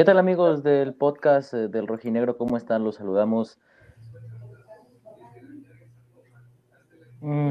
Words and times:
¿Qué 0.00 0.06
tal 0.06 0.16
amigos 0.16 0.62
del 0.62 0.94
podcast 0.94 1.52
eh, 1.52 1.68
del 1.68 1.86
Rojinegro? 1.86 2.38
¿Cómo 2.38 2.56
están? 2.56 2.84
Los 2.84 2.94
saludamos. 2.94 3.58
Mm, 7.20 7.50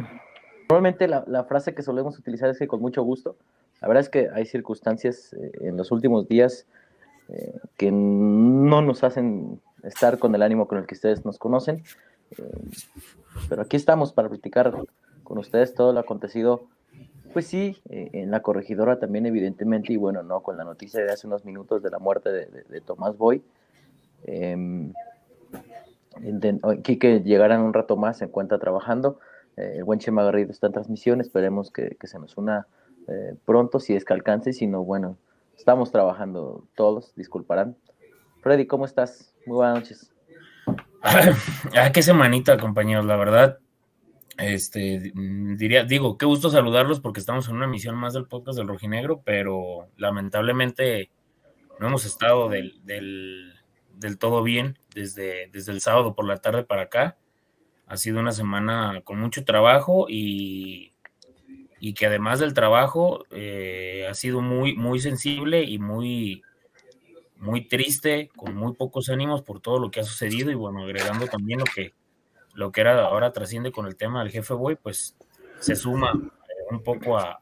Normalmente 0.67 1.07
la, 1.07 1.43
frase 1.43 1.75
que 1.75 1.83
solemos 1.83 2.17
utilizar 2.17 2.49
es 2.49 2.57
que 2.57 2.67
con 2.67 2.81
mucho 2.81 3.03
gusto. 3.03 3.35
La 3.81 3.87
verdad 3.87 4.01
es 4.01 4.09
que 4.09 4.29
hay 4.33 4.47
circunstancias 4.47 5.31
eh, 5.33 5.51
en 5.61 5.77
los 5.77 5.91
últimos 5.91 6.27
días 6.27 6.65
eh, 7.27 7.53
que 7.77 7.91
no 7.91 8.81
nos 8.81 9.03
hacen 9.03 9.61
estar 9.83 10.17
con 10.17 10.33
el 10.33 10.41
ánimo 10.41 10.67
con 10.67 10.79
el 10.79 10.87
que 10.87 10.95
ustedes 10.95 11.25
nos 11.25 11.37
conocen. 11.37 11.83
pero 13.47 13.61
aquí 13.61 13.77
estamos 13.77 14.11
para 14.11 14.27
platicar 14.27 14.73
con 15.23 15.37
ustedes 15.37 15.75
todo 15.75 15.93
lo 15.93 15.99
acontecido 15.99 16.63
pues 17.33 17.47
sí, 17.47 17.81
eh, 17.89 18.09
en 18.13 18.31
la 18.31 18.41
corregidora 18.41 18.99
también 18.99 19.25
evidentemente, 19.25 19.93
y 19.93 19.97
bueno, 19.97 20.23
no, 20.23 20.41
con 20.41 20.57
la 20.57 20.63
noticia 20.63 21.03
de 21.03 21.11
hace 21.11 21.27
unos 21.27 21.45
minutos 21.45 21.81
de 21.83 21.89
la 21.89 21.99
muerte 21.99 22.29
de, 22.31 22.81
Tomás 22.81 23.17
Boy. 23.17 23.41
Eh, 24.23 24.91
Quique 26.83 27.21
llegará 27.21 27.55
en 27.55 27.61
un 27.61 27.73
rato 27.73 27.95
más, 27.95 28.17
se 28.17 28.25
encuentra 28.25 28.59
trabajando. 28.59 29.19
Eh, 29.57 29.75
el 29.77 29.83
buen 29.83 29.99
Chema 29.99 30.23
Garrido 30.23 30.51
está 30.51 30.67
en 30.67 30.73
transmisión, 30.73 31.21
esperemos 31.21 31.71
que, 31.71 31.97
se 32.03 32.19
nos 32.19 32.37
una 32.37 32.67
eh, 33.07 33.35
pronto, 33.45 33.79
si 33.79 33.95
es 33.95 34.05
que 34.05 34.13
alcance, 34.13 34.53
si 34.53 34.67
no, 34.67 34.83
bueno, 34.83 35.17
estamos 35.57 35.91
trabajando 35.91 36.63
todos, 36.75 37.13
disculparán. 37.15 37.75
Freddy, 38.41 38.67
¿cómo 38.67 38.85
estás? 38.85 39.33
Muy 39.45 39.57
buenas 39.57 39.75
noches. 39.75 40.11
Ah, 41.75 41.93
qué 41.93 42.01
semanita, 42.01 42.57
compañeros, 42.57 43.05
la 43.05 43.15
verdad 43.15 43.59
este, 44.39 45.11
mm, 45.13 45.57
diría, 45.57 45.83
digo, 45.83 46.17
qué 46.17 46.25
gusto 46.25 46.49
saludarlos 46.49 46.99
porque 46.99 47.19
estamos 47.19 47.47
en 47.47 47.55
una 47.55 47.65
emisión 47.65 47.95
más 47.95 48.13
del 48.13 48.27
podcast 48.27 48.57
del 48.57 48.67
Rojinegro, 48.67 49.21
pero 49.23 49.89
lamentablemente 49.97 51.11
no 51.79 51.87
hemos 51.87 52.05
estado 52.05 52.49
del, 52.49 52.79
del, 52.83 54.17
todo 54.17 54.41
bien 54.43 54.77
desde, 54.95 55.49
desde 55.51 55.71
el 55.71 55.81
sábado 55.81 56.15
por 56.15 56.25
la 56.25 56.37
tarde 56.37 56.63
para 56.63 56.83
acá. 56.83 57.17
Ha 57.87 57.97
sido 57.97 58.19
una 58.19 58.31
semana 58.31 59.01
con 59.03 59.19
mucho 59.19 59.43
trabajo 59.43 60.05
y, 60.07 60.93
y 61.79 61.93
que 61.93 62.05
además 62.05 62.39
del 62.39 62.53
trabajo 62.53 63.25
eh, 63.31 64.07
ha 64.09 64.13
sido 64.13 64.41
muy, 64.41 64.75
muy 64.75 64.99
sensible 64.99 65.63
y 65.63 65.79
muy, 65.79 66.43
muy 67.37 67.67
triste, 67.67 68.29
con 68.35 68.55
muy 68.55 68.73
pocos 68.73 69.09
ánimos 69.09 69.41
por 69.41 69.59
todo 69.59 69.79
lo 69.79 69.91
que 69.91 70.01
ha 70.01 70.03
sucedido 70.03 70.51
y 70.51 70.55
bueno, 70.55 70.83
agregando 70.83 71.27
también 71.27 71.59
lo 71.59 71.65
que 71.65 71.93
lo 72.53 72.71
que 72.71 72.81
era 72.81 73.05
ahora 73.05 73.31
trasciende 73.31 73.71
con 73.71 73.85
el 73.85 73.95
tema 73.95 74.21
del 74.21 74.31
jefe 74.31 74.53
Boy, 74.53 74.75
pues 74.75 75.15
se 75.59 75.75
suma 75.75 76.11
eh, 76.13 76.53
un 76.71 76.83
poco 76.83 77.17
a, 77.17 77.39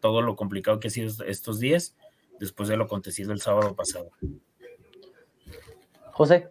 todo 0.00 0.20
lo 0.20 0.34
complicado 0.34 0.80
que 0.80 0.88
ha 0.88 0.90
sido 0.90 1.24
estos 1.26 1.60
días 1.60 1.96
después 2.40 2.68
de 2.68 2.76
lo 2.76 2.84
acontecido 2.84 3.32
el 3.32 3.40
sábado 3.40 3.76
pasado. 3.76 4.10
José, 6.10 6.48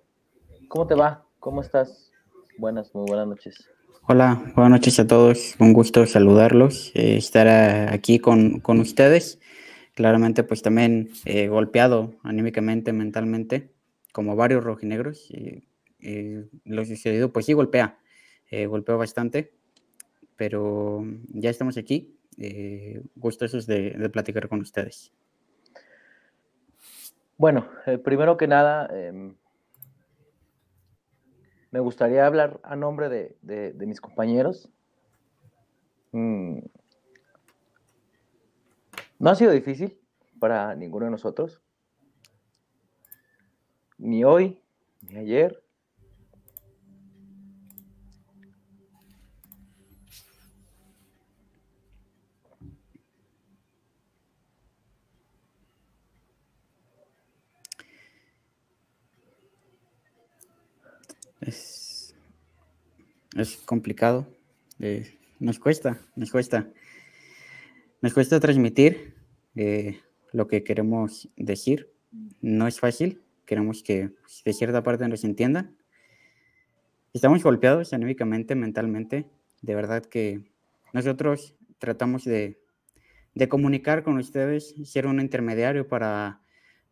¿cómo 0.69 0.87
te 0.87 0.95
va? 0.95 1.25
¿Cómo 1.39 1.61
estás? 1.61 2.11
Buenas, 2.57 2.95
muy 2.95 3.05
buenas 3.07 3.27
noches. 3.27 3.69
Hola, 4.07 4.41
buenas 4.55 4.71
noches 4.71 4.99
a 4.99 5.07
todos. 5.07 5.55
Un 5.59 5.73
gusto 5.73 6.05
saludarlos, 6.05 6.91
eh, 6.95 7.17
estar 7.17 7.47
aquí 7.91 8.19
con, 8.19 8.61
ustedes. 8.79 9.39
Claramente, 9.95 10.43
pues 10.43 10.61
también 10.61 11.09
eh, 11.25 11.47
golpeado 11.47 12.13
anímicamente, 12.23 12.93
mentalmente, 12.93 13.73
como 14.13 14.35
varios 14.35 14.63
rojinegros. 14.63 15.29
Eh, 16.07 16.47
lo 16.65 16.85
sucedido, 16.85 17.33
pues 17.33 17.47
sí 17.47 17.53
golpea, 17.53 17.97
eh, 18.51 18.67
golpea 18.67 18.95
bastante, 18.95 19.55
pero 20.35 21.03
ya 21.29 21.49
estamos 21.49 21.77
aquí, 21.77 22.15
eh, 22.37 23.01
gustosos 23.15 23.65
de, 23.65 23.89
de, 23.89 24.09
platicar 24.09 24.47
con 24.47 24.61
ustedes. 24.61 25.11
Bueno, 27.37 27.67
eh, 27.87 27.97
primero 27.97 28.37
que 28.37 28.45
nada, 28.45 28.87
em, 28.95 29.35
me 31.71 31.79
gustaría 31.79 32.27
hablar 32.27 32.59
a 32.61 32.75
nombre 32.75 33.09
de, 33.09 33.35
de, 33.41 33.85
mis 33.87 33.99
compañeros. 33.99 34.69
Mm. 36.11 36.59
No 39.17 39.29
ha 39.31 39.35
sido 39.35 39.51
difícil 39.51 39.99
para 40.37 40.75
ninguno 40.75 41.05
de 41.05 41.11
nosotros, 41.11 41.63
ni 43.97 44.23
hoy, 44.23 44.61
ni 45.01 45.17
ayer, 45.17 45.64
Es, 61.45 62.15
es 63.35 63.57
complicado. 63.57 64.27
Eh, 64.79 65.17
nos 65.39 65.59
cuesta, 65.59 65.99
nos 66.15 66.31
cuesta. 66.31 66.67
Nos 68.01 68.13
cuesta 68.13 68.39
transmitir 68.39 69.13
eh, 69.55 69.99
lo 70.33 70.47
que 70.47 70.63
queremos 70.63 71.29
decir. 71.35 71.91
No 72.41 72.67
es 72.67 72.79
fácil. 72.79 73.21
Queremos 73.45 73.83
que 73.83 74.09
de 74.43 74.53
cierta 74.53 74.81
parte 74.81 75.07
nos 75.07 75.23
entiendan. 75.23 75.75
Estamos 77.13 77.43
golpeados 77.43 77.93
anímicamente, 77.93 78.55
mentalmente. 78.55 79.25
De 79.61 79.75
verdad 79.75 80.03
que 80.03 80.41
nosotros 80.93 81.55
tratamos 81.77 82.25
de, 82.25 82.59
de 83.35 83.47
comunicar 83.47 84.03
con 84.03 84.17
ustedes, 84.17 84.73
ser 84.83 85.05
un 85.05 85.19
intermediario 85.19 85.87
para, 85.87 86.41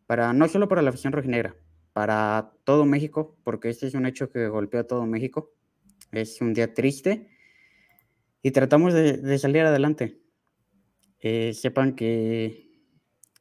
para 0.06 0.32
no 0.32 0.46
solo 0.46 0.68
para 0.68 0.82
la 0.82 0.90
afición 0.90 1.12
rojinegra, 1.12 1.56
para 1.94 2.52
todo 2.64 2.84
México, 2.84 3.38
porque 3.44 3.70
este 3.70 3.86
es 3.86 3.94
un 3.94 4.04
hecho 4.04 4.28
que 4.28 4.48
golpeó 4.48 4.80
a 4.80 4.86
todo 4.86 5.06
México. 5.06 5.54
Es 6.12 6.40
un 6.40 6.52
día 6.52 6.74
triste 6.74 7.28
y 8.42 8.50
tratamos 8.50 8.92
de, 8.92 9.38
salir 9.38 9.62
adelante. 9.62 10.20
Eh, 11.20 11.54
sepan 11.54 11.94
que, 11.94 12.82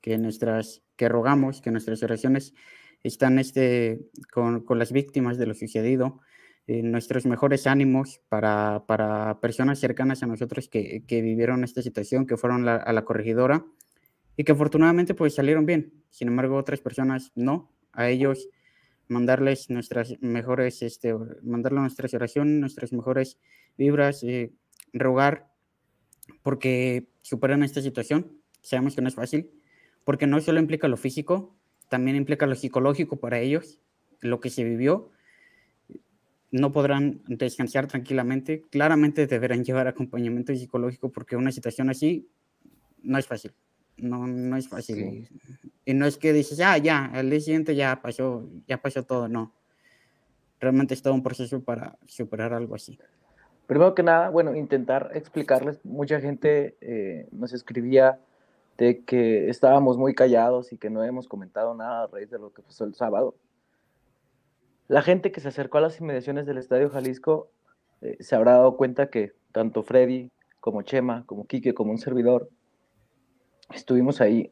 que 0.02 0.18
nuestras, 0.20 0.84
que 0.96 1.10
rogamos, 1.10 1.62
que 1.62 1.72
nuestras 1.72 2.04
oraciones 2.04 2.54
están 3.02 3.40
este, 3.40 4.08
con, 4.32 4.62
con 4.64 4.78
las 4.78 4.92
víctimas 4.92 5.38
de 5.38 5.48
lo 5.48 5.56
sucedido, 5.56 6.22
eh, 6.68 6.84
nuestros 6.84 7.26
mejores 7.26 7.66
ánimos 7.66 8.22
para, 8.30 8.86
para, 8.88 9.42
personas 9.42 9.80
cercanas 9.80 10.22
a 10.22 10.28
nosotros 10.28 10.70
que, 10.70 11.04
que 11.08 11.22
vivieron 11.24 11.64
esta 11.64 11.82
situación, 11.82 12.28
que 12.28 12.38
fueron 12.38 12.70
a 12.70 12.94
la 12.94 13.04
corregidora 13.04 13.66
y 14.38 14.44
que 14.44 14.52
afortunadamente 14.52 15.16
pues 15.16 15.34
salieron 15.34 15.66
bien. 15.66 16.04
Sin 16.12 16.28
embargo, 16.28 16.56
otras 16.56 16.80
personas 16.80 17.32
no, 17.36 17.74
a 17.94 18.10
ellos, 18.10 18.50
mandarles 19.08 19.70
nuestras 19.70 20.22
mejores, 20.22 20.82
este, 20.82 21.14
mandarles 21.44 21.82
nuestras 21.82 22.14
oraciones, 22.14 22.60
nuestras 22.60 22.92
mejores 22.94 23.38
vibras, 23.78 24.24
eh, 24.24 24.52
rogar 24.94 25.48
porque 26.42 27.08
superan 27.22 27.64
esta 27.64 27.82
situación. 27.82 28.32
Sabemos 28.62 28.96
que 28.96 29.02
no 29.02 29.08
es 29.08 29.16
fácil, 29.16 29.50
porque 30.04 30.28
no 30.28 30.40
solo 30.42 30.60
implica 30.60 30.88
lo 30.88 30.98
físico, 30.98 31.56
también 31.90 32.16
implica 32.16 32.46
lo 32.46 32.56
psicológico 32.56 33.18
para 33.18 33.40
ellos, 33.40 33.80
lo 34.22 34.40
que 34.40 34.50
se 34.50 34.64
vivió. 34.64 35.12
No 36.52 36.72
podrán 36.72 37.22
descansar 37.28 37.88
tranquilamente. 37.88 38.64
Claramente 38.70 39.28
deberán 39.28 39.64
llevar 39.66 39.88
acompañamiento 39.88 40.56
psicológico 40.56 41.12
porque 41.12 41.36
una 41.36 41.52
situación 41.52 41.90
así 41.90 42.28
no 43.02 43.18
es 43.18 43.28
fácil. 43.28 43.54
No, 43.98 44.28
no 44.28 44.58
es 44.58 44.68
fácil. 44.68 45.30
Y 45.86 45.94
no 45.94 46.06
es 46.06 46.18
que 46.18 46.34
dices, 46.34 46.60
ah, 46.60 46.78
ya, 46.78 47.12
el 47.16 47.30
día 47.30 47.40
siguiente 47.40 47.76
ya 47.76 48.02
pasó, 48.02 48.50
ya 48.68 48.82
pasó 48.82 49.04
todo, 49.04 49.28
no. 49.28 49.54
Realmente 50.60 50.94
es 50.94 51.02
todo 51.02 51.14
un 51.14 51.24
proceso 51.24 51.62
para 51.62 51.98
superar 52.08 52.54
algo 52.54 52.76
así. 52.76 52.98
Primero 53.68 53.96
que 53.96 54.04
nada, 54.04 54.30
bueno, 54.30 54.56
intentar 54.56 55.12
explicarles, 55.14 55.84
mucha 55.86 56.20
gente 56.20 56.78
eh, 56.82 57.28
nos 57.32 57.54
escribía 57.54 58.20
de 58.78 59.04
que 59.04 59.50
estábamos 59.50 59.98
muy 59.98 60.16
callados 60.16 60.74
y 60.74 60.78
que 60.78 60.90
no 60.90 61.04
hemos 61.04 61.28
comentado 61.28 61.74
nada 61.76 62.04
a 62.04 62.08
raíz 62.08 62.30
de 62.30 62.40
lo 62.40 62.52
que 62.52 62.62
pasó 62.62 62.86
el 62.86 62.96
sábado. 62.96 63.36
La 64.88 65.02
gente 65.02 65.32
que 65.32 65.42
se 65.42 65.48
acercó 65.48 65.78
a 65.78 65.82
las 65.82 66.00
inmediaciones 66.00 66.46
del 66.46 66.58
Estadio 66.58 66.90
Jalisco 66.90 67.50
eh, 68.02 68.18
se 68.20 68.36
habrá 68.36 68.54
dado 68.54 68.76
cuenta 68.76 69.10
que 69.10 69.34
tanto 69.52 69.84
Freddy 69.84 70.32
como 70.60 70.82
Chema, 70.82 71.24
como 71.26 71.46
Quique, 71.46 71.74
como 71.74 71.92
un 71.92 71.98
servidor, 71.98 72.50
estuvimos 73.74 74.22
ahí 74.22 74.52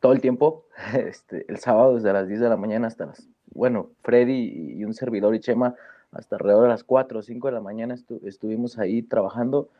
todo 0.00 0.12
el 0.12 0.20
tiempo, 0.20 0.66
este, 0.94 1.44
el 1.48 1.58
sábado 1.58 1.94
desde 1.94 2.12
las 2.12 2.28
10 2.28 2.40
de 2.40 2.48
la 2.48 2.56
mañana 2.56 2.86
hasta 2.86 3.06
las, 3.06 3.28
bueno, 3.54 3.90
Freddy 4.02 4.74
y 4.76 4.84
un 4.84 4.94
servidor 4.94 5.34
y 5.34 5.40
Chema 5.40 5.74
hasta 6.12 6.36
alrededor 6.36 6.64
de 6.64 6.68
las 6.68 6.84
4 6.84 7.18
o 7.18 7.22
5 7.22 7.48
de 7.48 7.52
la 7.52 7.60
mañana 7.60 7.94
estuvimos 8.24 8.78
ahí 8.78 9.02
trabajando. 9.02 9.70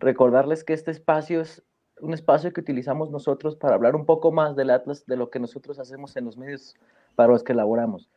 Recordarles 0.00 0.64
que 0.64 0.72
este 0.72 0.90
espacio 0.90 1.42
es 1.42 1.62
un 2.00 2.14
espacio 2.14 2.52
que 2.52 2.60
utilizamos 2.60 3.10
nosotros 3.10 3.56
para 3.56 3.74
hablar 3.74 3.94
un 3.94 4.06
poco 4.06 4.32
más 4.32 4.56
del 4.56 4.70
Atlas, 4.70 5.06
de 5.06 5.16
lo 5.16 5.30
que 5.30 5.38
nosotros 5.38 5.78
hacemos 5.78 6.16
en 6.16 6.24
los 6.24 6.36
medios 6.36 6.74
para 7.14 7.32
los 7.32 7.44
que 7.44 7.52
elaboramos. 7.52 8.08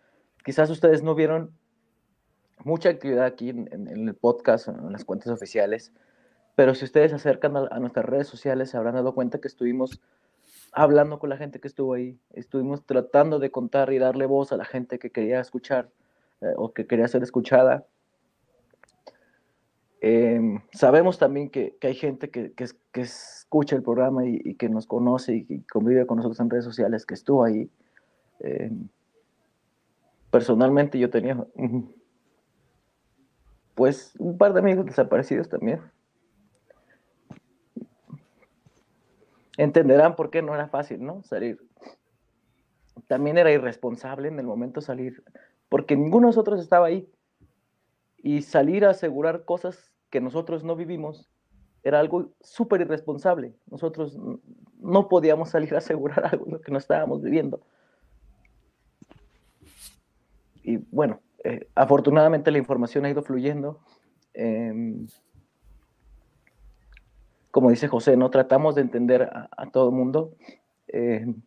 Quizás 0.44 0.69
ustedes 0.69 1.04
no 1.04 1.14
vieron 1.14 1.52
mucha 2.64 2.90
actividad 2.90 3.25
aquí 3.25 3.50
en, 3.50 3.88
el 3.88 4.16
podcast, 4.16 4.69
en 4.69 4.92
las 4.92 5.06
cuentas 5.06 5.28
oficiales, 5.28 5.92
pero 6.57 6.74
si 6.74 6.86
ustedes 6.86 7.12
se 7.12 7.18
acercan 7.18 7.56
a, 7.56 7.80
nuestras 7.80 8.04
redes 8.04 8.25
sociales 8.25 8.71
se 8.71 8.77
habrán 8.77 8.95
dado 8.95 9.13
cuenta 9.13 9.39
que 9.39 9.48
estuvimos 9.48 10.01
hablando 10.71 11.19
con 11.19 11.30
la 11.30 11.38
gente 11.38 11.59
que 11.59 11.68
estuvo 11.68 11.94
ahí, 11.94 12.18
estuvimos 12.33 12.83
tratando 12.83 13.38
de 13.38 13.51
contar 13.51 13.94
y 13.94 14.00
darle 14.00 14.25
voz 14.25 14.51
a 14.51 14.57
la 14.57 14.65
gente 14.65 14.98
que 14.98 15.12
quería 15.12 15.39
escuchar 15.39 15.92
eh, 16.42 16.54
o 16.56 16.74
que 16.74 16.88
quería 16.88 17.07
ser 17.07 17.21
escuchada. 17.21 17.86
Em, 20.01 20.59
sabemos 20.74 21.19
también 21.19 21.51
que, 21.51 21.77
que 21.80 21.89
hay 21.89 21.94
gente 21.94 22.31
que, 22.31 22.54
que, 22.54 23.01
escucha 23.01 23.75
el 23.75 23.83
programa 23.83 24.25
y, 24.25 24.56
que 24.56 24.68
nos 24.68 24.88
conoce 24.88 25.45
y, 25.48 25.59
convive 25.62 26.07
con 26.07 26.18
nosotros 26.18 26.39
en 26.39 26.50
redes 26.50 26.65
sociales, 26.65 27.06
que 27.06 27.13
estuvo 27.13 27.44
ahí. 27.44 27.69
Em, 28.39 28.88
personalmente 30.31 30.98
yo 30.98 31.12
tenía 31.12 31.45
pues 33.75 34.15
un 34.18 34.39
par 34.39 34.54
de 34.54 34.59
amigos 34.59 34.88
desaparecidos 34.88 35.50
también. 35.50 35.81
Entenderán 39.57 40.15
por 40.15 40.30
qué 40.30 40.42
no 40.42 40.54
era 40.54 40.68
fácil, 40.68 41.04
¿no? 41.04 41.24
Salir. 41.24 41.59
También 43.07 43.38
era 43.38 43.51
irresponsable 43.51 44.27
en 44.27 44.39
el 44.39 44.45
momento 44.45 44.81
salir, 44.81 45.24
porque 45.69 45.95
ninguno 45.95 46.27
de 46.27 46.31
nosotros 46.31 46.62
estaba 46.62 46.88
ahí. 46.88 47.09
Y 48.18 48.42
salir 48.42 48.86
a 48.86 48.92
asegurar 48.92 49.45
cosas 49.45 49.94
que 50.09 50.21
nosotros 50.21 50.63
no 50.63 50.75
vivimos 50.75 51.30
era 51.83 52.00
algo 52.00 52.33
súper 52.42 52.81
irresponsable. 52.81 53.54
Nosotros 53.69 54.18
no 54.80 55.07
podíamos 55.07 55.50
salir 55.50 55.74
a 55.75 55.80
asegurar 55.80 56.25
algo 56.31 56.59
que 56.62 56.71
no 56.71 56.77
estábamos 56.77 57.21
viviendo. 57.21 57.62
Y 60.63 60.77
bueno, 60.92 61.21
eh, 61.44 61.68
afortunadamente 61.75 62.51
la 62.51 62.57
información 62.57 63.06
ha 63.06 63.09
ido 63.09 63.24
fluyendo. 63.24 63.80
Em, 64.33 65.07
como 67.57 67.71
dice 67.71 67.88
José, 67.88 68.15
no 68.18 68.30
tratamos 68.30 68.75
de 68.75 68.81
entender 68.81 69.24
a, 69.24 69.71
todo 69.71 69.89
el 69.89 69.95
mundo. 69.95 70.36
Em, 70.88 71.42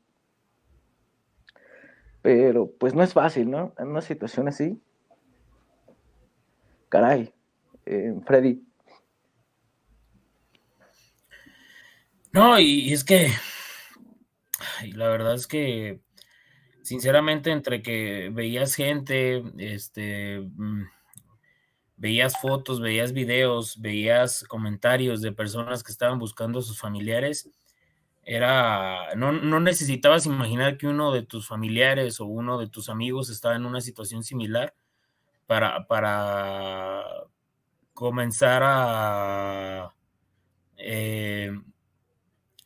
pero 2.20 2.68
pues 2.80 2.94
no 2.94 3.04
es 3.04 3.12
fácil, 3.12 3.48
¿no? 3.48 3.74
En 3.78 3.86
una 3.86 4.00
situación 4.00 4.48
así. 4.48 4.82
Caray, 6.88 7.32
em, 7.86 8.20
Freddy. 8.22 8.60
No, 12.32 12.58
y 12.58 12.92
es 12.92 13.04
que 13.04 13.28
la 14.96 15.10
verdad 15.10 15.34
es 15.34 15.46
que 15.46 16.00
sinceramente, 16.82 17.52
entre 17.52 17.82
que 17.82 18.30
veías 18.32 18.74
gente, 18.74 19.44
este, 19.58 20.40
mm, 20.40 20.86
veías 22.00 22.40
fotos, 22.40 22.80
veías 22.80 23.12
videos, 23.12 23.78
veías 23.78 24.44
comentarios 24.44 25.20
de 25.20 25.32
personas 25.32 25.84
que 25.84 25.92
estaban 25.92 26.18
buscando 26.18 26.58
a 26.58 26.62
sus 26.62 26.78
familiares, 26.78 27.50
era, 28.22 29.14
no, 29.16 29.32
no, 29.32 29.60
necesitabas 29.60 30.24
imaginar 30.24 30.78
que 30.78 30.86
uno 30.86 31.12
de 31.12 31.22
tus 31.22 31.46
familiares 31.46 32.20
o 32.20 32.24
uno 32.24 32.58
de 32.58 32.68
tus 32.68 32.88
amigos 32.88 33.28
estaba 33.28 33.54
en 33.54 33.66
una 33.66 33.82
situación 33.82 34.24
similar 34.24 34.74
para, 35.46 35.86
para 35.86 37.04
comenzar 37.92 38.62
a, 38.64 39.94
eh, 40.78 41.52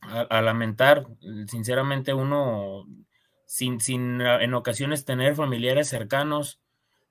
a 0.01 0.43
lamentar. 0.43 1.07
Sinceramente, 1.49 2.15
uno 2.15 2.87
sin, 3.47 3.81
sin 3.81 4.21
en 4.21 4.55
ocasiones 4.55 5.05
tener 5.05 5.35
familiares 5.35 5.89
cercanos 5.89 6.61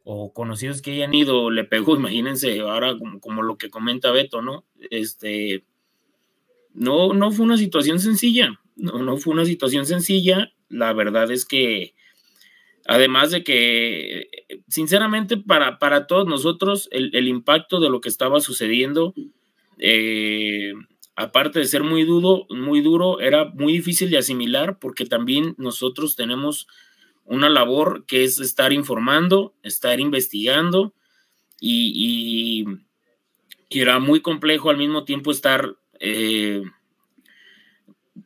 o 0.04 0.34
conocidos 0.34 0.82
que 0.82 0.92
hayan 0.92 1.14
ido, 1.14 1.50
le 1.50 1.64
pegó, 1.64 1.96
imagínense, 1.98 2.60
ahora 2.60 2.96
como, 3.22 3.42
lo 3.44 3.58
que 3.58 3.70
comenta 3.70 4.12
Beto, 4.12 4.42
¿no? 4.42 4.66
Este, 4.90 5.64
no, 6.74 7.14
no 7.14 7.32
fue 7.32 7.46
una 7.46 7.58
situación 7.58 8.00
sencilla, 8.00 8.60
no, 8.76 9.00
no 9.00 9.18
fue 9.18 9.34
una 9.34 9.46
situación 9.46 9.86
sencilla, 9.86 10.54
la 10.70 10.94
verdad 10.94 11.32
es 11.32 11.46
que, 11.46 11.94
además 12.88 13.32
de 13.32 13.44
que, 13.44 14.30
sinceramente, 14.68 15.38
para, 15.38 15.80
para 15.80 16.08
todos 16.08 16.28
nosotros, 16.28 16.90
el, 16.92 17.16
el 17.16 17.28
impacto 17.28 17.80
de 17.80 17.90
lo 17.90 18.02
que 18.02 18.10
estaba 18.10 18.40
sucediendo, 18.42 19.14
eh, 19.80 20.74
aparte 21.16 21.60
de 21.60 21.66
ser 21.66 21.84
muy 21.84 22.04
duro, 22.04 22.46
muy 22.50 22.82
duro, 22.82 23.20
era 23.20 23.46
muy 23.46 23.74
difícil 23.74 24.10
de 24.10 24.18
asimilar 24.18 24.80
porque 24.80 25.06
también 25.06 25.56
nosotros 25.58 26.16
tenemos 26.16 26.68
una 27.26 27.50
labor 27.50 28.06
que 28.06 28.24
es 28.24 28.40
estar 28.40 28.74
informando, 28.74 29.54
estar 29.64 30.00
investigando 30.00 30.94
y, 31.60 32.66
era 33.70 33.98
muy 33.98 34.22
complejo 34.22 34.70
al 34.70 34.78
mismo 34.78 35.04
tiempo 35.04 35.32
estar, 35.32 35.76
eh, 36.00 36.62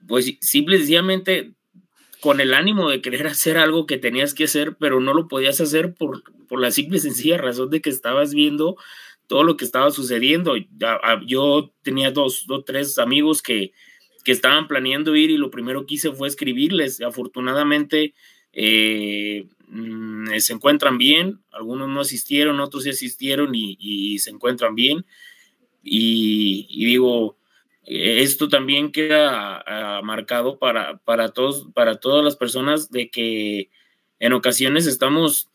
pues 0.06 0.36
simple 0.42 0.78
sencillamente 0.78 1.54
con 2.20 2.42
el 2.42 2.54
ánimo 2.54 2.90
de 2.90 3.02
querer 3.02 3.28
hacer 3.28 3.58
algo 3.58 3.86
que 3.86 3.98
tenías 3.98 4.34
que 4.34 4.44
hacer, 4.44 4.76
pero 4.78 5.00
no 5.00 5.14
lo 5.14 5.30
podías 5.30 5.62
hacer 5.62 5.94
por, 5.94 6.24
por 6.50 6.60
la 6.60 6.72
simple 6.72 6.98
y 6.98 7.00
sencilla 7.00 7.38
razón 7.38 7.70
de 7.70 7.82
que 7.82 7.90
estabas 7.90 8.34
viendo 8.34 8.76
todo 9.28 9.44
lo 9.44 9.56
que 9.56 9.66
estaba 9.66 9.92
sucediendo. 9.92 10.56
Yo 11.26 11.72
tenía 11.82 12.12
dos 12.12 12.46
o 12.50 12.64
tres 12.64 12.98
amigos 12.98 13.42
que, 13.42 13.72
que, 14.24 14.32
estaban 14.32 14.68
planeando 14.68 15.16
ir 15.16 15.30
y 15.30 15.38
lo 15.38 15.52
primero 15.52 15.86
que 15.86 15.96
hice 15.96 16.12
fue 16.12 16.28
escribirles. 16.28 17.02
Afortunadamente 17.02 18.14
eh, 18.60 19.46
mm, 19.68 20.30
se 20.40 20.54
encuentran 20.54 20.98
bien, 20.98 21.40
algunos 21.52 21.88
no 21.90 22.02
asistieron, 22.02 22.60
otros 22.60 22.84
sí 22.84 22.90
asistieron 22.90 23.52
y, 23.54 24.18
se 24.18 24.32
encuentran 24.32 24.74
bien. 24.74 25.06
Y, 25.84 26.86
digo, 26.86 27.38
esto 27.84 28.50
también 28.50 28.92
queda 28.92 29.64
ah, 29.68 30.02
marcado 30.04 30.58
para, 30.58 30.98
para, 30.98 31.30
todos, 31.30 31.68
para 31.76 32.00
todas 32.00 32.26
las 32.26 32.36
personas 32.36 32.90
de 32.90 33.10
que 33.12 33.70
en 34.20 34.34
ocasiones 34.34 34.88
estamos 34.88 35.50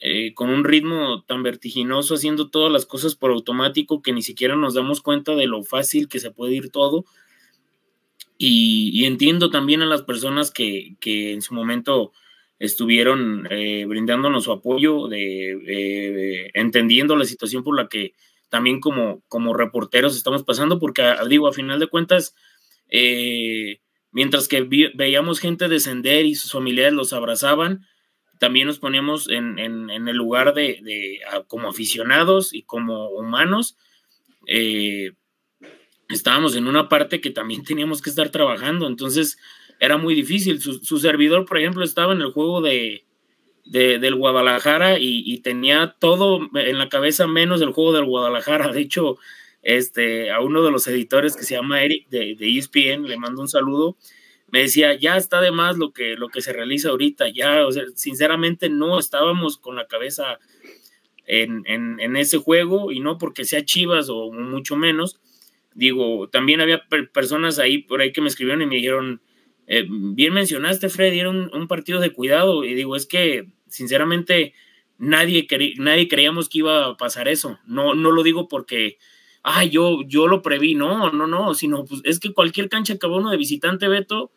eh, 0.00 0.32
con 0.32 0.48
un 0.48 0.64
ritmo 0.64 1.24
tan 1.24 1.42
vertiginoso, 1.42 2.14
haciendo 2.14 2.48
todas 2.48 2.72
las 2.72 2.86
cosas 2.86 3.14
por 3.14 3.32
automático 3.32 4.00
que 4.00 4.12
ni 4.14 4.22
siquiera 4.22 4.56
nos 4.56 4.74
damos 4.74 5.02
cuenta 5.02 5.34
de 5.34 5.46
lo 5.46 5.62
fácil 5.62 6.08
que 6.08 6.20
se 6.20 6.30
puede 6.30 6.54
ir 6.54 6.70
todo. 6.70 7.04
Y, 8.38 9.04
entiendo 9.04 9.50
también 9.50 9.82
a 9.82 9.86
las 9.86 10.02
personas 10.02 10.50
que, 10.50 10.96
en 11.02 11.42
su 11.42 11.54
momento 11.54 12.12
estuvieron 12.58 13.46
eh, 13.50 13.84
brindándonos 13.86 14.44
su 14.44 14.52
apoyo, 14.52 15.08
de, 15.08 16.50
entendiendo 16.54 17.16
la 17.16 17.24
situación 17.24 17.62
por 17.62 17.76
la 17.76 17.88
que 17.88 18.14
también 18.48 18.80
como, 18.80 19.22
como 19.28 19.54
reporteros 19.54 20.16
estamos 20.16 20.42
pasando, 20.44 20.78
porque 20.78 21.02
ah, 21.02 21.24
digo, 21.28 21.48
a 21.48 21.52
final 21.52 21.78
de 21.78 21.88
cuentas, 21.88 22.34
eh, 22.88 23.80
mientras 24.12 24.48
que 24.48 24.62
veíamos 24.94 25.40
gente 25.40 25.68
descender 25.68 26.24
y 26.24 26.34
sus 26.34 26.52
familiares 26.52 26.94
los 26.94 27.12
abrazaban, 27.12 27.86
también 28.38 28.66
nos 28.66 28.78
poníamos 28.78 29.28
en, 29.28 29.58
el 29.58 30.16
lugar 30.16 30.54
de, 30.54 31.20
como 31.48 31.68
aficionados 31.68 32.54
y 32.54 32.62
como 32.62 33.08
humanos. 33.08 33.76
Eh, 34.46 35.12
estábamos 36.08 36.54
en 36.54 36.68
una 36.68 36.88
parte 36.88 37.20
que 37.20 37.30
también 37.30 37.64
teníamos 37.64 38.02
que 38.02 38.10
estar 38.10 38.30
trabajando, 38.30 38.86
entonces 38.86 39.38
era 39.80 39.96
muy 39.96 40.14
difícil. 40.14 40.60
Su, 40.60 40.98
servidor, 40.98 41.44
por 41.46 41.58
ejemplo, 41.58 41.84
estaba 41.84 42.12
en 42.12 42.20
el 42.20 42.32
juego 42.32 42.60
de, 42.60 43.04
del 43.64 44.14
Guadalajara 44.14 44.98
y, 44.98 45.38
tenía 45.38 45.96
todo 45.98 46.48
en 46.54 46.78
la 46.78 46.88
cabeza 46.88 47.26
menos 47.26 47.60
el 47.62 47.72
juego 47.72 47.92
del 47.92 48.04
Guadalajara. 48.04 48.72
De 48.72 48.80
hecho, 48.80 49.18
este, 49.62 50.30
a 50.30 50.40
uno 50.40 50.62
de 50.62 50.70
los 50.70 50.86
editores 50.86 51.36
que 51.36 51.44
se 51.44 51.54
llama 51.54 51.82
Eric 51.82 52.08
de, 52.08 52.36
de 52.36 52.58
ESPN, 52.58 53.08
le 53.08 53.16
mando 53.16 53.42
un 53.42 53.48
saludo 53.48 53.96
me 54.50 54.60
decía, 54.60 54.94
ya 54.94 55.16
está 55.16 55.40
de 55.40 55.50
más 55.50 55.76
lo 55.76 55.92
que, 55.92 56.14
lo 56.14 56.28
que 56.28 56.40
se 56.40 56.52
realiza 56.52 56.90
ahorita, 56.90 57.28
ya, 57.28 57.66
o 57.66 57.72
sea, 57.72 57.84
sinceramente 57.94 58.68
no 58.68 58.98
estábamos 58.98 59.58
con 59.58 59.76
la 59.76 59.86
cabeza 59.86 60.38
en, 61.26 61.64
en, 61.66 62.16
ese 62.16 62.38
juego 62.38 62.92
y 62.92 63.00
no 63.00 63.18
porque 63.18 63.44
sea 63.44 63.64
Chivas 63.64 64.08
o 64.08 64.30
mucho 64.32 64.76
menos. 64.76 65.20
Digo, 65.74 66.28
también 66.28 66.60
había 66.60 66.86
personas 67.12 67.58
ahí 67.58 67.78
por 67.78 68.00
ahí 68.00 68.12
que 68.12 68.20
me 68.20 68.28
escribieron 68.28 68.62
y 68.62 68.66
me 68.66 68.76
dijeron, 68.76 69.20
eh, 69.66 69.86
bien 69.88 70.32
mencionaste, 70.32 70.88
Freddy, 70.88 71.20
era 71.20 71.30
un, 71.30 71.68
partido 71.68 72.00
de 72.00 72.12
cuidado. 72.12 72.64
Y 72.64 72.74
digo, 72.74 72.96
es 72.96 73.06
que 73.06 73.48
sinceramente 73.68 74.54
nadie, 74.98 75.46
nadie 75.78 76.08
creíamos 76.08 76.48
que 76.48 76.58
iba 76.58 76.86
a 76.86 76.96
pasar 76.96 77.28
eso. 77.28 77.58
No, 77.66 77.94
no 77.94 78.12
lo 78.12 78.22
digo 78.22 78.48
porque, 78.48 78.98
ah, 79.42 79.64
yo, 79.64 80.02
yo 80.06 80.28
lo 80.28 80.42
preví, 80.42 80.74
no, 80.74 81.10
no, 81.10 81.26
no, 81.26 81.54
sino 81.54 81.84
pues 81.84 82.00
es 82.04 82.20
que 82.20 82.32
cualquier 82.32 82.68
cancha 82.68 82.96
que 82.96 83.06
va 83.06 83.18
uno 83.18 83.30
de 83.30 83.36
visitante, 83.36 83.88
Beto, 83.88 84.30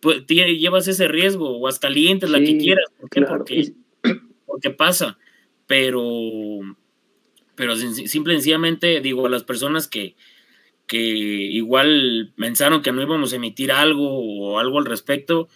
pues, 0.00 0.24
llevas 0.26 0.88
ese 0.88 1.08
riesgo, 1.08 1.58
o 1.58 1.68
hasta 1.68 1.88
calientes, 1.88 2.30
la 2.30 2.38
que 2.38 2.58
quieras, 2.58 2.86
¿por 3.00 3.10
qué? 3.10 3.22
Porque, 3.22 3.72
porque 4.46 4.70
pasa, 4.70 5.18
pero, 5.66 6.60
pero 7.56 7.74
simple 7.74 8.34
y 8.34 8.36
sencillamente 8.36 9.00
digo 9.00 9.26
a 9.26 9.30
las 9.30 9.42
personas 9.42 9.88
que, 9.88 10.14
que 10.86 10.98
igual 10.98 12.32
pensaron 12.36 12.82
que 12.82 12.92
no 12.92 13.02
íbamos 13.02 13.32
a 13.32 13.36
emitir 13.36 13.72
algo 13.72 14.08
o 14.08 14.58
algo 14.58 14.78
al 14.78 14.84
respecto, 14.84 15.48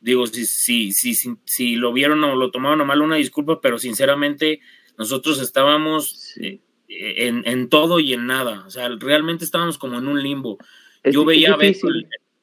digo, 0.00 0.26
si, 0.26 0.46
si, 0.46 0.92
si, 0.92 1.14
si, 1.44 1.76
lo 1.76 1.92
vieron 1.92 2.22
o 2.24 2.34
lo 2.36 2.50
tomaron 2.50 2.80
a 2.80 2.84
mal, 2.84 3.02
una 3.02 3.16
disculpa, 3.16 3.60
pero 3.60 3.78
sinceramente 3.78 4.60
nosotros 4.96 5.40
estábamos 5.40 6.36
eh, 6.38 6.60
en, 6.88 7.42
en, 7.46 7.68
todo 7.68 8.00
y 8.00 8.12
en 8.14 8.26
nada, 8.26 8.64
o 8.66 8.70
sea, 8.70 8.88
realmente 8.98 9.44
estábamos 9.44 9.78
como 9.78 9.98
en 9.98 10.08
un 10.08 10.22
limbo. 10.22 10.58
Yo 11.04 11.24
veía 11.24 11.54
a 11.54 11.56
Beto, 11.56 11.88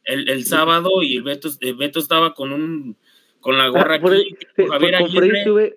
el, 0.04 0.46
sábado 0.46 1.02
y 1.02 1.18
el 1.18 1.24
Beto, 1.24 1.50
Beto 1.78 2.00
estaba 2.00 2.34
con 2.34 2.54
un 2.54 2.98
con 3.46 3.60
la 3.60 3.68
gorra 3.68 3.96
ah, 3.96 3.98
aquí, 3.98 4.36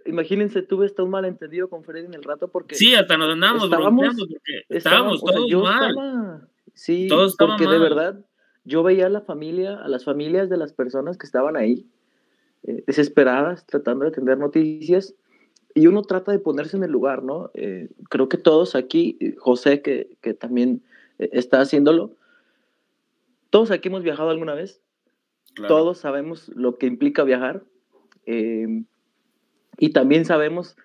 imagínense, 0.06 0.62
tuve 0.62 0.86
hasta 0.86 1.02
un 1.02 1.10
malentendido 1.10 1.68
con 1.68 1.84
Freddy 1.84 2.06
en 2.06 2.14
el 2.14 2.24
rato 2.24 2.48
porque 2.48 2.74
sí, 2.74 2.94
hasta 2.94 3.18
nos 3.18 3.30
andamos 3.30 3.64
estábamos, 3.64 4.16
porque 4.16 4.64
estábamos, 4.70 5.20
todos 5.20 5.52
mal. 5.62 6.48
Sí, 6.78 7.08
porque 7.38 7.66
de 7.66 7.78
verdad 7.78 8.24
yo 8.64 8.82
veía 8.82 9.06
a 9.06 9.10
la 9.10 9.20
familia, 9.20 9.76
a 9.76 9.88
las 9.88 10.04
familias 10.04 10.48
de 10.48 10.56
las 10.56 10.72
personas 10.72 11.18
que 11.18 11.26
estaban 11.26 11.56
ahí 11.56 11.86
eh, 12.62 12.84
desesperadas, 12.86 13.66
tratando 13.66 14.04
de 14.04 14.10
tener 14.10 14.38
noticias 14.38 15.14
y 15.74 15.86
uno 15.86 16.02
trata 16.02 16.32
de 16.32 16.38
ponerse 16.38 16.76
en 16.76 16.84
el 16.84 16.90
lugar, 16.90 17.22
¿no? 17.22 17.50
Eh, 17.54 17.88
creo 18.08 18.28
que 18.28 18.38
todos 18.38 18.74
aquí, 18.74 19.18
José 19.38 19.82
que, 19.82 20.16
que 20.20 20.34
también 20.34 20.82
eh, 21.18 21.30
está 21.32 21.60
haciéndolo, 21.60 22.16
todos 23.50 23.70
aquí 23.70 23.88
hemos 23.88 24.02
viajado 24.02 24.30
alguna 24.30 24.54
vez, 24.54 24.82
todos 25.66 25.98
sabemos 25.98 26.48
lo 26.50 26.78
que 26.78 26.86
implica 26.86 27.24
viajar 27.24 27.64
em, 28.26 28.84
y 29.76 29.90
también 29.90 30.24
sabemos 30.24 30.76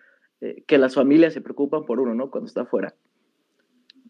eh, 0.42 0.64
que 0.66 0.78
las 0.78 0.96
familias 0.96 1.34
se 1.34 1.42
preocupan 1.42 1.86
por 1.86 2.00
uno, 2.00 2.16
¿no? 2.16 2.32
Cuando 2.32 2.48
está 2.48 2.62
afuera. 2.62 2.96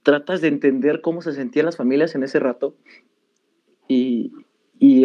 Tratas 0.03 0.41
de 0.41 0.49
entender 0.49 1.01
cómo 1.01 1.21
se 1.21 1.33
sentían 1.33 1.65
las 1.65 1.77
familias 1.77 2.15
en 2.15 2.23
ese 2.23 2.39
rato 2.39 2.75
y, 3.87 4.31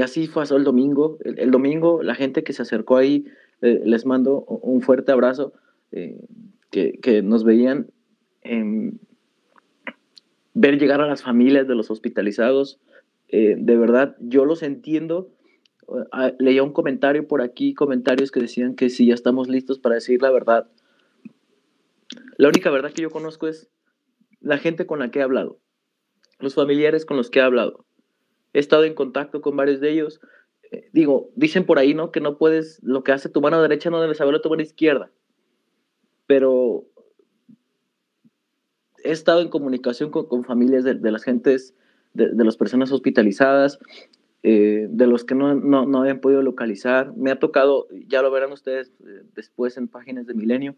así 0.03 0.27
fue 0.27 0.45
el 0.51 0.65
domingo. 0.65 1.19
El, 1.25 1.51
domingo 1.51 2.03
la 2.03 2.15
gente 2.15 2.43
que 2.43 2.53
se 2.53 2.63
acercó 2.63 2.97
ahí, 2.97 3.27
eh, 3.63 3.81
les 3.85 4.07
mando 4.07 4.41
un 4.41 4.83
fuerte 4.83 5.13
abrazo, 5.13 5.53
eh, 5.93 6.19
que, 6.71 7.23
nos 7.23 7.45
veían 7.45 7.89
em, 8.43 8.99
ver 10.55 10.79
llegar 10.79 11.01
a 11.01 11.07
las 11.07 11.23
familias 11.23 11.67
de 11.69 11.75
los 11.75 11.91
hospitalizados. 11.91 12.81
de 13.31 13.77
verdad, 13.77 14.17
yo 14.21 14.45
los 14.47 14.63
entiendo 14.63 15.31
leía 16.39 16.63
un 16.63 16.73
comentario 16.73 17.27
por 17.27 17.43
aquí, 17.43 17.75
comentarios 17.75 18.31
que 18.31 18.41
decían 18.41 18.75
que 18.75 18.91
si 18.91 19.07
ya 19.07 19.15
estamos 19.15 19.49
listos 19.49 19.79
para 19.79 19.95
decir 19.97 20.21
la 20.21 20.31
verdad. 20.31 20.69
La 22.37 22.49
única 22.49 22.71
verdad 22.71 22.93
que 22.93 23.03
yo 23.03 23.11
conozco 23.11 23.49
es 23.49 23.69
la 24.41 24.59
gente 24.59 24.87
con 24.87 24.99
la 24.99 25.11
que 25.11 25.19
he 25.19 25.23
hablado, 25.23 25.59
los 26.39 26.55
familiares 26.55 27.05
con 27.05 27.17
los 27.17 27.31
que 27.31 27.41
he 27.41 27.43
hablado. 27.43 27.85
He 28.53 28.59
estado 28.59 28.85
en 28.85 28.95
contacto 28.95 29.41
con 29.41 29.57
varios 29.57 29.81
de 29.81 29.91
ellos. 29.91 30.21
Eh, 30.71 30.89
digo, 30.93 31.31
dicen 31.37 31.65
por 31.65 31.79
ahí, 31.79 31.95
¿no? 31.95 32.13
Que 32.13 32.21
no 32.21 32.39
puedes, 32.39 32.81
lo 32.83 33.05
que 33.05 33.13
hace 33.13 33.29
tu 33.29 33.41
mano 33.41 33.61
derecha 33.61 33.91
no 33.91 34.01
debe 34.01 34.15
saberlo 34.15 34.41
tu 34.41 34.49
mano 34.49 34.63
izquierda. 34.63 35.11
Pero 36.27 36.85
he 39.05 39.11
estado 39.11 39.41
en 39.41 39.49
comunicación 39.49 40.11
con, 40.11 40.45
familias 40.45 40.85
de, 40.85 40.95
las 41.11 41.25
gentes, 41.25 41.75
de, 42.15 42.35
de, 42.35 42.45
las 42.45 42.57
personas 42.57 42.93
hospitalizadas. 42.93 43.79
Eh, 44.45 44.87
de 44.89 45.07
los 45.09 45.25
que 45.25 45.35
no, 45.35 45.57
no, 45.57 45.85
no, 45.85 46.01
habían 46.01 46.21
podido 46.21 46.43
localizar. 46.43 47.13
Me 47.17 47.31
ha 47.31 47.39
tocado, 47.39 47.89
ya 48.07 48.23
lo 48.23 48.31
verán 48.31 48.53
ustedes 48.53 48.93
eh, 49.05 49.23
después 49.35 49.77
en 49.77 49.89
páginas 49.89 50.27
de 50.27 50.35
Milenio, 50.35 50.77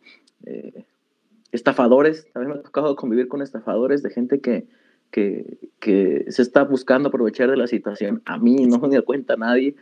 estafadores, 1.53 2.27
también 2.33 2.55
me 2.55 2.61
ha 2.61 2.63
tocado 2.63 2.97
convivir 2.97 3.29
con 3.29 3.43
estafadores 3.43 4.03
de 4.03 4.11
gente 4.11 4.41
que, 4.41 4.67
que, 5.11 5.59
que, 5.81 6.27
se 6.29 6.43
está 6.43 6.65
buscando 6.65 7.09
aprovechar 7.09 7.51
de 7.51 7.57
la 7.57 7.67
situación. 7.67 8.23
A 8.25 8.39
mí 8.39 8.67
no 8.67 8.79
me 8.79 8.95
da 8.95 9.03
cuenta 9.03 9.37
nadie. 9.37 9.75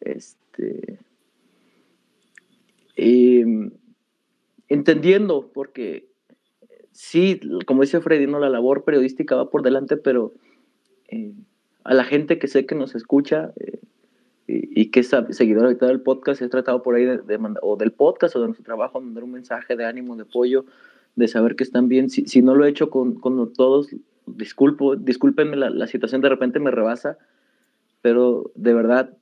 Este, 0.00 0.98
entendiendo, 4.68 5.50
porque 5.52 6.08
sí, 6.92 7.40
como 7.66 7.82
dice 7.82 8.00
Freddy, 8.00 8.26
¿no? 8.26 8.38
la 8.38 8.48
labor 8.48 8.84
periodística 8.84 9.36
va 9.36 9.50
por 9.50 9.62
delante, 9.62 9.96
pero 9.96 10.34
a 11.84 11.94
la 11.94 12.04
gente 12.04 12.38
que 12.38 12.48
sé 12.48 12.66
que 12.66 12.74
nos 12.74 12.94
escucha 12.94 13.52
eh, 13.60 13.80
y, 14.48 14.90
que 14.90 15.00
es 15.00 15.10
seguidora 15.30 15.66
ahorita 15.66 15.86
del 15.86 16.00
podcast, 16.00 16.42
he 16.42 16.48
tratado 16.48 16.82
por 16.82 16.94
ahí 16.94 17.04
de, 17.04 17.38
mandar, 17.38 17.60
o 17.64 17.76
del 17.76 17.92
podcast 17.92 18.34
o 18.36 18.40
de 18.40 18.46
nuestro 18.46 18.64
trabajo, 18.64 19.00
mandar 19.00 19.24
un 19.24 19.32
mensaje 19.32 19.76
de 19.76 19.84
ánimo, 19.84 20.16
de 20.16 20.22
apoyo, 20.22 20.66
de 21.16 21.28
saber 21.28 21.56
que 21.56 21.64
están 21.64 21.88
bien. 21.88 22.08
Si, 22.10 22.26
si 22.26 22.42
no 22.42 22.54
lo 22.54 22.64
he 22.64 22.68
hecho 22.68 22.90
con, 22.90 23.14
con 23.14 23.52
todos, 23.54 23.88
disculpo, 24.26 24.96
discúlpenme, 24.96 25.56
la, 25.56 25.70
la, 25.70 25.86
situación 25.86 26.20
de 26.20 26.28
repente 26.28 26.60
me 26.60 26.70
rebasa, 26.70 27.18
pero 28.02 28.52
de 28.54 28.74
verdad 28.74 29.16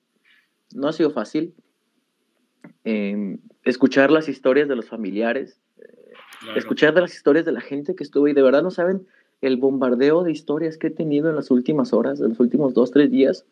no 0.74 0.88
ha 0.88 0.92
sido 0.92 1.10
fácil. 1.10 1.54
Em, 2.84 3.38
escuchar 3.62 4.10
las 4.10 4.28
historias 4.28 4.68
de 4.68 4.76
los 4.76 4.88
familiares, 4.88 5.60
eh, 5.78 6.12
escuchar 6.56 6.94
de 6.94 7.00
las 7.00 7.14
historias 7.14 7.46
de 7.46 7.52
la 7.52 7.60
gente 7.60 7.94
que 7.94 8.04
estuvo 8.04 8.28
y 8.28 8.34
de 8.34 8.42
verdad 8.42 8.62
no 8.62 8.70
saben 8.70 9.06
el 9.40 9.56
bombardeo 9.56 10.22
de 10.22 10.32
historias 10.32 10.76
que 10.76 10.88
he 10.88 10.90
tenido 10.90 11.30
en 11.30 11.36
las 11.36 11.50
últimas 11.50 11.92
horas, 11.92 12.20
en 12.20 12.30
los 12.30 12.40
últimos 12.40 12.74
dos, 12.74 12.90
tres 12.90 13.10
días. 13.10 13.46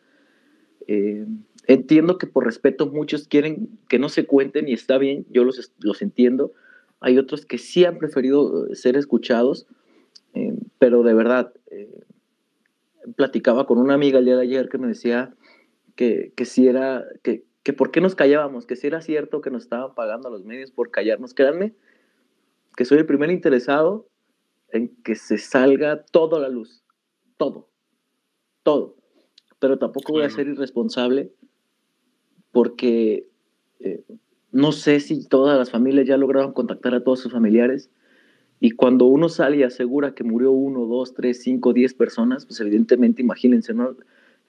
Eh, 0.86 1.26
entiendo 1.66 2.18
que 2.18 2.26
por 2.26 2.44
respeto 2.44 2.86
muchos 2.86 3.28
quieren 3.28 3.78
que 3.88 3.98
no 3.98 4.08
se 4.08 4.26
cuenten 4.26 4.68
y 4.68 4.72
está 4.72 4.98
bien, 4.98 5.26
yo 5.30 5.44
los, 5.44 5.72
los 5.78 6.02
entiendo. 6.02 6.52
Hay 7.02 7.18
otros 7.18 7.46
que 7.46 7.58
sí 7.58 7.84
han 7.84 7.98
preferido 7.98 8.66
eh, 8.66 8.76
ser 8.76 8.96
escuchados, 8.96 9.66
eh, 10.34 10.54
pero 10.78 11.02
de 11.02 11.14
verdad, 11.14 11.52
platicaba 13.16 13.66
con 13.66 13.78
una 13.78 13.94
amiga 13.94 14.18
el 14.18 14.24
día 14.24 14.36
de 14.36 14.42
ayer 14.42 14.68
que 14.68 14.78
me 14.78 14.88
decía 14.88 15.34
que, 15.96 16.32
que 16.36 16.44
si 16.44 16.66
era, 16.66 17.04
que, 17.22 17.44
que 17.62 17.72
por 17.72 17.90
qué 17.90 18.00
nos 18.00 18.14
callábamos, 18.14 18.66
que 18.66 18.76
si 18.76 18.86
era 18.86 19.00
cierto 19.00 19.40
que 19.40 19.50
nos 19.50 19.64
estaban 19.64 19.94
pagando 19.94 20.30
los 20.30 20.44
medios 20.44 20.70
por 20.70 20.90
callarnos. 20.90 21.34
Créanme 21.34 21.74
que 22.76 22.84
soy 22.84 22.98
el 22.98 23.06
primer 23.06 23.30
interesado 23.30 24.08
en 24.68 24.88
que 25.02 25.14
se 25.14 25.38
salga 25.38 26.04
todo 26.04 26.36
a 26.36 26.40
la 26.40 26.48
luz, 26.48 26.82
todo, 27.36 27.68
todo. 28.62 28.96
Pero 29.58 29.78
tampoco 29.78 30.12
voy 30.12 30.24
a 30.24 30.30
ser 30.30 30.48
irresponsable 30.48 31.32
porque 32.50 33.28
eh, 33.80 34.04
no 34.52 34.72
sé 34.72 35.00
si 35.00 35.26
todas 35.26 35.58
las 35.58 35.70
familias 35.70 36.06
ya 36.06 36.16
lograron 36.16 36.52
contactar 36.52 36.94
a 36.94 37.02
todos 37.02 37.20
sus 37.20 37.32
familiares. 37.32 37.90
Y 38.60 38.72
cuando 38.72 39.06
uno 39.06 39.28
sale 39.28 39.56
y 39.56 39.62
asegura 39.64 40.14
que 40.14 40.22
murió 40.22 40.52
uno, 40.52 40.86
dos, 40.86 41.14
tres, 41.14 41.42
cinco, 41.42 41.72
diez 41.72 41.94
personas, 41.94 42.46
pues 42.46 42.60
evidentemente 42.60 43.22
imagínense. 43.22 43.72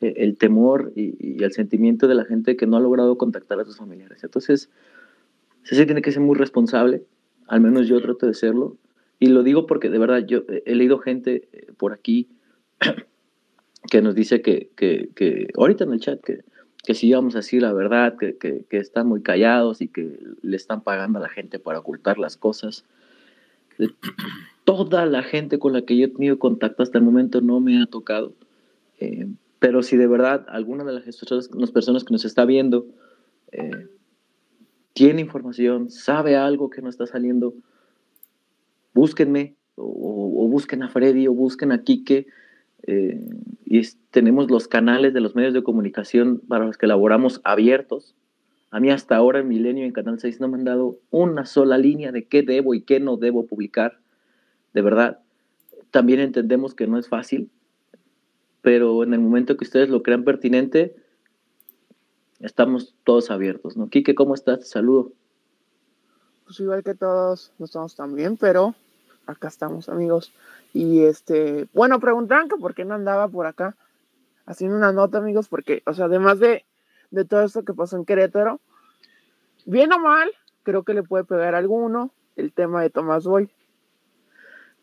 Eh, 0.02 0.14
el 0.18 0.38
temor 0.38 0.92
y, 0.96 1.42
el 1.44 1.52
sentimiento 1.54 2.08
de 2.08 2.16
la 2.16 2.26
gente 2.26 2.58
que 2.58 2.68
no 2.68 2.78
ha 2.78 2.82
logrado 2.82 3.18
contactar 3.18 3.60
a 3.60 3.66
sus 3.66 3.78
familiares. 3.78 4.24
Entonces, 4.24 4.70
se 5.64 5.86
tiene 5.86 6.02
que 6.02 6.12
ser 6.12 6.22
muy 6.22 6.36
responsable, 6.36 7.04
al 7.48 7.62
menos 7.62 7.88
yo 7.88 8.02
trato 8.02 8.28
de 8.28 8.34
serlo, 8.34 8.76
y 9.20 9.28
lo 9.28 9.44
digo 9.44 9.66
porque 9.66 9.90
de 9.90 10.00
verdad 10.00 10.26
yo 10.26 10.44
he 10.48 10.76
leído 10.76 11.00
gente 11.00 11.48
eh, 11.54 11.68
por 11.78 11.94
aquí 11.94 12.28
que 13.90 14.02
nos 14.02 14.14
dice 14.14 14.42
que, 14.42 14.72
que 14.76 15.48
ahorita 15.56 15.86
en 15.86 15.94
el 15.94 16.00
chat, 16.02 16.20
que, 16.22 16.44
que 16.84 16.94
si 16.94 17.12
vamos 17.14 17.36
a 17.36 17.40
decir 17.40 17.62
la 17.62 17.74
verdad, 17.74 18.18
que, 18.18 18.38
que, 18.38 18.78
están 18.78 19.08
muy 19.08 19.22
callados 19.22 19.82
y 19.82 19.88
que 19.88 20.20
le 20.42 20.56
están 20.56 20.82
pagando 20.82 21.20
a 21.20 21.22
la 21.22 21.30
gente 21.30 21.60
para 21.60 21.80
ocultar 21.80 22.18
las 22.18 22.36
cosas. 22.36 22.86
Toda 24.66 25.06
la 25.06 25.24
gente 25.24 25.60
con 25.60 25.74
la 25.74 25.84
que 25.84 25.98
yo 25.98 26.06
he 26.06 26.10
tenido 26.10 26.40
contacto 26.40 26.84
hasta 26.84 26.98
el 26.98 27.04
momento 27.04 27.42
no 27.42 27.60
me 27.60 27.82
ha 27.82 27.86
tocado. 27.86 28.34
Eh, 29.00 29.28
pero 29.60 29.82
si 29.82 29.96
de 29.96 30.08
verdad 30.08 30.46
alguna 30.50 30.84
de 30.84 30.94
las, 30.94 31.06
las 31.54 31.72
personas 31.72 32.04
que 32.04 32.14
nos 32.14 32.26
está 32.26 32.44
viendo 32.44 32.86
eh, 33.54 33.88
tiene 34.94 35.22
información, 35.22 35.90
sabe 35.90 36.36
algo 36.36 36.70
que 36.70 36.82
no 36.82 36.90
está 36.90 37.08
saliendo, 37.08 37.54
búsquenme 38.94 39.56
o, 39.76 40.48
busquen 40.50 40.84
a 40.84 40.90
Freddy 40.90 41.28
o 41.28 41.34
busquen 41.34 41.72
a 41.72 41.84
Quique. 41.84 42.28
Eh, 42.86 43.20
y 43.66 43.82
tenemos 44.12 44.52
los 44.52 44.68
canales 44.68 45.14
de 45.14 45.22
los 45.22 45.36
medios 45.36 45.54
de 45.54 45.64
comunicación 45.64 46.42
para 46.48 46.66
los 46.66 46.78
que 46.78 46.86
elaboramos 46.86 47.42
abiertos. 47.44 48.16
A 48.72 48.80
mí 48.80 48.90
hasta 48.90 49.16
ahora 49.16 49.40
en 49.40 49.48
Milenio, 49.48 49.86
en 49.86 49.92
Canal 49.92 50.20
6, 50.20 50.40
no 50.40 50.48
me 50.48 50.58
han 50.58 50.64
dado 50.64 51.00
una 51.10 51.46
sola 51.46 51.78
línea 51.78 52.12
de 52.12 52.28
qué 52.28 52.44
debo 52.44 52.74
y 52.74 52.82
qué 52.82 53.00
no 53.00 53.18
debo 53.18 53.46
publicar. 53.46 54.00
De 54.74 54.82
verdad, 54.82 55.20
también 55.92 56.20
entendemos 56.20 56.74
que 56.74 56.88
no 56.88 56.98
es 56.98 57.08
fácil, 57.08 57.52
pero 58.62 59.04
en 59.04 59.14
el 59.14 59.20
momento 59.20 59.58
que 59.58 59.66
ustedes 59.66 59.90
lo 59.90 60.02
crean 60.02 60.24
pertinente, 60.24 60.96
estamos 62.40 62.96
todos 63.04 63.30
abiertos. 63.32 63.78
¿no? 63.78 63.90
Quique, 63.90 64.16
¿cómo 64.16 64.34
estás? 64.34 64.68
Saludo. 64.68 65.14
Pues 66.46 66.60
igual 66.60 66.84
que 66.84 66.96
todos, 66.96 67.54
no 67.60 67.66
estamos 67.66 67.96
tan 67.96 68.16
bien, 68.16 68.38
pero 68.38 68.76
acá 69.26 69.48
estamos, 69.48 69.88
amigos. 69.90 70.34
Y 70.74 71.04
este, 71.04 71.68
bueno, 71.74 72.00
preguntan 72.00 72.50
que 72.50 72.58
por 72.58 72.74
qué 72.74 72.84
no 72.84 72.96
andaba 72.96 73.28
por 73.28 73.46
acá 73.46 73.76
haciendo 74.46 74.76
una 74.76 74.92
nota, 74.92 75.20
amigos, 75.20 75.48
porque, 75.48 75.84
o 75.86 75.94
sea, 75.94 76.06
además 76.06 76.40
de, 76.40 76.66
de 77.12 77.26
todo 77.26 77.44
esto 77.44 77.64
que 77.64 77.74
pasó 77.74 77.96
en 77.96 78.06
Querétaro, 78.06 78.60
bien 79.66 79.94
o 79.94 80.00
mal, 80.00 80.30
creo 80.64 80.84
que 80.84 80.94
le 80.94 81.04
puede 81.04 81.24
pegar 81.24 81.56
a 81.56 81.60
alguno 81.60 82.12
el 82.36 82.52
tema 82.52 82.82
de 82.82 82.90
Tomás 82.90 83.26
Boy. 83.26 83.50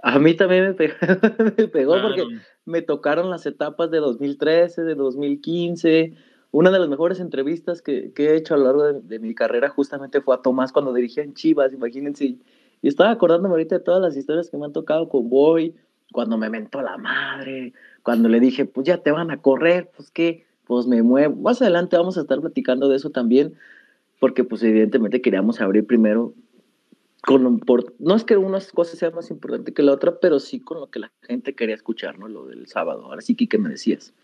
A 0.02 0.18
mí 0.18 0.34
también 0.34 0.68
me 0.68 0.74
pegó, 0.74 0.94
me 1.56 1.68
pegó 1.68 2.00
porque 2.00 2.24
me 2.64 2.82
tocaron 2.82 3.28
las 3.28 3.44
etapas 3.44 3.90
de 3.90 3.98
2013, 3.98 4.82
de 4.82 4.94
2015. 4.94 6.14
Una 6.52 6.70
de 6.70 6.78
las 6.78 6.88
mejores 6.88 7.20
entrevistas 7.20 7.82
que, 7.82 8.12
que 8.12 8.30
he 8.30 8.36
hecho 8.36 8.54
a 8.54 8.56
lo 8.56 8.64
largo 8.64 8.84
de, 8.84 9.00
de, 9.02 9.18
mi 9.18 9.34
carrera 9.34 9.68
justamente 9.68 10.20
fue 10.20 10.34
a 10.34 10.42
Tomás 10.42 10.72
cuando 10.72 10.94
dirigía 10.94 11.22
en 11.22 11.34
Chivas, 11.34 11.72
imagínense 11.72 12.38
y 12.82 12.88
estaba 12.88 13.10
acordándome 13.10 13.52
ahorita 13.52 13.78
de 13.78 13.84
todas 13.84 14.00
las 14.00 14.16
historias 14.16 14.50
que 14.50 14.56
me 14.56 14.66
han 14.66 14.72
tocado 14.72 15.08
con 15.08 15.28
Boy, 15.28 15.74
cuando 16.12 16.38
me 16.38 16.50
mentó 16.50 16.82
la 16.82 16.96
madre, 16.96 17.72
cuando 18.02 18.28
le 18.28 18.40
dije, 18.40 18.64
pues 18.64 18.86
ya 18.86 18.98
te 18.98 19.12
van 19.12 19.30
a 19.30 19.40
correr, 19.40 19.90
pues 19.96 20.10
qué, 20.10 20.46
pues 20.66 20.86
me 20.86 21.02
muevo. 21.02 21.36
Más 21.36 21.60
adelante 21.62 21.96
vamos 21.96 22.16
a 22.16 22.22
estar 22.22 22.40
platicando 22.40 22.88
de 22.88 22.96
eso 22.96 23.10
también, 23.10 23.54
porque 24.18 24.44
pues 24.44 24.62
evidentemente 24.62 25.20
queríamos 25.20 25.60
abrir 25.60 25.86
primero 25.86 26.34
con 27.22 27.60
por, 27.60 27.94
no 27.98 28.16
es 28.16 28.24
que 28.24 28.36
una 28.36 28.58
cosa 28.74 28.96
sea 28.96 29.10
más 29.10 29.30
importante 29.30 29.74
que 29.74 29.82
la 29.82 29.92
otra, 29.92 30.18
pero 30.20 30.40
sí 30.40 30.60
con 30.60 30.80
lo 30.80 30.90
que 30.90 31.00
la 31.00 31.12
gente 31.22 31.54
quería 31.54 31.74
escuchar, 31.74 32.18
¿no? 32.18 32.28
Lo 32.28 32.46
del 32.46 32.66
sábado. 32.66 33.04
Ahora 33.04 33.20
sí, 33.20 33.34
que 33.34 33.58
me 33.58 33.68
decías. 33.68 34.14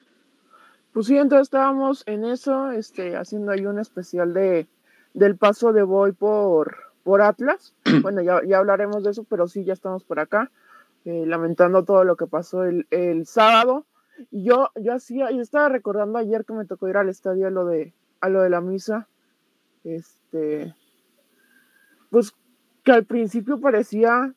Pues 0.93 1.07
sí, 1.07 1.17
entonces 1.17 1.49
estábamos 1.49 2.05
en 2.07 2.25
eso, 2.25 2.71
este, 2.71 3.17
haciendo 3.17 3.53
ahí 3.53 3.67
un 3.67 3.79
especial 3.79 4.33
de 4.33 4.67
del 5.13 5.37
paso 5.37 5.73
de 5.73 5.83
Boy 5.83 6.13
por, 6.13 6.77
por 7.07 7.23
Atlas. 7.23 7.73
Bueno, 8.03 8.21
ya, 8.21 8.43
ya 8.45 8.59
hablaremos 8.59 9.05
de 9.05 9.13
eso, 9.13 9.23
pero 9.23 9.47
sí, 9.47 9.65
ya 9.65 9.73
estamos 9.73 10.03
por 10.03 10.19
acá, 10.19 10.51
eh, 11.05 11.25
lamentando 11.25 11.85
todo 11.85 12.03
lo 12.03 12.17
que 12.17 12.27
pasó 12.27 12.65
el, 12.65 12.89
el 12.91 13.27
sábado. 13.27 13.87
Y 14.33 14.43
yo, 14.43 14.71
yo 14.75 14.93
hacía, 14.93 15.31
yo 15.31 15.41
estaba 15.41 15.69
recordando 15.69 16.19
ayer 16.19 16.45
que 16.45 16.53
me 16.53 16.65
tocó 16.65 16.89
ir 16.89 16.97
al 16.97 17.09
estadio 17.09 17.47
a 17.47 17.51
lo 17.51 17.65
de, 17.65 17.95
a 18.21 18.29
lo 18.29 18.43
de 18.43 18.51
la 18.51 18.61
misa. 18.61 19.09
Este, 19.85 20.75
pues 22.11 22.35
que 22.83 22.91
al 22.91 23.05
principio 23.05 23.61
parecía, 23.61 24.35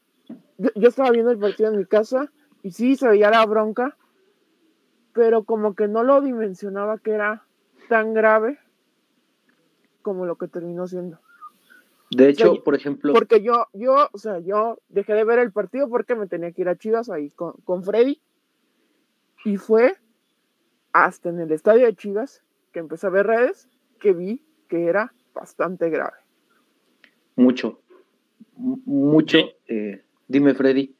yo, 0.59 0.89
estaba 0.89 1.09
viendo 1.09 1.31
el 1.31 1.39
partido 1.39 1.71
en 1.71 1.77
mi 1.79 1.85
casa 1.85 2.31
y 2.61 2.69
sí 2.69 2.95
se 2.95 3.07
veía 3.07 3.31
la 3.31 3.43
bronca, 3.47 3.97
pero 5.13 5.43
como 5.43 5.73
que 5.73 5.87
no 5.87 6.03
lo 6.03 6.21
dimensionaba 6.21 6.99
que 6.99 7.13
era 7.13 7.47
tan 7.87 8.13
grave 8.13 8.59
como 10.03 10.27
lo 10.27 10.35
que 10.35 10.47
terminó 10.47 10.85
siendo. 10.85 11.19
De 12.11 12.29
hecho, 12.29 12.63
por 12.63 12.75
ejemplo. 12.75 13.13
Porque 13.13 13.41
yo, 13.41 13.67
yo, 13.73 14.09
o 14.11 14.17
sea, 14.17 14.39
yo 14.39 14.79
dejé 14.89 15.13
de 15.13 15.23
ver 15.23 15.39
el 15.39 15.51
partido 15.51 15.89
porque 15.89 16.15
me 16.15 16.27
tenía 16.27 16.51
que 16.51 16.61
ir 16.61 16.69
a 16.69 16.77
Chivas 16.77 17.09
ahí 17.09 17.29
con, 17.29 17.53
con 17.63 17.83
Freddy. 17.83 18.21
Y 19.45 19.57
fue 19.57 19.95
hasta 20.91 21.29
en 21.29 21.39
el 21.39 21.51
estadio 21.51 21.85
de 21.85 21.95
Chivas 21.95 22.43
que 22.71 22.79
empecé 22.79 23.07
a 23.07 23.11
ver 23.11 23.27
redes 23.27 23.69
que 23.99 24.13
vi 24.13 24.43
que 24.67 24.85
era 24.85 25.13
bastante 25.33 25.89
grave. 25.89 26.17
Mucho 27.35 27.79
mucho. 28.59 29.37
Eh, 29.67 30.01
dime, 30.27 30.53
Freddy. 30.53 30.93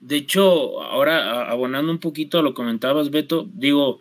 De 0.00 0.16
hecho, 0.16 0.80
ahora 0.82 1.50
abonando 1.50 1.90
un 1.90 1.98
poquito 1.98 2.38
a 2.38 2.42
lo 2.42 2.54
comentabas, 2.54 3.10
Beto, 3.10 3.48
digo, 3.52 3.98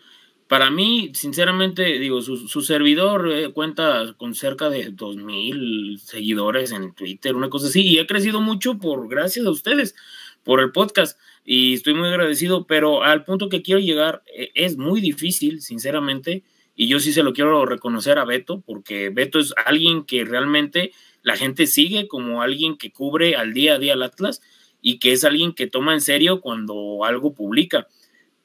para 0.47 0.71
mí, 0.71 1.11
sinceramente, 1.13 1.99
digo, 1.99 2.21
su, 2.21 2.61
servidor 2.61 3.31
eh, 3.31 3.51
cuenta 3.51 4.15
con 4.17 4.33
cerca 4.33 4.69
de 4.69 4.91
dos 4.91 5.17
mil 5.17 5.99
seguidores 5.99 6.71
en 6.71 6.93
Twitter, 6.93 7.35
una 7.35 7.49
cosa 7.49 7.67
así, 7.67 7.81
y 7.81 7.99
ha 7.99 8.07
crecido 8.07 8.41
mucho 8.41 8.77
por 8.77 9.09
gracias 9.09 9.45
a 9.45 9.51
ustedes, 9.51 9.95
por 10.43 10.61
el 10.61 10.71
podcast, 10.71 11.19
y 11.43 11.73
estoy 11.73 11.93
muy 11.93 12.07
agradecido, 12.07 12.65
pero 12.65 13.03
al 13.03 13.25
punto 13.25 13.49
que 13.49 13.61
quiero 13.61 13.79
llegar 13.81 14.23
eh, 14.33 14.51
es 14.55 14.77
muy 14.77 15.01
difícil, 15.01 15.61
sinceramente, 15.61 16.43
y 16.75 16.87
yo 16.87 16.99
sí 16.99 17.11
se 17.11 17.23
lo 17.23 17.33
quiero 17.33 17.65
reconocer 17.65 18.17
a 18.17 18.25
Beto, 18.25 18.61
porque 18.65 19.09
Beto 19.09 19.39
es 19.39 19.53
alguien 19.65 20.05
que 20.05 20.23
realmente 20.23 20.91
la 21.23 21.35
gente 21.35 21.67
sigue 21.67 22.07
como 22.07 22.41
alguien 22.41 22.77
que 22.77 22.91
cubre 22.91 23.35
al 23.35 23.53
día 23.53 23.75
a 23.75 23.79
día 23.79 23.93
el 23.93 24.03
Atlas 24.03 24.41
y 24.81 24.99
que 24.99 25.11
es 25.11 25.25
alguien 25.25 25.53
que 25.53 25.67
toma 25.67 25.93
en 25.93 26.01
serio 26.01 26.39
cuando 26.39 27.03
algo 27.03 27.33
publica. 27.33 27.87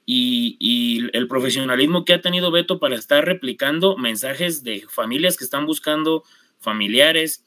Y, 0.05 1.09
el 1.13 1.29
profesionalismo 1.29 2.05
que 2.05 2.15
ha 2.15 2.21
tenido 2.21 2.51
Beto 2.51 2.79
para 2.79 2.97
estar 2.97 3.25
replicando 3.25 3.97
mensajes 3.97 4.65
de 4.65 4.85
familias 4.89 5.37
que 5.37 5.45
están 5.45 5.67
buscando 5.67 6.25
familiares 6.59 7.45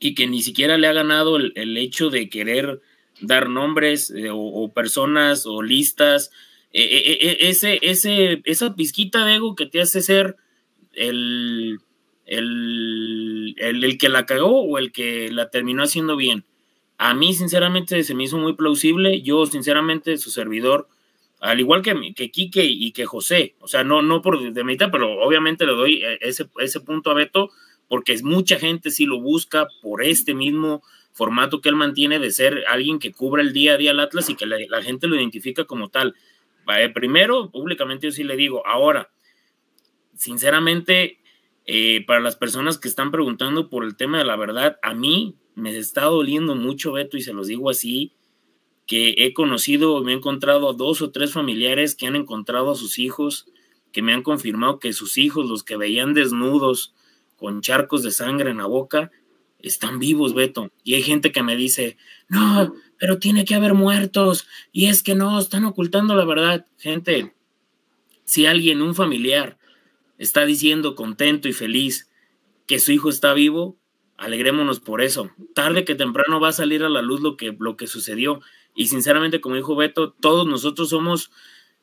y 0.00 0.14
que 0.14 0.26
ni 0.26 0.42
siquiera 0.42 0.78
le 0.78 0.86
ha 0.86 0.92
ganado 0.92 1.36
el, 1.36 1.76
hecho 1.76 2.10
de 2.10 2.28
querer 2.28 2.80
dar 3.20 3.48
nombres 3.48 4.10
eh, 4.10 4.28
o, 4.32 4.72
personas 4.72 5.46
o 5.46 5.62
listas. 5.62 6.30
E, 6.72 6.82
e, 6.82 7.12
e, 7.12 7.48
ese, 7.48 7.78
ese, 7.82 8.42
esa 8.44 8.74
pizquita 8.74 9.24
de 9.24 9.36
ego 9.36 9.54
que 9.54 9.66
te 9.66 9.80
hace 9.80 10.02
ser 10.02 10.36
el, 10.92 11.78
el, 12.26 13.54
el, 13.58 13.98
que 13.98 14.08
la 14.08 14.26
cagó 14.26 14.62
o 14.62 14.78
el 14.78 14.92
que 14.92 15.30
la 15.30 15.50
terminó 15.50 15.84
haciendo 15.84 16.16
bien. 16.16 16.44
A 16.98 17.14
mí, 17.14 17.34
sinceramente, 17.34 18.02
se 18.02 18.14
me 18.14 18.24
hizo 18.24 18.38
muy 18.38 18.54
plausible. 18.54 19.22
Yo, 19.22 19.46
sinceramente, 19.46 20.16
su 20.16 20.30
servidor, 20.30 20.88
al 21.40 21.60
igual 21.60 21.82
que, 21.82 22.14
que 22.14 22.30
Quique 22.30 22.64
y 22.64 22.92
que 22.92 23.06
José, 23.06 23.54
o 23.60 23.68
sea, 23.68 23.84
no, 23.84 24.02
no 24.02 24.22
por 24.22 24.52
de 24.52 24.64
mitad, 24.64 24.90
pero 24.90 25.20
obviamente 25.20 25.66
le 25.66 25.72
doy 25.72 26.02
eh, 26.02 26.18
ese, 26.22 26.48
ese 26.58 26.80
punto 26.80 27.10
a 27.10 27.14
Beto, 27.14 27.50
porque 27.88 28.12
es 28.12 28.22
mucha 28.22 28.58
gente 28.58 28.90
sí 28.90 29.06
lo 29.06 29.20
busca 29.20 29.68
por 29.82 30.02
este 30.02 30.34
mismo 30.34 30.82
formato 31.12 31.60
que 31.60 31.68
él 31.68 31.76
mantiene 31.76 32.18
de 32.18 32.30
ser 32.30 32.64
alguien 32.68 32.98
que 32.98 33.12
cubra 33.12 33.42
el 33.42 33.52
día 33.52 33.74
a 33.74 33.76
día 33.76 33.92
al 33.92 34.00
Atlas 34.00 34.28
y 34.28 34.34
que 34.34 34.46
la, 34.46 34.56
la 34.68 34.82
gente 34.82 35.06
lo 35.06 35.16
identifica 35.16 35.64
como 35.64 35.88
tal. 35.88 36.14
Eh, 36.78 36.88
primero, 36.90 37.50
públicamente 37.50 38.06
yo 38.06 38.12
sí 38.12 38.24
le 38.24 38.36
digo, 38.36 38.66
ahora, 38.66 39.10
sinceramente, 40.14 41.20
eh, 41.66 42.04
para 42.06 42.20
las 42.20 42.36
personas 42.36 42.78
que 42.78 42.88
están 42.88 43.10
preguntando 43.10 43.70
por 43.70 43.84
el 43.84 43.96
tema 43.96 44.18
de 44.18 44.24
la 44.24 44.36
verdad, 44.36 44.78
a 44.82 44.94
mí 44.94 45.36
me 45.54 45.76
está 45.76 46.04
doliendo 46.04 46.54
mucho, 46.54 46.92
Beto, 46.92 47.16
y 47.16 47.22
se 47.22 47.32
los 47.32 47.46
digo 47.46 47.70
así, 47.70 48.12
que 48.86 49.14
he 49.18 49.32
conocido, 49.32 50.02
me 50.02 50.12
he 50.12 50.16
encontrado 50.16 50.70
a 50.70 50.72
dos 50.72 51.02
o 51.02 51.10
tres 51.10 51.32
familiares 51.32 51.94
que 51.94 52.06
han 52.06 52.16
encontrado 52.16 52.70
a 52.70 52.76
sus 52.76 52.98
hijos, 52.98 53.46
que 53.92 54.02
me 54.02 54.12
han 54.12 54.22
confirmado 54.22 54.78
que 54.78 54.92
sus 54.92 55.18
hijos, 55.18 55.48
los 55.48 55.64
que 55.64 55.76
veían 55.76 56.14
desnudos, 56.14 56.94
con 57.36 57.60
charcos 57.60 58.02
de 58.02 58.10
sangre 58.10 58.50
en 58.50 58.58
la 58.58 58.66
boca, 58.66 59.10
están 59.58 59.98
vivos, 59.98 60.34
Beto. 60.34 60.70
Y 60.84 60.94
hay 60.94 61.02
gente 61.02 61.32
que 61.32 61.42
me 61.42 61.56
dice, 61.56 61.96
no, 62.28 62.74
pero 62.98 63.18
tiene 63.18 63.44
que 63.44 63.54
haber 63.54 63.74
muertos. 63.74 64.46
Y 64.72 64.86
es 64.86 65.02
que 65.02 65.14
no, 65.14 65.38
están 65.38 65.64
ocultando 65.64 66.14
la 66.14 66.24
verdad. 66.24 66.66
Gente, 66.78 67.34
si 68.24 68.46
alguien, 68.46 68.82
un 68.82 68.94
familiar, 68.94 69.58
está 70.18 70.44
diciendo 70.44 70.94
contento 70.94 71.48
y 71.48 71.52
feliz 71.52 72.08
que 72.66 72.78
su 72.78 72.92
hijo 72.92 73.08
está 73.08 73.34
vivo, 73.34 73.76
alegrémonos 74.16 74.80
por 74.80 75.02
eso. 75.02 75.30
Tarde 75.54 75.84
que 75.84 75.94
temprano 75.94 76.40
va 76.40 76.48
a 76.48 76.52
salir 76.52 76.82
a 76.82 76.88
la 76.88 77.02
luz 77.02 77.20
lo 77.20 77.36
que, 77.36 77.56
lo 77.58 77.76
que 77.76 77.86
sucedió. 77.86 78.40
Y 78.76 78.86
sinceramente, 78.88 79.40
como 79.40 79.56
dijo 79.56 79.74
Beto, 79.74 80.12
todos 80.12 80.46
nosotros 80.46 80.90
somos 80.90 81.32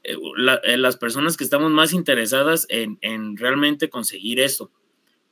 eh, 0.04 0.16
eh, 0.64 0.78
las 0.78 0.98
personas 0.98 1.36
que 1.36 1.44
estamos 1.44 1.72
más 1.72 1.92
interesadas 1.92 2.68
en, 2.70 3.36
realmente 3.36 3.90
conseguir 3.90 4.40
eso. 4.40 4.72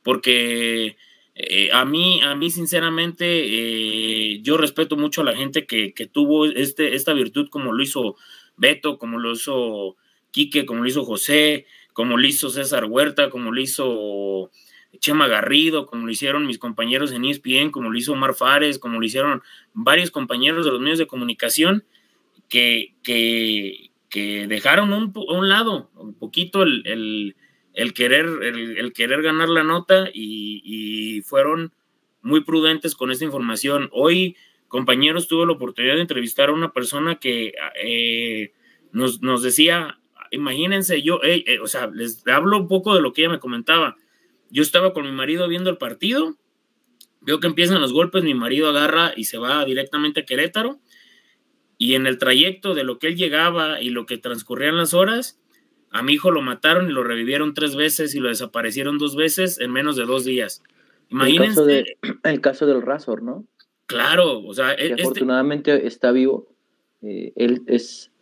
Porque 0.02 0.96
eh, 1.36 1.70
a 1.72 1.84
mí, 1.84 2.20
a 2.22 2.34
mí 2.34 2.50
sinceramente, 2.50 4.40
yo 4.42 4.56
respeto 4.56 4.96
mucho 4.96 5.20
a 5.20 5.24
la 5.24 5.36
gente 5.36 5.66
que, 5.66 5.94
que, 5.94 6.06
tuvo 6.06 6.46
este, 6.46 6.96
esta 6.96 7.12
virtud 7.12 7.48
como 7.48 7.72
lo 7.72 7.82
hizo 7.82 8.16
Beto, 8.56 8.98
como 8.98 9.20
lo 9.20 9.32
hizo 9.32 9.96
Quique, 10.32 10.66
como 10.66 10.82
lo 10.82 10.88
hizo 10.88 11.04
José, 11.04 11.66
como 11.92 12.16
lo 12.16 12.26
hizo 12.26 12.50
César 12.50 12.86
Huerta, 12.86 13.30
como 13.30 13.52
lo 13.52 13.60
hizo 13.60 14.50
Chema 14.98 15.28
Garrido, 15.28 15.86
como 15.86 16.06
lo 16.06 16.12
hicieron 16.12 16.46
mis 16.46 16.58
compañeros 16.58 17.12
en 17.12 17.24
ESPN, 17.24 17.70
como 17.70 17.90
lo 17.90 17.98
hizo 17.98 18.12
Omar 18.12 18.34
Fares, 18.34 18.78
como 18.78 18.98
lo 18.98 19.06
hicieron 19.06 19.42
varios 19.74 20.10
compañeros 20.10 20.64
de 20.64 20.72
los 20.72 20.80
medios 20.80 20.98
de 20.98 21.06
comunicación 21.06 21.84
que, 22.48 22.94
que, 23.02 23.90
dejaron 24.46 24.92
un, 24.92 25.12
un 25.14 25.48
lado 25.48 25.90
un 25.96 26.14
poquito 26.14 26.62
el, 26.62 27.34
querer, 27.94 28.26
el, 28.42 28.92
querer 28.92 29.22
ganar 29.22 29.48
la 29.48 29.64
nota 29.64 30.08
y, 30.12 31.22
fueron 31.24 31.72
muy 32.20 32.44
prudentes 32.44 32.94
con 32.94 33.10
esta 33.10 33.24
información. 33.24 33.88
Hoy, 33.92 34.36
compañeros, 34.68 35.28
tuve 35.28 35.46
la 35.46 35.52
oportunidad 35.52 35.94
de 35.94 36.02
entrevistar 36.02 36.50
a 36.50 36.52
una 36.52 36.72
persona 36.72 37.16
que 37.16 37.54
eh, 37.82 38.52
nos, 38.92 39.22
nos 39.22 39.42
decía 39.42 39.98
imagínense, 40.32 41.02
yo, 41.02 41.20
eh, 41.22 41.44
eh, 41.46 41.60
o 41.60 41.68
sea, 41.68 41.86
les 41.86 42.26
hablo 42.26 42.56
un 42.56 42.66
poco 42.66 42.94
de 42.94 43.02
lo 43.02 43.12
que 43.12 43.22
ella 43.22 43.32
me 43.32 43.38
comentaba. 43.38 43.96
Yo 44.50 44.62
estaba 44.62 44.92
con 44.92 45.04
mi 45.04 45.12
marido 45.12 45.46
viendo 45.46 45.70
el 45.70 45.78
partido, 45.78 46.36
veo 47.22 47.40
que 47.40 47.46
empiezan 47.46 47.80
los 47.80 47.92
golpes, 47.92 48.24
mi 48.24 48.34
marido 48.34 48.68
agarra 48.68 49.12
y 49.16 49.24
se 49.24 49.38
va 49.38 49.64
directamente 49.64 50.20
a 50.20 50.24
Querétaro, 50.24 50.80
y 51.78 51.94
en 51.94 52.06
el 52.06 52.18
trayecto 52.18 52.74
de 52.74 52.84
lo 52.84 52.98
que 52.98 53.08
él 53.08 53.16
llegaba 53.16 53.80
y 53.80 53.90
lo 53.90 54.06
que 54.06 54.18
transcurrían 54.18 54.76
las 54.76 54.94
horas, 54.94 55.40
a 55.90 56.02
mi 56.02 56.14
hijo 56.14 56.30
lo 56.30 56.42
mataron 56.42 56.88
y 56.88 56.92
lo 56.92 57.02
revivieron 57.02 57.54
tres 57.54 57.76
veces 57.76 58.14
y 58.14 58.20
lo 58.20 58.28
desaparecieron 58.28 58.98
dos 58.98 59.16
veces 59.16 59.58
en 59.60 59.72
menos 59.72 59.96
de 59.96 60.04
dos 60.04 60.24
días. 60.24 60.62
Imagínense. 61.08 61.48
El 61.48 61.54
caso, 61.54 61.66
de, 61.66 61.96
el 62.30 62.40
caso 62.40 62.66
del 62.66 62.82
Razor, 62.82 63.22
¿no? 63.22 63.46
Claro, 63.86 64.40
o 64.40 64.54
sea, 64.54 64.76
que 64.76 64.86
este 64.86 65.02
afortunadamente 65.02 65.86
está 65.86 66.12
vivo. 66.12 66.48
Eh, 67.02 67.32
él 67.36 67.62
es 67.66 68.12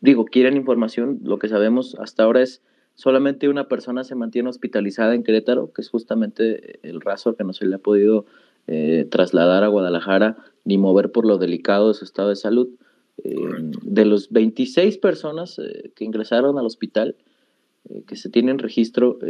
digo, 0.00 0.24
quieren 0.24 0.56
información, 0.56 1.20
lo 1.22 1.38
que 1.38 1.48
sabemos 1.48 1.96
hasta 1.98 2.22
ahora 2.22 2.42
es 2.42 2.62
solamente 2.96 3.48
una 3.48 3.68
persona 3.68 4.02
se 4.04 4.14
mantiene 4.14 4.48
hospitalizada 4.48 5.14
en 5.14 5.22
Querétaro, 5.22 5.72
que 5.72 5.82
es 5.82 5.90
justamente 5.90 6.80
el 6.82 7.00
raso 7.00 7.36
que 7.36 7.44
no 7.44 7.52
se 7.52 7.66
le 7.66 7.76
ha 7.76 7.78
podido 7.78 8.24
eh, 8.66 9.06
trasladar 9.10 9.62
a 9.62 9.68
Guadalajara 9.68 10.36
ni 10.64 10.78
mover 10.78 11.12
por 11.12 11.26
lo 11.26 11.38
delicado 11.38 11.88
de 11.88 11.94
su 11.94 12.04
estado 12.04 12.30
de 12.30 12.36
salud. 12.36 12.68
Eh, 13.22 13.36
de 13.82 14.04
los 14.04 14.30
26 14.30 14.98
personas 14.98 15.58
eh, 15.58 15.92
que 15.94 16.04
ingresaron 16.04 16.58
al 16.58 16.66
hospital, 16.66 17.14
que 18.08 18.16
se 18.16 18.28
tienen 18.30 18.58
registro, 18.58 19.20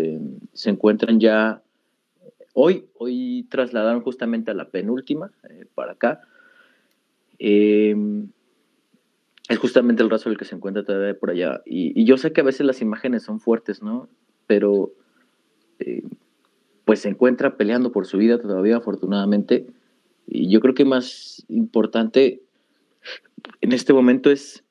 se 0.54 0.70
encuentran 0.70 1.20
ya 1.20 1.60
hoy, 2.54 2.86
hoy 2.96 3.46
trasladaron 3.50 4.00
justamente 4.00 4.50
a 4.50 4.54
la 4.54 4.70
penúltima 4.70 5.30
para 5.74 5.92
acá 5.92 6.22
es 9.48 9.58
justamente 9.58 10.02
el 10.02 10.10
raso 10.10 10.28
el 10.28 10.36
que 10.36 10.44
se 10.44 10.54
encuentra 10.54 10.84
todavía 10.84 11.18
por 11.18 11.30
allá. 11.30 11.62
Y, 11.64 12.04
yo 12.04 12.16
sé 12.16 12.32
que 12.32 12.40
a 12.40 12.44
veces 12.44 12.66
las 12.66 12.82
imágenes 12.82 13.22
son 13.22 13.40
fuertes, 13.40 13.82
¿no? 13.82 14.08
pero 14.46 14.92
eh, 15.78 16.02
pues 16.84 17.00
se 17.00 17.08
encuentra 17.08 17.56
peleando 17.56 17.92
por 17.92 18.06
su 18.06 18.18
vida 18.18 18.38
todavía, 18.38 18.76
afortunadamente. 18.76 19.66
Y 20.26 20.50
yo 20.50 20.60
creo 20.60 20.74
que 20.74 20.84
más 20.84 21.44
importante 21.48 22.42
en 23.60 23.72
este 23.72 23.92
momento 23.92 24.30
es 24.30 24.64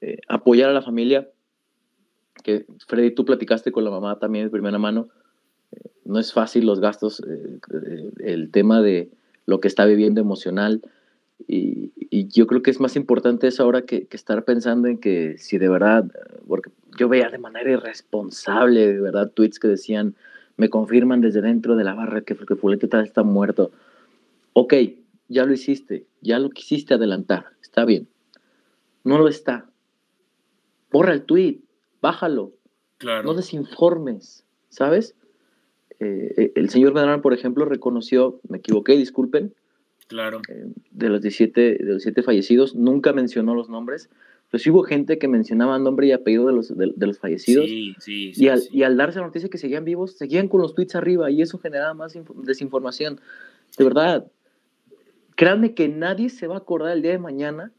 eh, 0.00 0.18
apoyar 0.28 0.70
a 0.70 0.74
la 0.74 0.82
familia, 0.82 1.30
que 2.42 2.66
Freddy, 2.86 3.10
tú 3.10 3.24
platicaste 3.24 3.72
con 3.72 3.84
la 3.84 3.90
mamá 3.90 4.18
también 4.18 4.46
de 4.46 4.50
primera 4.50 4.78
mano. 4.78 5.08
Eh, 5.72 5.90
no 6.04 6.18
es 6.18 6.32
fácil 6.32 6.66
los 6.66 6.80
gastos, 6.80 7.22
el 8.18 8.50
tema 8.50 8.82
de 8.82 9.10
lo 9.46 9.60
que 9.60 9.68
está 9.68 9.86
viviendo 9.86 10.20
emocional. 10.20 10.82
Y, 11.46 11.92
yo 12.28 12.46
creo 12.46 12.62
que 12.62 12.70
es 12.70 12.80
más 12.80 12.96
importante 12.96 13.48
eso 13.48 13.64
ahora 13.64 13.82
que, 13.82 14.06
que, 14.06 14.16
estar 14.16 14.44
pensando 14.44 14.88
en 14.88 14.98
que 14.98 15.36
si 15.36 15.58
de 15.58 15.68
verdad, 15.68 16.04
porque 16.46 16.70
yo 16.96 17.08
veía 17.08 17.28
de 17.28 17.38
manera 17.38 17.70
irresponsable, 17.70 18.92
de 18.92 19.00
verdad, 19.00 19.30
tweets 19.32 19.58
que 19.58 19.68
decían, 19.68 20.14
me 20.56 20.70
confirman 20.70 21.20
desde 21.20 21.42
dentro 21.42 21.76
de 21.76 21.84
la 21.84 21.94
barra 21.94 22.22
que, 22.22 22.36
que 22.36 22.56
Fulete 22.56 22.88
está 23.02 23.22
muerto. 23.22 23.72
Ok, 24.52 24.74
ya 25.28 25.44
lo 25.44 25.52
hiciste, 25.52 26.06
ya 26.20 26.38
lo 26.38 26.50
quisiste 26.50 26.94
adelantar, 26.94 27.46
está 27.60 27.84
bien. 27.84 28.08
No 29.02 29.18
lo 29.18 29.28
está. 29.28 29.66
Borra 30.90 31.12
el 31.12 31.22
tweet, 31.22 31.60
bájalo. 32.00 32.52
Claro. 32.98 33.24
No 33.24 33.34
desinformes, 33.34 34.44
¿sabes? 34.68 35.16
Eh, 35.98 36.34
eh, 36.36 36.52
el 36.54 36.70
señor 36.70 36.94
Medrano, 36.94 37.20
por 37.20 37.34
ejemplo, 37.34 37.64
reconoció, 37.64 38.40
me 38.48 38.58
equivoqué, 38.58 38.96
disculpen, 38.96 39.54
claro. 40.06 40.40
Eh, 40.48 40.66
de, 40.90 41.08
los 41.08 41.22
17, 41.22 41.60
de 41.60 41.92
los 41.92 42.02
siete 42.02 42.22
fallecidos, 42.22 42.74
nunca 42.74 43.12
mencionó 43.12 43.54
los 43.54 43.68
nombres, 43.68 44.10
pues 44.50 44.66
hubo 44.66 44.82
gente 44.82 45.18
que 45.18 45.26
mencionaba 45.26 45.78
nombre 45.78 46.06
y 46.06 46.12
apellido 46.12 46.46
de 46.46 46.52
los, 46.52 46.76
de, 46.76 46.92
los 46.96 47.18
fallecidos. 47.18 47.66
Sí, 47.66 47.94
sí, 47.98 48.32
y, 48.36 48.48
al, 48.48 48.62
y 48.70 48.84
al 48.84 48.96
darse 48.96 49.18
la 49.18 49.26
noticia 49.26 49.48
que 49.48 49.58
seguían 49.58 49.84
vivos, 49.84 50.16
seguían 50.16 50.48
con 50.48 50.60
los 50.60 50.74
tweets 50.74 50.94
arriba 50.94 51.30
y 51.30 51.42
eso 51.42 51.58
generaba 51.58 51.94
más 51.94 52.16
desinformación. 52.44 53.20
De 53.76 53.84
verdad, 53.84 54.30
créanme 55.34 55.74
que 55.74 55.88
nadie 55.88 56.28
se 56.28 56.46
va 56.46 56.54
a 56.54 56.58
acordar 56.58 56.92
el 56.92 57.02
día 57.02 57.12
de 57.12 57.18
mañana 57.18 57.72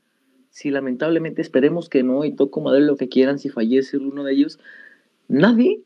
si 0.50 0.70
lamentablemente 0.72 1.42
esperemos 1.42 1.90
que 1.90 2.04
no 2.04 2.24
y 2.24 2.34
toco 2.34 2.62
madre 2.62 2.82
lo 2.82 2.96
que 2.96 3.10
quieran 3.10 3.40
si 3.40 3.50
fallece 3.50 3.98
uno 3.98 4.24
de 4.24 4.34
ellos. 4.34 4.60
Nadie 5.28 5.82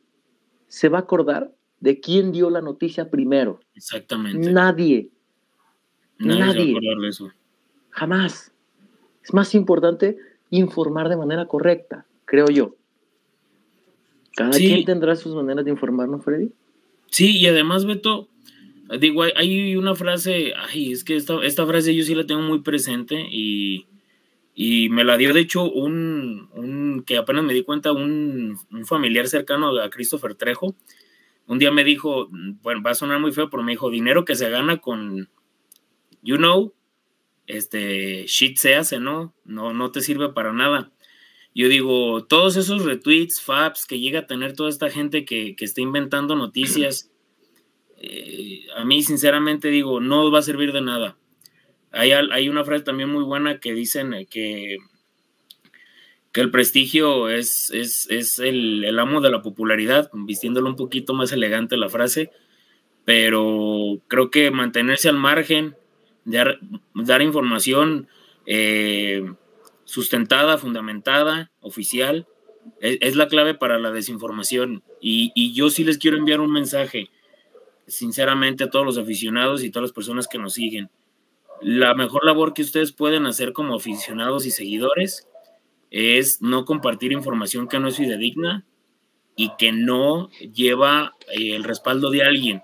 se 0.67 0.89
va 0.89 0.99
a 0.99 1.01
acordar 1.01 1.51
de 1.79 1.99
quién 1.99 2.31
dio 2.31 2.49
la 2.49 2.61
noticia 2.61 3.09
primero. 3.09 3.59
Exactamente. 3.73 4.51
Nadie. 4.51 5.09
Nadie. 6.19 6.39
nadie. 6.39 6.73
Va 6.73 7.05
a 7.05 7.09
eso. 7.09 7.31
Jamás. 7.89 8.51
Es 9.23 9.33
más 9.33 9.55
importante 9.55 10.17
informar 10.49 11.09
de 11.09 11.17
manera 11.17 11.45
correcta, 11.45 12.05
creo 12.25 12.47
yo. 12.47 12.75
Cada 14.35 14.51
quien 14.51 14.85
tendrá 14.85 15.15
sus 15.15 15.35
maneras 15.35 15.65
de 15.65 15.71
informar, 15.71 16.07
¿no, 16.07 16.19
Freddy? 16.19 16.51
Sí, 17.07 17.37
y 17.37 17.47
además, 17.47 17.85
Beto, 17.85 18.29
digo, 18.99 19.23
hay 19.35 19.75
una 19.75 19.95
frase, 19.95 20.53
ay, 20.55 20.91
es 20.91 21.03
que 21.03 21.15
esta, 21.15 21.43
esta 21.43 21.65
frase 21.65 21.95
yo 21.95 22.03
sí 22.03 22.15
la 22.15 22.25
tengo 22.25 22.41
muy 22.41 22.61
presente 22.61 23.27
y, 23.29 23.87
y 24.55 24.89
me 24.89 25.03
la 25.03 25.17
dio, 25.17 25.33
de 25.33 25.41
hecho, 25.41 25.69
un, 25.69 26.49
un 26.53 27.03
que 27.05 27.17
apenas 27.17 27.43
me 27.43 27.53
di 27.53 27.63
cuenta, 27.63 27.91
un, 27.91 28.57
un, 28.71 28.85
familiar 28.85 29.27
cercano 29.27 29.77
a 29.79 29.89
Christopher 29.89 30.35
Trejo. 30.35 30.75
Un 31.47 31.59
día 31.59 31.71
me 31.71 31.83
dijo, 31.83 32.29
bueno, 32.61 32.81
va 32.81 32.91
a 32.91 32.95
sonar 32.95 33.19
muy 33.19 33.31
feo, 33.31 33.49
pero 33.49 33.63
me 33.63 33.71
dijo, 33.71 33.89
dinero 33.89 34.23
que 34.23 34.35
se 34.35 34.49
gana 34.49 34.77
con, 34.77 35.29
you 36.21 36.37
know, 36.37 36.73
este, 37.47 38.25
shit 38.27 38.57
se 38.57 38.75
hace, 38.75 38.99
¿no? 38.99 39.33
No, 39.43 39.73
no 39.73 39.91
te 39.91 40.01
sirve 40.01 40.29
para 40.29 40.53
nada. 40.53 40.91
Yo 41.55 41.67
digo, 41.67 42.23
todos 42.25 42.55
esos 42.57 42.85
retweets, 42.85 43.41
faps 43.41 43.85
que 43.85 43.99
llega 43.99 44.19
a 44.19 44.27
tener 44.27 44.53
toda 44.53 44.69
esta 44.69 44.89
gente 44.89 45.25
que, 45.25 45.55
que 45.55 45.65
está 45.65 45.81
inventando 45.81 46.35
noticias, 46.35 47.11
eh, 47.97 48.61
a 48.75 48.85
mí 48.85 49.01
sinceramente 49.01 49.69
digo, 49.69 49.99
no 49.99 50.31
va 50.31 50.39
a 50.39 50.43
servir 50.43 50.71
de 50.71 50.81
nada. 50.81 51.17
Hay, 51.91 52.11
hay 52.11 52.49
una 52.49 52.63
frase 52.63 52.83
también 52.83 53.09
muy 53.09 53.23
buena 53.23 53.59
que 53.59 53.73
dicen 53.73 54.13
que, 54.29 54.77
que 56.31 56.41
el 56.41 56.51
prestigio 56.51 57.29
es, 57.29 57.71
es, 57.71 58.07
es 58.11 58.37
el, 58.37 58.83
el, 58.83 58.99
amo 58.99 59.21
de 59.21 59.31
la 59.31 59.41
popularidad, 59.41 60.11
vistiéndolo 60.13 60.69
un 60.69 60.75
poquito 60.75 61.15
más 61.15 61.31
elegante 61.31 61.77
la 61.77 61.89
frase, 61.89 62.29
pero 63.05 63.99
creo 64.07 64.29
que 64.29 64.51
mantenerse 64.51 65.09
al 65.09 65.17
margen, 65.17 65.75
dar, 66.29 67.21
información 67.21 68.07
eh, 68.45 69.23
sustentada, 69.85 70.57
fundamentada, 70.57 71.51
oficial, 71.61 72.27
es, 72.81 73.15
la 73.15 73.27
clave 73.27 73.55
para 73.55 73.79
la 73.79 73.91
desinformación. 73.91 74.83
Y, 75.01 75.31
y, 75.35 75.53
yo 75.53 75.69
sí 75.69 75.83
les 75.83 75.97
quiero 75.97 76.17
enviar 76.17 76.39
un 76.39 76.51
mensaje, 76.51 77.09
sinceramente, 77.87 78.63
a 78.63 78.69
todos 78.69 78.85
los 78.85 78.97
aficionados 78.97 79.63
y 79.63 79.71
todas 79.71 79.89
las 79.89 79.93
personas 79.93 80.27
que 80.27 80.39
nos 80.39 80.53
siguen. 80.53 80.89
La 81.61 81.93
mejor 81.93 82.25
labor 82.25 82.53
que 82.53 82.61
ustedes 82.61 82.91
pueden 82.91 83.25
hacer 83.25 83.53
como 83.53 83.75
aficionados 83.75 84.45
y 84.45 84.51
seguidores 84.51 85.27
es 85.91 86.41
no 86.41 86.65
compartir 86.65 87.11
información 87.11 87.67
que 87.67 87.79
no 87.79 87.87
es 87.87 87.97
fidedigna 87.97 88.65
y 89.35 89.51
que 89.57 89.71
no 89.71 90.29
lleva 90.53 91.15
eh, 91.33 91.55
el 91.55 91.63
respaldo 91.63 92.11
de 92.11 92.23
alguien, 92.23 92.61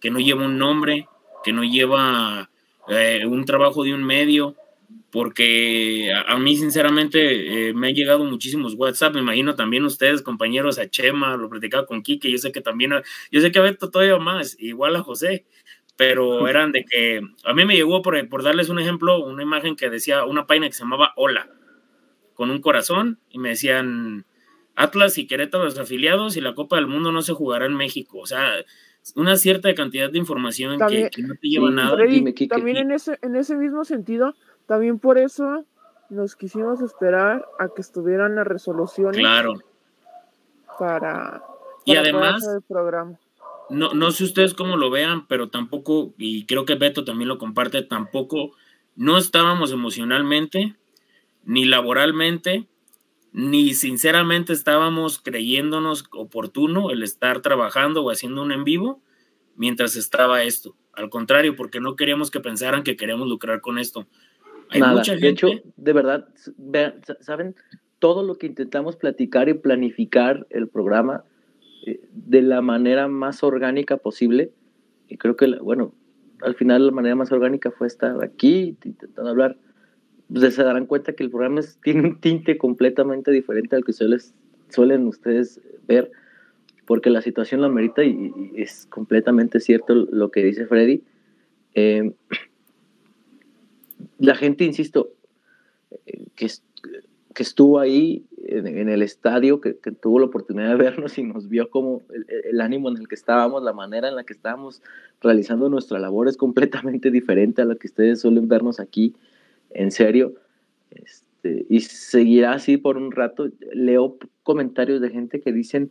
que 0.00 0.10
no 0.10 0.20
lleva 0.20 0.44
un 0.44 0.58
nombre, 0.58 1.08
que 1.42 1.52
no 1.52 1.64
lleva 1.64 2.50
eh, 2.88 3.26
un 3.26 3.44
trabajo 3.44 3.84
de 3.84 3.94
un 3.94 4.04
medio, 4.04 4.56
porque 5.10 6.12
a, 6.26 6.38
mí 6.38 6.56
sinceramente 6.56 7.68
eh, 7.68 7.74
me 7.74 7.88
han 7.88 7.94
llegado 7.94 8.24
muchísimos 8.24 8.74
WhatsApp, 8.74 9.14
me 9.14 9.20
imagino 9.20 9.54
también 9.54 9.84
ustedes, 9.84 10.22
compañeros, 10.22 10.78
a 10.78 10.88
Chema, 10.88 11.36
lo 11.36 11.48
platicaba 11.48 11.86
con 11.86 12.02
Kike, 12.02 12.30
yo 12.30 12.38
sé 12.38 12.52
que 12.52 12.60
también, 12.60 12.92
yo 13.30 13.40
sé 13.40 13.50
que 13.50 13.58
a 13.58 13.62
Beto 13.62 13.90
todavía 13.90 14.18
más, 14.18 14.56
igual 14.58 14.96
a 14.96 15.02
José, 15.02 15.46
pero 15.96 16.46
eran 16.48 16.72
de 16.72 16.84
que, 16.84 17.20
a 17.44 17.54
mí 17.54 17.64
me 17.64 17.74
llegó, 17.74 18.02
por, 18.02 18.28
por 18.28 18.42
darles 18.42 18.68
un 18.68 18.78
ejemplo, 18.78 19.24
una 19.24 19.42
imagen 19.42 19.76
que 19.76 19.90
decía, 19.90 20.24
una 20.24 20.46
página 20.46 20.66
que 20.66 20.74
se 20.74 20.82
llamaba 20.82 21.12
Hola, 21.16 21.50
con 22.34 22.50
un 22.50 22.60
corazón, 22.60 23.18
y 23.30 23.38
me 23.38 23.50
decían, 23.50 24.26
Atlas 24.76 25.18
y 25.18 25.26
Querétaro 25.26 25.64
los 25.64 25.78
afiliados 25.78 26.36
y 26.36 26.40
la 26.40 26.54
Copa 26.54 26.76
del 26.76 26.86
Mundo 26.86 27.10
no 27.12 27.22
se 27.22 27.32
jugará 27.32 27.66
en 27.66 27.74
México, 27.74 28.18
o 28.18 28.26
sea, 28.26 28.52
una 29.16 29.36
cierta 29.36 29.74
cantidad 29.74 30.10
de 30.10 30.18
información 30.18 30.78
que, 30.88 31.10
no 31.18 31.34
te 31.34 31.48
lleva 31.48 31.70
nada. 31.70 31.96
también 32.48 32.76
en 32.76 32.92
ese, 32.92 33.18
en 33.22 33.36
ese 33.36 33.56
mismo 33.56 33.84
sentido, 33.84 34.34
también 34.66 34.98
por 34.98 35.18
eso 35.18 35.64
nos 36.10 36.36
quisimos 36.36 36.80
esperar 36.80 37.46
a 37.58 37.68
que 37.68 37.80
estuvieran 37.80 38.34
las 38.34 38.46
resoluciones. 38.46 39.20
Claro. 39.20 39.54
Para, 40.78 41.42
y 41.84 41.96
además, 41.96 42.46
el 42.46 42.62
programa. 42.62 43.18
No, 43.70 43.92
no 43.92 44.10
sé 44.12 44.24
ustedes 44.24 44.54
cómo 44.54 44.76
lo 44.76 44.90
vean, 44.90 45.26
pero 45.26 45.48
tampoco, 45.48 46.14
y 46.16 46.46
creo 46.46 46.64
que 46.64 46.76
Beto 46.76 47.04
también 47.04 47.28
lo 47.28 47.38
comparte, 47.38 47.82
tampoco 47.82 48.52
no 48.96 49.18
estábamos 49.18 49.72
emocionalmente, 49.72 50.74
ni 51.44 51.64
laboralmente, 51.64 52.66
ni 53.38 53.72
sinceramente 53.72 54.52
estábamos 54.52 55.20
creyéndonos 55.20 56.06
oportuno 56.10 56.90
el 56.90 57.04
estar 57.04 57.40
trabajando 57.40 58.02
o 58.02 58.10
haciendo 58.10 58.42
un 58.42 58.50
en 58.50 58.64
vivo 58.64 59.00
mientras 59.54 59.94
estaba 59.94 60.42
esto. 60.42 60.74
Al 60.92 61.08
contrario, 61.08 61.54
porque 61.54 61.78
no 61.78 61.94
queríamos 61.94 62.32
que 62.32 62.40
pensaran 62.40 62.82
que 62.82 62.96
queríamos 62.96 63.28
lucrar 63.28 63.60
con 63.60 63.78
esto. 63.78 64.08
Hay 64.70 64.82
mucha 64.82 65.12
gente... 65.12 65.24
De 65.24 65.28
hecho, 65.28 65.48
de 65.76 65.92
verdad, 65.92 66.28
¿saben? 67.20 67.54
Todo 68.00 68.24
lo 68.24 68.34
que 68.34 68.48
intentamos 68.48 68.96
platicar 68.96 69.48
y 69.48 69.54
planificar 69.54 70.44
el 70.50 70.66
programa 70.66 71.22
eh, 71.86 72.00
de 72.10 72.42
la 72.42 72.60
manera 72.60 73.06
más 73.06 73.44
orgánica 73.44 73.98
posible. 73.98 74.50
Y 75.06 75.16
creo 75.16 75.36
que, 75.36 75.46
bueno, 75.60 75.94
al 76.42 76.56
final 76.56 76.86
la 76.86 76.92
manera 76.92 77.14
más 77.14 77.30
orgánica 77.30 77.70
fue 77.70 77.86
estar 77.86 78.20
aquí 78.20 78.76
intentando 78.82 79.30
hablar 79.30 79.56
pues, 80.32 80.54
se 80.54 80.62
darán 80.62 80.86
cuenta 80.86 81.12
que 81.12 81.24
el 81.24 81.30
programa 81.30 81.60
tiene 81.82 82.02
un 82.02 82.20
tinte 82.20 82.58
completamente 82.58 83.30
diferente 83.30 83.76
al 83.76 83.84
que 83.84 83.92
sueles, 83.92 84.34
suelen 84.68 85.06
ustedes 85.06 85.60
ver, 85.86 86.10
porque 86.86 87.10
la 87.10 87.22
situación 87.22 87.60
lo 87.60 87.66
amerita 87.66 88.04
y, 88.04 88.32
es 88.56 88.86
completamente 88.86 89.60
cierto 89.60 89.94
lo 89.94 90.30
que 90.30 90.42
dice 90.42 90.66
Freddy. 90.66 91.02
Eh, 91.74 92.12
la 94.18 94.34
gente, 94.34 94.64
insisto, 94.64 95.12
eh, 96.06 96.26
que, 96.34 96.48
que 97.34 97.42
estuvo 97.42 97.78
ahí 97.78 98.24
en, 98.48 98.88
el 98.88 99.02
estadio, 99.02 99.60
que, 99.60 99.74
tuvo 99.74 100.18
la 100.18 100.26
oportunidad 100.26 100.70
de 100.70 100.76
vernos 100.76 101.18
y 101.18 101.22
nos 101.22 101.48
vio 101.48 101.68
como 101.68 102.02
el, 102.12 102.26
el, 102.44 102.60
ánimo 102.60 102.88
en 102.88 102.96
el 102.96 103.08
que 103.08 103.14
estábamos, 103.14 103.62
la 103.62 103.74
manera 103.74 104.08
en 104.08 104.16
la 104.16 104.24
que 104.24 104.32
estábamos 104.32 104.82
realizando 105.20 105.68
nuestra 105.68 105.98
labor 105.98 106.28
es 106.28 106.36
completamente 106.36 107.10
diferente 107.10 107.60
a 107.60 107.66
la 107.66 107.76
que 107.76 107.86
ustedes 107.86 108.20
suelen 108.20 108.48
vernos 108.48 108.80
aquí 108.80 109.14
en 109.70 109.90
serio. 109.90 110.34
Este, 110.90 111.66
y 111.68 111.80
seguirá 111.80 112.52
así 112.52 112.76
por 112.76 112.96
un 112.96 113.12
rato. 113.12 113.48
Leo 113.72 114.16
comentarios 114.42 115.00
de 115.00 115.10
gente 115.10 115.40
que 115.40 115.52
dicen 115.52 115.90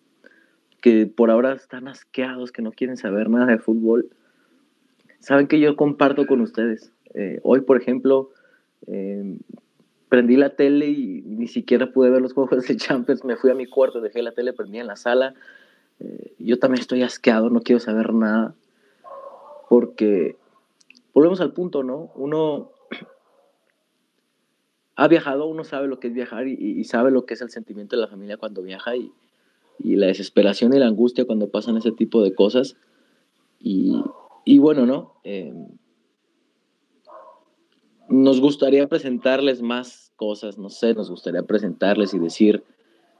que 0.81 1.07
por 1.07 1.31
ahora 1.31 1.53
están 1.53 1.87
asqueados, 1.87 2.51
que 2.51 2.61
no 2.61 2.71
quieren 2.71 2.97
saber 2.97 3.29
nada 3.29 3.47
de 3.47 3.59
fútbol. 3.59 4.09
Saben 5.19 5.47
que 5.47 5.59
yo 5.59 5.75
comparto 5.75 6.25
con 6.27 6.41
ustedes. 6.41 6.91
Eh, 7.13 7.39
hoy, 7.43 7.61
por 7.61 7.81
ejemplo, 7.81 8.29
eh, 8.85 9.37
prendí 10.09 10.37
la 10.37 10.55
tele 10.55 10.87
y 10.87 11.23
ni 11.25 11.47
siquiera 11.47 11.91
pude 11.91 12.09
ver 12.09 12.21
los 12.21 12.33
juegos 12.33 12.67
de 12.67 12.77
Champions. 12.77 13.25
Me 13.25 13.35
fui 13.35 13.51
a 13.51 13.55
mi 13.55 13.65
cuarto, 13.65 14.01
dejé 14.01 14.21
la 14.21 14.31
tele 14.31 14.53
prendida 14.53 14.81
en 14.81 14.87
la 14.87 14.95
sala. 14.95 15.33
eh, 15.99 16.33
yo 16.37 16.59
también 16.59 16.81
estoy 16.81 17.01
asqueado, 17.01 17.49
no 17.49 17.61
quiero 17.61 17.79
saber 17.79 18.13
nada, 18.13 18.53
porque 19.67 20.37
volvemos 21.13 21.41
al 21.41 21.53
punto, 21.53 21.83
¿no? 21.83 22.11
Uno 22.15 22.71
ha 24.97 25.07
viajado, 25.07 25.45
uno 25.45 25.63
sabe 25.63 25.87
lo 25.87 25.99
que 25.99 26.07
es 26.07 26.13
viajar 26.13 26.47
y, 26.47 26.83
sabe 26.83 27.11
lo 27.11 27.27
que 27.27 27.35
es 27.35 27.41
el 27.41 27.51
sentimiento 27.51 27.95
de 27.95 28.01
la 28.01 28.07
familia 28.07 28.37
cuando 28.37 28.63
viaja 28.63 28.95
y, 28.97 29.11
la 29.79 30.07
desesperación 30.07 30.73
y 30.73 30.79
la 30.79 30.87
angustia 30.87 31.25
cuando 31.25 31.51
pasan 31.51 31.77
ese 31.77 31.91
tipo 31.91 32.23
de 32.23 32.33
cosas. 32.33 32.75
Y, 33.59 34.01
bueno, 34.57 34.87
¿no? 34.87 35.13
Eh, 35.23 35.53
nos 38.09 38.41
gustaría 38.41 38.87
presentarles 38.87 39.61
más 39.61 40.13
cosas, 40.15 40.57
no 40.57 40.71
sé, 40.71 40.95
nos 40.95 41.11
gustaría 41.11 41.43
presentarles 41.43 42.15
y 42.15 42.19
decir, 42.19 42.63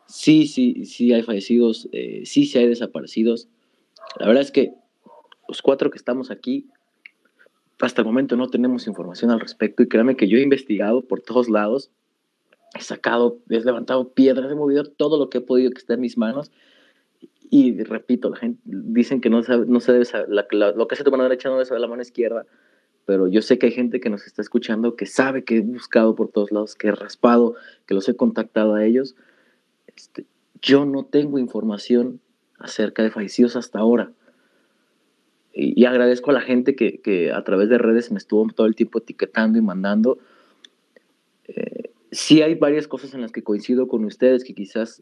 sí, 0.08 0.48
sí, 0.48 0.84
sí 0.86 1.13
hay 1.13 1.22
fallecidos, 1.22 1.90
eh, 1.92 2.24
sí, 2.26 2.48
sí 2.48 2.58
hay 2.58 2.68
desaparecidos. 2.68 3.50
La 4.20 4.26
verdad 4.26 4.42
es 4.42 4.52
que 4.52 4.74
los 5.48 5.62
cuatro 5.62 5.92
que 5.92 5.98
estamos 5.98 6.32
aquí, 6.32 6.72
hasta 7.80 8.02
el 8.02 8.08
momento 8.08 8.36
no 8.36 8.50
tenemos 8.50 8.88
información 8.88 9.32
al 9.32 9.40
respecto 9.40 9.84
y 9.84 9.88
créanme 9.88 10.16
que 10.16 10.28
yo 10.28 10.38
he 10.38 10.42
investigado 10.42 11.02
por 11.02 11.22
todos 11.22 11.50
lados, 11.50 11.92
he 12.74 12.82
sacado, 12.82 13.40
he 13.50 13.60
levantado 13.60 14.13
piedras, 14.13 14.52
he 14.52 14.56
movido 14.56 14.84
todo 14.86 15.18
lo 15.18 15.30
que 15.30 15.40
he 15.40 15.42
podido 15.42 15.72
que 15.72 15.80
esté 15.80 15.94
en 15.94 16.02
mis 16.02 16.18
manos 16.18 16.52
y 17.50 17.82
repito, 17.84 18.30
la 18.30 18.38
gente 18.38 18.60
dicen 18.66 19.22
que 19.22 19.30
no, 19.30 19.42
sabe, 19.44 19.66
no 19.68 19.80
se 19.80 19.94
debe 19.94 20.06
saber, 20.06 20.28
lo 20.30 20.88
que 20.88 20.96
hace 20.96 21.04
tu 21.04 21.12
mano 21.12 21.24
derecha 21.24 21.50
no 21.50 21.56
debe 21.56 21.66
saber 21.66 21.82
la 21.82 21.88
mano 21.88 22.02
izquierda 22.02 22.46
pero 23.08 23.30
yo 23.30 23.42
sé 23.42 23.58
que 23.58 23.68
hay 23.68 23.72
gente 23.72 24.02
que 24.02 24.10
nos 24.10 24.28
está 24.28 24.42
escuchando 24.42 24.98
que 24.98 25.06
sabe 25.06 25.46
que 25.46 25.56
he 25.56 25.62
buscado 25.62 26.13
por 26.13 26.28
todos 26.28 26.52
lados, 26.52 26.76
que 26.76 26.90
he 26.90 26.92
raspado, 26.92 27.56
que 27.86 27.94
los 27.94 28.10
he 28.10 28.18
contactado 28.18 28.76
a 28.76 28.84
ellos. 28.84 29.16
Este, 29.96 30.26
yo 30.62 30.86
no 30.86 31.06
tengo 31.06 31.40
información 31.40 32.20
acerca 32.60 33.04
de 33.04 33.10
fallecidos 33.10 33.56
hasta 33.56 33.80
ahora. 33.80 34.12
Y, 35.60 35.86
agradezco 35.86 36.30
a 36.30 36.34
la 36.34 36.41
gente 36.41 36.76
que, 36.76 37.32
a 37.34 37.43
través 37.43 37.70
de 37.70 37.80
redes 37.80 38.12
me 38.12 38.20
estuvo 38.20 38.48
todo 38.54 38.67
el 38.67 38.76
tiempo 38.76 39.00
etiquetando 39.00 39.58
y 39.58 39.62
mandando. 39.62 40.20
Eh, 41.48 41.91
sí 42.12 42.43
hay 42.43 42.56
varias 42.56 42.88
cosas 42.88 43.13
en 43.15 43.22
las 43.22 43.32
que 43.32 43.43
coincido 43.43 43.88
con 43.88 44.06
ustedes, 44.06 44.43
que 44.43 44.54
quizás, 44.54 45.02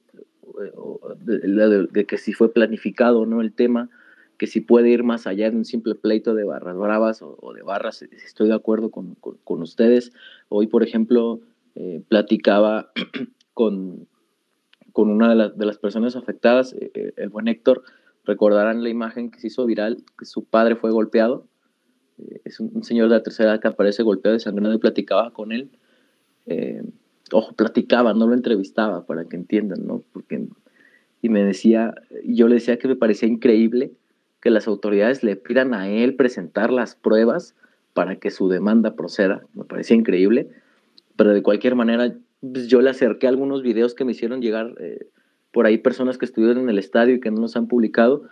eh, 0.61 0.71
de, 1.19 1.87
de, 1.91 2.05
que 2.05 2.17
si 2.17 2.31
fue 2.31 2.53
planificado 2.53 3.25
no 3.25 3.41
el 3.41 3.51
tema, 3.51 3.89
que 4.37 4.47
si 4.47 4.61
puede 4.61 4.89
ir 4.89 5.03
más 5.03 5.27
allá 5.27 5.49
de 5.49 5.57
un 5.57 5.65
simple 5.65 5.95
pleito 5.95 6.35
de 6.35 6.43
barras 6.43 6.77
bravas 6.77 7.21
o, 7.21 7.53
de 7.53 7.61
barras, 7.61 8.01
estoy 8.01 8.47
de 8.47 8.55
acuerdo 8.55 8.91
con, 8.91 9.15
con, 9.15 9.61
ustedes. 9.61 10.11
Hoy, 10.49 10.67
por 10.67 10.83
ejemplo, 10.83 11.41
eh, 11.75 12.01
platicaba 12.07 12.91
con, 13.53 14.07
con 14.91 15.09
una 15.09 15.35
de, 15.35 15.51
de, 15.55 15.65
las 15.65 15.77
personas 15.77 16.15
afectadas, 16.15 16.73
eh, 16.73 16.91
eh, 16.93 17.13
el 17.17 17.29
buen 17.29 17.47
Héctor, 17.47 17.83
recordarán 18.25 18.83
la 18.83 18.89
imagen 18.89 19.31
que 19.31 19.39
se 19.39 19.47
hizo 19.47 19.65
viral, 19.65 20.03
que 20.17 20.25
su 20.25 20.43
padre 20.43 20.75
fue 20.75 20.91
golpeado. 20.91 21.47
es 22.43 22.59
un, 22.59 22.83
señor 22.83 23.09
de 23.09 23.15
la 23.15 23.23
tercera 23.23 23.51
edad 23.51 23.61
que 23.61 23.67
aparece 23.67 24.03
golpeado, 24.03 24.33
desangrado 24.33 24.73
y 24.73 24.79
platicaba 24.79 25.31
con 25.33 25.51
él. 25.51 25.69
ojo, 27.31 27.53
platicaba, 27.55 28.13
no 28.13 28.27
lo 28.27 28.33
entrevistaba 28.33 29.05
para 29.05 29.25
que 29.25 29.35
entiendan, 29.35 29.85
¿no? 29.85 30.03
Porque, 30.13 30.47
y 31.21 31.29
me 31.29 31.43
decía, 31.43 31.93
yo 32.23 32.47
le 32.47 32.55
decía 32.55 32.77
que 32.77 32.87
me 32.87 32.95
parecía 32.95 33.27
increíble 33.27 33.93
que 34.41 34.51
las 34.51 34.67
autoridades 34.67 35.23
le 35.23 35.35
pidan 35.35 35.73
a 35.73 35.89
él 35.89 36.15
presentar 36.15 36.71
las 36.71 36.95
pruebas 36.95 37.55
para 37.93 38.17
que 38.17 38.29
su 38.29 38.47
demanda 38.47 38.95
proceda. 38.95 39.41
Me 39.53 39.63
parecía 39.63 39.95
increíble, 39.95 40.49
pero 41.15 41.33
de 41.33 41.41
cualquier 41.41 41.75
manera 41.75 42.15
pues, 42.41 42.67
yo 42.67 42.81
le 42.81 42.89
acerqué 42.89 43.27
algunos 43.27 43.63
videos 43.63 43.95
que 43.95 44.05
me 44.05 44.11
hicieron 44.11 44.41
llegar 44.41 44.75
eh, 44.79 45.07
por 45.55 45.65
ahí 45.65 45.77
personas 45.77 46.17
que 46.17 46.25
estuvieron 46.25 46.63
en 46.63 46.69
el 46.69 46.77
estadio 46.77 47.15
y 47.15 47.21
que 47.21 47.31
no 47.31 47.39
los 47.39 47.55
han 47.55 47.69
publicado. 47.69 48.23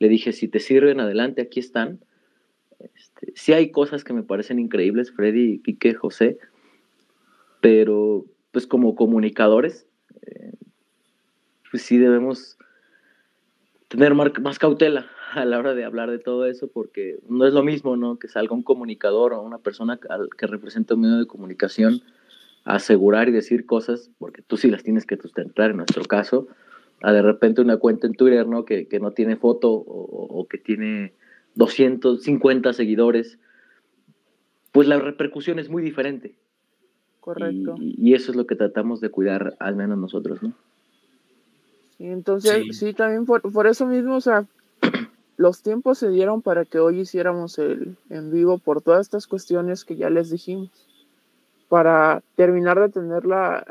Le 0.00 0.08
dije, 0.08 0.32
si 0.32 0.48
te 0.48 0.58
sirven, 0.58 0.98
adelante, 0.98 1.40
aquí 1.40 1.60
están. 1.60 2.00
Este, 2.80 3.32
sí 3.36 3.52
hay 3.52 3.70
cosas 3.70 4.02
que 4.02 4.12
me 4.12 4.24
parecen 4.24 4.58
increíbles, 4.58 5.12
Freddy, 5.12 5.60
Quique, 5.60 5.94
José, 5.94 6.38
pero 7.60 8.26
pues 8.50 8.66
como 8.66 8.96
comunicadores, 8.96 9.86
eh, 10.22 10.54
pues 11.70 11.84
sí 11.84 11.98
debemos 11.98 12.58
tener 13.86 14.16
más 14.16 14.58
cautela 14.58 15.06
a 15.34 15.44
la 15.44 15.60
hora 15.60 15.74
de 15.74 15.84
hablar 15.84 16.10
de 16.10 16.18
todo 16.18 16.46
eso, 16.46 16.66
porque 16.66 17.20
no 17.28 17.46
es 17.46 17.54
lo 17.54 17.62
mismo, 17.62 17.96
¿no? 17.96 18.18
Que 18.18 18.26
salga 18.26 18.56
un 18.56 18.64
comunicador 18.64 19.34
o 19.34 19.42
una 19.42 19.58
persona 19.58 20.00
que 20.36 20.46
representa 20.48 20.94
un 20.94 21.02
medio 21.02 21.18
de 21.18 21.28
comunicación 21.28 22.02
asegurar 22.64 23.28
y 23.28 23.32
decir 23.32 23.66
cosas, 23.66 24.10
porque 24.18 24.42
tú 24.42 24.56
sí 24.56 24.68
las 24.68 24.82
tienes 24.82 25.06
que 25.06 25.16
sustentar 25.16 25.70
en 25.70 25.76
nuestro 25.76 26.04
caso, 26.04 26.48
a 27.02 27.12
de 27.12 27.22
repente 27.22 27.60
una 27.60 27.76
cuenta 27.76 28.06
en 28.06 28.14
Twitter, 28.14 28.46
¿no? 28.46 28.64
Que, 28.64 28.86
que 28.86 29.00
no 29.00 29.10
tiene 29.10 29.36
foto 29.36 29.72
o, 29.72 30.46
que 30.48 30.58
tiene 30.58 31.12
250 31.54 32.72
seguidores, 32.72 33.38
pues 34.70 34.88
la 34.88 34.98
repercusión 34.98 35.58
es 35.58 35.68
muy 35.68 35.82
diferente. 35.82 36.34
Correcto. 37.20 37.74
Y, 37.78 37.94
y, 37.98 38.14
eso 38.14 38.32
es 38.32 38.36
lo 38.36 38.46
que 38.46 38.56
tratamos 38.56 39.00
de 39.00 39.10
cuidar, 39.10 39.56
al 39.60 39.76
menos 39.76 39.98
nosotros, 39.98 40.42
¿no? 40.42 40.54
Sí, 41.96 42.06
entonces, 42.06 42.76
sí, 42.76 42.92
también 42.94 43.26
por, 43.26 43.42
por, 43.52 43.66
eso 43.66 43.86
mismo, 43.86 44.16
o 44.16 44.20
sea, 44.20 44.46
los 45.36 45.62
tiempos 45.62 45.98
se 45.98 46.08
dieron 46.08 46.42
para 46.42 46.64
que 46.64 46.78
hoy 46.78 47.00
hiciéramos 47.00 47.58
el 47.58 47.96
en 48.10 48.32
vivo 48.32 48.58
por 48.58 48.82
todas 48.82 49.02
estas 49.02 49.26
cuestiones 49.26 49.84
que 49.84 49.96
ya 49.96 50.10
les 50.10 50.30
dijimos, 50.30 50.70
para 51.72 52.22
terminar 52.36 52.78
de 52.78 52.90
tener 52.90 53.24
la, 53.24 53.64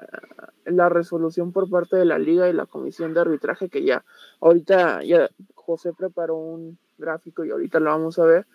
la 0.66 0.90
resolución 0.90 1.52
por 1.52 1.70
parte 1.70 1.98
de 1.98 2.06
la 2.06 2.18
liga 2.18 2.50
y 2.50 2.54
la 2.54 2.66
comisión 2.66 3.14
de 3.14 3.20
arbitraje 3.20 3.70
que 3.70 3.84
ya 3.84 4.04
ahorita 4.40 5.04
ya 5.04 5.30
José 5.54 5.94
preparó 5.94 6.36
un 6.36 6.80
gráfico 6.98 7.46
y 7.46 7.52
ahorita 7.52 7.80
lo 7.80 7.92
vamos 7.92 8.18
a 8.18 8.26
ver. 8.26 8.48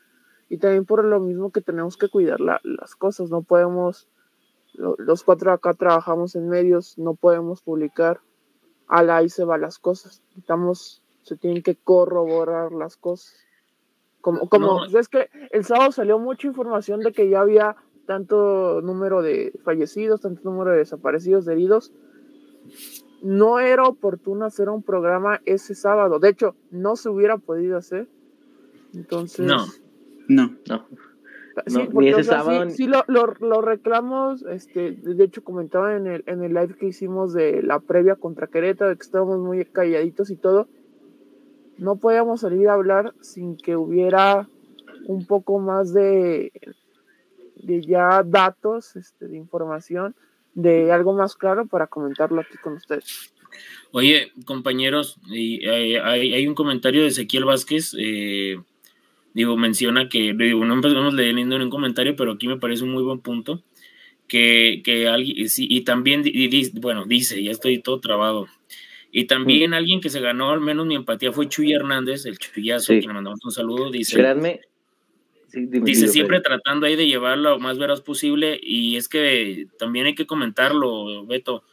Y 0.48 0.58
también 0.58 0.84
por 0.84 1.04
lo 1.04 1.20
mismo 1.20 1.52
que 1.52 1.60
tenemos 1.60 1.96
que 1.96 2.08
cuidar 2.08 2.40
las 2.40 2.96
cosas 2.96 3.30
no 3.30 3.42
podemos 3.42 4.08
los 4.74 5.22
cuatro 5.22 5.52
acá 5.52 5.74
trabajamos 5.74 6.34
en 6.34 6.48
medios 6.48 6.98
no 6.98 7.14
podemos 7.14 7.62
publicar 7.62 8.18
a 8.88 9.04
la 9.04 9.18
ahí 9.18 9.28
se 9.28 9.44
van 9.44 9.60
las 9.60 9.78
cosas. 9.78 10.24
Estamos 10.36 11.04
se 11.22 11.36
tienen 11.36 11.62
que 11.62 11.76
corroborar 11.76 12.72
las 12.72 12.96
cosas. 12.96 13.36
Como, 14.22 14.48
como 14.48 14.86
es 14.86 15.08
que 15.08 15.30
el 15.52 15.64
sábado 15.64 15.92
salió 15.92 16.18
mucha 16.18 16.48
información 16.48 16.98
de 16.98 17.12
que 17.12 17.28
ya 17.28 17.42
había 17.42 17.76
tanto 18.06 18.80
número 18.82 19.22
de 19.22 19.52
fallecidos, 19.64 20.20
tanto 20.20 20.42
número 20.44 20.72
de 20.72 20.78
desaparecidos, 20.78 21.44
de 21.44 21.52
heridos. 21.52 21.92
No 23.22 23.58
era 23.58 23.84
oportuno 23.84 24.44
hacer 24.44 24.68
un 24.68 24.82
programa 24.82 25.40
ese 25.44 25.74
sábado. 25.74 26.18
De 26.18 26.28
hecho, 26.28 26.54
no 26.70 26.96
se 26.96 27.08
hubiera 27.08 27.38
podido 27.38 27.76
hacer. 27.76 28.08
Entonces. 28.94 29.46
No, 29.46 29.66
no, 30.28 30.56
no. 30.68 30.86
Sí, 31.66 31.88
porque, 31.92 32.10
ese 32.10 32.24
sábado. 32.24 32.68
Sí, 32.70 32.86
lo, 32.86 33.04
lo, 33.06 33.60
reclamos. 33.60 34.42
Este, 34.42 34.92
de 34.92 35.24
hecho, 35.24 35.42
comentaba 35.42 35.96
en 35.96 36.06
el, 36.06 36.24
en 36.26 36.42
el 36.42 36.54
live 36.54 36.76
que 36.78 36.86
hicimos 36.86 37.32
de 37.32 37.62
la 37.62 37.80
previa 37.80 38.14
contra 38.16 38.46
Querétaro, 38.46 38.94
que 38.96 39.02
estábamos 39.02 39.40
muy 39.40 39.64
calladitos 39.64 40.30
y 40.30 40.36
todo 40.36 40.68
no 41.78 41.96
podíamos 41.96 42.40
salir 42.40 42.68
a 42.68 42.74
hablar 42.74 43.14
sin 43.20 43.56
que 43.56 43.76
hubiera 43.76 44.48
un 45.06 45.26
poco 45.26 45.58
más 45.58 45.92
de, 45.92 46.52
de 47.56 47.82
ya 47.82 48.22
datos, 48.24 48.96
este, 48.96 49.28
de 49.28 49.36
información, 49.36 50.14
de 50.54 50.92
algo 50.92 51.14
más 51.14 51.34
claro 51.34 51.66
para 51.66 51.86
comentarlo 51.86 52.40
aquí 52.40 52.56
con 52.62 52.74
ustedes. 52.74 53.32
Oye, 53.92 54.32
compañeros, 54.44 55.18
eh, 55.34 56.00
hay, 56.02 56.46
un 56.46 56.54
comentario 56.54 57.02
de 57.02 57.08
Ezequiel 57.08 57.44
Vázquez, 57.44 57.94
eh, 57.98 58.56
digo, 59.32 59.56
menciona 59.56 60.08
que, 60.08 60.34
digo, 60.34 60.64
no 60.64 60.74
empezamos 60.74 61.14
leyendo 61.14 61.56
en 61.56 61.62
un 61.62 61.70
comentario, 61.70 62.16
pero 62.16 62.32
aquí 62.32 62.48
me 62.48 62.58
parece 62.58 62.84
un 62.84 62.92
muy 62.92 63.02
buen 63.02 63.20
punto, 63.20 63.62
que, 64.28 64.82
que 64.84 65.08
alguien, 65.08 65.48
sí, 65.48 65.66
y 65.70 65.82
también, 65.82 66.24
bueno, 66.74 67.04
dice, 67.06 67.42
ya 67.42 67.52
estoy 67.52 67.80
todo 67.80 68.00
trabado, 68.00 68.46
y 69.18 69.24
también 69.24 69.72
alguien 69.72 70.02
que 70.02 70.10
se 70.10 70.20
ganó 70.20 70.50
al 70.50 70.60
menos 70.60 70.84
mi 70.84 70.94
empatía 70.94 71.32
fue 71.32 71.48
Chuy 71.48 71.72
Hernández, 71.72 72.26
el 72.26 72.38
Chuyazo, 72.38 72.88
quien 72.88 73.06
le 73.06 73.14
mandamos 73.14 73.40
un 73.44 73.50
saludo. 73.50 73.90
Dice, 73.90 74.22
dice 75.56 76.08
siempre 76.08 76.40
tratando 76.40 76.86
ahí 76.86 76.96
de 76.96 77.06
llevarlo 77.06 77.50
lo 77.50 77.58
más 77.58 77.78
veraz 77.78 78.00
posible. 78.00 78.58
Y 78.62 78.96
es 78.96 79.08
que 79.08 79.66
también 79.78 80.06
hay 80.06 80.14
que 80.14 80.26
comentarlo, 80.26 81.26
Beto. 81.26 81.64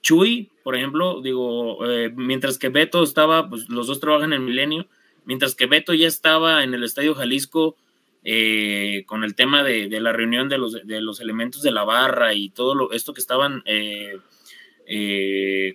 Chuy, 0.00 0.50
por 0.62 0.76
ejemplo, 0.76 1.20
digo, 1.22 1.84
eh, 1.86 2.12
mientras 2.14 2.58
que 2.58 2.68
Beto 2.68 3.02
estaba, 3.02 3.48
pues 3.48 3.68
los 3.68 3.86
dos 3.86 4.00
trabajan 4.00 4.32
en 4.32 4.44
Milenio, 4.44 4.86
mientras 5.24 5.54
que 5.54 5.66
Beto 5.66 5.92
ya 5.94 6.06
estaba 6.06 6.62
en 6.62 6.74
el 6.74 6.84
Estadio 6.84 7.14
Jalisco 7.14 7.76
eh, 8.24 9.04
con 9.06 9.24
el 9.24 9.34
tema 9.34 9.62
de, 9.62 9.88
la 10.00 10.12
reunión 10.12 10.48
de 10.48 10.58
los, 10.58 10.86
de 10.86 11.00
los 11.00 11.20
elementos 11.20 11.62
de 11.62 11.72
la 11.72 11.84
barra 11.84 12.34
y 12.34 12.50
todo 12.50 12.74
lo, 12.74 12.92
esto 12.92 13.12
que 13.12 13.20
estaban 13.20 13.62
eh, 13.66 14.18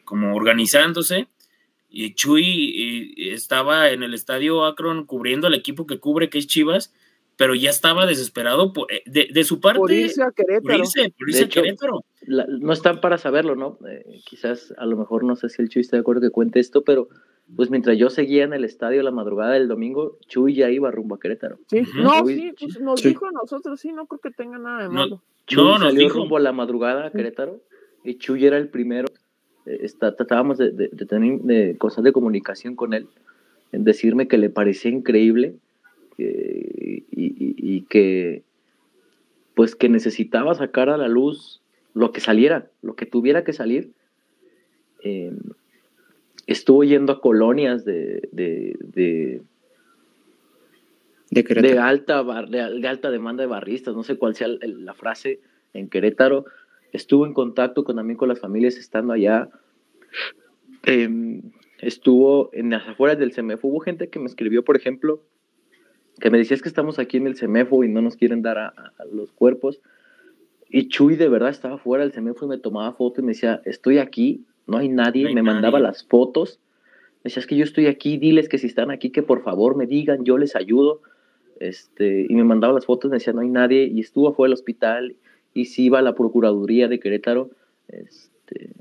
como 0.06 0.36
organizándose. 0.36 1.28
Y 1.90 2.16
Chuy 2.16 3.14
estaba 3.32 3.92
en 3.92 4.02
el 4.02 4.16
estadio 4.16 4.66
Akron 4.66 5.06
cubriendo 5.06 5.46
al 5.46 5.54
equipo 5.54 5.86
que 5.86 6.00
cubre, 6.00 6.30
que 6.30 6.40
es 6.40 6.48
Chivas, 6.48 6.92
pero 7.38 7.56
ya 7.56 7.70
estaba 7.70 8.06
desesperado 8.06 8.72
eh, 8.90 9.04
de, 9.06 9.44
su 9.44 9.60
parte. 9.60 9.80
Por 9.80 9.92
irse 9.92 10.22
a 10.24 10.32
Querétaro. 10.32 12.04
no 12.28 12.74
están 12.74 13.02
para 13.02 13.18
saberlo, 13.18 13.56
¿no? 13.56 13.78
quizás 14.26 14.74
a 14.78 14.86
lo 14.86 14.98
mejor 14.98 15.24
no 15.24 15.36
sé 15.36 15.50
si 15.50 15.62
el 15.62 15.70
Chuy 15.70 15.82
está 15.82 15.98
de 15.98 16.02
acuerdo 16.02 16.22
que 16.22 16.30
cuente 16.30 16.60
esto, 16.60 16.84
pero 16.84 17.10
pues 17.56 17.70
mientras 17.70 17.98
yo 17.98 18.10
seguía 18.10 18.44
en 18.46 18.54
el 18.54 18.64
estadio 18.64 19.04
la 19.04 19.12
madrugada 19.12 19.54
del 19.54 19.68
domingo, 19.68 20.18
Chuy 20.28 20.56
ya 20.56 20.70
iba 20.70 20.92
rumbo 20.92 21.16
a 21.16 21.20
Querétaro. 21.20 21.58
Sí, 21.68 21.82
Ujú. 21.82 21.98
no, 22.02 22.12
Chuy- 22.24 22.36
sí, 22.36 22.54
pues 22.60 22.80
nos 22.80 23.02
Sí. 23.02 23.10
dijo 23.10 23.26
a 23.26 23.32
nosotros, 23.32 23.80
sí, 23.80 23.92
no 23.92 24.06
creo 24.08 24.20
que 24.22 24.32
tenga 24.32 24.58
nada 24.58 24.84
de 24.84 24.88
No, 24.90 24.94
malo. 24.94 25.22
Chuy 25.48 25.64
No, 25.64 25.72
nos 25.78 25.90
salió 25.90 26.00
dijo. 26.08 26.20
rumbo 26.20 26.38
a 26.38 26.40
la 26.40 26.52
madrugada 26.54 27.08
a 27.08 27.12
Querétaro 27.12 27.60
y 28.04 28.18
Chuy 28.18 28.46
era 28.46 28.58
el 28.58 28.70
primero. 28.70 29.08
eh, 29.66 29.80
está, 29.84 30.14
tratábamos 30.16 30.58
de, 30.58 30.72
de- 30.72 30.90
de 30.92 31.06
tener 31.06 31.40
de 31.40 31.78
cosas 31.78 32.04
de 32.04 32.12
comunicación 32.12 32.76
con 32.76 32.94
él, 32.94 33.08
en 33.72 33.86
decirme 33.86 34.28
que 34.28 34.38
le 34.38 34.50
parecía 34.50 34.92
increíble 34.92 35.56
y, 36.18 37.04
y- 37.12 37.56
y 37.58 37.82
que 37.84 38.44
pues 39.56 39.76
que 39.76 39.88
necesitaba 39.90 40.56
sacar 40.56 40.90
a 40.90 40.98
la 40.98 41.08
luz 41.08 41.62
lo 41.94 42.12
que 42.12 42.20
saliera, 42.22 42.70
lo 42.82 42.96
que 42.96 43.06
tuviera 43.06 43.44
que 43.44 43.54
salir. 43.54 43.92
Eh, 45.04 45.32
estuvo 46.48 46.84
yendo 46.84 47.14
a 47.14 47.22
colonias 47.22 47.86
de, 47.86 48.28
de, 48.32 48.76
de, 48.80 49.42
De 51.74 51.80
alta, 51.80 52.22
bar- 52.22 52.50
de, 52.50 52.80
de 52.80 52.88
alta 52.88 53.12
demanda 53.12 53.44
de 53.44 53.48
barristas, 53.48 53.96
no 53.96 54.04
sé 54.04 54.18
cuál 54.18 54.36
sea 54.36 54.48
el- 54.48 54.86
la 54.86 54.94
frase 54.94 55.40
en 55.74 55.88
Querétaro. 55.90 56.46
Estuvo 56.92 57.26
en 57.26 57.34
contacto 57.34 57.84
con, 57.84 57.96
también 57.96 58.18
con 58.18 58.30
las 58.30 58.40
familias 58.40 58.76
estando 58.78 59.14
allá. 59.14 59.50
Em, 60.86 61.42
estuvo 61.80 62.50
en 62.54 62.70
las 62.72 62.88
afueras 62.88 63.18
del 63.20 63.34
CEMEFO. 63.34 63.68
Hubo 63.68 63.80
gente 63.80 64.10
que 64.10 64.20
me 64.20 64.26
escribió, 64.26 64.64
por 64.64 64.78
ejemplo, 64.78 65.22
que 66.20 66.30
me 66.30 66.38
decía 66.38 66.56
es 66.56 66.62
que 66.62 66.70
estamos 66.70 67.00
aquí 67.00 67.18
en 67.18 67.28
el 67.28 67.36
CEMEFO 67.36 67.84
y 67.84 67.90
no 67.90 68.02
nos 68.02 68.16
quieren 68.16 68.42
dar 68.42 68.58
a, 68.58 68.68
a 68.68 69.06
los 69.12 69.32
cuerpos. 69.32 69.82
Y 70.70 70.88
Chuy 70.88 71.16
de 71.16 71.30
verdad 71.30 71.50
estaba 71.50 71.78
fuera 71.78 72.04
del 72.04 72.14
CEMEFO 72.14 72.46
y 72.46 72.50
me 72.50 72.58
tomaba 72.58 72.94
foto 72.94 73.22
y 73.22 73.24
me 73.24 73.34
decía, 73.34 73.62
estoy 73.66 74.00
aquí, 74.00 74.46
no 74.68 74.78
hay 74.78 74.90
nadie. 74.90 75.24
No 75.24 75.30
hay 75.30 75.36
me 75.36 75.44
mandaba 75.44 75.80
las 75.80 76.04
fotos. 76.04 76.60
Me 77.24 77.30
decía, 77.30 77.42
es 77.42 77.48
que 77.48 77.56
yo 77.56 77.64
estoy 77.64 77.88
aquí, 77.88 78.18
diles 78.18 78.50
que 78.50 78.58
si 78.58 78.68
están 78.68 78.92
aquí, 78.92 79.10
que 79.10 79.24
por 79.24 79.44
favor 79.44 79.76
me 79.76 79.86
digan, 79.86 80.26
yo 80.26 80.38
les 80.38 80.56
ayudo. 80.56 81.02
Este, 81.60 82.26
y 82.28 82.36
me 82.36 82.44
mandaba 82.44 82.74
las 82.74 82.86
fotos, 82.86 83.10
me 83.12 83.18
decía, 83.18 83.34
no 83.34 83.42
hay 83.42 83.50
nadie. 83.50 83.86
Y 83.86 84.00
estuvo 84.00 84.30
afuera 84.30 84.50
del 84.50 84.54
hospital 84.56 85.16
y 85.54 85.66
sí 85.66 85.86
iba 85.86 86.00
a 86.00 86.02
la 86.02 86.16
Procuraduría 86.16 86.88
de 86.88 87.00
Querétaro. 87.00 87.52
Este, 87.88 88.72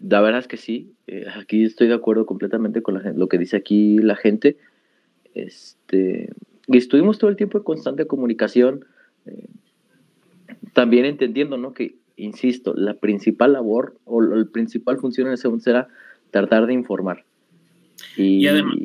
la 0.00 0.20
verdad 0.20 0.40
es 0.40 0.48
que 0.48 0.56
sí, 0.56 0.92
eh, 1.06 1.26
aquí 1.34 1.64
estoy 1.64 1.88
de 1.88 1.94
acuerdo 1.94 2.26
completamente 2.26 2.82
con 2.82 2.94
la 2.94 3.12
lo 3.12 3.28
que 3.28 3.38
dice 3.38 3.56
aquí 3.56 3.98
la 3.98 4.16
gente. 4.16 4.56
Este, 5.36 6.30
y 6.66 6.76
estuvimos 6.78 7.18
todo 7.18 7.28
el 7.30 7.36
tiempo 7.36 7.58
en 7.58 7.64
constante 7.64 8.06
comunicación, 8.06 8.84
eh, 9.26 9.46
también 10.72 11.04
entendiendo, 11.04 11.56
¿no? 11.58 11.74
Que, 11.74 11.96
insisto, 12.16 12.72
la 12.74 12.94
principal 12.94 13.52
labor 13.52 13.96
o 14.04 14.20
la 14.22 14.44
principal 14.46 14.98
función 14.98 15.26
en 15.28 15.34
ese 15.34 15.48
momento 15.48 15.70
era 15.70 15.88
tratar 16.30 16.66
de 16.66 16.72
informar. 16.72 17.24
Y, 18.16 18.38
Y 18.44 18.48
además- 18.48 18.76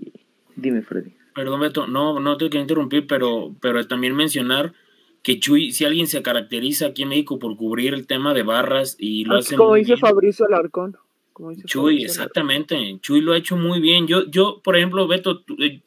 dime, 0.56 0.82
Freddy. 0.82 1.14
Perdón, 1.34 1.62
Beto, 1.62 1.88
no, 1.88 2.20
no 2.20 2.36
te 2.38 2.50
quiero 2.50 2.62
interrumpir, 2.64 3.08
pero, 3.08 3.56
pero 3.62 3.88
también 3.88 4.14
mencionar 4.16 4.74
que 5.24 5.40
Chuy, 5.40 5.72
si 5.72 5.86
alguien 5.86 6.08
se 6.08 6.22
caracteriza 6.22 6.88
aquí 6.88 7.04
en 7.04 7.10
México 7.10 7.40
por 7.40 7.56
cubrir 7.56 7.94
el 7.94 8.06
tema 8.08 8.34
de 8.34 8.44
barras 8.44 8.98
y 9.00 9.24
lo 9.24 9.38
hace 9.38 9.56
Como 9.56 9.70
muy 9.70 9.80
dice 9.80 9.94
bien, 9.94 10.00
Fabricio 10.02 10.46
Alarcón. 10.48 10.98
como 11.32 11.52
dice 11.52 11.64
Chuy, 11.68 11.82
Fabricio 11.84 12.06
exactamente. 12.08 12.98
Chuy 13.02 13.22
lo 13.22 13.32
ha 13.32 13.38
hecho 13.38 13.56
muy 13.56 13.80
bien. 13.80 14.08
Yo, 14.08 14.26
yo 14.30 14.62
por 14.64 14.76
ejemplo, 14.76 15.08
Beto, 15.08 15.40
tú- 15.42 15.56
eh, 15.62 15.82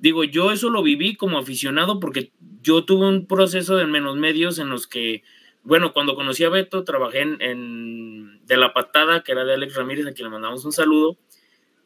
digo, 0.00 0.24
yo 0.24 0.50
eso 0.50 0.70
lo 0.70 0.82
viví 0.82 1.14
como 1.14 1.38
aficionado 1.38 2.00
porque 2.00 2.32
yo 2.62 2.84
tuve 2.84 3.06
un 3.06 3.26
proceso 3.26 3.76
de 3.76 3.86
menos 3.86 4.16
medios 4.16 4.58
en 4.58 4.68
los 4.70 4.86
que, 4.86 5.22
bueno, 5.62 5.92
cuando 5.92 6.14
conocí 6.14 6.42
a 6.44 6.48
Beto, 6.48 6.84
trabajé 6.84 7.20
en, 7.20 7.40
en 7.40 8.46
De 8.46 8.56
la 8.56 8.72
Patada, 8.72 9.22
que 9.22 9.32
era 9.32 9.44
de 9.44 9.54
Alex 9.54 9.74
Ramírez, 9.74 10.06
a 10.06 10.12
quien 10.12 10.26
le 10.26 10.32
mandamos 10.32 10.64
un 10.64 10.72
saludo. 10.72 11.18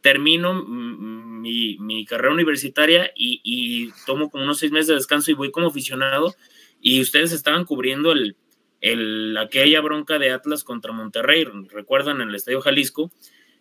Termino 0.01 0.55
mi, 0.55 1.79
mi 1.79 2.05
carrera 2.05 2.33
universitaria 2.33 3.11
y, 3.17 3.41
y 3.43 3.91
tomo 4.07 4.31
como 4.31 4.45
unos 4.45 4.59
seis 4.59 4.71
meses 4.71 4.89
de 4.89 4.95
descanso 4.95 5.31
y 5.31 5.35
voy 5.35 5.51
como 5.51 5.69
aficionado. 5.69 6.35
Y 6.81 7.01
ustedes 7.01 7.33
estaban 7.33 7.65
cubriendo 7.65 8.13
el, 8.13 8.37
el, 8.81 9.37
aquella 9.39 9.81
bronca 9.81 10.19
de 10.19 10.31
Atlas 10.31 10.63
contra 10.63 10.93
Monterrey, 10.93 11.47
recuerdan 11.71 12.21
en 12.21 12.29
el 12.29 12.35
Estadio 12.35 12.61
Jalisco, 12.61 13.11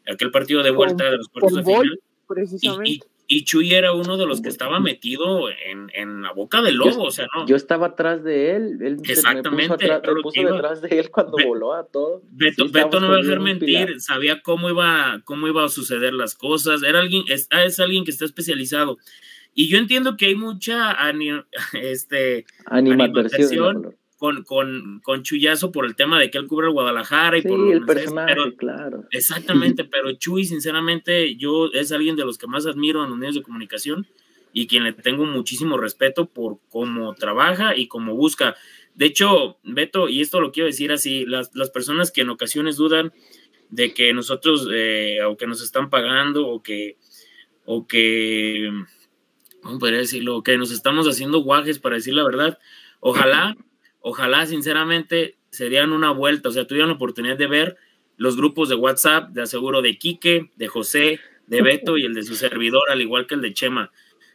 aquel 0.06 0.32
partido 0.32 0.64
de 0.64 0.72
vuelta 0.72 1.10
de 1.10 1.18
los 1.18 1.30
cuartos 1.30 1.56
de 1.56 1.64
final. 1.64 2.00
Y, 2.34 2.36
Precisamente. 2.50 2.90
y, 2.92 3.02
y 3.28 3.44
Chuy 3.46 3.74
era 3.74 3.94
uno 3.94 4.18
de 4.18 4.26
los 4.26 4.42
que 4.42 4.50
estaba 4.50 4.80
metido 4.80 5.50
en, 5.50 5.90
en 5.94 6.22
la 6.24 6.34
boca 6.34 6.62
del 6.62 6.76
lobo, 6.76 7.04
o 7.06 7.12
sea, 7.12 7.28
no. 7.36 7.48
Yo 7.48 7.56
estaba 7.56 7.88
atrás 7.88 8.24
de 8.24 8.56
él, 8.56 8.78
él 8.82 8.98
se 9.00 9.08
me 9.08 9.14
Exactamente, 9.14 9.74
puso, 9.78 9.94
atrás- 9.94 10.16
me 10.16 10.22
puso 10.22 10.42
iba. 10.42 10.52
detrás 10.52 10.82
de 10.82 11.00
él 11.00 11.10
cuando 11.10 11.38
Be- 11.38 11.46
voló 11.46 11.74
a 11.74 11.86
todo. 11.88 12.22
Beto, 12.32 12.66
Sí, 12.66 12.72
Beto 12.72 12.88
estábamos 12.88 13.02
no 13.02 13.08
me 13.08 13.14
va 13.16 13.20
a 13.20 13.24
dejar 13.24 13.40
mentir, 13.40 14.02
sabía 14.02 14.42
cómo 14.42 14.70
iba, 14.70 15.22
cómo 15.24 15.48
iba 15.48 15.64
a 15.64 15.70
suceder 15.70 16.14
las 16.14 16.36
cosas, 16.36 16.84
era 16.84 17.00
alguien, 17.00 17.24
es, 17.28 17.48
ah, 17.52 17.64
es 17.64 17.80
alguien 17.80 18.04
que 18.04 18.12
está 18.12 18.26
especializado. 18.26 18.98
Y 19.56 19.68
yo 19.70 19.78
entiendo 19.78 20.18
que 20.18 20.26
hay 20.28 20.36
mucha 20.36 20.92
ani- 20.92 21.44
este, 21.74 22.46
Animadversión. 22.66 23.96
Con, 24.24 24.44
con, 24.46 25.02
con 25.04 25.22
Chuyazo 25.22 25.74
por 25.74 25.86
el 25.86 25.98
tema 25.98 26.18
de 26.18 26.32
que 26.32 26.38
él 26.38 26.48
cubre 26.48 26.68
el 26.68 26.72
Guadalajara 26.72 27.38
y 27.38 27.42
Sí, 27.42 27.48
por 27.50 27.60
el 27.60 27.66
mensajes, 27.82 27.86
personaje, 27.86 28.34
pero- 28.34 28.56
claro. 28.56 29.04
Exactamente, 29.12 29.84
pero 29.84 30.14
Chuy, 30.14 30.46
sinceramente, 30.46 31.36
yo 31.36 31.66
es 31.74 31.92
alguien 31.92 32.16
de 32.16 32.24
los 32.24 32.38
que 32.38 32.48
más 32.48 32.66
admiro 32.66 33.04
en 33.04 33.10
los 33.10 33.20
medios 33.20 33.36
de 33.36 33.42
comunicación 33.42 34.08
y 34.54 34.68
quien 34.68 34.86
le 34.86 34.94
tengo 34.94 35.26
muchísimo 35.26 35.76
respeto 35.78 36.26
por 36.28 36.60
cómo 36.70 37.14
trabaja 37.16 37.76
y 37.76 37.90
cómo 37.90 38.16
busca. 38.16 38.56
De 38.96 39.08
hecho, 39.08 39.58
Beto, 39.66 40.08
y 40.08 40.22
esto 40.22 40.40
lo 40.40 40.54
quiero 40.54 40.68
decir 40.68 40.94
así, 40.94 41.26
las, 41.26 41.54
las 41.54 41.70
personas 41.70 42.10
que 42.10 42.22
en 42.22 42.30
ocasiones 42.30 42.78
dudan 42.78 43.12
de 43.72 43.94
que 43.94 44.14
nosotros, 44.14 44.70
eh, 44.74 45.18
o 45.28 45.36
que 45.36 45.48
nos 45.48 45.62
están 45.62 45.90
pagando, 45.90 46.48
o 46.48 46.64
que, 46.64 46.96
o 47.66 47.88
que, 47.88 48.72
¿cómo 49.62 49.80
podría 49.80 50.00
decirlo? 50.00 50.44
Que 50.44 50.58
nos 50.58 50.72
estamos 50.72 51.10
haciendo 51.10 51.40
guajes 51.40 51.78
para 51.80 51.96
decir 51.98 52.14
la 52.14 52.24
verdad. 52.24 52.58
Ojalá, 53.02 53.58
ojalá, 54.04 54.46
sinceramente, 54.46 55.38
se 55.50 55.70
dieran 55.70 55.92
una 55.92 56.12
vuelta, 56.12 56.50
o 56.50 56.52
sea, 56.52 56.68
tuvieran 56.68 56.90
la 56.90 56.96
oportunidad 56.96 57.38
de 57.38 57.48
ver 57.48 57.78
los 58.18 58.38
grupos 58.38 58.70
de 58.70 58.76
WhatsApp, 58.76 59.30
de 59.30 59.42
aseguro 59.42 59.82
de 59.82 59.98
Quique, 59.98 60.52
de 60.56 60.68
José, 60.68 61.20
de 61.48 61.62
Beto 61.62 61.98
y 61.98 62.06
el 62.06 62.14
de 62.14 62.24
su 62.24 62.36
servidor, 62.36 62.84
al 62.92 63.02
igual 63.02 63.26
que 63.26 63.36
el 63.36 63.42
de 63.42 63.54
Chema. 63.54 63.92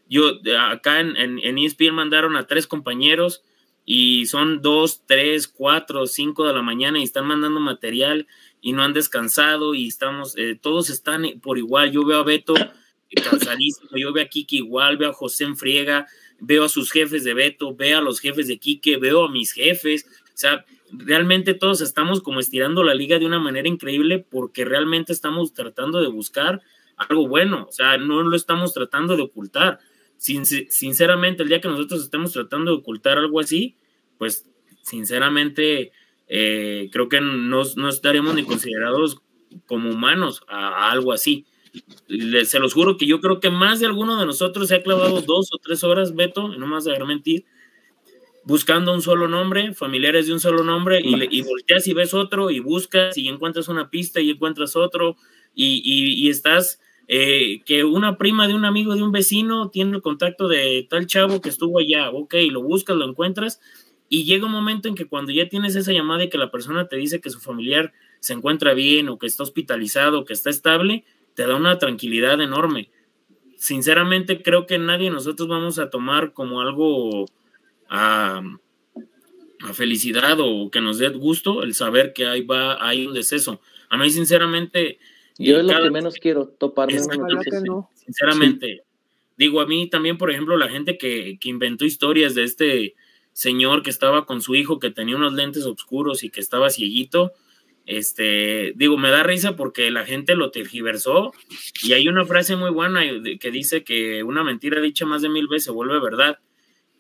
Yo 0.09 0.41
acá 0.59 1.01
en, 1.01 1.17
en, 1.17 1.39
en 1.39 1.59
ESPN 1.59 1.95
mandaron 1.95 2.35
a 2.37 2.47
tres 2.47 2.67
compañeros 2.67 3.45
y 3.85 4.27
son 4.27 4.63
dos, 4.63 5.03
tres, 5.07 5.49
cuatro, 5.49 6.07
cinco 6.07 6.47
de 6.47 6.55
la 6.55 6.63
mañana 6.63 6.99
y 6.99 7.05
están 7.05 7.27
mandando 7.27 7.61
material 7.61 8.27
y 8.61 8.73
no 8.73 8.83
han 8.83 8.93
descansado 8.93 9.75
y 9.75 9.89
estamos, 9.89 10.37
eh, 10.37 10.59
todos 10.61 10.91
están 10.91 11.25
por 11.41 11.59
igual. 11.59 11.93
Yo 11.93 12.05
veo 12.05 12.19
a 12.19 12.25
Beto 12.25 12.55
cansadísimo, 13.31 13.91
yo 13.97 14.13
veo 14.13 14.25
a 14.25 14.29
Quique 14.29 14.57
igual, 14.57 14.97
veo 14.97 15.11
a 15.11 15.15
José 15.15 15.45
en 15.45 15.57
friega, 15.57 16.07
veo 16.41 16.65
a 16.65 16.69
sus 16.69 16.91
jefes 16.91 17.25
de 17.25 17.35
Beto, 17.35 17.75
veo 17.75 17.99
a 17.99 18.03
los 18.03 18.21
jefes 18.21 18.49
de 18.49 18.59
Quique, 18.59 18.97
veo 18.97 19.25
a 19.25 19.31
mis 19.31 19.53
jefes, 19.53 20.07
o 20.25 20.37
sea, 20.37 20.65
realmente 20.93 21.55
todos 21.55 21.81
estamos 21.81 22.23
como 22.23 22.41
estirando 22.41 22.83
la 22.85 22.95
liga 22.95 23.19
de 23.19 23.27
una 23.27 23.39
manera 23.39 23.69
increíble 23.69 24.25
porque 24.31 24.65
realmente 24.65 25.13
estamos 25.13 25.53
tratando 25.53 26.01
de 26.01 26.09
buscar 26.09 26.63
algo 26.97 27.29
bueno, 27.29 27.67
o 27.69 27.73
sea, 27.73 27.97
no 27.99 28.23
lo 28.23 28.37
estamos 28.37 28.73
tratando 28.73 29.17
de 29.17 29.23
ocultar. 29.23 29.79
Sin, 30.17 30.45
sinceramente, 30.45 31.45
el 31.45 31.49
día 31.49 31.61
que 31.61 31.69
nosotros 31.69 32.03
estemos 32.03 32.33
tratando 32.33 32.73
de 32.73 32.79
ocultar 32.79 33.19
algo 33.19 33.39
así, 33.39 33.77
pues 34.19 34.49
sinceramente 34.83 35.93
eh, 36.27 36.89
creo 36.93 37.09
que 37.09 37.21
no, 37.21 37.63
no 37.77 37.89
estaremos 37.89 38.35
ni 38.35 38.43
considerados 38.43 39.21
como 39.67 39.91
humanos 39.91 40.43
a 40.49 40.91
algo 40.91 41.13
así. 41.13 41.47
Se 42.47 42.59
los 42.59 42.75
juro 42.75 42.97
que 42.97 43.07
yo 43.07 43.21
creo 43.21 43.41
que 43.41 43.51
más 43.51 43.81
de 43.81 43.87
alguno 43.87 44.19
de 44.19 44.27
nosotros 44.27 44.69
se 44.69 44.77
ha 44.77 44.83
clavado 44.83 45.21
dos 45.21 45.51
o 45.53 45.59
tres 45.59 45.85
horas, 45.85 46.15
Beto, 46.15 46.49
no 46.49 46.67
más 46.67 46.85
de 46.85 46.99
mentir, 47.05 47.45
buscando 48.45 48.95
un 48.95 49.03
solo 49.03 49.29
nombre, 49.29 49.75
familiares 49.75 50.27
de 50.27 50.33
un 50.33 50.41
solo 50.41 50.65
nombre, 50.65 51.01
y, 51.03 51.17
le, 51.17 51.29
y, 51.31 51.43
volteas 51.43 51.87
y 51.87 51.93
ves 51.93 52.15
otro, 52.15 52.51
y 52.51 52.61
buscas 52.61 53.19
y 53.19 53.29
encuentras 53.29 53.69
una 53.69 53.91
pista 53.91 54.21
y 54.21 54.31
encuentras 54.31 54.75
otro, 54.75 55.17
y, 55.55 55.83
y, 55.85 56.15
y 56.15 56.31
estás, 56.31 56.81
eh, 57.09 57.61
que 57.67 57.85
una 57.85 58.17
prima 58.17 58.49
de 58.49 58.55
un 58.55 58.65
amigo 58.65 58.95
de 58.95 59.03
un 59.03 59.13
vecino 59.13 59.69
tiene 59.71 59.97
el 59.97 60.03
contacto 60.03 60.49
de 60.49 60.87
tal 60.89 61.07
chavo 61.07 61.41
que 61.43 61.51
estuvo 61.51 61.79
allá, 61.79 62.11
ok, 62.11 62.35
lo 62.51 62.63
buscas, 62.63 62.97
lo 62.97 63.07
encuentras, 63.07 63.61
y 64.09 64.25
llega 64.25 64.47
un 64.47 64.53
momento 64.53 64.89
en 64.89 64.95
que 64.95 65.07
cuando 65.07 65.33
ya 65.33 65.49
tienes 65.49 65.77
esa 65.77 65.93
llamada 65.93 66.25
y 66.25 66.31
que 66.31 66.39
la 66.39 66.51
persona 66.51 66.89
te 66.89 66.97
dice 66.97 67.21
que 67.21 67.29
su 67.29 67.41
familiar 67.41 67.93
se 68.21 68.33
encuentra 68.33 68.73
bien 68.75 69.09
o 69.09 69.19
que 69.19 69.27
está 69.27 69.43
hospitalizado, 69.43 70.25
que 70.25 70.33
está 70.33 70.49
estable, 70.49 71.05
te 71.39 71.47
da 71.47 71.55
una 71.55 71.79
tranquilidad 71.79 72.41
enorme. 72.41 72.91
Sinceramente 73.59 74.43
creo 74.43 74.67
que 74.67 74.77
nadie 74.77 75.05
de 75.05 75.13
nosotros 75.13 75.47
vamos 75.47 75.79
a 75.79 75.89
tomar 75.89 76.33
como 76.33 76.61
algo 76.61 77.27
a, 77.89 78.43
a, 79.63 79.73
felicidad 79.73 80.37
o 80.41 80.69
que 80.69 80.81
nos 80.81 80.99
dé 80.99 81.11
gusto 81.11 81.63
el 81.63 81.75
saber 81.75 82.13
que 82.13 82.27
ahí 82.27 82.41
va, 82.41 82.85
hay 82.85 83.07
un 83.07 83.15
deceso. 83.15 83.61
A 83.89 83.97
mí 83.97 84.11
sinceramente... 84.11 84.99
Yo 85.39 85.61
es 85.61 85.65
lo 85.65 85.81
que 85.81 85.91
menos 85.91 86.17
quiero, 86.17 86.49
toparme 86.49 87.01
una 87.01 87.29
noticia. 87.29 87.61
No. 87.61 87.89
Sinceramente. 87.95 88.67
Sí. 88.67 88.81
Digo, 89.37 89.61
a 89.61 89.67
mí 89.69 89.89
también, 89.89 90.19
por 90.19 90.33
ejemplo, 90.33 90.57
la 90.57 90.69
gente 90.69 90.99
que, 90.99 91.39
que 91.41 91.51
inventó 91.51 91.85
historias 91.85 92.35
de 92.35 92.43
este 92.43 92.97
señor 93.33 93.85
que 93.85 93.91
estaba 93.91 94.27
con 94.27 94.43
su 94.43 94.57
hijo 94.57 94.81
que 94.81 94.91
tenía 94.91 95.15
unos 95.15 95.35
lentes 95.35 95.65
oscuros 95.67 96.25
y 96.25 96.31
que 96.31 96.41
estaba 96.41 96.69
cieguito, 96.69 97.33
este, 97.89 98.75
digo, 98.77 98.99
me 98.99 99.09
da 99.09 99.23
risa 99.23 99.57
porque 99.57 99.91
la 99.91 100.05
gente 100.05 100.37
lo 100.37 100.51
tergiversó 100.51 101.33
y 101.83 101.95
hay 101.95 102.07
una 102.07 102.27
frase 102.27 102.55
muy 102.55 102.71
buena 102.71 103.01
que 103.41 103.51
dice 103.51 103.83
que 103.83 104.23
una 104.23 104.45
mentira 104.45 104.79
dicha 104.83 105.07
más 105.07 105.23
de 105.23 105.31
mil 105.31 105.49
veces 105.49 105.65
se 105.65 105.71
vuelve 105.71 105.99
verdad. 105.99 106.39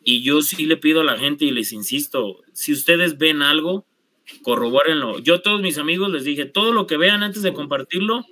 Y 0.03 0.23
yo 0.23 0.41
sí 0.41 0.65
le 0.65 0.79
pido 0.79 1.03
a 1.03 1.05
la 1.05 1.19
gente 1.19 1.45
y 1.45 1.51
les 1.51 1.75
insisto, 1.75 2.43
si 2.55 2.73
ustedes 2.73 3.19
ven 3.19 3.43
algo, 3.43 3.85
corrobórenlo. 4.43 5.19
Yo 5.19 5.35
a 5.35 5.43
todos 5.43 5.61
mis 5.61 5.77
amigos 5.77 6.11
les 6.11 6.25
dije, 6.25 6.47
todo 6.47 6.73
lo 6.73 6.87
que 6.87 6.97
vean 6.97 7.23
antes 7.23 7.43
de 7.43 7.53
compartirlo, 7.53 8.25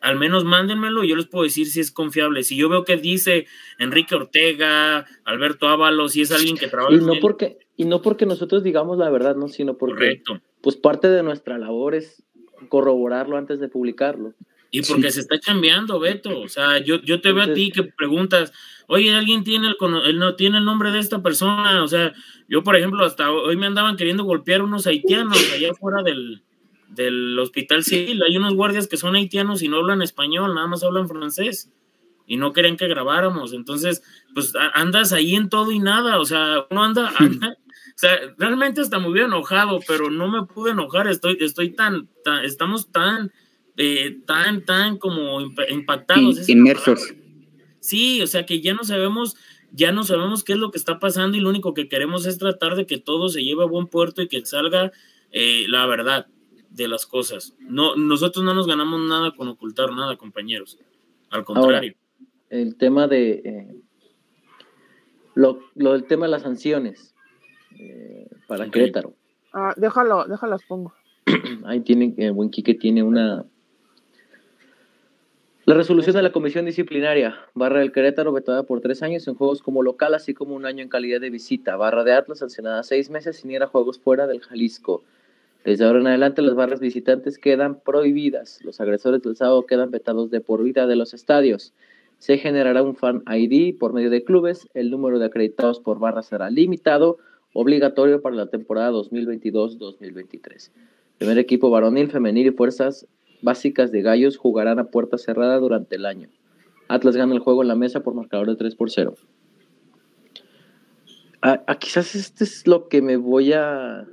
al 0.00 0.18
menos 0.18 0.44
mándenmelo 0.44 1.04
y 1.04 1.10
yo 1.10 1.14
les 1.14 1.28
puedo 1.28 1.44
decir 1.44 1.68
si 1.68 1.78
es 1.78 1.92
confiable. 1.92 2.42
Si 2.42 2.56
yo 2.56 2.68
veo 2.68 2.84
que 2.84 2.96
dice 2.96 3.46
Enrique 3.78 4.16
Ortega, 4.16 5.06
Alberto 5.22 5.68
Ábalos, 5.68 6.10
si 6.10 6.22
es 6.22 6.32
alguien 6.32 6.56
que 6.56 6.66
trabaja. 6.66 6.96
Y 6.96 6.98
no 6.98 7.20
porque, 7.20 7.58
y 7.76 7.84
no 7.84 8.02
porque 8.02 8.26
nosotros 8.26 8.64
digamos 8.64 8.98
la 8.98 9.10
verdad, 9.10 9.36
¿no? 9.36 9.46
Sino 9.46 9.78
porque 9.78 9.94
Correcto. 9.94 10.40
Pues 10.62 10.76
parte 10.76 11.08
de 11.08 11.22
nuestra 11.22 11.58
labor 11.58 11.94
es 11.94 12.24
corroborarlo 12.68 13.36
antes 13.36 13.60
de 13.60 13.68
publicarlo. 13.68 14.34
Y 14.70 14.82
porque 14.82 15.10
se 15.10 15.20
está 15.20 15.38
cambiando, 15.38 15.98
Beto. 15.98 16.40
O 16.40 16.48
sea, 16.48 16.78
yo, 16.78 17.00
yo 17.00 17.20
te 17.20 17.32
veo 17.32 17.44
a 17.44 17.54
ti 17.54 17.70
que 17.70 17.84
preguntas, 17.84 18.52
oye, 18.86 19.14
¿alguien 19.14 19.42
tiene 19.42 19.68
el, 19.68 20.18
no, 20.18 20.34
tiene 20.34 20.58
el 20.58 20.64
nombre 20.64 20.90
de 20.90 20.98
esta 20.98 21.22
persona? 21.22 21.82
O 21.82 21.88
sea, 21.88 22.12
yo, 22.48 22.62
por 22.62 22.76
ejemplo, 22.76 23.04
hasta 23.04 23.30
hoy 23.30 23.56
me 23.56 23.66
andaban 23.66 23.96
queriendo 23.96 24.24
golpear 24.24 24.62
unos 24.62 24.86
haitianos 24.86 25.38
allá 25.54 25.70
afuera 25.70 26.02
del, 26.02 26.42
del 26.90 27.38
hospital 27.38 27.82
civil. 27.82 28.22
Hay 28.22 28.36
unos 28.36 28.54
guardias 28.54 28.88
que 28.88 28.98
son 28.98 29.16
haitianos 29.16 29.62
y 29.62 29.68
no 29.68 29.78
hablan 29.78 30.02
español, 30.02 30.54
nada 30.54 30.66
más 30.66 30.84
hablan 30.84 31.08
francés. 31.08 31.72
Y 32.26 32.36
no 32.36 32.52
querían 32.52 32.76
que 32.76 32.88
grabáramos. 32.88 33.54
Entonces, 33.54 34.02
pues 34.34 34.52
andas 34.74 35.14
ahí 35.14 35.34
en 35.34 35.48
todo 35.48 35.72
y 35.72 35.78
nada. 35.78 36.20
O 36.20 36.26
sea, 36.26 36.66
uno 36.70 36.84
anda, 36.84 37.10
anda 37.18 37.56
sea, 38.00 38.16
realmente 38.38 38.80
está 38.80 39.00
muy 39.00 39.18
enojado, 39.18 39.80
pero 39.88 40.08
no 40.08 40.28
me 40.28 40.46
pude 40.46 40.70
enojar. 40.70 41.08
Estoy, 41.08 41.36
estoy 41.40 41.70
tan, 41.70 42.08
tan 42.22 42.44
estamos 42.44 42.92
tan, 42.92 43.32
eh, 43.76 44.20
tan, 44.24 44.64
tan 44.64 44.98
como 44.98 45.40
impactados. 45.40 46.48
Inmersos. 46.48 47.12
Sí, 47.80 48.22
o 48.22 48.28
sea 48.28 48.46
que 48.46 48.60
ya 48.60 48.72
no 48.72 48.84
sabemos, 48.84 49.36
ya 49.72 49.90
no 49.90 50.04
sabemos 50.04 50.44
qué 50.44 50.52
es 50.52 50.60
lo 50.60 50.70
que 50.70 50.78
está 50.78 51.00
pasando 51.00 51.36
y 51.36 51.40
lo 51.40 51.48
único 51.48 51.74
que 51.74 51.88
queremos 51.88 52.24
es 52.24 52.38
tratar 52.38 52.76
de 52.76 52.86
que 52.86 52.98
todo 52.98 53.30
se 53.30 53.42
lleve 53.42 53.64
a 53.64 53.66
buen 53.66 53.88
puerto 53.88 54.22
y 54.22 54.28
que 54.28 54.46
salga 54.46 54.92
eh, 55.32 55.64
la 55.66 55.84
verdad 55.86 56.28
de 56.70 56.86
las 56.86 57.04
cosas. 57.04 57.56
No, 57.58 57.96
nosotros 57.96 58.44
no 58.44 58.54
nos 58.54 58.68
ganamos 58.68 59.00
nada 59.00 59.32
con 59.32 59.48
ocultar 59.48 59.90
nada, 59.92 60.16
compañeros. 60.16 60.78
Al 61.30 61.44
contrario. 61.44 61.94
el 62.48 62.76
tema 62.76 63.08
de 63.08 63.30
eh, 63.44 63.76
lo, 65.34 65.58
lo, 65.74 65.94
del 65.94 66.04
tema 66.04 66.26
de 66.26 66.30
las 66.30 66.42
sanciones 66.42 67.16
eh, 67.78 68.28
para 68.46 68.70
Querétaro. 68.70 69.14
Ah, 69.52 69.74
déjalo, 69.76 70.26
déjalas 70.26 70.62
pongo. 70.64 70.92
Ahí 71.64 71.80
tiene, 71.80 72.14
el 72.18 72.32
buen 72.32 72.50
Quique 72.50 72.74
tiene 72.74 73.02
una. 73.02 73.44
La 75.64 75.74
resolución 75.74 76.16
de 76.16 76.22
la 76.22 76.32
comisión 76.32 76.64
disciplinaria, 76.64 77.36
barra 77.52 77.80
del 77.80 77.92
Querétaro, 77.92 78.32
vetada 78.32 78.62
por 78.62 78.80
tres 78.80 79.02
años 79.02 79.28
en 79.28 79.34
juegos 79.34 79.60
como 79.60 79.82
local, 79.82 80.14
así 80.14 80.32
como 80.32 80.54
un 80.54 80.64
año 80.64 80.82
en 80.82 80.88
calidad 80.88 81.20
de 81.20 81.28
visita. 81.28 81.76
Barra 81.76 82.04
de 82.04 82.14
Atlas, 82.14 82.38
sancionada 82.38 82.82
seis 82.82 83.10
meses 83.10 83.36
sin 83.36 83.50
ir 83.50 83.62
a 83.62 83.66
juegos 83.66 83.98
fuera 83.98 84.26
del 84.26 84.40
Jalisco. 84.40 85.04
Desde 85.64 85.84
ahora 85.84 86.00
en 86.00 86.06
adelante 86.06 86.40
las 86.40 86.54
barras 86.54 86.80
visitantes 86.80 87.36
quedan 87.36 87.80
prohibidas. 87.80 88.64
Los 88.64 88.80
agresores 88.80 89.20
del 89.20 89.36
sábado 89.36 89.66
quedan 89.66 89.90
vetados 89.90 90.30
de 90.30 90.40
por 90.40 90.62
vida 90.62 90.86
de 90.86 90.96
los 90.96 91.12
estadios. 91.12 91.74
Se 92.18 92.38
generará 92.38 92.82
un 92.82 92.96
fan 92.96 93.22
ID 93.26 93.76
por 93.78 93.92
medio 93.92 94.08
de 94.08 94.24
clubes. 94.24 94.68
El 94.72 94.90
número 94.90 95.18
de 95.18 95.26
acreditados 95.26 95.80
por 95.80 95.98
barra 95.98 96.22
será 96.22 96.48
limitado, 96.48 97.18
obligatorio 97.52 98.20
para 98.20 98.36
la 98.36 98.46
temporada 98.46 98.92
2022-2023. 98.92 100.70
Primer 101.18 101.38
equipo 101.38 101.70
varonil, 101.70 102.10
femenil 102.10 102.46
y 102.46 102.50
fuerzas 102.50 103.06
básicas 103.42 103.92
de 103.92 104.02
Gallos 104.02 104.36
jugarán 104.36 104.78
a 104.78 104.90
puerta 104.90 105.18
cerrada 105.18 105.58
durante 105.58 105.96
el 105.96 106.06
año. 106.06 106.28
Atlas 106.88 107.16
gana 107.16 107.34
el 107.34 107.40
juego 107.40 107.62
en 107.62 107.68
la 107.68 107.74
mesa 107.74 108.00
por 108.00 108.14
marcador 108.14 108.48
de 108.48 108.56
3 108.56 108.74
por 108.74 108.90
0. 108.90 109.14
Ah, 111.40 111.76
quizás 111.78 112.16
este 112.16 112.44
es 112.44 112.66
lo 112.66 112.88
que 112.88 113.00
me 113.00 113.16
voy 113.16 113.52
a 113.52 114.06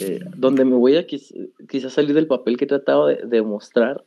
eh, 0.00 0.20
donde 0.36 0.64
me 0.64 0.74
voy 0.74 0.96
a 0.96 1.06
quizás 1.06 1.92
salir 1.92 2.14
del 2.14 2.26
papel 2.26 2.56
que 2.56 2.64
he 2.64 2.68
tratado 2.68 3.06
de, 3.06 3.42
mostrar, 3.42 4.04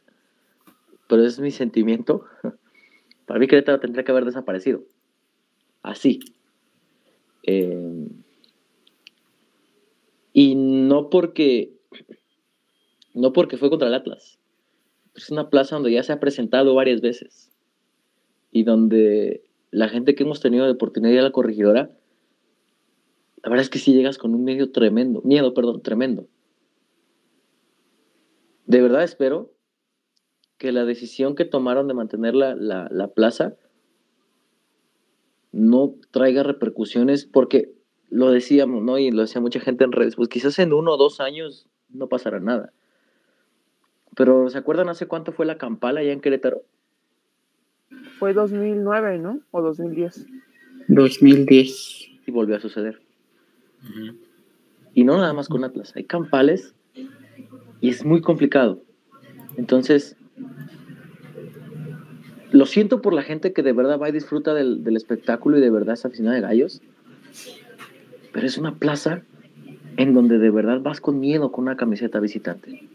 pero 1.07 1.23
es 1.23 1.39
mi 1.39 1.51
sentimiento. 1.51 2.25
Para 3.25 3.39
mí 3.39 3.47
Querétaro 3.47 3.79
tendría 3.79 4.03
que 4.03 4.11
haber 4.11 4.25
desaparecido. 4.25 4.83
Así. 5.81 6.19
Eh, 7.43 8.07
y 10.33 10.55
no 10.55 11.09
porque 11.09 11.73
no 13.13 13.33
porque 13.33 13.57
fue 13.57 13.69
contra 13.69 13.87
el 13.87 13.93
Atlas. 13.93 14.39
Es 15.15 15.29
una 15.29 15.49
plaza 15.49 15.75
donde 15.75 15.91
ya 15.91 16.03
se 16.03 16.13
ha 16.13 16.19
presentado 16.19 16.75
varias 16.75 17.01
veces. 17.01 17.51
Y 18.51 18.63
donde 18.63 19.43
la 19.71 19.89
gente 19.89 20.15
que 20.15 20.23
hemos 20.23 20.39
tenido 20.39 20.65
de 20.65 20.71
oportunidad 20.71 21.15
de 21.15 21.21
la 21.21 21.31
corregidora 21.31 21.91
la 23.43 23.49
verdad 23.49 23.63
es 23.63 23.69
que 23.69 23.79
sí 23.79 23.93
llegas 23.93 24.17
con 24.17 24.35
un 24.35 24.43
medio 24.43 24.71
tremendo, 24.71 25.21
miedo, 25.23 25.53
perdón, 25.53 25.81
tremendo. 25.81 26.27
De 28.65 28.81
verdad 28.81 29.03
espero 29.03 29.53
que 30.57 30.71
la 30.71 30.83
decisión 30.83 31.35
que 31.35 31.45
tomaron 31.45 31.87
de 31.87 31.93
mantener 31.93 32.35
la, 32.35 33.11
plaza 33.15 33.55
no 35.51 35.95
traiga 36.11 36.43
repercusiones, 36.43 37.25
porque 37.25 37.71
lo 38.09 38.31
decíamos, 38.31 38.83
¿no? 38.83 38.97
Y 38.97 39.11
lo 39.11 39.21
decía 39.21 39.41
mucha 39.41 39.59
gente 39.59 39.83
en 39.83 39.91
redes, 39.91 40.15
pues 40.15 40.29
quizás 40.29 40.59
en 40.59 40.73
uno 40.73 40.93
o 40.93 40.97
dos 40.97 41.19
años 41.19 41.67
no 41.89 42.07
pasará 42.07 42.39
nada. 42.39 42.73
Pero 44.15 44.49
¿se 44.49 44.57
acuerdan 44.57 44.89
hace 44.89 45.07
cuánto 45.07 45.31
fue 45.31 45.45
la 45.45 45.57
campala 45.57 46.01
allá 46.01 46.11
en 46.11 46.21
Querétaro? 46.21 46.61
Fue 48.17 48.33
2009, 48.33 49.19
¿no? 49.19 49.39
O 49.51 49.61
2010. 49.61 50.25
2010. 50.87 52.09
Y 52.25 52.31
volvió 52.31 52.57
a 52.57 52.59
suceder. 52.59 53.01
Y 54.93 55.03
no 55.03 55.17
nada 55.17 55.33
más 55.33 55.47
con 55.47 55.63
Atlas, 55.63 55.93
hay 55.95 56.03
campales 56.03 56.75
y 57.79 57.89
es 57.89 58.03
muy 58.03 58.21
complicado. 58.21 58.83
Entonces, 59.55 60.17
lo 62.51 62.65
siento 62.65 63.01
por 63.01 63.13
la 63.13 63.23
gente 63.23 63.53
que 63.53 63.63
de 63.63 63.73
verdad 63.73 63.99
va 63.99 64.09
y 64.09 64.11
disfruta 64.11 64.53
del, 64.53 64.95
espectáculo 64.95 65.57
y 65.57 65.61
de 65.61 65.69
verdad 65.69 65.93
es 65.93 66.05
aficionada 66.05 66.35
de 66.35 66.41
gallos, 66.41 66.81
pero 68.33 68.45
es 68.45 68.57
una 68.57 68.75
plaza 68.75 69.21
en 69.97 70.13
donde 70.13 70.39
de 70.39 70.49
verdad 70.49 70.79
vas 70.81 71.01
con 71.01 71.19
miedo 71.19 71.51
con 71.51 71.65
una 71.65 71.77
camiseta 71.77 72.19
visitante. 72.19 72.87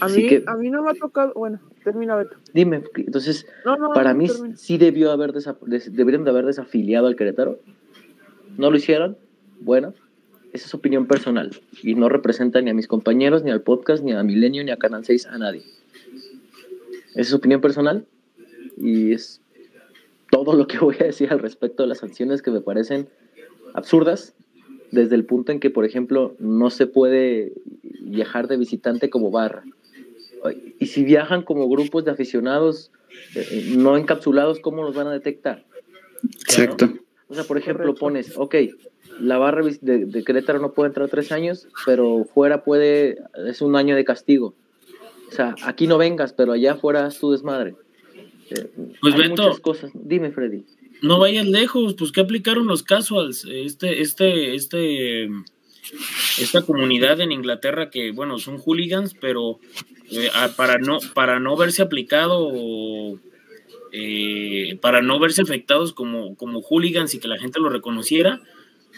A 0.00 0.08
mí, 0.08 0.26
que, 0.26 0.42
a 0.46 0.56
mí 0.56 0.70
no 0.70 0.82
me 0.82 0.90
ha 0.90 0.94
tocado, 0.94 1.32
bueno, 1.34 1.60
termina 1.84 2.16
Beto. 2.16 2.36
Dime, 2.54 2.82
entonces, 2.94 3.46
para 3.94 4.14
mí 4.14 4.28
sí 4.54 4.78
debió 4.78 5.12
haber 5.12 5.32
deberían 5.32 6.24
de 6.24 6.30
haber 6.30 6.46
desafiliado 6.46 7.06
al 7.06 7.16
Querétaro. 7.16 7.58
No 8.56 8.70
lo 8.70 8.76
hicieron, 8.76 9.16
bueno, 9.60 9.94
esa 10.52 10.66
es 10.66 10.74
opinión 10.74 11.06
personal 11.06 11.50
y 11.82 11.94
no 11.94 12.08
representa 12.08 12.60
ni 12.60 12.70
a 12.70 12.74
mis 12.74 12.88
compañeros, 12.88 13.44
ni 13.44 13.50
al 13.50 13.62
podcast, 13.62 14.02
ni 14.02 14.12
a 14.12 14.22
Milenio, 14.22 14.64
ni 14.64 14.70
a 14.70 14.76
Canal 14.76 15.04
6, 15.04 15.26
a 15.26 15.38
nadie. 15.38 15.62
Esa 17.10 17.20
es 17.20 17.34
opinión 17.34 17.60
personal 17.60 18.06
y 18.76 19.12
es 19.12 19.40
todo 20.30 20.54
lo 20.54 20.66
que 20.66 20.78
voy 20.78 20.96
a 21.00 21.04
decir 21.04 21.30
al 21.30 21.40
respecto 21.40 21.82
de 21.82 21.88
las 21.88 21.98
sanciones 21.98 22.42
que 22.42 22.50
me 22.50 22.60
parecen 22.60 23.08
absurdas, 23.74 24.34
desde 24.90 25.14
el 25.14 25.24
punto 25.24 25.52
en 25.52 25.60
que, 25.60 25.70
por 25.70 25.84
ejemplo, 25.84 26.34
no 26.38 26.70
se 26.70 26.86
puede 26.86 27.52
viajar 28.00 28.48
de 28.48 28.56
visitante 28.56 29.08
como 29.10 29.30
barra. 29.30 29.64
Y 30.78 30.86
si 30.86 31.04
viajan 31.04 31.42
como 31.42 31.68
grupos 31.68 32.04
de 32.04 32.10
aficionados 32.10 32.90
eh, 33.34 33.74
no 33.76 33.96
encapsulados, 33.96 34.58
¿cómo 34.60 34.82
los 34.82 34.94
van 34.94 35.06
a 35.06 35.12
detectar? 35.12 35.64
Exacto. 36.24 36.92
O 37.28 37.34
sea, 37.34 37.44
por 37.44 37.58
ejemplo, 37.58 37.94
pones, 37.94 38.36
ok, 38.36 38.56
la 39.20 39.38
barra 39.38 39.62
de, 39.80 40.24
Querétaro 40.24 40.58
no 40.58 40.72
puede 40.72 40.88
entrar 40.88 41.08
tres 41.08 41.30
años, 41.30 41.68
pero 41.86 42.24
fuera 42.24 42.64
puede, 42.64 43.18
es 43.46 43.60
un 43.60 43.76
año 43.76 43.94
de 43.94 44.04
castigo. 44.04 44.54
O 45.30 45.32
sea, 45.32 45.54
aquí 45.62 45.86
no 45.86 45.96
vengas, 45.96 46.32
pero 46.32 46.52
allá 46.52 46.74
fuera 46.74 47.06
es 47.06 47.18
tu 47.18 47.30
desmadre. 47.30 47.74
Eh, 48.50 48.70
pues 49.00 49.14
hay 49.14 49.28
muchas 49.28 49.60
cosas. 49.60 49.92
Dime, 49.94 50.32
Freddy. 50.32 50.64
No 51.02 51.18
vayas 51.18 51.46
lejos, 51.46 51.94
pues 51.94 52.12
que 52.12 52.20
aplicaron 52.20 52.66
los 52.66 52.82
casuals, 52.82 53.46
este, 53.50 54.02
este, 54.02 54.54
este, 54.54 55.30
esta 56.38 56.62
comunidad 56.62 57.20
en 57.20 57.32
Inglaterra 57.32 57.88
que, 57.88 58.10
bueno, 58.10 58.38
son 58.38 58.58
hooligans, 58.58 59.14
pero 59.18 59.60
eh, 60.10 60.28
para 60.56 60.78
no, 60.78 60.98
para 61.14 61.40
no 61.40 61.56
verse 61.56 61.80
aplicado 61.80 62.52
eh, 63.92 64.78
para 64.80 65.02
no 65.02 65.18
verse 65.18 65.42
afectados 65.42 65.92
como, 65.92 66.36
como 66.36 66.60
hooligans 66.60 67.14
y 67.14 67.18
que 67.18 67.28
la 67.28 67.38
gente 67.38 67.60
lo 67.60 67.70
reconociera, 67.70 68.40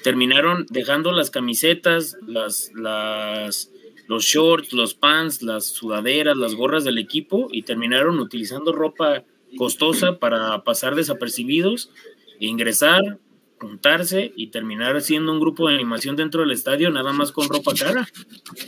terminaron 0.02 0.66
dejando 0.70 1.12
las 1.12 1.30
camisetas, 1.30 2.16
las, 2.26 2.72
las, 2.74 3.71
los 4.12 4.24
shorts, 4.24 4.74
los 4.74 4.92
pants, 4.92 5.42
las 5.42 5.66
sudaderas, 5.66 6.36
las 6.36 6.54
gorras 6.54 6.84
del 6.84 6.98
equipo 6.98 7.48
y 7.50 7.62
terminaron 7.62 8.18
utilizando 8.20 8.72
ropa 8.72 9.24
costosa 9.56 10.18
para 10.18 10.62
pasar 10.64 10.94
desapercibidos 10.94 11.90
ingresar 12.38 13.18
juntarse 13.58 14.32
y 14.36 14.48
terminar 14.48 14.96
haciendo 14.96 15.30
un 15.32 15.38
grupo 15.38 15.68
de 15.68 15.76
animación 15.76 16.16
dentro 16.16 16.40
del 16.40 16.50
estadio, 16.50 16.90
nada 16.90 17.12
más 17.12 17.30
con 17.30 17.48
ropa 17.48 17.72
cara. 17.74 18.08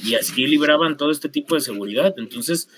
Y 0.05 0.15
así 0.15 0.47
libraban 0.47 0.97
todo 0.97 1.11
este 1.11 1.29
tipo 1.29 1.57
de 1.57 1.61
seguridad. 1.61 2.15
Entonces, 2.17 2.69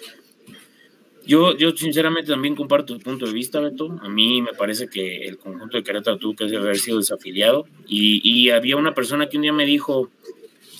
yo, 1.26 1.54
yo 1.58 1.76
sinceramente 1.76 2.30
también 2.30 2.56
comparto 2.56 2.94
tu 2.94 3.00
punto 3.00 3.26
de 3.26 3.32
vista, 3.32 3.60
Beto. 3.60 3.98
A 4.00 4.08
mí 4.08 4.40
me 4.40 4.54
parece 4.54 4.88
que 4.88 5.26
el 5.28 5.36
conjunto 5.36 5.76
de 5.76 5.82
Querétaro 5.82 6.16
tuvo 6.16 6.34
que 6.34 6.44
haber 6.44 6.78
sido 6.78 6.96
desafiliado. 6.96 7.66
Y, 7.86 8.22
y 8.24 8.48
había 8.48 8.76
una 8.78 8.94
persona 8.94 9.28
que 9.28 9.36
un 9.36 9.42
día 9.42 9.52
me 9.52 9.66
dijo, 9.66 10.08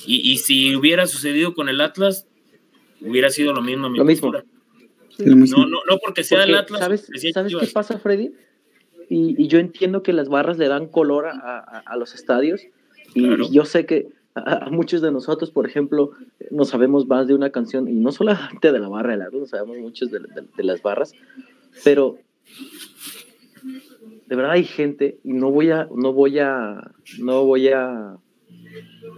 y, 0.07 0.33
y, 0.33 0.39
si 0.39 0.75
hubiera 0.77 1.07
sucedido 1.07 1.55
con 1.55 1.69
el 1.69 1.81
Atlas, 1.81 2.27
hubiera 3.01 3.31
sido 3.31 3.53
lo 3.53 3.63
mismo. 3.63 3.89
Lo 3.89 4.05
mismo. 4.05 4.33
No, 5.19 5.67
no, 5.67 5.79
no 5.89 5.99
porque 6.05 6.23
sea 6.25 6.39
Porque, 6.39 6.51
el 6.53 6.57
Atlas. 6.59 6.81
¿Sabes, 6.81 7.09
¿sabes 7.33 7.55
qué 7.59 7.67
pasa, 7.69 7.99
Freddy? 7.99 8.33
Y, 9.09 9.41
y 9.43 9.49
yo 9.49 9.59
entiendo 9.59 10.03
que 10.03 10.13
las 10.13 10.29
barras 10.29 10.59
le 10.59 10.69
dan 10.69 10.89
color 10.89 11.27
a, 11.27 11.33
a- 11.59 11.83
a 11.87 11.97
los 11.97 12.15
estadios. 12.15 12.63
Y, 13.15 13.25
Claro. 13.27 13.45
y 13.49 13.53
yo 13.53 13.65
sé 13.65 13.87
que 13.87 14.09
a, 14.35 14.67
a 14.67 14.71
muchos 14.71 15.01
de 15.01 15.11
nosotros, 15.13 15.51
por 15.51 15.67
ejemplo, 15.67 16.11
no 16.51 16.65
sabemos 16.67 17.07
más 17.07 17.27
de 17.27 17.35
una 17.35 17.51
canción, 17.51 17.89
y 17.89 17.93
no 17.93 18.13
solamente 18.13 18.73
de 18.73 18.79
la 18.79 18.89
barra 18.89 19.13
del 19.13 19.23
Atlas, 19.23 19.49
sabemos 19.51 19.79
muchos 19.79 20.11
de, 20.11 20.19
de- 20.21 20.49
de 20.57 20.63
las 20.65 20.83
barras, 20.83 21.13
pero 21.85 22.19
de 24.27 24.37
verdad 24.37 24.53
hay 24.53 24.65
gente, 24.65 25.19
y 25.25 25.33
no 25.33 25.51
voy 25.51 25.71
a, 25.71 25.89
no 25.95 26.13
voy 26.13 26.39
a, 26.41 26.91
no 27.19 27.45
voy 27.45 27.69
a, 27.69 28.17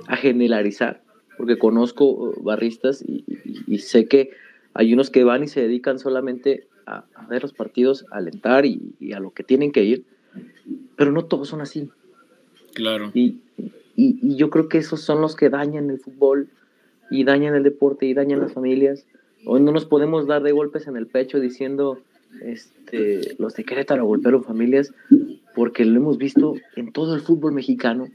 a 0.06 0.16
generalizar, 0.16 1.02
porque 1.36 1.58
conozco 1.58 2.04
uh, 2.10 2.42
barristas 2.42 3.02
y, 3.06 3.24
y- 3.26 3.74
y 3.74 3.78
sé 3.78 4.06
que 4.06 4.30
hay 4.74 4.92
unos 4.92 5.10
que 5.10 5.24
van 5.24 5.42
y 5.44 5.48
se 5.48 5.60
dedican 5.60 5.98
solamente 5.98 6.66
a, 6.86 7.04
a 7.14 7.26
ver 7.26 7.42
los 7.42 7.52
partidos, 7.52 8.06
a 8.10 8.16
alentar 8.18 8.64
y, 8.66 8.94
y 9.00 9.12
a 9.12 9.20
lo 9.20 9.30
que 9.32 9.42
tienen 9.44 9.72
que 9.72 9.84
ir, 9.84 10.04
pero 10.96 11.12
no 11.12 11.24
todos 11.24 11.48
son 11.48 11.60
así. 11.60 11.88
Claro. 12.74 13.10
Y, 13.14 13.38
yo 14.36 14.48
creo 14.50 14.68
que 14.68 14.78
esos 14.78 15.00
son 15.00 15.20
los 15.20 15.34
que 15.34 15.50
dañan 15.50 15.90
el 15.90 15.98
fútbol 15.98 16.48
y 17.10 17.24
dañan 17.24 17.56
el 17.56 17.64
deporte 17.64 18.06
y 18.06 18.14
dañan 18.14 18.38
las 18.38 18.52
familias. 18.52 19.04
Hoy 19.44 19.60
no 19.60 19.72
nos 19.72 19.86
podemos 19.86 20.28
dar 20.28 20.42
de 20.44 20.52
golpes 20.52 20.86
en 20.86 20.96
el 20.96 21.08
pecho 21.08 21.40
diciendo 21.40 21.98
este, 22.40 23.34
los 23.40 23.54
de 23.56 23.64
Querétaro 23.64 24.04
golpearon 24.06 24.44
familias 24.44 24.92
porque 25.56 25.84
lo 25.84 25.96
hemos 25.96 26.16
visto 26.16 26.54
en 26.76 26.92
todo 26.92 27.16
el 27.16 27.22
fútbol 27.22 27.52
mexicano. 27.54 28.06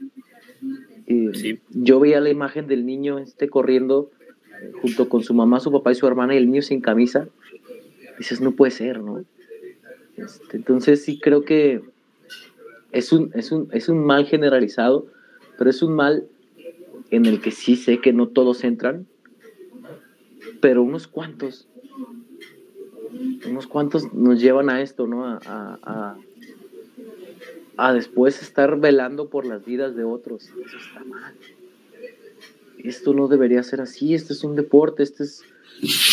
Sí. 1.06 1.60
Yo 1.70 2.00
veía 2.00 2.20
la 2.20 2.30
imagen 2.30 2.66
del 2.66 2.86
niño 2.86 3.18
este 3.18 3.48
corriendo 3.48 4.10
junto 4.80 5.08
con 5.08 5.22
su 5.22 5.34
mamá, 5.34 5.60
su 5.60 5.70
papá 5.70 5.92
y 5.92 5.94
su 5.94 6.06
hermana 6.06 6.34
y 6.34 6.38
el 6.38 6.46
niño 6.50 6.62
sin 6.62 6.80
camisa. 6.80 7.28
Dices, 8.18 8.40
no 8.40 8.52
puede 8.52 8.70
ser, 8.70 9.00
¿no? 9.00 9.22
Este, 10.16 10.56
entonces 10.56 11.02
sí 11.04 11.18
creo 11.18 11.44
que 11.44 11.82
es 12.92 13.12
un, 13.12 13.30
es, 13.34 13.50
un, 13.52 13.68
es 13.72 13.88
un 13.88 14.04
mal 14.04 14.24
generalizado, 14.26 15.06
pero 15.58 15.68
es 15.68 15.82
un 15.82 15.94
mal 15.94 16.26
en 17.10 17.26
el 17.26 17.40
que 17.40 17.50
sí 17.50 17.76
sé 17.76 18.00
que 18.00 18.12
no 18.12 18.28
todos 18.28 18.62
entran, 18.64 19.06
pero 20.60 20.82
unos 20.82 21.08
cuantos, 21.08 21.66
unos 23.46 23.66
cuantos 23.66 24.12
nos 24.14 24.40
llevan 24.40 24.70
a 24.70 24.80
esto, 24.80 25.06
¿no? 25.06 25.26
A, 25.26 25.40
a, 25.44 25.78
a- 25.82 26.16
a 27.76 27.92
después 27.92 28.42
estar 28.42 28.78
velando 28.78 29.28
por 29.28 29.46
las 29.46 29.64
vidas 29.64 29.96
de 29.96 30.04
otros. 30.04 30.44
Eso 30.64 30.76
está 30.76 31.04
mal. 31.04 31.34
Esto 32.78 33.14
no 33.14 33.28
debería 33.28 33.62
ser 33.62 33.80
así, 33.80 34.14
esto 34.14 34.32
es 34.32 34.44
un 34.44 34.56
deporte, 34.56 35.02
esto 35.02 35.22
es... 35.22 35.42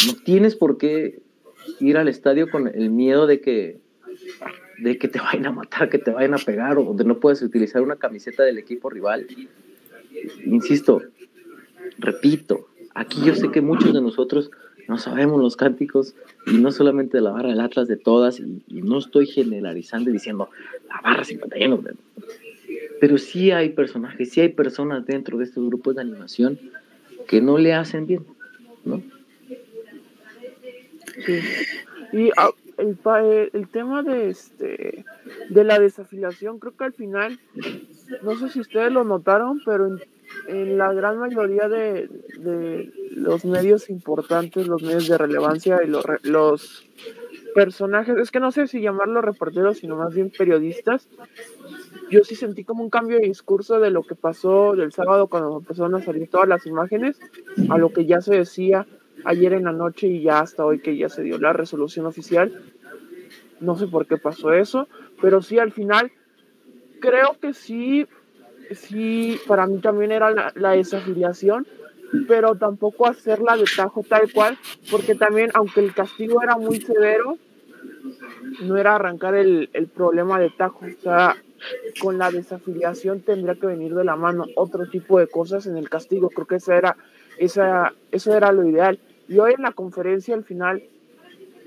No 0.07 0.15
tienes 0.23 0.55
por 0.55 0.77
qué 0.77 1.19
ir 1.79 1.97
al 1.97 2.07
estadio 2.07 2.49
con 2.49 2.67
el 2.67 2.89
miedo 2.89 3.27
de 3.27 3.41
que 3.41 3.79
de 4.81 4.97
que 4.97 5.07
te 5.07 5.19
vayan 5.19 5.45
a 5.45 5.51
matar, 5.51 5.89
que 5.89 5.99
te 5.99 6.11
vayan 6.11 6.33
a 6.33 6.37
pegar 6.37 6.77
o 6.79 6.93
de 6.93 7.03
no 7.03 7.19
puedes 7.19 7.41
utilizar 7.43 7.81
una 7.81 7.97
camiseta 7.97 8.43
del 8.43 8.57
equipo 8.57 8.89
rival. 8.89 9.27
Insisto, 10.43 11.03
repito, 11.99 12.67
aquí 12.95 13.21
yo 13.23 13.35
sé 13.35 13.51
que 13.51 13.61
muchos 13.61 13.93
de 13.93 14.01
nosotros 14.01 14.49
no 14.87 14.97
sabemos 14.97 15.41
los 15.41 15.55
cánticos 15.55 16.15
y 16.47 16.57
no 16.57 16.71
solamente 16.71 17.17
de 17.17 17.23
la 17.23 17.31
barra 17.31 17.49
del 17.49 17.59
Atlas, 17.59 17.87
de 17.87 17.97
todas, 17.97 18.39
y, 18.39 18.61
no 18.67 18.99
estoy 18.99 19.27
generalizando 19.27 20.09
y 20.09 20.13
diciendo 20.13 20.49
la 20.87 21.01
barra 21.01 21.23
51, 21.23 21.81
pero 22.99 23.17
sí 23.17 23.51
hay 23.51 23.69
personajes, 23.69 24.31
sí 24.31 24.41
hay 24.41 24.49
personas 24.49 25.05
dentro 25.05 25.37
de 25.37 25.45
estos 25.45 25.65
grupos 25.65 25.95
de 25.95 26.01
animación 26.01 26.59
que 27.27 27.41
no 27.41 27.57
le 27.57 27.73
hacen 27.73 28.05
bien, 28.07 28.25
¿no? 28.85 29.01
Y 32.13 32.29
ah, 32.37 32.49
el, 32.77 32.97
eh, 33.23 33.49
el 33.53 33.67
tema 33.67 34.03
de 34.03 34.29
este 34.29 35.05
de 35.49 35.63
la 35.63 35.79
desafiliación, 35.79 36.59
creo 36.59 36.75
que 36.75 36.83
al 36.83 36.93
final, 36.93 37.39
no 38.23 38.37
sé 38.37 38.49
si 38.49 38.59
ustedes 38.59 38.91
lo 38.91 39.03
notaron, 39.03 39.61
pero 39.65 39.87
en, 39.87 39.99
en 40.47 40.77
la 40.77 40.91
gran 40.93 41.17
mayoría 41.17 41.67
de, 41.69 42.07
de 42.39 42.91
los 43.11 43.45
medios 43.45 43.89
importantes, 43.89 44.67
los 44.67 44.81
medios 44.81 45.07
de 45.07 45.17
relevancia 45.17 45.81
y 45.83 45.87
los, 45.87 46.05
los 46.23 46.87
personajes, 47.53 48.17
es 48.17 48.31
que 48.31 48.39
no 48.39 48.51
sé 48.51 48.67
si 48.67 48.81
llamarlos 48.81 49.23
reporteros, 49.23 49.77
sino 49.79 49.95
más 49.95 50.13
bien 50.13 50.31
periodistas, 50.35 51.07
yo 52.09 52.23
sí 52.23 52.35
sentí 52.35 52.63
como 52.63 52.83
un 52.83 52.89
cambio 52.89 53.17
de 53.17 53.27
discurso 53.27 53.79
de 53.79 53.89
lo 53.89 54.03
que 54.03 54.15
pasó 54.15 54.73
del 54.75 54.91
sábado 54.91 55.27
cuando 55.27 55.57
empezaron 55.57 55.95
a 55.95 56.03
salir 56.03 56.29
todas 56.29 56.47
las 56.47 56.65
imágenes 56.65 57.19
a 57.69 57.77
lo 57.77 57.93
que 57.93 58.05
ya 58.05 58.21
se 58.21 58.35
decía 58.35 58.85
ayer 59.23 59.53
en 59.53 59.65
la 59.65 59.71
noche 59.71 60.07
y 60.07 60.21
ya 60.21 60.39
hasta 60.39 60.65
hoy 60.65 60.79
que 60.79 60.97
ya 60.97 61.09
se 61.09 61.23
dio 61.23 61.37
la 61.37 61.53
resolución 61.53 62.05
oficial. 62.05 62.63
No 63.59 63.77
sé 63.77 63.87
por 63.87 64.07
qué 64.07 64.17
pasó 64.17 64.53
eso, 64.53 64.87
pero 65.21 65.41
sí 65.41 65.59
al 65.59 65.71
final 65.71 66.11
creo 66.99 67.37
que 67.41 67.53
sí, 67.53 68.07
sí, 68.75 69.39
para 69.47 69.67
mí 69.67 69.79
también 69.79 70.11
era 70.11 70.31
la, 70.55 70.71
desafiliación, 70.71 71.67
pero 72.27 72.55
tampoco 72.55 73.07
hacerla 73.07 73.57
de 73.57 73.65
tajo 73.75 74.03
tal 74.07 74.31
cual, 74.31 74.57
porque 74.89 75.15
también 75.15 75.49
aunque 75.53 75.79
el 75.79 75.93
castigo 75.93 76.41
era 76.41 76.57
muy 76.57 76.81
severo, 76.81 77.37
no 78.63 78.77
era 78.77 78.95
arrancar 78.95 79.35
el, 79.35 79.69
el 79.73 79.87
problema 79.87 80.39
de 80.39 80.49
tajo, 80.49 80.85
o 80.85 81.01
sea, 81.01 81.35
con 81.99 82.17
la 82.17 82.31
desafiliación 82.31 83.21
tendría 83.21 83.55
que 83.55 83.67
venir 83.67 83.93
de 83.93 84.03
la 84.03 84.15
mano 84.15 84.45
otro 84.55 84.87
tipo 84.87 85.19
de 85.19 85.27
cosas 85.27 85.65
en 85.67 85.77
el 85.77 85.89
castigo, 85.89 86.29
creo 86.29 86.47
que 86.47 86.55
esa 86.55 86.77
era, 86.77 86.97
esa, 87.37 87.93
eso 88.11 88.35
era 88.35 88.51
lo 88.51 88.67
ideal. 88.67 88.99
Y 89.27 89.39
hoy 89.39 89.53
en 89.53 89.63
la 89.63 89.71
conferencia 89.71 90.35
al 90.35 90.43
final, 90.43 90.83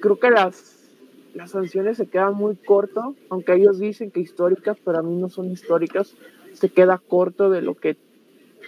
creo 0.01 0.19
que 0.19 0.31
las, 0.31 0.91
las 1.35 1.53
sanciones 1.53 1.97
se 1.97 2.07
quedan 2.07 2.35
muy 2.35 2.57
corto, 2.57 3.15
aunque 3.31 3.55
ellos 3.55 3.79
dicen 3.79 4.11
que 4.11 4.21
históricas, 4.21 4.77
pero 4.85 5.03
mí 5.03 5.17
no 5.17 5.29
son 5.29 5.51
históricas, 5.51 6.15
se 6.55 6.71
queda 6.71 6.99
corto 6.99 7.51
de 7.51 7.61
lo 7.63 7.75
que, 7.75 7.97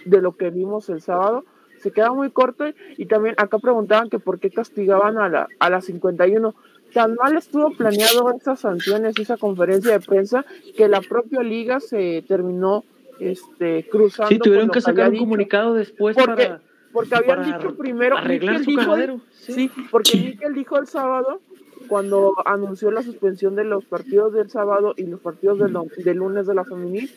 de 0.05 0.21
lo 0.21 0.37
que 0.37 0.49
vimos 0.51 0.89
el 0.89 1.01
sábado, 1.01 1.43
se 1.79 1.91
queda 1.91 2.11
muy 2.11 2.29
corto 2.31 2.65
y 2.97 3.05
también 3.05 3.35
acá 3.37 3.59
preguntaban 3.59 4.09
que 4.09 4.19
por 4.19 4.39
qué 4.39 4.49
castigaban 4.51 5.17
a 5.17 5.27
la, 5.29 5.47
a 5.59 5.69
la 5.69 5.81
51. 5.81 6.53
Tan 6.93 7.15
mal 7.15 7.35
estuvo 7.35 7.71
planeado 7.71 8.31
esas 8.39 8.61
sanciones, 8.61 9.17
esa 9.19 9.37
conferencia 9.37 9.91
de 9.91 9.99
prensa, 9.99 10.45
que 10.75 10.87
la 10.87 11.01
propia 11.01 11.41
liga 11.43 11.79
se 11.79 12.23
terminó 12.27 12.83
este, 13.19 13.87
cruzando. 13.89 14.29
Sí, 14.29 14.39
tuvieron 14.39 14.69
que 14.69 14.79
sacar 14.81 15.09
un 15.09 15.17
comunicado 15.17 15.73
después 15.73 16.15
Porque- 16.15 16.45
para 16.45 16.61
Porque 16.93 17.15
habían 17.15 17.41
para 17.43 17.57
dicho 17.57 17.75
primero. 17.75 18.17
arreglar 18.17 18.59
Mikel 18.59 18.63
su 18.65 18.71
dijo- 18.71 18.81
cagadero. 18.91 19.19
Sí, 19.33 19.69
porque 19.91 20.17
Mikel 20.17 20.53
dijo 20.53 20.77
el 20.79 20.87
sábado, 20.87 21.41
cuando 21.87 22.33
anunció 22.45 22.91
la 22.91 23.01
suspensión 23.03 23.55
de 23.55 23.63
los 23.63 23.85
partidos 23.85 24.33
del 24.33 24.49
sábado 24.49 24.93
y 24.97 25.03
los 25.03 25.19
partidos 25.19 25.59
del, 25.59 26.17
lunes 26.17 26.47
de 26.47 26.55
la 26.55 26.63
femenil, 26.65 27.09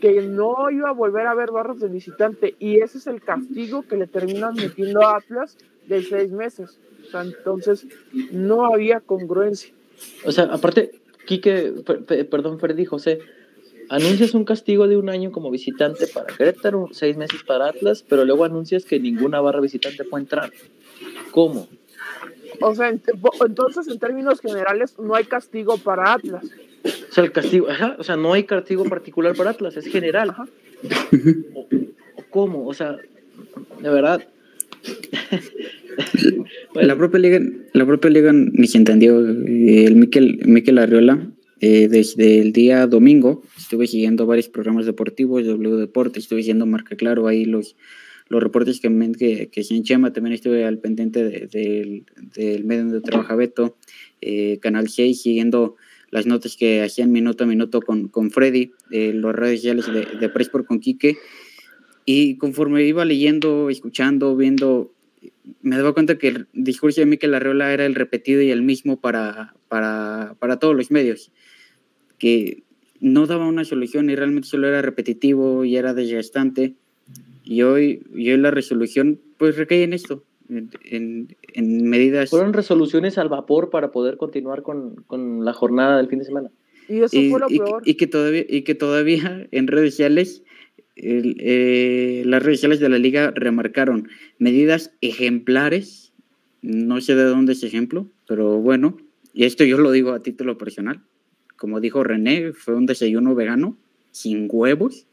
que 0.00 0.22
no 0.22 0.70
iba 0.70 0.88
a 0.90 0.92
volver 0.92 1.26
a 1.26 1.34
ver 1.34 1.50
barras 1.50 1.80
de 1.80 1.88
visitante. 1.88 2.54
Y 2.58 2.80
ese 2.80 2.98
es 2.98 3.06
el 3.06 3.20
castigo 3.22 3.82
que 3.82 3.96
le 3.96 4.06
terminan 4.06 4.54
metiendo 4.54 5.02
a 5.02 5.16
Atlas 5.16 5.56
de 5.86 6.02
seis 6.02 6.30
meses. 6.32 6.78
Entonces, 7.12 7.86
no 8.32 8.66
había 8.66 9.00
congruencia. 9.00 9.72
O 10.24 10.32
sea, 10.32 10.44
aparte, 10.44 10.92
Quique, 11.26 11.72
per- 11.84 12.04
per- 12.04 12.28
perdón, 12.28 12.58
Freddy, 12.58 12.84
José, 12.84 13.20
anuncias 13.88 14.34
un 14.34 14.44
castigo 14.44 14.86
de 14.88 14.96
un 14.96 15.08
año 15.08 15.32
como 15.32 15.50
visitante 15.50 16.06
para 16.06 16.26
Querétaro, 16.34 16.88
seis 16.92 17.16
meses 17.16 17.42
para 17.44 17.68
Atlas, 17.68 18.04
pero 18.08 18.24
luego 18.24 18.44
anuncias 18.44 18.84
que 18.84 19.00
ninguna 19.00 19.40
barra 19.40 19.60
visitante 19.60 20.04
puede 20.04 20.22
entrar. 20.24 20.52
¿Cómo? 21.32 21.68
O 22.60 22.74
sea, 22.74 22.90
ent- 22.92 23.46
entonces, 23.46 23.88
en 23.88 23.98
términos 23.98 24.40
generales, 24.40 24.96
no 24.98 25.14
hay 25.14 25.24
castigo 25.24 25.76
para 25.78 26.12
Atlas. 26.14 26.44
O 26.84 27.12
sea, 27.12 27.24
el 27.24 27.32
castigo, 27.32 27.68
ajá, 27.68 27.96
o 27.98 28.04
sea, 28.04 28.16
no 28.16 28.32
hay 28.32 28.44
castigo 28.44 28.84
particular 28.84 29.34
para 29.36 29.50
Atlas, 29.50 29.76
es 29.76 29.86
general. 29.86 30.30
Ajá. 30.30 30.46
O, 31.54 31.60
o 31.60 32.24
¿Cómo? 32.30 32.66
O 32.66 32.74
sea, 32.74 32.96
de 33.82 33.88
verdad. 33.90 34.26
Bueno, 36.72 36.88
La 36.88 36.96
propia 36.96 37.18
liga, 37.20 37.40
la 37.72 37.86
propia 37.86 38.10
liga 38.10 38.32
ni 38.32 38.66
se 38.66 38.78
entendió. 38.78 39.20
Eh, 39.28 39.84
El 39.84 39.96
Miquel, 39.96 40.40
Miquel 40.46 40.78
Arriola, 40.78 41.26
eh, 41.60 41.88
desde 41.88 42.40
el 42.40 42.52
día 42.52 42.86
domingo, 42.86 43.42
estuve 43.58 43.86
siguiendo 43.86 44.24
varios 44.26 44.48
programas 44.48 44.86
deportivos, 44.86 45.44
W 45.46 45.76
Deportes, 45.76 46.24
estuve 46.24 46.40
siguiendo 46.40 46.64
Marca 46.66 46.96
Claro, 46.96 47.26
ahí 47.26 47.44
los, 47.44 47.76
los 48.30 48.42
reportes 48.42 48.80
que, 48.80 48.88
que, 49.18 49.48
que 49.50 49.66
en 49.74 49.82
Chema, 49.82 50.12
también 50.14 50.32
estuve 50.32 50.64
al 50.64 50.78
pendiente 50.78 51.22
de- 51.22 51.46
del- 51.48 52.04
del 52.34 52.64
medio 52.64 52.84
donde 52.84 53.00
trabaja 53.02 53.34
Beto, 53.36 53.76
eh, 54.22 54.58
Canal 54.62 54.88
6, 54.88 55.20
siguiendo 55.20 55.76
las 56.10 56.26
notas 56.26 56.56
que 56.56 56.80
hacían 56.82 57.12
minuto 57.12 57.44
a 57.44 57.46
minuto 57.46 57.82
con, 57.82 58.08
con 58.08 58.30
Freddy, 58.30 58.72
eh, 58.90 59.12
los 59.12 59.34
redes 59.34 59.60
sociales 59.60 59.86
de, 59.92 60.06
de 60.18 60.28
Pressport 60.30 60.64
con 60.66 60.80
Quique. 60.80 61.18
Y 62.06 62.36
conforme 62.38 62.82
iba 62.84 63.04
leyendo, 63.04 63.68
escuchando, 63.70 64.34
viendo, 64.36 64.92
me 65.62 65.76
daba 65.76 65.92
cuenta 65.92 66.16
que 66.18 66.28
el 66.28 66.46
discurso 66.52 67.00
de 67.00 67.06
Miquel 67.06 67.34
Arreola 67.34 67.72
era 67.72 67.84
el 67.86 67.94
repetido 67.94 68.40
y 68.42 68.50
el 68.50 68.62
mismo 68.62 69.00
para, 69.00 69.54
para, 69.68 70.34
para 70.38 70.58
todos 70.58 70.74
los 70.74 70.90
medios, 70.90 71.30
que 72.18 72.62
no 73.00 73.26
daba 73.26 73.46
una 73.46 73.64
solución 73.64 74.10
y 74.10 74.14
realmente 74.16 74.48
solo 74.48 74.68
era 74.68 74.82
repetitivo 74.82 75.64
y 75.64 75.76
era 75.76 75.94
desgastante. 75.94 76.74
Y 77.50 77.62
hoy, 77.62 78.04
y 78.14 78.30
hoy 78.30 78.36
la 78.36 78.52
resolución 78.52 79.18
pues 79.36 79.56
recae 79.56 79.82
en 79.82 79.92
esto, 79.92 80.22
en, 80.48 81.34
en, 81.52 81.88
medidas... 81.90 82.30
Fueron 82.30 82.52
resoluciones 82.52 83.18
al 83.18 83.28
vapor 83.28 83.70
para 83.70 83.90
poder 83.90 84.18
continuar 84.18 84.62
con, 84.62 85.02
con 85.08 85.44
la 85.44 85.52
jornada 85.52 85.96
del 85.96 86.06
fin 86.06 86.20
de 86.20 86.26
semana. 86.26 86.52
Y 86.88 87.00
eso 87.00 87.20
fue 87.28 87.40
lo 87.40 87.48
peor. 87.48 87.82
Y 87.84 87.94
que 87.94 88.06
todavía, 88.06 88.44
y 88.48 88.62
que 88.62 88.76
todavía 88.76 89.48
en 89.50 89.66
redes 89.66 89.94
sociales 89.94 90.44
eh, 90.94 92.22
las 92.24 92.40
redes 92.40 92.58
sociales 92.58 92.78
de 92.78 92.88
la 92.88 92.98
liga 92.98 93.32
remarcaron 93.34 94.08
medidas 94.38 94.92
ejemplares, 95.00 96.12
no 96.62 97.00
sé 97.00 97.16
de 97.16 97.24
dónde 97.24 97.54
es 97.54 97.64
ejemplo, 97.64 98.06
pero 98.28 98.58
bueno, 98.58 98.96
y 99.34 99.42
esto 99.42 99.64
yo 99.64 99.76
lo 99.76 99.90
digo 99.90 100.12
a 100.12 100.22
título 100.22 100.56
personal, 100.56 101.02
como 101.56 101.80
dijo 101.80 102.04
René, 102.04 102.52
fue 102.52 102.76
un 102.76 102.86
desayuno 102.86 103.34
vegano, 103.34 103.76
sin 104.12 104.46
huevos. 104.48 105.08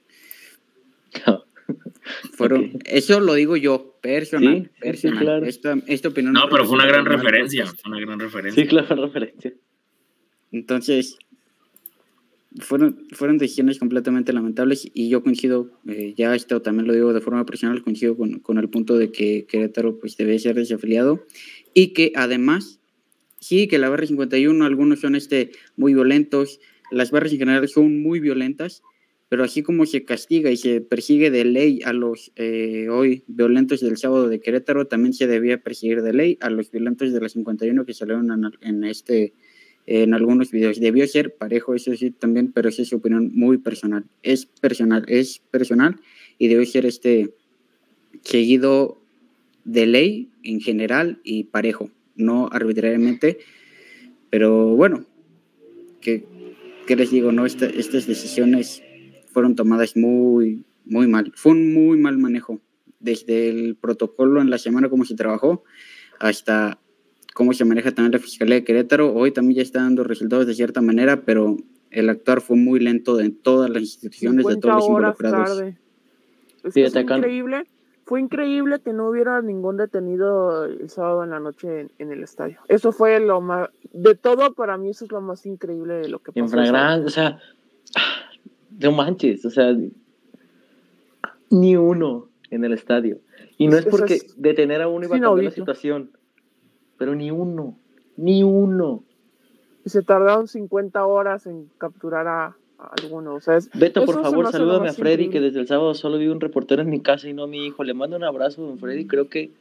Fueron, 2.34 2.80
Eso 2.86 3.20
lo 3.20 3.34
digo 3.34 3.58
yo, 3.58 3.98
personal. 4.02 4.72
personal. 4.80 5.44
esta, 5.46 6.10
opinión 6.10 6.34
no, 6.34 6.48
pero 6.50 6.66
fue 6.66 6.76
una 6.76 6.86
gran 6.86 7.06
referencia, 7.06 7.66
fue 7.66 7.92
una 7.92 8.00
gran 8.00 8.20
referencia. 8.20 8.64
Sí, 8.64 8.70
claro, 8.70 8.96
referencia. 8.96 9.54
Entonces, 10.52 11.18
fueron, 12.60 13.08
fueron 13.12 13.38
decisiones 13.38 13.80
completamente 13.80 14.34
lamentables 14.34 14.90
y 14.94 15.10
yo 15.10 15.22
coincido, 15.22 15.70
eh, 15.88 16.14
ya 16.18 16.34
esto 16.36 16.62
también 16.62 16.88
lo 16.88 16.94
digo 16.94 17.14
de 17.14 17.22
forma 17.22 17.46
personal, 17.46 17.84
coincido 17.84 18.16
con, 18.16 18.40
con, 18.40 18.58
el 18.58 18.70
punto 18.70 18.98
de 18.98 19.12
que 19.12 19.46
Querétaro 19.46 20.00
pues 20.00 20.18
debe 20.18 20.40
ser 20.40 20.56
desafiliado 20.56 21.26
y 21.74 21.94
que 21.94 22.14
además, 22.16 22.80
sí, 23.40 23.68
que 23.68 23.78
la 23.78 23.90
barra 23.90 24.08
51, 24.08 24.66
algunos 24.66 25.02
son 25.02 25.16
este, 25.16 25.52
muy 25.76 25.94
violentos, 25.94 26.60
las 26.92 27.12
barras 27.12 27.34
en 27.34 27.40
general 27.40 27.68
son 27.68 28.02
muy 28.02 28.20
violentas, 28.20 28.84
pero 29.30 29.44
así 29.44 29.62
como 29.62 29.86
se 29.86 30.06
castiga 30.06 30.52
y 30.52 30.58
se 30.58 30.80
persigue 30.80 31.30
de 31.32 31.44
ley 31.44 31.82
a 31.84 31.92
los 31.92 32.32
eh, 32.38 32.88
hoy 32.90 33.24
violentos 33.28 33.82
del 33.82 33.98
sábado 33.98 34.30
de 34.30 34.40
Querétaro, 34.40 34.88
también 34.88 35.14
se 35.14 35.28
debía 35.28 35.62
perseguir 35.62 36.02
de 36.02 36.14
ley 36.14 36.38
a 36.40 36.50
los 36.50 36.72
violentos 36.72 37.12
de 37.12 37.20
la 37.20 37.28
51 37.28 37.86
que 37.86 37.94
salieron 37.94 38.30
en, 38.62 38.84
este 38.86 39.34
en 39.86 40.14
algunos 40.14 40.52
videos. 40.52 40.80
Debió 40.80 41.06
ser 41.08 41.36
parejo, 41.36 41.76
eso 41.76 41.96
sí, 41.96 42.12
también, 42.12 42.52
pero 42.54 42.70
esa 42.70 42.84
es 42.84 42.90
su 42.90 42.98
opinión 42.98 43.32
muy 43.34 43.58
personal. 43.58 44.06
Es 44.24 44.46
personal, 44.46 45.04
es 45.08 45.42
personal 45.52 45.98
y 46.38 46.48
debe 46.48 46.66
ser 46.66 46.86
este 46.86 47.34
seguido 48.22 48.98
de 49.66 49.88
ley 49.88 50.30
en 50.44 50.62
general 50.62 51.20
y 51.24 51.46
parejo, 51.46 51.92
no 52.16 52.48
arbitrariamente. 52.50 53.40
Pero 54.30 54.68
bueno, 54.68 55.06
¿qué, 56.02 56.24
les 56.88 57.12
digo? 57.12 57.34
No, 57.34 57.46
estas 57.46 58.08
decisiones 58.08 58.84
fueron 59.38 59.56
tomadas 59.56 59.96
muy, 59.96 60.66
muy 60.84 61.06
mal. 61.06 61.32
Fue 61.36 61.52
un 61.52 61.72
muy 61.72 61.96
mal 62.00 62.18
manejo. 62.18 62.60
Desde 63.00 63.50
el 63.50 63.76
protocolo 63.76 64.42
en 64.42 64.50
la 64.50 64.58
semana 64.58 64.90
como 64.90 65.06
se 65.06 65.14
trabajó 65.14 65.64
hasta 66.20 66.80
cómo 67.36 67.54
se 67.54 67.64
maneja 67.64 67.92
también 67.92 68.14
la 68.14 68.18
Fiscalía 68.18 68.56
de 68.56 68.64
Querétaro. 68.64 69.14
Hoy 69.14 69.30
también 69.30 69.58
ya 69.58 69.62
está 69.62 69.84
dando 69.84 70.04
resultados 70.04 70.48
de 70.48 70.56
cierta 70.56 70.82
manera, 70.82 71.22
pero 71.22 71.56
el 71.92 72.10
actuar 72.10 72.42
fue 72.42 72.58
muy 72.58 72.80
lento 72.80 73.20
en 73.20 73.38
todas 73.38 73.70
las 73.70 73.84
instituciones, 73.84 74.44
de 74.44 74.58
todos 74.58 74.74
los 74.74 74.88
involucrados. 74.88 75.64
fue 76.64 76.82
increíble. 76.82 77.64
Fue 78.06 78.20
increíble 78.20 78.80
que 78.80 78.92
no 78.92 79.08
hubiera 79.08 79.40
ningún 79.44 79.78
detenido 79.78 80.66
el 80.66 80.90
sábado 80.90 81.24
en 81.24 81.30
la 81.30 81.40
noche 81.40 81.90
en, 82.00 82.12
el 82.12 82.24
estadio. 82.24 82.58
Eso 82.70 82.92
fue 82.92 83.20
lo 83.20 83.40
más, 83.40 83.70
de 83.94 84.16
todo 84.16 84.56
para 84.56 84.78
mí 84.78 84.90
eso 84.90 85.06
es 85.06 85.12
lo 85.12 85.22
más 85.22 85.46
increíble 85.46 85.94
de 85.94 86.10
lo 86.10 86.18
que 86.24 86.32
pasó. 86.32 86.40
En 86.40 86.50
flagrante, 86.50 87.06
o 87.06 87.10
sea, 87.12 87.40
no 88.70 88.92
manches, 88.92 89.46
o 89.46 89.50
sea, 89.50 89.76
ni 91.50 91.76
uno 91.76 92.30
en 92.50 92.66
el 92.66 92.74
estadio. 92.74 93.20
Y 93.58 93.68
no 93.68 93.78
es 93.78 93.86
porque 93.86 94.22
detener 94.38 94.82
a 94.82 94.88
uno 94.88 95.06
iba 95.06 95.18
a 95.18 95.20
cambiar 95.20 95.46
la 95.46 95.52
situación 95.52 96.12
pero 96.98 97.16
ni 97.16 97.32
uno, 97.32 97.78
ni 98.18 98.44
uno. 98.44 99.04
Y 99.86 99.90
se 99.90 100.04
tardaron 100.04 100.48
50 100.48 101.06
horas 101.06 101.46
en 101.46 101.70
capturar 101.78 102.28
a, 102.28 102.58
alguno. 102.78 103.36
O 103.36 103.42
sea, 103.42 103.60
Beto, 103.74 104.06
por 104.06 104.22
favor, 104.22 104.52
salúdame 104.52 104.90
a 104.90 104.94
Freddy, 104.94 105.30
que 105.30 105.40
desde 105.40 105.60
el 105.60 105.68
sábado 105.68 105.94
solo 105.94 106.18
vi 106.18 106.28
un 106.28 106.42
reportero 106.42 106.82
en 106.82 106.90
mi 106.90 107.02
casa 107.02 107.30
y 107.30 107.34
no 107.34 107.44
a 107.44 107.48
mi 107.48 107.66
hijo. 107.66 107.84
Le 107.84 107.94
mando 107.94 108.18
un 108.18 108.24
abrazo, 108.24 108.62
don 108.62 108.78
Freddy. 108.78 109.08
Creo 109.08 109.30
que 109.30 109.52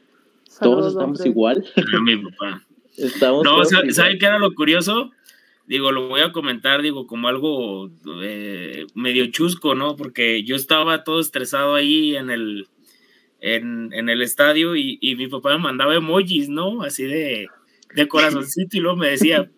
todos 0.61 0.93
estamos 0.93 1.25
igual. 1.25 1.65
mi 2.03 2.17
papá. 2.17 2.63
Estamos 2.97 3.45
no, 3.45 3.63
¿sabe 3.63 4.17
qué 4.17 4.25
era 4.25 4.39
lo 4.39 4.55
curioso? 4.55 5.11
Digo, 5.67 5.91
lo 5.91 6.09
voy 6.09 6.21
a 6.21 6.33
comentar, 6.33 6.81
digo, 6.81 7.07
como 7.07 7.29
algo 7.29 7.91
eh, 8.23 8.87
medio 8.95 9.27
chusco, 9.27 9.75
¿no? 9.75 9.97
Porque 9.97 10.45
yo 10.45 10.55
estaba 10.55 11.03
todo 11.03 11.21
estresado 11.21 11.75
ahí 11.75 12.15
en 12.17 12.31
el, 12.31 12.69
en, 13.41 13.93
en 13.93 14.09
el 14.09 14.23
estadio 14.23 14.77
y, 14.77 14.99
y, 15.01 15.17
mi 15.17 15.27
papá 15.27 15.57
me 15.57 15.65
mandaba 15.65 15.97
emojis, 15.97 16.49
¿no? 16.49 16.83
Así 16.83 17.05
de, 17.05 17.49
de 17.95 18.09
corazoncito 18.09 18.77
y 18.77 18.81
luego 18.81 18.97
me 18.97 19.11
decía, 19.11 19.51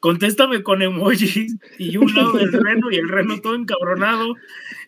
contéstame 0.00 0.62
con 0.62 0.82
emojis 0.82 1.56
y 1.78 1.90
yo 1.90 2.02
un 2.02 2.14
lado 2.14 2.32
del 2.32 2.52
reno 2.52 2.90
y 2.90 2.96
el 2.96 3.08
reno 3.08 3.40
todo 3.40 3.54
encabronado. 3.54 4.34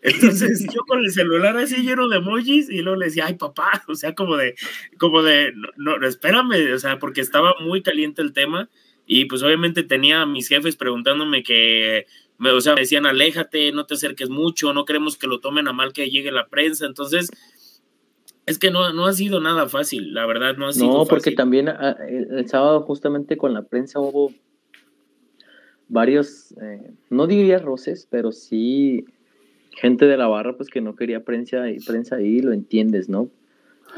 Entonces 0.03 0.67
yo 0.73 0.83
con 0.87 0.99
el 1.01 1.11
celular 1.11 1.57
así 1.57 1.77
lleno 1.77 2.09
de 2.09 2.19
emojis 2.19 2.69
y 2.69 2.83
luego 2.83 2.99
le 2.99 3.07
decía, 3.07 3.25
ay 3.25 3.35
papá, 3.35 3.83
o 3.89 3.95
sea, 3.95 4.15
como 4.15 4.37
de, 4.37 4.57
como 4.99 5.23
de, 5.23 5.53
no, 5.79 5.97
no, 5.97 6.07
espérame, 6.07 6.75
o 6.75 6.79
sea, 6.79 6.99
porque 6.99 7.23
estaba 7.23 7.55
muy 7.61 7.83
caliente 7.83 8.21
el 8.21 8.35
tema 8.35 8.69
y 9.07 9.27
pues 9.27 9.43
obviamente 9.43 9.85
tenía 9.85 10.23
a 10.23 10.27
mis 10.27 10.49
jefes 10.49 10.77
preguntándome 10.77 11.45
que, 11.45 12.07
me, 12.39 12.51
o 12.51 12.61
sea, 12.61 12.75
me 12.75 12.81
decían, 12.81 13.07
aléjate, 13.07 13.71
no 13.73 13.87
te 13.87 13.95
acerques 13.95 14.29
mucho, 14.29 14.73
no 14.73 14.85
queremos 14.85 15.17
que 15.17 15.29
lo 15.29 15.41
tomen 15.41 15.69
a 15.69 15.73
mal 15.73 15.93
que 15.93 16.11
llegue 16.11 16.33
la 16.33 16.49
prensa, 16.49 16.87
entonces 16.87 17.31
es 18.47 18.59
que 18.59 18.71
no, 18.71 18.93
no 18.93 19.07
ha 19.07 19.13
sido 19.13 19.41
nada 19.41 19.69
fácil, 19.69 20.13
la 20.13 20.27
verdad, 20.27 20.57
no 20.57 20.67
ha 20.67 20.73
sido 20.73 20.87
No, 20.89 21.05
porque 21.07 21.33
también 21.33 21.69
ah, 21.69 21.97
el, 22.09 22.49
sábado 22.49 22.83
justamente 22.83 23.37
con 23.37 23.55
la 23.55 23.63
prensa 23.63 24.01
hubo 24.01 24.33
varios, 25.89 26.53
eh, 26.61 26.93
no 27.09 27.29
diría 27.29 27.59
roces, 27.59 28.09
pero 28.11 28.33
sí 28.33 29.05
gente 29.71 30.07
de 30.07 30.17
la 30.17 30.27
barra 30.27 30.57
pues 30.57 30.69
que 30.69 30.81
no 30.81 30.97
quería 30.97 31.23
prensa 31.23 31.71
y 31.71 31.79
prensa 31.79 32.17
ahí, 32.17 32.41
lo 32.41 32.53
entiendes, 32.53 33.09
¿no? 33.09 33.31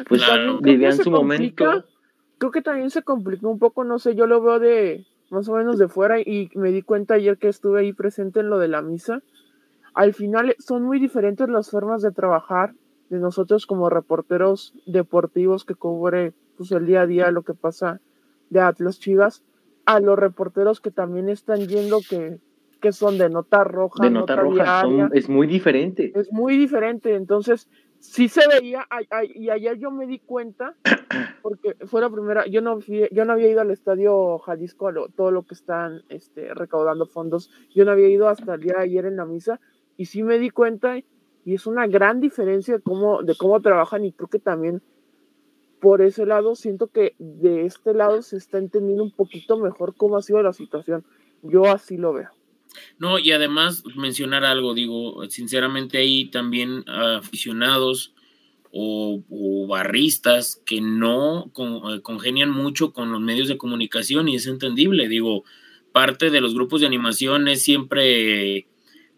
Pues 0.09 0.23
vivían 0.61 0.97
su 0.97 1.11
momento. 1.11 1.85
Creo 2.39 2.51
que 2.51 2.63
también 2.63 2.91
se 2.91 3.03
complicó 3.03 3.49
un 3.49 3.59
poco, 3.59 3.85
no 3.85 3.99
sé, 3.99 4.15
yo 4.15 4.27
lo 4.27 4.41
veo 4.41 4.59
de 4.59 5.07
más 5.31 5.49
o 5.49 5.55
menos 5.55 5.79
de 5.79 5.89
fuera 5.89 6.21
y 6.21 6.51
me 6.55 6.71
di 6.71 6.83
cuenta 6.83 7.15
ayer 7.15 7.37
que 7.37 7.49
estuve 7.49 7.81
ahí 7.81 7.93
presente 7.93 8.41
en 8.41 8.49
lo 8.49 8.59
de 8.59 8.69
la 8.69 8.83
misa. 8.83 9.23
Al 9.95 10.15
final 10.15 10.55
son 10.59 10.85
muy 10.85 11.01
diferentes 11.01 11.49
las 11.49 11.71
formas 11.71 12.03
de 12.03 12.13
trabajar 12.13 12.75
de 13.11 13.19
nosotros 13.19 13.67
como 13.67 13.91
reporteros 13.91 14.75
deportivos 14.87 15.65
que 15.65 15.75
cubre 15.75 16.33
pues, 16.57 16.73
el 16.73 16.87
día 16.87 17.03
a 17.03 17.07
día 17.07 17.31
lo 17.31 17.43
que 17.43 17.55
pasa 17.55 18.01
de 18.51 18.61
Atlas 18.61 18.99
Chivas, 18.99 19.45
a 19.85 20.01
los 20.01 20.19
reporteros 20.19 20.81
que 20.81 20.91
también 20.91 21.29
están 21.29 21.67
yendo 21.67 21.99
que, 22.09 22.39
que 22.81 22.93
son 22.93 23.19
de 23.19 23.29
nota 23.29 23.65
roja. 23.65 24.05
De 24.05 24.11
nota, 24.11 24.37
roja, 24.37 24.85
es 25.13 25.29
muy 25.29 25.47
diferente. 25.47 26.13
Es 26.15 26.33
muy 26.33 26.57
diferente, 26.57 27.15
entonces 27.15 27.69
sí 28.01 28.29
se 28.29 28.47
veía, 28.49 28.87
y 29.35 29.51
ayer 29.51 29.79
yo 29.79 29.91
me 29.91 30.07
di 30.07 30.19
cuenta, 30.19 30.75
porque 31.43 31.75
fue 31.87 32.01
la 32.01 32.11
primera, 32.11 32.47
yo 32.47 32.61
no, 32.61 32.79
yo 32.81 33.25
no 33.25 33.33
había 33.33 33.49
ido 33.49 33.61
al 33.61 33.71
estadio 33.71 34.39
Jalisco, 34.39 34.91
todo 35.17 35.31
lo 35.31 35.45
que 35.45 35.55
están 35.55 36.03
este, 36.09 36.55
recaudando 36.55 37.07
fondos, 37.07 37.51
yo 37.75 37.85
no 37.85 37.93
había 37.93 38.09
ido 38.09 38.29
hasta 38.29 38.55
el 38.55 38.61
día 38.61 38.75
de 38.77 38.85
ayer 38.85 39.07
en 39.07 39.17
la 39.17 39.25
misa, 39.25 39.61
y 39.97 40.07
sí 40.07 40.23
me 40.23 40.39
di 40.39 40.51
cuenta 40.51 40.99
y 41.45 41.55
es 41.55 41.67
una 41.67 41.87
gran 41.87 42.21
diferencia 42.21 42.77
de 42.77 42.83
cómo, 42.83 43.23
de 43.23 43.35
cómo 43.35 43.61
trabajan 43.61 44.05
y 44.05 44.13
creo 44.13 44.29
que 44.29 44.39
también 44.39 44.83
por 45.81 46.03
ese 46.03 46.27
lado 46.27 46.55
siento 46.55 46.89
que 46.89 47.15
de 47.19 47.65
este 47.65 47.95
lado 47.95 48.21
se 48.23 48.37
está 48.37 48.59
entendiendo 48.59 49.03
un 49.03 49.13
poquito 49.13 49.57
mejor 49.57 49.95
cómo 49.97 50.17
ha 50.17 50.23
sido 50.23 50.43
la 50.43 50.53
situación. 50.53 51.05
Yo 51.43 51.65
así 51.67 51.97
lo 51.97 52.13
veo. 52.13 52.38
No, 52.99 53.19
y 53.19 53.33
además 53.33 53.83
mencionar 53.97 54.45
algo, 54.45 54.75
digo, 54.75 55.29
sinceramente 55.29 55.99
hay 55.99 56.27
también 56.27 56.85
aficionados 56.89 58.13
o, 58.73 59.67
barristas 59.69 60.63
que 60.65 60.81
no 60.81 61.53
eh, 61.57 62.01
congenian 62.03 62.51
mucho 62.51 62.93
con 62.93 63.13
los 63.13 63.21
medios 63.21 63.49
de 63.49 63.59
comunicación 63.59 64.29
y 64.29 64.37
es 64.37 64.47
entendible, 64.47 65.09
digo, 65.09 65.45
parte 65.93 66.31
de 66.31 66.41
los 66.41 66.55
grupos 66.55 66.81
de 66.81 66.87
animación 66.87 67.49
es 67.49 67.63
siempre 67.63 68.67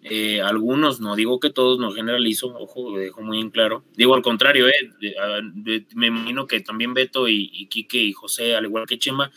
eh, 0.03 0.41
algunos, 0.41 1.01
no 1.01 1.15
digo 1.15 1.41
que 1.41 1.51
todos, 1.51 1.79
no 1.79 1.93
generalizo, 1.93 2.49
ojo, 2.49 2.97
dejo 2.97 3.23
muy 3.23 3.39
en 3.41 3.51
claro. 3.51 3.85
Digo 3.97 4.15
al 4.15 4.23
contrario, 4.23 4.67
eh, 4.69 5.85
me 5.95 6.07
imagino 6.07 6.47
que 6.47 6.61
también 6.61 6.95
Beto 6.95 7.29
y, 7.29 7.51
y 7.53 7.67
Quique 7.67 7.99
y 7.99 8.13
José, 8.13 8.57
al 8.57 8.65
igual 8.65 8.87
que 8.87 8.99
Chema, 8.99 9.31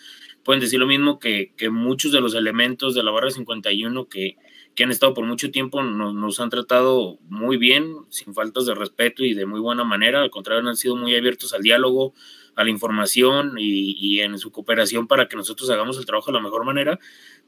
pueden 0.44 0.62
decir 0.62 0.80
lo 0.80 0.88
mismo 0.88 1.20
que, 1.20 1.54
que 1.58 1.70
muchos 1.70 2.12
de 2.12 2.22
los 2.22 2.36
elementos 2.36 2.96
de 2.96 3.04
la 3.04 3.12
barra 3.12 3.32
51 3.32 4.08
que, 4.08 4.38
que 4.76 4.84
han 4.84 4.91
estado 4.91 5.14
por 5.14 5.26
mucho 5.26 5.52
tiempo 5.52 5.84
nos, 5.84 6.39
han 6.39 6.50
tratado 6.50 7.20
muy 7.30 7.58
bien, 7.58 7.96
sin 8.10 8.34
faltas 8.34 8.66
de 8.66 8.76
respeto 8.76 9.24
y 9.24 9.34
de 9.34 9.46
muy 9.46 9.60
buena 9.60 9.84
manera. 9.84 10.22
Al 10.22 10.32
contrario, 10.32 10.68
han 10.68 10.76
sido 10.76 10.96
muy 10.96 11.16
abiertos 11.16 11.54
al 11.54 11.62
diálogo, 11.62 12.14
a 12.56 12.64
la 12.64 12.70
información 12.70 13.56
y, 13.58 13.96
y, 14.00 14.22
en 14.22 14.38
su 14.38 14.52
cooperación 14.52 15.08
para 15.08 15.28
que 15.28 15.36
nosotros 15.36 15.70
hagamos 15.70 15.98
el 15.98 16.06
trabajo 16.06 16.32
de 16.32 16.38
la 16.38 16.44
mejor 16.44 16.66
manera. 16.66 17.00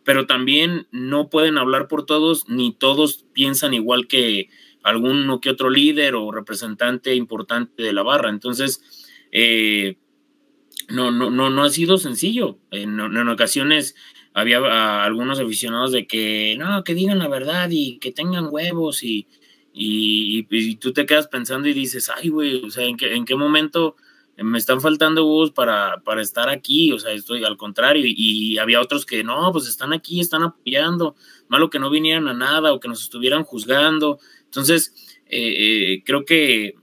Pero 0.04 0.28
también 0.28 0.88
no 0.92 1.30
pueden 1.30 1.58
hablar 1.58 1.88
por 1.88 2.06
todos, 2.06 2.48
ni 2.48 2.74
todos 2.74 3.26
piensan 3.34 3.74
igual 3.74 4.08
que 4.08 4.50
alguno 4.84 5.42
que 5.42 5.50
otro 5.50 5.72
líder 5.72 6.14
o 6.14 6.32
representante 6.32 7.16
importante 7.16 7.82
de 7.82 7.94
la 7.94 8.04
barra. 8.04 8.30
Entonces, 8.30 8.84
eh, 9.32 9.98
no, 10.90 11.12
no, 11.12 11.30
no, 11.30 11.50
no 11.50 11.64
ha 11.64 11.70
sido 11.70 11.98
sencillo. 11.98 12.60
En, 12.72 13.00
ocasiones 13.30 13.96
había 14.34 14.62
uh, 14.62 14.66
algunos 14.66 15.40
aficionados 15.40 15.92
de 15.92 16.08
que 16.08 16.56
no, 16.58 16.84
que 16.84 16.94
digan 16.94 17.20
la 17.20 17.28
verdad 17.28 17.70
y 17.72 18.00
que 18.00 18.12
tengan 18.12 18.48
huevos 18.52 19.04
y, 19.04 19.28
y, 19.74 20.76
tú 20.76 20.94
te 20.94 21.06
quedas 21.06 21.28
pensando 21.28 21.68
y 21.68 21.74
dices, 21.74 22.10
ay, 22.10 22.30
güey, 22.30 22.64
o 22.64 22.70
sea, 22.70 22.86
¿en 22.86 22.98
qué, 22.98 23.14
¿en 23.14 23.26
qué 23.26 23.36
momento 23.36 23.96
me 24.38 24.58
están 24.58 24.82
faltando 24.82 25.26
huevos 25.26 25.52
para, 25.52 26.02
para 26.04 26.22
estar 26.22 26.50
aquí? 26.50 26.92
O 26.92 27.00
sea, 27.00 27.12
estoy 27.14 27.44
al 27.44 27.58
contrario. 27.58 28.06
Y, 28.06 28.14
y, 28.18 28.58
había 28.58 28.82
otros 28.82 29.06
que 29.06 29.24
no, 29.24 29.52
pues 29.52 29.68
están 29.68 29.94
aquí, 29.94 30.20
están 30.20 30.44
apoyando, 30.44 31.16
malo 31.48 31.70
que 31.70 31.80
no 31.80 31.90
vinieran 31.90 32.28
a 32.28 32.34
nada 32.34 32.74
o 32.74 32.80
que 32.80 32.88
nos 32.88 33.02
estuvieran 33.02 33.44
juzgando. 33.44 34.20
Entonces, 34.46 34.94
eh, 35.28 35.56
eh, 35.58 36.04
creo 36.06 36.24
que 36.24 36.76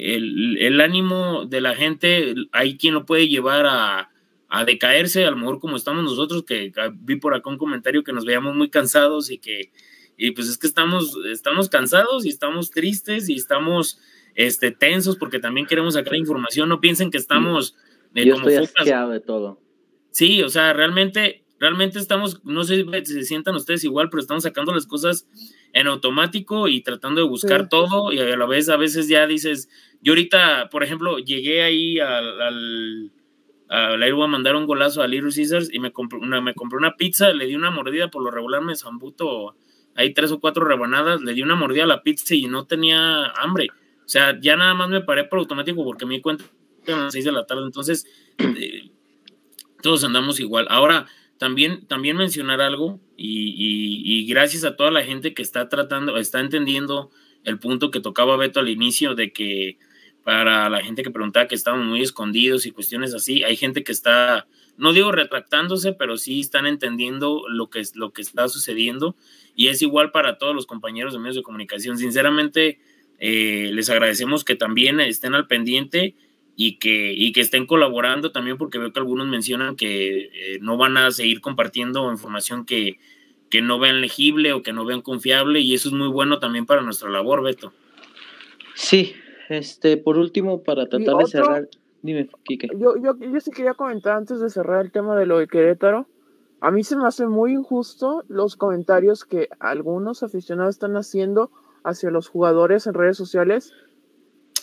el, 0.00 0.58
el, 0.58 0.80
ánimo 0.80 1.46
de 1.46 1.60
la 1.60 1.74
gente, 1.74 2.34
hay 2.52 2.76
quien 2.76 2.94
lo 2.94 3.06
puede 3.06 3.28
llevar 3.28 3.66
a, 3.66 4.10
a 4.48 4.64
decaerse, 4.64 5.24
a 5.24 5.30
lo 5.30 5.36
mejor 5.36 5.60
como 5.60 5.76
estamos 5.76 6.02
nosotros, 6.02 6.44
que 6.44 6.72
vi 6.94 7.16
por 7.16 7.34
acá 7.34 7.50
un 7.50 7.58
comentario 7.58 8.02
que 8.02 8.12
nos 8.12 8.24
veíamos 8.24 8.56
muy 8.56 8.68
cansados 8.68 9.30
y 9.30 9.38
que, 9.38 9.72
y 10.16 10.32
pues 10.32 10.48
es 10.48 10.58
que 10.58 10.66
estamos, 10.66 11.16
estamos 11.30 11.68
cansados 11.68 12.26
y 12.26 12.28
estamos 12.28 12.70
tristes 12.70 13.28
y 13.28 13.34
estamos 13.34 14.00
este, 14.34 14.72
tensos 14.72 15.16
porque 15.16 15.38
también 15.38 15.66
queremos 15.66 15.94
sacar 15.94 16.16
información, 16.16 16.68
no 16.68 16.80
piensen 16.80 17.10
que 17.10 17.18
estamos... 17.18 17.76
Eh, 18.14 18.26
Yo 18.26 18.34
como 18.34 18.48
estoy 18.48 18.68
asqueado 18.76 19.10
de 19.10 19.20
todo. 19.20 19.60
Sí, 20.10 20.42
o 20.42 20.48
sea, 20.48 20.72
realmente, 20.72 21.44
realmente 21.60 22.00
estamos, 22.00 22.44
no 22.44 22.64
sé 22.64 22.84
si 23.04 23.12
se 23.12 23.22
sientan 23.22 23.54
ustedes 23.54 23.84
igual, 23.84 24.08
pero 24.10 24.20
estamos 24.20 24.42
sacando 24.42 24.74
las 24.74 24.86
cosas 24.86 25.28
en 25.72 25.86
automático 25.86 26.66
y 26.66 26.80
tratando 26.80 27.20
de 27.20 27.28
buscar 27.28 27.62
sí. 27.62 27.66
todo 27.70 28.12
y 28.12 28.18
a 28.18 28.36
la 28.36 28.46
vez, 28.46 28.68
a 28.68 28.76
veces 28.76 29.06
ya 29.06 29.26
dices, 29.28 29.68
yo 30.00 30.12
ahorita, 30.12 30.68
por 30.70 30.82
ejemplo, 30.82 31.18
llegué 31.18 31.62
ahí 31.62 32.00
al, 32.00 32.40
al 32.40 33.12
Uh, 33.70 33.96
le 33.96 34.08
iba 34.08 34.24
a 34.24 34.26
mandar 34.26 34.56
un 34.56 34.66
golazo 34.66 35.00
a 35.00 35.06
Little 35.06 35.30
Caesars 35.32 35.72
y 35.72 35.78
me 35.78 35.92
compré, 35.92 36.18
una, 36.18 36.40
me 36.40 36.54
compré 36.54 36.76
una 36.76 36.96
pizza, 36.96 37.32
le 37.32 37.46
di 37.46 37.54
una 37.54 37.70
mordida, 37.70 38.10
por 38.10 38.20
lo 38.20 38.32
regular 38.32 38.62
me 38.62 38.74
zambuto 38.74 39.54
hay 39.94 40.12
tres 40.12 40.32
o 40.32 40.40
cuatro 40.40 40.64
rebanadas, 40.64 41.20
le 41.20 41.34
di 41.34 41.42
una 41.42 41.54
mordida 41.54 41.84
a 41.84 41.86
la 41.86 42.02
pizza 42.02 42.34
y 42.34 42.46
no 42.46 42.66
tenía 42.66 43.26
hambre. 43.26 43.68
O 44.04 44.08
sea, 44.08 44.36
ya 44.40 44.56
nada 44.56 44.74
más 44.74 44.88
me 44.88 45.02
paré 45.02 45.24
por 45.24 45.38
automático 45.38 45.84
porque 45.84 46.04
me 46.04 46.14
di 46.14 46.20
cuenta 46.20 46.44
a 46.88 46.90
las 46.90 47.12
seis 47.12 47.24
de 47.24 47.30
la 47.30 47.46
tarde. 47.46 47.62
Entonces, 47.64 48.06
eh, 48.38 48.90
todos 49.82 50.02
andamos 50.02 50.40
igual. 50.40 50.66
Ahora, 50.68 51.06
también, 51.40 51.86
también 51.86 52.18
mencionar 52.18 52.60
algo 52.60 53.00
y, 53.16 54.26
gracias 54.28 54.62
a 54.64 54.76
toda 54.76 54.90
la 54.90 55.02
gente 55.02 55.32
que 55.32 55.40
está 55.40 55.70
tratando, 55.70 56.18
está 56.18 56.38
entendiendo 56.38 57.10
el 57.44 57.58
punto 57.58 57.90
que 57.90 58.00
tocaba 58.00 58.36
Beto 58.36 58.60
al 58.60 58.68
inicio 58.68 59.14
de 59.14 59.32
que 59.32 59.78
para 60.22 60.68
la 60.68 60.82
gente 60.82 61.02
que 61.02 61.10
preguntaba 61.10 61.48
que 61.48 61.54
estaban 61.54 61.86
muy 61.86 62.02
escondidos 62.02 62.66
y 62.66 62.72
cuestiones 62.72 63.14
así. 63.14 63.42
Hay 63.42 63.56
gente 63.56 63.82
que 63.82 63.90
está, 63.90 64.48
no 64.76 64.92
digo 64.92 65.12
retractándose, 65.12 65.94
pero 65.94 66.18
sí 66.18 66.40
están 66.40 66.66
entendiendo 66.66 67.48
lo 67.48 67.70
que, 67.70 67.82
lo 67.94 68.12
que 68.12 68.20
está 68.20 68.46
sucediendo 68.48 69.16
y 69.56 69.68
es 69.68 69.80
igual 69.80 70.10
para 70.10 70.36
todos 70.36 70.54
los 70.54 70.66
compañeros 70.66 71.14
de 71.14 71.20
medios 71.20 71.36
de 71.36 71.42
comunicación. 71.42 71.96
Sinceramente, 71.96 72.80
eh, 73.18 73.70
les 73.72 73.88
agradecemos 73.88 74.44
que 74.44 74.56
también 74.56 75.00
estén 75.00 75.34
al 75.34 75.46
pendiente 75.46 76.16
y 76.62 76.76
que, 76.76 77.14
y 77.16 77.32
que 77.32 77.40
estén 77.40 77.64
colaborando 77.64 78.32
también 78.32 78.58
porque 78.58 78.76
veo 78.76 78.92
que 78.92 79.00
algunos 79.00 79.26
mencionan 79.26 79.76
que 79.76 80.24
eh, 80.24 80.58
no 80.60 80.76
van 80.76 80.98
a 80.98 81.10
seguir 81.10 81.40
compartiendo 81.40 82.12
información 82.12 82.66
que, 82.66 82.98
que 83.48 83.62
no 83.62 83.78
vean 83.78 84.02
legible 84.02 84.52
o 84.52 84.62
que 84.62 84.74
no 84.74 84.84
vean 84.84 85.00
confiable 85.00 85.60
y 85.60 85.72
eso 85.72 85.88
es 85.88 85.94
muy 85.94 86.08
bueno 86.08 86.38
también 86.38 86.66
para 86.66 86.82
nuestra 86.82 87.08
labor, 87.08 87.42
Beto. 87.42 87.72
Sí, 88.74 89.14
este, 89.48 89.96
por 89.96 90.18
último, 90.18 90.62
para 90.62 90.86
tratar 90.86 91.16
de 91.16 91.26
cerrar, 91.28 91.68
dime, 92.02 92.28
Kike. 92.44 92.68
Yo, 92.76 92.94
yo, 93.02 93.16
yo 93.18 93.40
sí 93.40 93.50
quería 93.52 93.72
comentar 93.72 94.18
antes 94.18 94.38
de 94.38 94.50
cerrar 94.50 94.84
el 94.84 94.92
tema 94.92 95.16
de 95.16 95.24
lo 95.24 95.38
de 95.38 95.48
Querétaro. 95.48 96.08
A 96.60 96.70
mí 96.70 96.84
se 96.84 96.94
me 96.94 97.06
hace 97.06 97.26
muy 97.26 97.52
injusto 97.52 98.22
los 98.28 98.56
comentarios 98.56 99.24
que 99.24 99.48
algunos 99.60 100.22
aficionados 100.22 100.74
están 100.74 100.94
haciendo 100.98 101.50
hacia 101.84 102.10
los 102.10 102.28
jugadores 102.28 102.86
en 102.86 102.92
redes 102.92 103.16
sociales. 103.16 103.72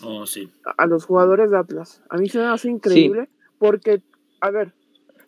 Oh, 0.04 0.26
sí. 0.26 0.52
A, 0.78 0.86
los 0.86 1.06
jugadores 1.06 1.52
de 1.52 1.58
Atlas. 1.58 2.02
A 2.10 2.18
mí 2.18 2.30
se 2.30 2.40
me 2.40 2.46
hace 2.46 2.70
increíble 2.70 3.26
sí. 3.26 3.32
porque, 3.58 4.02
a 4.42 4.52
ver, 4.52 4.74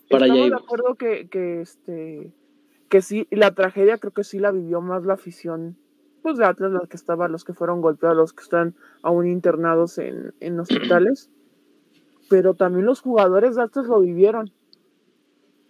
para 0.09 0.25
estamos 0.25 0.49
de 0.49 0.55
acuerdo 0.55 0.95
que, 0.95 1.27
que, 1.29 1.61
este, 1.61 2.33
que 2.89 3.01
sí, 3.01 3.27
la 3.31 3.53
tragedia 3.53 3.97
creo 3.97 4.13
que 4.13 4.23
sí 4.23 4.39
la 4.39 4.51
vivió 4.51 4.81
más 4.81 5.05
la 5.05 5.13
afición 5.13 5.77
pues 6.21 6.37
de 6.37 6.45
Atlas, 6.45 6.71
los 6.71 6.87
que 6.89 6.97
estaban, 6.97 7.31
los 7.31 7.45
que 7.45 7.53
fueron 7.53 7.81
golpeados, 7.81 8.17
los 8.17 8.33
que 8.33 8.43
están 8.43 8.75
aún 9.01 9.27
internados 9.27 9.97
en, 9.97 10.33
en 10.41 10.59
hospitales, 10.59 11.29
pero 12.29 12.55
también 12.55 12.85
los 12.85 13.01
jugadores 13.01 13.55
de 13.55 13.63
Atlas 13.63 13.85
lo 13.87 14.01
vivieron. 14.01 14.51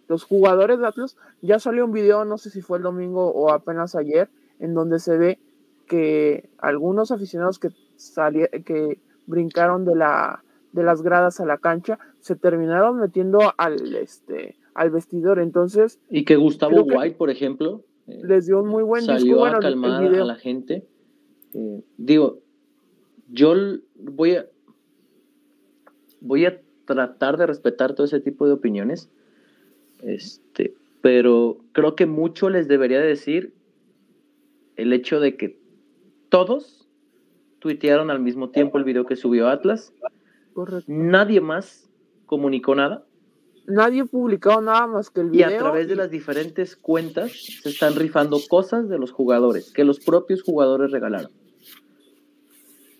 Los 0.08 0.24
jugadores 0.24 0.80
de 0.80 0.88
Atlas, 0.88 1.16
ya 1.40 1.60
salió 1.60 1.84
un 1.84 1.92
video, 1.92 2.24
no 2.24 2.36
sé 2.36 2.50
si 2.50 2.62
fue 2.62 2.78
el 2.78 2.82
domingo 2.82 3.30
o 3.30 3.52
apenas 3.52 3.94
ayer, 3.94 4.28
en 4.58 4.74
donde 4.74 4.98
se 4.98 5.16
ve 5.16 5.38
que 5.86 6.50
algunos 6.58 7.12
aficionados 7.12 7.60
que, 7.60 7.70
que 8.64 8.98
brincaron 9.26 9.84
de, 9.84 9.94
la, 9.94 10.42
de 10.72 10.82
las 10.82 11.02
gradas 11.02 11.40
a 11.40 11.46
la 11.46 11.58
cancha 11.58 11.98
se 12.20 12.36
terminaron 12.36 12.98
metiendo 12.98 13.52
al, 13.56 13.94
este, 13.96 14.56
al 14.74 14.90
vestidor. 14.90 15.38
Entonces. 15.38 15.98
Y 16.10 16.24
que 16.24 16.36
Gustavo 16.36 16.82
White, 16.82 17.12
que, 17.12 17.16
por 17.16 17.30
ejemplo, 17.30 17.84
les 18.06 18.46
dio 18.46 18.60
un 18.60 18.68
muy 18.68 18.82
buen 18.82 19.02
salió 19.02 19.24
disco, 19.24 19.38
bueno, 19.38 19.58
a 19.58 19.60
calmar 19.60 20.02
a 20.14 20.24
la 20.24 20.36
gente. 20.36 20.86
Eh, 21.54 21.82
digo, 21.96 22.40
yo 23.28 23.54
voy 23.96 24.36
a 24.36 24.46
voy 26.20 26.44
a 26.44 26.60
tratar 26.84 27.36
de 27.36 27.46
respetar 27.46 27.94
todo 27.94 28.04
ese 28.04 28.20
tipo 28.20 28.46
de 28.46 28.52
opiniones, 28.52 29.08
este, 30.02 30.74
pero 31.00 31.58
creo 31.72 31.94
que 31.94 32.06
mucho 32.06 32.50
les 32.50 32.68
debería 32.68 33.00
decir 33.00 33.54
el 34.76 34.92
hecho 34.92 35.20
de 35.20 35.36
que 35.36 35.58
todos 36.28 36.79
tuitearon 37.60 38.10
al 38.10 38.18
mismo 38.20 38.50
tiempo 38.50 38.76
el 38.78 38.84
video 38.84 39.06
que 39.06 39.14
subió 39.14 39.48
Atlas. 39.48 39.94
Correcto. 40.52 40.84
Nadie 40.88 41.40
más 41.40 41.88
comunicó 42.26 42.74
nada 42.74 43.06
nadie 43.70 44.04
publicado 44.04 44.60
nada 44.60 44.86
más 44.86 45.10
que 45.10 45.20
el 45.20 45.30
video. 45.30 45.50
Y 45.50 45.54
a 45.54 45.58
través 45.58 45.88
de 45.88 45.96
las 45.96 46.10
diferentes 46.10 46.76
cuentas 46.76 47.32
se 47.62 47.68
están 47.68 47.94
rifando 47.94 48.38
cosas 48.48 48.88
de 48.88 48.98
los 48.98 49.12
jugadores, 49.12 49.72
que 49.72 49.84
los 49.84 50.00
propios 50.00 50.42
jugadores 50.42 50.90
regalaron. 50.90 51.30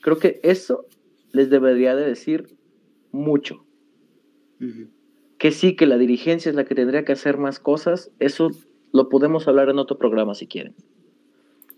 Creo 0.01 0.19
que 0.19 0.41
eso 0.43 0.87
les 1.33 1.51
debería 1.51 1.95
de 1.95 2.07
decir 2.07 2.57
mucho. 3.13 3.67
Uh 4.61 4.65
-huh. 4.65 4.91
Que 5.39 5.53
sí, 5.53 5.77
que 5.77 5.87
la 5.87 5.99
dirigencia 5.99 6.51
es 6.51 6.57
la 6.57 6.65
que 6.65 6.75
tendría 6.75 7.05
que 7.05 7.13
hacer 7.13 7.39
más 7.39 7.59
cosas, 7.61 8.11
eso 8.19 8.51
lo 8.93 9.09
podemos 9.09 9.49
hablar 9.49 9.69
en 9.69 9.79
otro 9.79 9.99
programa 9.99 10.35
si 10.35 10.47
quieren. 10.47 10.75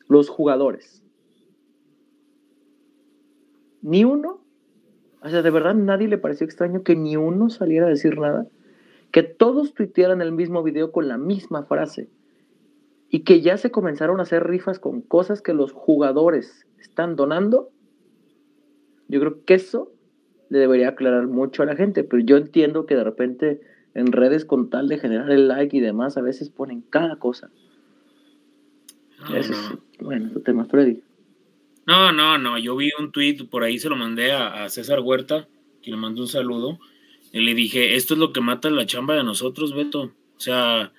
Los 0.09 0.29
jugadores. 0.29 1.02
Ni 3.83 4.05
uno, 4.05 4.41
o 5.21 5.29
sea, 5.29 5.43
de 5.43 5.51
verdad 5.51 5.75
nadie 5.75 6.09
le 6.09 6.19
pareció 6.19 6.45
extraño 6.45 6.83
que 6.83 6.97
ni 6.97 7.17
uno 7.17 7.51
saliera 7.51 7.87
a 7.87 7.91
decir 7.91 8.19
nada 8.19 8.47
que 9.13 9.23
todos 9.23 9.75
tuitearan 9.75 10.23
el 10.23 10.33
mismo 10.33 10.63
video 10.63 10.91
con 10.91 11.07
la 11.07 11.19
misma 11.19 11.65
frase 11.65 12.09
y 13.11 13.21
que 13.21 13.43
ya 13.43 13.59
se 13.59 13.71
comenzaron 13.71 14.19
a 14.19 14.23
hacer 14.23 14.45
rifas 14.45 14.79
con 14.79 15.03
cosas 15.03 15.43
que 15.43 15.53
los 15.53 15.71
jugadores 15.73 16.67
están 16.81 17.15
donando, 17.15 17.71
yo 19.09 19.21
creo 19.21 19.45
que 19.45 19.55
eso 19.55 19.93
le 20.49 20.59
debería 20.59 20.89
aclarar 20.89 21.29
mucho 21.29 21.63
a 21.63 21.67
la 21.67 21.77
gente, 21.77 22.05
pero 22.05 22.23
yo 22.25 22.39
entiendo 22.39 22.87
que 22.87 22.97
de 22.97 23.05
repente 23.05 23.61
en 23.95 24.11
redes 24.13 24.47
con 24.47 24.71
tal 24.71 24.89
de 24.89 24.99
generar 24.99 25.31
el 25.31 25.47
like 25.47 25.77
y 25.77 25.81
demás 25.81 26.17
a 26.17 26.23
veces 26.23 26.49
ponen 26.49 26.81
cada 26.81 27.17
cosa. 27.17 27.51
No, 29.29 29.37
Eso 29.37 29.53
no. 29.53 29.59
es, 29.59 29.79
bueno, 30.01 30.31
tu 30.31 30.41
tema, 30.41 30.65
Freddy. 30.65 31.03
No, 31.87 32.13
no, 32.13 32.39
no, 32.39 32.59
yo 32.59 32.77
vi 32.77 32.91
un 32.99 33.11
tweet, 33.11 33.45
por 33.51 33.65
ahí 33.65 33.79
se 33.79 33.89
lo 33.89 33.97
mandé 33.97 34.33
a, 34.33 34.65
a 34.65 34.69
César 34.69 35.01
Huerta, 35.01 35.49
que 35.83 35.91
le 35.91 35.97
mando 35.97 36.23
un 36.23 36.29
saludo, 36.29 36.79
y 37.33 37.41
le 37.41 37.55
dije, 37.55 37.97
esto 37.97 38.15
es 38.15 38.21
lo 38.21 38.33
que 38.33 38.41
mata 38.41 38.71
la 38.71 38.87
chamba 38.87 39.15
de 39.15 39.25
nosotros, 39.25 39.75
Beto. 39.75 40.13
O 40.37 40.41
sea, 40.41 40.93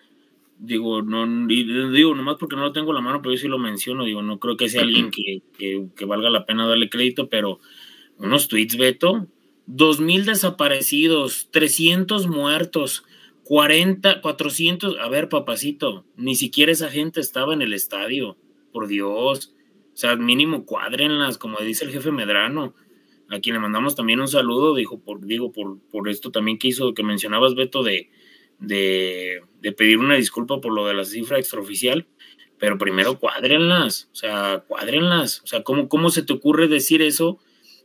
digo, 0.58 1.02
no, 1.02 1.26
digo, 1.48 2.16
nomás 2.16 2.38
porque 2.40 2.56
no 2.56 2.64
lo 2.64 2.74
tengo 2.74 2.92
en 2.92 2.96
la 2.96 3.02
mano, 3.02 3.22
pero 3.22 3.36
yo 3.36 3.42
sí 3.42 3.48
lo 3.48 3.60
menciono, 3.60 4.04
digo, 4.04 4.22
no 4.22 4.40
creo 4.40 4.58
que 4.58 4.70
sea 4.70 4.82
alguien 4.84 5.12
que, 5.12 5.42
que, 5.58 5.88
que 5.96 6.06
valga 6.06 6.30
la 6.30 6.46
pena 6.46 6.68
darle 6.68 6.90
crédito, 6.90 7.30
pero 7.30 7.60
unos 8.18 8.48
tweets, 8.48 8.78
Beto, 8.78 9.28
dos 9.66 10.00
mil 10.00 10.26
desaparecidos, 10.26 11.50
300 11.52 12.28
muertos, 12.28 13.04
40, 13.44 14.22
400, 14.22 14.98
a 15.00 15.10
ver, 15.10 15.30
papacito, 15.30 16.06
ni 16.16 16.36
siquiera 16.36 16.72
esa 16.72 16.90
gente 16.90 17.20
estaba 17.20 17.54
en 17.54 17.62
el 17.62 17.74
estadio, 17.74 18.38
por 18.72 18.88
Dios. 18.88 19.54
O 19.94 19.98
sea, 19.98 20.16
mínimo 20.16 20.66
cuádrenlas, 20.66 21.38
como 21.38 21.60
dice 21.60 21.86
el 21.86 21.92
jefe 21.92 22.12
Medrano, 22.12 22.74
a 23.30 23.40
quien 23.40 23.54
le 23.54 23.60
mandamos 23.60 23.96
también 23.96 24.20
un 24.20 24.28
saludo, 24.28 24.76
dijo, 24.76 25.00
por, 25.00 25.26
digo, 25.26 25.52
por, 25.52 25.80
por 25.90 26.10
esto 26.10 26.32
también 26.32 26.58
que 26.58 26.70
hizo, 26.70 26.94
que 26.94 27.04
mencionabas, 27.04 27.56
Beto, 27.56 27.84
de, 27.84 28.10
de, 28.60 29.42
de 29.62 29.72
pedir 29.72 30.00
una 30.00 30.16
disculpa 30.16 30.60
por 30.60 30.74
lo 30.74 30.88
de 30.88 30.94
la 30.94 31.06
cifra 31.06 31.38
extraoficial, 31.38 32.08
pero 32.58 32.78
primero 32.78 33.20
cuádrenlas, 33.20 34.10
o 34.12 34.16
sea, 34.16 34.64
cuádrenlas, 34.68 35.42
o 35.44 35.48
sea, 35.48 35.64
¿cómo, 35.64 35.90
cómo 35.90 36.10
se 36.10 36.24
te 36.24 36.34
ocurre 36.34 36.68
decir 36.68 37.02
eso? 37.02 37.40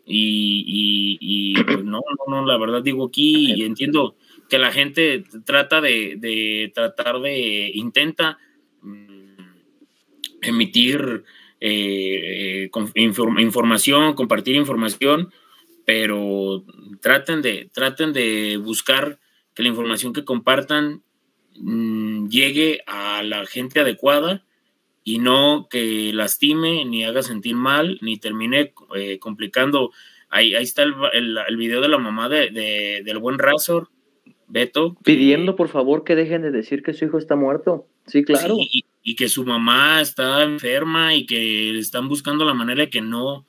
Y, 0.06 1.14
y, 1.20 1.62
pues 1.64 1.84
no, 1.84 2.00
no, 2.00 2.40
no, 2.40 2.46
la 2.46 2.56
verdad 2.56 2.82
digo 2.82 3.06
aquí, 3.06 3.52
y 3.52 3.64
entiendo 3.64 4.16
que 4.48 4.58
la 4.58 4.72
gente 4.72 5.24
trata 5.44 5.82
de, 5.82 6.14
de 6.16 6.72
tratar 6.74 7.20
de, 7.20 7.70
intenta 7.74 8.38
mm, 8.80 9.28
emitir 10.40 11.24
eh, 11.60 12.70
información, 12.94 14.14
compartir 14.14 14.56
información, 14.56 15.32
pero 15.84 16.64
traten 17.00 17.42
de, 17.42 17.70
traten 17.72 18.12
de 18.12 18.58
buscar 18.58 19.18
que 19.54 19.62
la 19.62 19.70
información 19.70 20.12
que 20.12 20.24
compartan 20.24 21.02
mm, 21.58 22.28
llegue 22.28 22.80
a 22.86 23.22
la 23.22 23.46
gente 23.46 23.80
adecuada 23.80 24.44
y 25.02 25.18
no 25.18 25.68
que 25.70 26.12
lastime, 26.12 26.84
ni 26.84 27.04
haga 27.04 27.22
sentir 27.22 27.56
mal, 27.56 27.98
ni 28.02 28.18
termine 28.18 28.74
eh, 28.94 29.18
complicando. 29.18 29.90
Ahí, 30.28 30.54
ahí 30.54 30.64
está 30.64 30.82
el, 30.82 30.94
el, 31.14 31.56
video 31.56 31.80
de 31.80 31.88
la 31.88 31.96
mamá 31.96 32.28
de, 32.28 32.50
del 33.02 33.18
buen 33.18 33.38
Razor, 33.38 33.88
Beto. 34.46 34.96
Pidiendo 35.02 35.56
por 35.56 35.68
favor 35.68 36.04
que 36.04 36.14
dejen 36.14 36.42
de 36.42 36.50
decir 36.50 36.82
que 36.82 36.92
su 36.92 37.06
hijo 37.06 37.16
está 37.16 37.36
muerto. 37.36 37.86
Sí, 38.06 38.22
claro. 38.22 38.58
Y, 39.10 39.14
que 39.16 39.28
su 39.28 39.44
mamá 39.44 40.00
está 40.00 40.42
enferma 40.42 41.14
y 41.14 41.26
que 41.26 41.78
están 41.78 42.08
buscando 42.08 42.44
la 42.44 42.54
manera 42.54 42.82
de 42.82 42.90
que 42.90 43.00
no, 43.00 43.46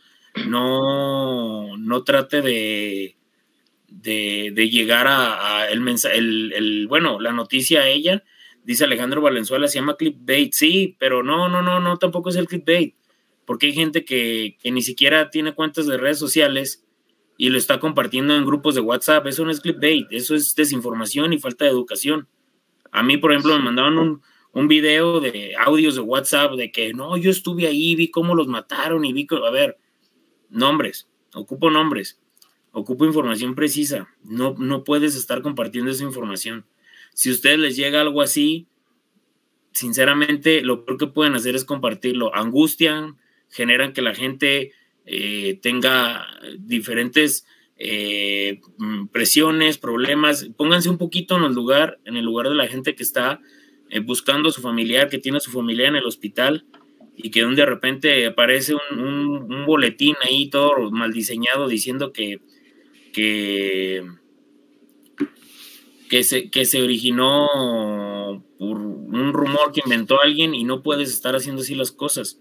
no, 0.47 1.78
no 1.78 2.03
trate 2.03 2.41
de, 2.41 3.18
de, 3.88 4.70
llegar 4.70 5.07
a, 5.07 5.70
el 5.70 5.82
mensaje, 5.82 6.18
el, 6.18 6.88
bueno, 6.88 7.20
la 7.20 7.34
noticia 7.34 7.82
a 7.82 7.88
ella, 7.88 8.24
dice 8.64 8.84
Alejandro 8.84 9.22
Valenzuela, 9.22 9.68
se 9.68 9.80
llama 9.80 9.97
clickbait, 9.97 10.53
sí, 10.53 10.95
pero 10.99 11.24
no, 11.24 11.49
no, 11.49 11.62
no, 11.62 11.80
no, 11.80 11.97
tampoco 11.97 12.30
es 12.30 12.36
el 12.36 12.47
clickbait, 12.47 12.95
porque 13.45 13.68
hay 13.68 13.74
gente 13.74 14.05
que, 14.05 14.57
que 14.62 14.72
ni 14.72 14.82
siquiera 14.82 15.30
tiene 15.30 15.53
cuentas 15.53 15.88
de 15.88 15.97
redes 15.97 16.20
sociales 16.20 16.86
y 17.41 17.49
lo 17.49 17.57
está 17.57 17.80
compartiendo 17.80 18.36
en 18.36 18.45
grupos 18.45 18.76
de 18.76 18.82
WhatsApp. 18.82 19.26
Eso 19.26 19.45
no 19.45 19.51
es 19.51 19.62
clickbait, 19.62 20.07
eso 20.12 20.36
es 20.36 20.53
desinformación 20.55 21.32
y 21.32 21.39
falta 21.39 21.64
de 21.64 21.72
educación. 21.72 22.28
A 22.91 23.01
mí, 23.01 23.16
por 23.16 23.32
ejemplo, 23.32 23.57
me 23.57 23.64
mandaron 23.64 23.97
un, 23.97 24.22
un 24.54 24.68
video 24.68 25.20
de 25.20 25.56
audios 25.58 25.95
de 25.95 26.02
WhatsApp 26.02 26.54
de 26.54 26.72
que 26.72 26.93
no, 26.93 27.18
yo 27.18 27.32
estuve 27.32 27.68
ahí, 27.68 27.95
vi 27.95 28.10
cómo 28.10 28.36
los 28.36 28.47
mataron 28.47 29.06
y 29.06 29.14
vi, 29.14 29.28
a 29.45 29.52
ver, 29.52 29.78
nombres, 30.50 31.08
ocupo 31.34 31.70
nombres, 31.70 32.20
ocupo 32.72 33.06
información 33.06 33.56
precisa. 33.56 34.10
No, 34.24 34.56
no 34.58 34.84
puedes 34.84 35.16
estar 35.16 35.41
compartiendo 35.41 35.91
esa 35.91 36.04
información. 36.04 36.66
Si 37.14 37.30
a 37.30 37.34
ustedes 37.34 37.60
les 37.60 37.76
llega 37.76 38.02
algo 38.02 38.22
así, 38.22 38.68
sinceramente, 39.72 40.62
lo 40.62 40.86
peor 40.86 40.97
que 40.97 41.08
pueden 41.08 41.36
hacer 41.36 41.56
es 41.56 41.66
compartirlo. 41.66 42.36
Angustian, 42.36 43.18
generan 43.50 43.93
que 43.93 44.02
la 44.02 44.16
gente 44.16 44.72
eh, 45.06 45.60
tenga 45.62 46.28
diferentes 46.58 47.45
eh, 47.78 48.62
mm, 48.78 49.08
presiones, 49.08 49.78
problemas. 49.78 50.50
Pónganse 50.58 50.89
un 50.89 50.97
poquito 50.97 51.38
en 51.38 51.43
el 51.43 51.54
lugar, 51.54 52.00
en 52.06 52.18
el 52.18 52.26
lugar 52.26 52.50
de 52.50 52.56
la 52.56 52.68
gente 52.68 52.95
que 52.95 53.04
está 53.04 53.41
eh, 53.90 54.00
buscando 54.00 54.50
a 54.50 54.52
su 54.52 54.62
familiar, 54.62 55.10
que 55.10 55.20
tiene 55.20 55.38
a 55.38 55.42
su 55.42 55.52
familiar 55.52 55.90
en 55.90 55.96
el 55.98 56.06
hospital 56.06 56.66
y 57.16 57.32
que 57.32 57.46
de 57.46 57.66
repente 57.66 58.26
aparece 58.26 58.76
un, 58.92 59.66
boletín 59.66 60.16
ahí 60.22 60.50
todo 60.50 60.90
mal 60.92 61.12
diseñado 61.12 61.68
diciendo 61.68 62.14
que, 62.14 62.40
que, 63.12 64.06
que, 66.10 66.24
se, 66.24 66.50
que 66.50 66.66
se 66.66 66.82
originó 66.82 68.44
por 68.58 68.78
un 68.78 69.34
rumor 69.34 69.72
que 69.74 69.82
inventó 69.84 70.22
alguien 70.22 70.56
y 70.56 70.64
no 70.64 70.82
puedes 70.82 71.10
estar 71.10 71.36
haciendo 71.36 71.62
así 71.62 71.76
las 71.76 71.92
cosas. 71.92 72.40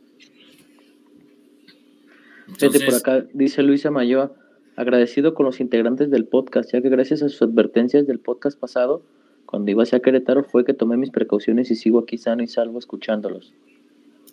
Por 2.58 2.94
acá 2.94 3.26
dice 3.34 3.62
Luisa 3.62 3.90
Mayoa, 3.90 4.32
agradecido 4.76 5.34
con 5.34 5.46
los 5.46 5.60
integrantes 5.60 6.10
del 6.10 6.26
podcast, 6.26 6.72
ya 6.72 6.80
que 6.80 6.88
gracias 6.88 7.22
a 7.22 7.28
sus 7.28 7.42
advertencias 7.42 8.06
del 8.06 8.20
podcast 8.20 8.58
pasado, 8.58 9.02
cuando 9.48 9.70
iba 9.70 9.82
hacia 9.82 10.00
Querétaro 10.00 10.44
fue 10.44 10.62
que 10.62 10.74
tomé 10.74 10.98
mis 10.98 11.08
precauciones 11.10 11.70
y 11.70 11.74
sigo 11.74 12.00
aquí 12.00 12.18
sano 12.18 12.42
y 12.42 12.48
salvo 12.48 12.78
escuchándolos. 12.78 13.54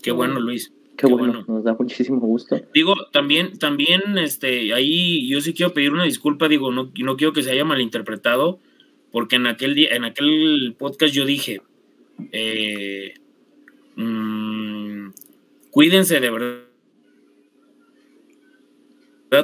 Qué 0.03 0.11
bueno, 0.11 0.41
Luis. 0.41 0.73
Qué, 0.97 1.07
bueno, 1.07 1.45
nos 1.47 1.63
da 1.63 1.73
muchísimo 1.73 2.19
gusto. 2.19 2.59
Digo, 2.73 2.95
también, 3.13 3.57
también, 3.57 4.17
este, 4.17 4.73
ahí 4.73 5.25
yo 5.29 5.39
sí 5.39 5.53
quiero 5.53 5.73
pedir 5.73 5.93
una 5.93 6.03
disculpa, 6.03 6.49
digo, 6.49 6.69
no, 6.73 6.91
no 7.01 7.15
quiero 7.15 7.31
que 7.31 7.43
se 7.43 7.51
haya 7.51 7.63
malinterpretado, 7.63 8.59
porque 9.13 9.37
en 9.37 9.47
aquel 9.47 9.73
día, 9.73 9.95
en 9.95 10.03
aquel 10.03 10.75
podcast 10.77 11.13
yo 11.13 11.23
dije, 11.25 11.61
eh, 12.33 13.13
mm, 13.95 15.11
cuídense 15.71 16.19
de 16.19 16.29
verdad 16.29 16.59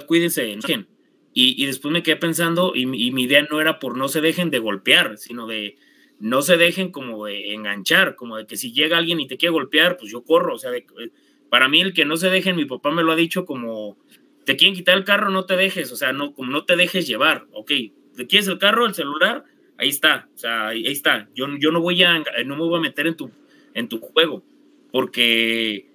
cuídense, 0.06 0.58
y, 1.34 1.62
y, 1.62 1.66
después 1.66 1.94
me 1.94 2.04
quedé 2.04 2.18
pensando, 2.18 2.74
y, 2.76 2.86
mi 2.86 3.24
idea 3.24 3.48
no 3.50 3.62
era 3.62 3.80
por 3.80 3.98
no 3.98 4.08
se 4.08 4.22
dejen 4.22 4.50
de 4.50 4.60
golpear, 4.60 5.18
sino 5.18 5.48
de 5.48 5.78
no 6.20 6.44
se 6.44 6.56
dejen 6.56 6.92
como 6.92 7.26
de 7.26 7.54
enganchar, 7.54 8.16
como 8.16 8.38
de 8.38 8.46
que 8.46 8.56
si 8.56 8.72
llega 8.74 8.98
alguien 8.98 9.20
y 9.20 9.28
te 9.28 9.38
quiere 9.38 9.54
golpear, 9.54 9.98
pues 9.98 10.12
yo 10.12 10.24
corro. 10.24 10.56
O 10.56 10.60
sea, 10.60 10.72
para 11.50 11.68
mí 11.68 11.82
el 11.82 11.94
que 11.94 12.06
no 12.06 12.16
se 12.16 12.30
dejen, 12.30 12.56
mi 12.56 12.66
papá 12.66 12.92
me 12.92 13.02
lo 13.02 13.12
ha 13.12 13.16
dicho 13.16 13.44
como, 13.44 13.98
te 14.46 14.56
quieren 14.56 14.76
quitar 14.76 14.98
el 14.98 15.04
carro, 15.04 15.32
no 15.32 15.46
te 15.46 15.56
dejes, 15.56 15.92
o 15.92 15.96
sea, 15.96 16.14
no, 16.14 16.34
como 16.34 16.52
no 16.52 16.64
te 16.64 16.76
dejes 16.76 17.08
llevar, 17.08 17.48
ok, 17.54 17.72
¿te 18.16 18.28
quieres 18.28 18.48
el 18.48 18.60
carro, 18.60 18.86
el 18.86 18.94
celular? 18.94 19.46
Ahí 19.78 19.90
está, 19.90 20.30
o 20.36 20.38
sea, 20.38 20.68
ahí, 20.68 20.86
está. 20.86 21.28
Yo, 21.34 21.48
yo 21.58 21.72
no 21.72 21.82
voy 21.82 22.04
a, 22.04 22.20
no 22.46 22.56
me 22.56 22.62
voy 22.62 22.78
a 22.78 22.82
meter 22.82 23.08
en 23.08 23.16
tu, 23.16 23.32
en 23.74 23.88
tu 23.88 24.00
juego, 24.00 24.44
porque 24.92 25.88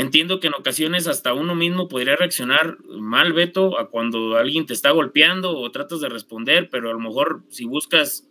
Entiendo 0.00 0.40
que 0.40 0.46
en 0.46 0.54
ocasiones 0.54 1.06
hasta 1.06 1.34
uno 1.34 1.54
mismo 1.54 1.86
podría 1.86 2.16
reaccionar 2.16 2.78
mal, 2.88 3.34
Beto, 3.34 3.78
a 3.78 3.90
cuando 3.90 4.38
alguien 4.38 4.64
te 4.64 4.72
está 4.72 4.92
golpeando 4.92 5.58
o 5.58 5.70
tratas 5.70 6.00
de 6.00 6.08
responder, 6.08 6.70
pero 6.70 6.88
a 6.88 6.94
lo 6.94 7.00
mejor 7.00 7.42
si 7.50 7.66
buscas 7.66 8.26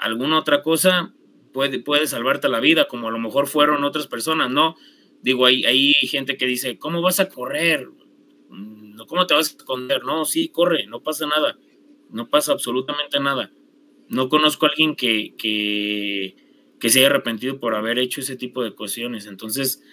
alguna 0.00 0.40
otra 0.40 0.64
cosa, 0.64 1.14
puede, 1.52 1.78
puede 1.78 2.08
salvarte 2.08 2.48
la 2.48 2.58
vida, 2.58 2.88
como 2.88 3.06
a 3.06 3.12
lo 3.12 3.20
mejor 3.20 3.46
fueron 3.46 3.84
otras 3.84 4.08
personas, 4.08 4.50
¿no? 4.50 4.74
Digo, 5.22 5.46
hay, 5.46 5.64
hay 5.64 5.92
gente 5.92 6.36
que 6.36 6.46
dice, 6.46 6.76
¿cómo 6.76 7.00
vas 7.02 7.20
a 7.20 7.28
correr? 7.28 7.88
¿Cómo 9.06 9.28
te 9.28 9.34
vas 9.34 9.54
a 9.54 9.56
esconder? 9.58 10.02
No, 10.02 10.24
sí, 10.24 10.48
corre, 10.48 10.88
no 10.88 11.04
pasa 11.04 11.24
nada, 11.28 11.56
no 12.10 12.28
pasa 12.28 12.50
absolutamente 12.50 13.20
nada. 13.20 13.52
No 14.08 14.28
conozco 14.28 14.66
a 14.66 14.70
alguien 14.70 14.96
que, 14.96 15.36
que, 15.38 16.34
que 16.80 16.88
se 16.88 16.98
haya 16.98 17.10
arrepentido 17.10 17.60
por 17.60 17.76
haber 17.76 18.00
hecho 18.00 18.22
ese 18.22 18.34
tipo 18.34 18.64
de 18.64 18.72
cuestiones. 18.72 19.26
Entonces, 19.26 19.84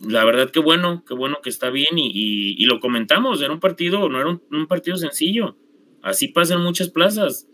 la 0.00 0.24
verdad 0.24 0.50
que 0.50 0.60
bueno, 0.60 1.04
qué 1.06 1.14
bueno 1.14 1.38
que 1.42 1.50
está 1.50 1.70
bien 1.70 1.96
y, 1.96 2.64
lo 2.64 2.80
comentamos, 2.80 3.40
era 3.42 3.52
un 3.52 3.60
partido, 3.60 4.08
no 4.08 4.20
era 4.20 4.28
un, 4.28 4.66
partido 4.66 4.96
sencillo, 4.96 5.56
así 6.02 6.28
pasa 6.28 6.54
en 6.54 6.60
muchas 6.60 6.90
plazas. 6.90 7.48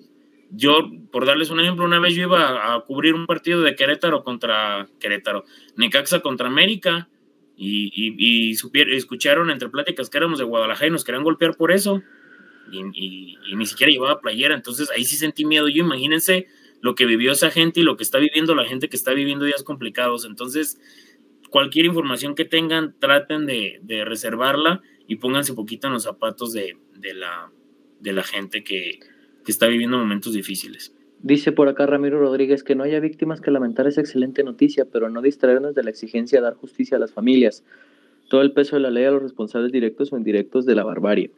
Yo, 0.51 0.91
por 1.11 1.24
darles 1.24 1.51
un 1.51 1.61
ejemplo, 1.61 1.85
una 1.85 1.99
vez 1.99 2.14
yo 2.14 2.24
iba 2.24 2.74
a, 2.74 2.80
cubrir 2.80 3.14
un 3.14 3.26
partido 3.26 3.62
de 3.62 3.74
Querétaro 3.74 4.22
contra 4.22 4.89
Querétaro, 5.01 5.45
Necaxa 5.76 6.20
contra 6.20 6.49
América 6.49 7.09
y, 7.57 7.91
y, 7.95 8.51
escucharon 8.51 9.51
entre 9.51 9.70
pláticas 9.70 10.11
que 10.11 10.18
éramos 10.18 10.39
de 10.39 10.45
Guadalajara 10.45 10.89
y 10.89 10.91
nos 10.91 11.05
querían 11.05 11.24
golpear 11.24 11.57
por 11.57 11.72
eso 11.72 12.03
y, 12.70 13.37
ni 13.55 13.66
siquiera 13.66 13.93
llevaba 13.93 14.20
playera, 14.20 14.55
entonces 14.55 14.91
ahí 14.91 15.05
sí 15.05 15.16
sentí 15.16 15.45
miedo. 15.45 15.68
Yo 15.68 15.85
imagínense 15.85 16.47
lo 16.80 16.95
que 16.95 17.07
vivió 17.07 17.33
esa 17.33 17.51
gente 17.51 17.80
y 17.80 17.83
lo 17.83 17.97
que 17.97 18.03
está 18.03 18.18
viviendo 18.18 18.55
la 18.55 18.64
gente 18.64 18.89
que 18.89 18.97
está 18.97 19.12
viviendo 19.12 19.45
días 19.45 19.62
complicados, 19.62 20.24
entonces 20.24 20.80
cualquier 21.53 21.84
información 21.84 22.34
que 22.34 22.46
tengan, 22.46 22.94
traten 22.98 23.44
de, 23.44 23.78
reservarla 24.07 24.80
y 25.07 25.16
pónganse 25.16 25.53
un 25.53 25.57
poquito 25.57 25.86
en 25.86 25.92
los 25.92 26.05
zapatos 26.05 26.55
de, 26.55 26.76
la, 27.14 27.53
de 28.00 28.12
la 28.14 28.22
gente 28.22 28.64
que, 28.64 28.98
está 29.46 29.66
viviendo 29.66 29.98
momentos 29.98 30.32
difíciles. 30.32 30.94
Dice 31.20 31.53
por 31.53 31.68
acá 31.68 31.84
Ramiro 31.84 32.18
Rodríguez 32.18 32.64
que 32.64 32.74
no 32.74 32.84
haya 32.84 33.00
víctimas 33.00 33.40
que 33.40 33.50
lamentar 33.50 33.86
es 33.86 33.98
excelente 33.98 34.42
noticia, 34.42 34.86
pero 34.90 35.11
no 35.11 35.20
distraernos 35.20 35.74
de 35.74 35.82
la 35.82 35.90
exigencia 35.90 36.38
de 36.38 36.44
dar 36.44 36.55
justicia 36.55 36.96
a 36.96 37.00
las 37.00 37.12
familias. 37.12 37.64
Todo 38.30 38.40
el 38.40 38.53
peso 38.53 38.76
de 38.76 38.82
la 38.82 38.90
ley 38.90 39.05
a 39.05 39.11
los 39.11 39.22
responsables 39.22 39.72
directos 39.72 40.11
o 40.12 40.16
indirectos 40.16 40.64
de 40.64 40.74
la 40.74 40.84
barbarie. 40.84 41.32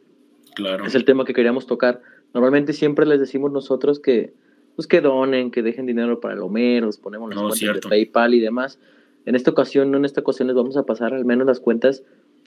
Claro. 0.55 0.85
Es 0.85 0.95
el 0.95 1.03
tema 1.03 1.25
que 1.25 1.33
queríamos 1.33 1.67
tocar. 1.67 2.01
Normalmente 2.33 2.71
siempre 2.71 3.05
les 3.05 3.19
decimos 3.19 3.51
nosotros 3.51 3.99
que, 3.99 4.33
pues 4.77 4.87
que 4.87 5.01
donen, 5.01 5.51
que 5.51 5.61
dejen 5.61 5.85
dinero 5.85 6.21
para 6.21 6.35
el 6.35 6.39
Homero, 6.39 6.89
ponemos 7.03 7.29
las 7.35 7.59
cuentas 7.59 7.81
de 7.81 7.89
PayPal 7.89 8.33
y 8.33 8.39
demás. 8.39 8.79
En 9.25 9.35
esta 9.35 9.51
ocasión, 9.51 9.91
no 9.91 9.97
en 9.97 10.05
esta 10.05 10.21
ocasión, 10.21 10.47
les 10.47 10.55
vamos 10.55 10.77
a 10.77 10.83
pasar 10.83 11.13
al 11.13 11.25
menos 11.25 11.47
las 11.47 11.59
cuentas 11.59 12.03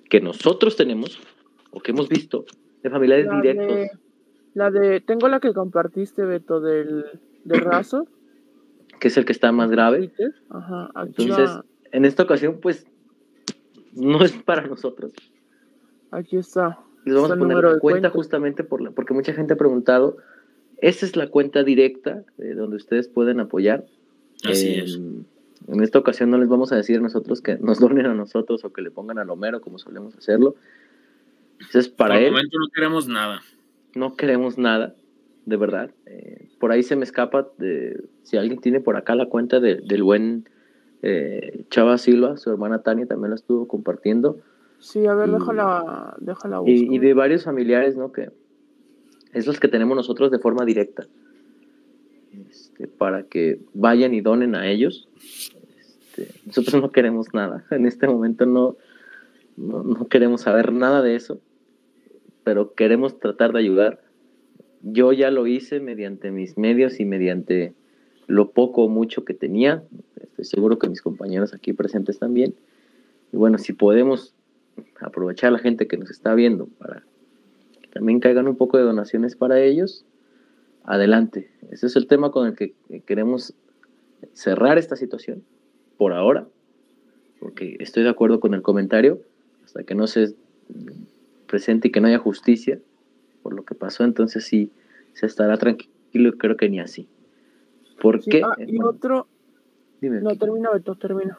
que 0.08 0.20
nosotros 0.20 0.76
tenemos 0.76 1.20
o 1.70 1.80
que 1.80 1.90
hemos 1.90 2.08
visto 2.08 2.44
de 2.82 2.90
familiares 2.90 3.28
directos. 3.42 3.98
la 4.54 4.70
de, 4.70 5.00
tengo 5.00 5.28
la 5.28 5.40
que 5.40 5.52
compartiste, 5.52 6.24
Beto, 6.24 6.60
del, 6.60 7.04
de 7.44 7.58
raso. 7.60 8.06
Que 9.00 9.08
es 9.08 9.16
el 9.16 9.24
que 9.24 9.32
está 9.32 9.52
más 9.52 9.70
grave. 9.70 10.12
Ajá, 10.50 10.90
Entonces, 10.96 11.50
en 11.92 12.04
esta 12.04 12.24
ocasión, 12.24 12.58
pues, 12.60 12.86
no 13.94 14.22
es 14.24 14.32
para 14.32 14.66
nosotros. 14.66 15.12
Aquí 16.10 16.36
está. 16.36 16.80
Les 17.04 17.14
vamos 17.14 17.30
a 17.30 17.36
poner 17.36 17.58
la 17.58 17.78
cuenta, 17.78 18.10
justamente 18.10 18.64
por 18.64 18.80
la, 18.80 18.90
porque 18.90 19.14
mucha 19.14 19.32
gente 19.32 19.54
ha 19.54 19.56
preguntado. 19.56 20.16
Esa 20.78 21.06
es 21.06 21.16
la 21.16 21.28
cuenta 21.28 21.64
directa 21.64 22.24
de 22.36 22.54
donde 22.54 22.76
ustedes 22.76 23.08
pueden 23.08 23.40
apoyar. 23.40 23.86
Así 24.44 24.74
es. 24.74 25.00
En 25.68 25.82
esta 25.82 25.98
ocasión 25.98 26.30
no 26.30 26.38
les 26.38 26.48
vamos 26.48 26.72
a 26.72 26.76
decir 26.76 26.98
a 26.98 27.00
nosotros 27.00 27.42
que 27.42 27.56
nos 27.58 27.78
donen 27.78 28.06
a 28.06 28.14
nosotros 28.14 28.64
o 28.64 28.72
que 28.72 28.80
le 28.82 28.90
pongan 28.90 29.18
al 29.18 29.28
Homero 29.30 29.60
como 29.60 29.78
solemos 29.78 30.16
hacerlo. 30.16 30.54
Entonces, 31.60 31.88
para 31.88 32.14
Por 32.14 32.22
él. 32.22 32.30
momento 32.32 32.58
no 32.58 32.66
queremos 32.74 33.08
nada. 33.08 33.40
No 33.94 34.16
queremos 34.16 34.56
nada, 34.58 34.94
de 35.44 35.56
verdad. 35.56 35.90
Eh, 36.06 36.48
por 36.58 36.72
ahí 36.72 36.82
se 36.82 36.96
me 36.96 37.04
escapa 37.04 37.48
de, 37.58 38.02
si 38.22 38.36
alguien 38.36 38.60
tiene 38.60 38.80
por 38.80 38.96
acá 38.96 39.14
la 39.14 39.26
cuenta 39.26 39.60
de- 39.60 39.76
del 39.76 40.02
buen 40.02 40.48
eh, 41.02 41.64
Chava 41.70 41.96
Silva, 41.98 42.36
su 42.38 42.50
hermana 42.50 42.82
Tania 42.82 43.06
también 43.06 43.30
la 43.30 43.36
estuvo 43.36 43.68
compartiendo. 43.68 44.38
Sí, 44.78 45.06
a 45.06 45.14
ver, 45.14 45.28
Y- 45.28 45.32
déjala, 45.32 46.16
déjala 46.18 46.60
Y, 46.66 46.94
y 46.94 46.98
de 46.98 47.14
varios 47.14 47.44
familiares, 47.44 47.96
¿no? 47.96 48.10
Que 48.12 48.30
es 49.32 49.46
los 49.46 49.60
que 49.60 49.68
tenemos 49.68 49.96
nosotros 49.96 50.30
de 50.30 50.38
forma 50.38 50.64
directa. 50.64 51.06
Este, 52.48 52.86
para 52.86 53.24
que 53.24 53.60
vayan 53.74 54.14
y 54.14 54.20
donen 54.20 54.54
a 54.54 54.68
ellos. 54.70 55.08
Este, 56.18 56.40
nosotros 56.46 56.82
no 56.82 56.90
queremos 56.90 57.28
nada. 57.32 57.64
En 57.70 57.86
este 57.86 58.06
momento 58.06 58.46
no, 58.46 58.76
no, 59.56 59.82
no 59.82 60.08
queremos 60.08 60.42
saber 60.42 60.72
nada 60.72 61.02
de 61.02 61.14
eso. 61.14 61.40
Pero 62.44 62.74
queremos 62.74 63.18
tratar 63.18 63.52
de 63.52 63.60
ayudar. 63.60 64.00
Yo 64.82 65.12
ya 65.12 65.30
lo 65.30 65.46
hice 65.46 65.80
mediante 65.80 66.30
mis 66.30 66.56
medios 66.56 67.00
y 67.00 67.04
mediante 67.04 67.74
lo 68.26 68.50
poco 68.50 68.84
o 68.84 68.88
mucho 68.88 69.24
que 69.24 69.34
tenía. 69.34 69.82
Estoy 70.20 70.44
seguro 70.44 70.78
que 70.78 70.88
mis 70.88 71.02
compañeros 71.02 71.54
aquí 71.54 71.72
presentes 71.72 72.18
también. 72.18 72.54
Y 73.32 73.36
bueno, 73.36 73.58
si 73.58 73.72
podemos 73.72 74.34
aprovechar 75.00 75.48
a 75.48 75.52
la 75.52 75.58
gente 75.58 75.88
que 75.88 75.98
nos 75.98 76.10
está 76.10 76.34
viendo 76.34 76.66
para 76.66 77.02
que 77.82 77.88
también 77.88 78.20
caigan 78.20 78.46
un 78.46 78.56
poco 78.56 78.78
de 78.78 78.84
donaciones 78.84 79.34
para 79.34 79.60
ellos, 79.60 80.06
adelante. 80.84 81.50
Ese 81.70 81.86
es 81.86 81.96
el 81.96 82.06
tema 82.06 82.30
con 82.30 82.46
el 82.46 82.54
que 82.54 82.74
queremos 83.04 83.54
cerrar 84.32 84.78
esta 84.78 84.96
situación 84.96 85.42
por 85.98 86.12
ahora, 86.14 86.46
porque 87.40 87.76
estoy 87.80 88.04
de 88.04 88.08
acuerdo 88.08 88.40
con 88.40 88.54
el 88.54 88.62
comentario, 88.62 89.20
hasta 89.64 89.82
que 89.82 89.94
no 89.94 90.06
se 90.06 90.34
presente 91.46 91.88
y 91.88 91.90
que 91.90 92.00
no 92.00 92.08
haya 92.08 92.18
justicia 92.18 92.78
por 93.42 93.52
lo 93.54 93.64
que 93.64 93.74
pasó, 93.74 94.04
entonces 94.04 94.44
sí 94.44 94.70
se 95.12 95.26
estará 95.26 95.56
tranquilo, 95.58 96.32
creo 96.38 96.56
que 96.56 96.68
ni 96.68 96.80
así. 96.80 97.06
¿Por 98.00 98.22
Sí, 98.22 98.30
qué? 98.30 98.42
ah, 98.44 98.54
y 98.58 98.76
bueno, 98.76 98.90
otro, 98.90 99.26
dime. 100.00 100.20
no, 100.20 100.36
termina, 100.36 100.70
Beto, 100.70 100.94
termina. 100.94 101.38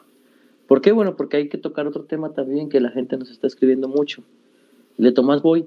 ¿Por 0.67 0.81
qué? 0.81 0.91
Bueno, 0.91 1.15
porque 1.15 1.37
hay 1.37 1.49
que 1.49 1.57
tocar 1.57 1.87
otro 1.87 2.03
tema 2.03 2.33
también 2.33 2.69
que 2.69 2.79
la 2.79 2.91
gente 2.91 3.17
nos 3.17 3.31
está 3.31 3.47
escribiendo 3.47 3.87
mucho. 3.87 4.23
De 4.97 5.11
Tomás 5.11 5.41
Boy. 5.41 5.65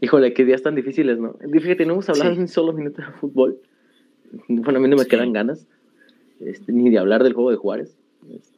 Híjole, 0.00 0.32
qué 0.32 0.44
días 0.44 0.62
tan 0.62 0.74
difíciles, 0.74 1.18
¿no? 1.18 1.34
Fíjate, 1.52 1.84
no 1.84 1.94
hemos 1.94 2.08
hablado 2.08 2.34
Sí. 2.34 2.40
un 2.40 2.48
solo 2.48 2.72
minuto 2.72 3.02
de 3.02 3.08
fútbol. 3.12 3.58
Bueno, 4.48 4.78
a 4.78 4.82
mí 4.82 4.88
no 4.88 4.96
me 4.96 5.04
Sí. 5.04 5.10
quedan 5.10 5.32
ganas. 5.32 5.66
Este, 6.40 6.72
ni 6.72 6.90
de 6.90 6.98
hablar 6.98 7.22
del 7.24 7.32
juego 7.34 7.50
de 7.50 7.56
Juárez. 7.56 7.96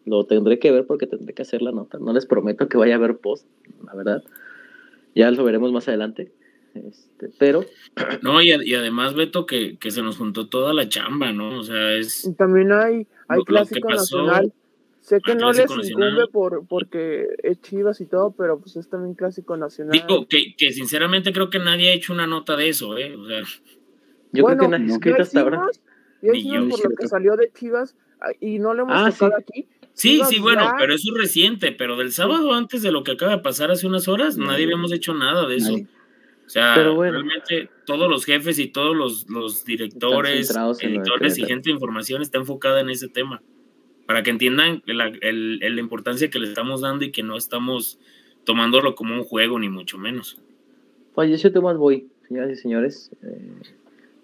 Lo 0.05 0.24
tendré 0.24 0.59
que 0.59 0.72
ver 0.72 0.87
porque 0.87 1.07
tendré 1.07 1.35
que 1.35 1.43
hacer 1.43 1.62
la 1.62 1.72
nota. 1.72 1.99
No 1.99 2.12
les 2.12 2.26
prometo 2.26 2.68
que 2.68 2.78
vaya 2.78 2.97
a 2.97 2.99
ver 2.99 3.18
post, 3.18 3.47
la 3.85 3.95
verdad. 3.95 4.24
Ya 5.14 5.31
lo 5.31 5.45
veremos 5.45 5.72
más 5.72 5.87
adelante. 5.89 6.33
Este, 6.74 7.31
pero 7.39 7.64
No, 8.22 8.41
y, 8.43 8.53
además, 8.53 9.14
Beto, 9.14 9.45
que, 9.47 9.76
que 9.78 9.91
se 9.91 10.03
nos 10.03 10.16
juntó 10.18 10.49
toda 10.49 10.72
la 10.72 10.89
chamba, 10.89 11.33
¿no? 11.33 11.59
O 11.59 11.62
sea, 11.64 11.95
es. 11.95 12.24
Y 12.24 12.35
también 12.35 12.72
hay, 12.72 12.95
hay 12.95 13.07
Lo- 13.28 13.37
lo 13.39 13.45
que 13.45 13.53
clásico 13.53 13.89
pasó- 13.89 14.16
nacional. 14.22 14.53
Sé 15.01 15.20
que 15.22 15.33
Ah, 15.33 15.35
no 15.35 15.51
les 15.53 15.68
incumbe 15.70 16.26
por, 16.31 16.66
porque 16.68 17.26
es 17.43 17.61
Chivas 17.62 18.01
y 18.01 18.07
todo, 18.07 18.33
pero 18.37 18.61
pues 18.61 18.76
es 18.76 18.89
también 18.89 19.14
clásico 19.14 19.57
nacional. 19.57 19.93
Digo, 19.93 20.26
que, 20.28 20.55
que 20.57 20.72
sinceramente 20.72 21.33
creo 21.33 21.49
que 21.51 21.59
nadie 21.59 21.91
ha 21.91 21.95
hecho 21.95 22.12
una 22.12 22.26
nota 22.26 22.55
de 22.55 22.68
eso, 22.68 22.97
¿eh? 22.99 23.16
O 23.16 23.26
sea, 23.26 23.41
yo 24.33 24.43
Bueno, 24.43 24.59
creo 24.59 24.70
que 24.70 24.78
nadie 24.78 24.85
ha 24.85 24.89
no. 24.89 24.95
escrito 24.95 25.22
hasta 25.22 25.41
ahora. 25.41 25.66
Ya 26.22 26.32
Ni 26.32 26.44
yo, 26.44 26.68
por 26.68 26.90
lo 26.90 26.96
que 26.96 27.08
salió 27.08 27.36
de 27.36 27.50
Chivas 27.52 27.96
ah, 28.20 28.30
y 28.40 28.58
no 28.58 28.74
lo 28.74 28.82
hemos 28.82 28.94
Ah, 28.96 29.10
tocado 29.10 29.32
sí. 29.38 29.44
aquí. 29.60 29.68
sí, 29.94 30.08
Chivas 30.14 30.28
sí, 30.28 30.38
bueno, 30.40 30.62
ya- 30.62 30.74
pero 30.78 30.94
eso 30.94 31.12
es 31.14 31.18
reciente, 31.20 31.72
pero 31.72 31.96
del 31.96 32.12
sábado 32.12 32.52
antes 32.54 32.82
de 32.82 32.92
lo 32.92 33.02
que 33.04 33.12
acaba 33.12 33.32
de 33.36 33.42
pasar 33.42 33.70
hace 33.70 33.86
unas 33.86 34.08
horas, 34.08 34.36
nadie 34.36 34.64
habíamos 34.64 34.92
hecho 34.92 35.14
nada 35.14 35.46
de 35.48 35.56
eso. 35.56 35.72
Nadie. 35.72 35.86
O 36.46 36.52
sea, 36.52 36.72
Pero 36.74 36.96
bueno. 36.96 37.12
realmente 37.22 37.70
todos 37.86 38.10
los 38.10 38.24
jefes 38.24 38.58
y 38.58 38.66
todos 38.66 38.96
los, 38.96 39.30
los 39.30 39.64
directores, 39.64 40.50
editores 40.80 41.38
y 41.38 41.44
gente 41.44 41.68
de 41.68 41.74
información 41.74 42.22
está 42.22 42.38
enfocada 42.38 42.80
en 42.80 42.90
ese 42.90 43.06
tema. 43.06 43.40
Para 44.06 44.24
que 44.24 44.30
entiendan 44.30 44.82
la, 44.86 45.06
el- 45.20 45.60
el- 45.62 45.74
la 45.76 45.80
importancia 45.80 46.28
que 46.28 46.40
le 46.40 46.48
estamos 46.48 46.80
dando 46.80 47.04
y 47.04 47.12
que 47.12 47.22
no 47.22 47.36
estamos 47.36 48.00
tomándolo 48.42 48.96
como 48.96 49.14
un 49.14 49.22
juego, 49.22 49.60
ni 49.60 49.68
mucho 49.68 49.96
menos. 49.96 50.40
Falleció 51.14 51.52
Tomás 51.52 51.76
Boy, 51.76 52.08
señoras 52.26 52.50
y 52.50 52.56
señores. 52.56 53.10
Eh, 53.22 53.52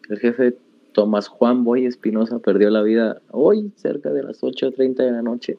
el 0.09 0.19
jefe 0.19 0.57
Tomás 0.97 1.29
Juan 1.29 1.63
Boy 1.63 1.85
Espinosa 1.85 2.39
perdió 2.39 2.71
la 2.71 2.83
vida 2.83 3.21
hoy, 3.31 3.71
cerca 3.77 4.15
de 4.15 4.23
las 4.23 4.43
8.30 4.43 4.95
de 5.05 5.13
la 5.13 5.21
noche. 5.21 5.59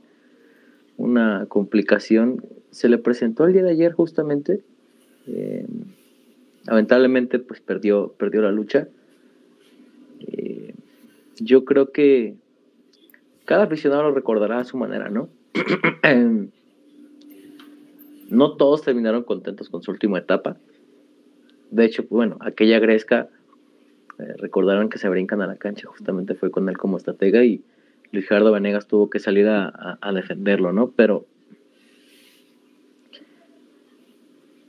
Una 0.98 1.46
complicación 1.48 2.44
se 2.72 2.90
le 2.90 2.98
presentó 2.98 3.46
el 3.46 3.54
día 3.54 3.62
de 3.62 3.70
ayer 3.70 3.94
justamente. 3.94 4.64
Eh, 5.28 5.68
lamentablemente 6.66 7.38
pues 7.38 7.62
perdió, 7.62 8.14
perdió 8.18 8.42
la 8.42 8.52
lucha. 8.52 8.88
Eh, 10.22 10.74
yo 11.40 11.66
creo 11.66 11.92
que 11.92 12.34
cada 13.46 13.66
aficionado 13.66 14.02
lo 14.02 14.16
recordará 14.16 14.58
a 14.58 14.64
su 14.64 14.76
manera, 14.76 15.10
¿no? 15.12 15.30
No 18.30 18.58
todos 18.58 18.82
terminaron 18.82 19.24
contentos 19.24 19.70
con 19.70 19.84
su 19.84 19.92
última 19.92 20.18
etapa. 20.18 20.58
De 21.72 21.86
hecho, 21.86 22.04
bueno, 22.10 22.38
aquella 22.42 22.78
Gresca, 22.78 23.30
eh, 24.20 24.34
recordaron 24.38 24.90
que 24.90 24.98
se 24.98 25.10
brincan 25.10 25.42
a 25.42 25.48
la 25.48 25.56
cancha, 25.56 25.88
justamente 25.88 26.36
fue 26.36 26.52
con 26.52 26.70
él 26.70 26.78
como 26.78 26.98
estratega 26.98 27.44
y 27.44 27.64
Luis 28.12 28.28
Gerardo 28.28 28.52
Venegas 28.52 28.88
tuvo 28.88 29.10
que 29.10 29.20
salir 29.20 29.48
a, 29.48 29.68
a- 29.68 29.98
a 30.02 30.14
defenderlo, 30.14 30.74
¿no? 30.74 30.92
Pero 30.92 31.26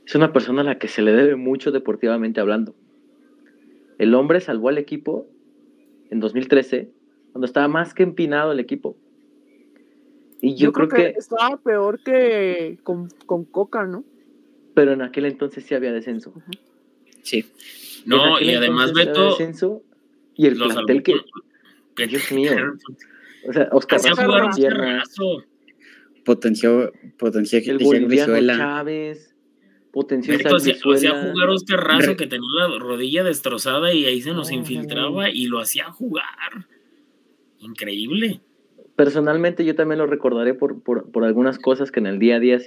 es 0.05 0.15
una 0.15 0.33
persona 0.33 0.61
a 0.61 0.63
la 0.65 0.77
que 0.79 0.87
se 0.87 1.01
le 1.01 1.13
debe 1.13 1.35
mucho 1.35 1.71
deportivamente 1.71 2.39
hablando. 2.39 2.75
El 3.97 4.15
hombre 4.15 4.39
salvó 4.41 4.69
al 4.69 4.77
equipo 4.77 5.27
en 6.09 6.19
2013, 6.19 6.89
cuando 7.31 7.45
estaba 7.45 7.67
más 7.67 7.93
que 7.93 8.03
empinado 8.03 8.51
el 8.51 8.59
equipo. 8.59 8.97
Y 10.41 10.55
yo, 10.55 10.71
creo, 10.71 10.87
que, 10.87 11.13
estaba 11.17 11.57
peor 11.57 11.99
que 11.99 12.79
con, 12.83 13.09
con 13.25 13.43
Coca, 13.45 13.85
¿no? 13.85 14.03
pero 14.79 14.93
en 14.93 15.01
aquel 15.01 15.25
entonces 15.25 15.65
sí 15.65 15.75
había 15.75 15.91
descenso. 15.91 16.33
Sí. 17.21 17.45
No, 18.05 18.39
y 18.39 18.53
además, 18.53 18.93
Beto, 18.93 19.31
descenso 19.31 19.83
y 20.35 20.47
el 20.47 20.57
lo 20.57 20.67
plantel 20.69 21.03
que, 21.03 21.15
que- 21.95 22.07
Dios 22.07 22.31
mío. 22.31 22.51
o 23.47 23.53
sea, 23.53 23.69
Oscar 23.71 23.99
hacía 23.99 24.13
Razo 24.13 24.61
cerrazo. 24.61 25.43
Potenció, 26.25 26.91
potenció 27.17 27.59
el 27.65 27.77
boliviano. 27.79 28.57
Chávez, 28.57 29.35
potenció 29.91 30.37
Beto 30.37 30.57
hacía, 30.57 30.75
hacía 30.75 31.11
jugar 31.31 31.49
Oscar 31.49 31.79
Razo 31.83 32.15
que 32.15 32.27
tenía 32.27 32.67
la 32.67 32.77
rodilla 32.79 33.23
destrozada 33.23 33.93
y 33.93 34.05
ahí 34.05 34.21
se 34.21 34.33
nos 34.33 34.49
No, 34.49 34.55
infiltraba 34.57 35.29
y 35.29 35.47
lo 35.47 35.59
hacía 35.59 35.91
jugar. 35.91 36.67
Increíble. 37.59 38.41
Personalmente 38.95 39.65
yo 39.65 39.75
también 39.75 39.99
lo 39.99 40.07
recordaré 40.07 40.53
por, 40.53 40.81
por, 40.81 41.09
por 41.11 41.23
algunas 41.23 41.57
cosas 41.57 41.91
que 41.91 41.99
en 41.99 42.07
el 42.07 42.19
día 42.19 42.35
a 42.35 42.39
día, 42.39 42.59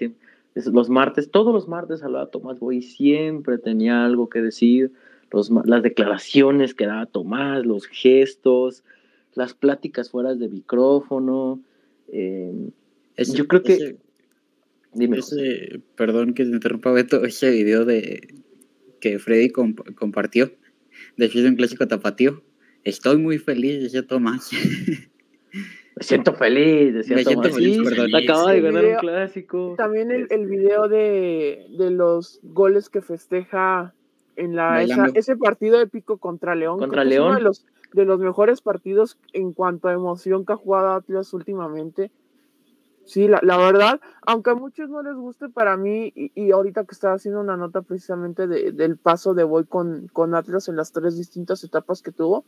los 0.54 0.88
martes, 0.88 1.30
todos 1.30 1.52
los 1.52 1.68
martes 1.68 2.02
hablaba 2.02 2.30
Tomás 2.30 2.58
Boy, 2.58 2.82
siempre 2.82 3.58
tenía 3.58 4.04
algo 4.04 4.28
que 4.28 4.40
decir, 4.40 4.92
los 5.32 5.50
las 5.64 5.82
declaraciones 5.82 6.74
que 6.74 6.86
daba 6.86 7.06
Tomás, 7.06 7.64
los 7.64 7.86
gestos, 7.86 8.84
las 9.34 9.54
pláticas 9.54 10.10
fuera 10.10 10.34
de 10.34 10.48
micrófono. 10.48 11.60
eh, 12.12 12.52
Ese- 13.16 13.36
yo 13.36 13.46
creo 13.48 13.62
que... 13.62 13.72
ese- 13.74 13.96
dime, 14.94 15.18
ese- 15.18 15.80
perdón 15.96 16.34
que 16.34 16.44
te 16.44 16.50
interrumpa, 16.50 16.92
Beto, 16.92 17.24
ese 17.24 17.50
video 17.50 17.84
de 17.84 18.34
que 19.00 19.18
Freddy 19.18 19.48
comp- 19.50 19.94
compartió 19.94 20.52
de 21.16 21.48
un 21.48 21.56
clásico 21.56 21.88
tapatío. 21.88 22.42
Estoy 22.84 23.16
muy 23.16 23.38
feliz, 23.38 23.82
decía 23.82 24.06
Tomás. 24.06 24.50
me 25.96 26.02
siento 26.02 26.34
feliz, 26.34 26.94
decía 26.94 27.16
Me 27.16 27.24
siento 27.24 27.42
Tomás. 27.42 27.56
feliz, 27.56 27.76
Sí, 27.76 27.82
perdón. 27.84 28.14
acaba 28.14 28.52
de 28.52 28.60
ganar 28.60 28.82
video- 28.82 28.94
un 28.96 29.00
clásico. 29.00 29.74
También 29.76 30.10
el, 30.10 30.26
el 30.30 30.46
video 30.46 30.88
de, 30.88 31.66
de 31.78 31.90
los 31.90 32.40
goles 32.42 32.88
que 32.88 33.02
festeja 33.02 33.94
en 34.36 34.56
la 34.56 34.82
esa- 34.82 35.06
ese 35.14 35.36
partido 35.36 35.80
épico 35.80 36.18
contra 36.18 36.54
León. 36.54 36.78
Contra 36.78 37.02
es 37.02 37.08
uno 37.18 37.26
León. 37.28 37.36
de 37.36 37.42
los, 37.42 37.66
de 37.92 38.04
los 38.04 38.18
mejores 38.18 38.60
partidos 38.60 39.18
en 39.32 39.52
cuanto 39.52 39.88
a 39.88 39.92
emoción 39.92 40.44
que 40.46 40.52
ha 40.54 40.56
jugado 40.56 40.92
Atlas 40.92 41.32
últimamente. 41.34 42.10
Sí, 43.04 43.26
la, 43.26 43.40
la, 43.42 43.56
verdad, 43.58 44.00
aunque 44.24 44.50
a 44.50 44.54
muchos 44.54 44.88
no 44.88 45.02
les 45.02 45.14
guste, 45.16 45.48
para 45.48 45.76
mí, 45.76 46.12
y, 46.14 46.30
y 46.36 46.52
ahorita 46.52 46.84
que 46.84 46.92
estaba 46.92 47.14
haciendo 47.14 47.40
una 47.40 47.56
nota 47.56 47.82
precisamente 47.82 48.46
de, 48.46 48.70
del 48.70 48.96
paso 48.96 49.34
de 49.34 49.42
Boy 49.42 49.64
con, 49.64 50.08
con 50.12 50.36
Atlas 50.36 50.68
en 50.68 50.76
las 50.76 50.92
tres 50.92 51.16
distintas 51.16 51.64
etapas 51.64 52.00
que 52.00 52.12
tuvo, 52.12 52.44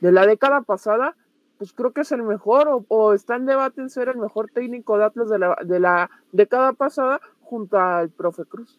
de 0.00 0.12
la 0.12 0.26
década 0.26 0.60
pasada, 0.60 1.16
pues 1.56 1.72
creo 1.72 1.92
que 1.92 2.02
es 2.02 2.12
el 2.12 2.22
mejor, 2.22 2.68
o, 2.68 2.84
o 2.88 3.14
está 3.14 3.36
en 3.36 3.46
debate 3.46 3.80
en 3.80 3.88
ser 3.88 4.10
el 4.10 4.18
mejor 4.18 4.50
técnico 4.52 4.98
de 4.98 5.04
Atlas 5.04 5.30
de 5.30 5.38
la, 5.38 5.56
de 5.64 5.80
la 5.80 6.10
década 6.32 6.74
pasada 6.74 7.20
junto 7.40 7.78
al 7.78 8.10
profe 8.10 8.44
Cruz. 8.44 8.78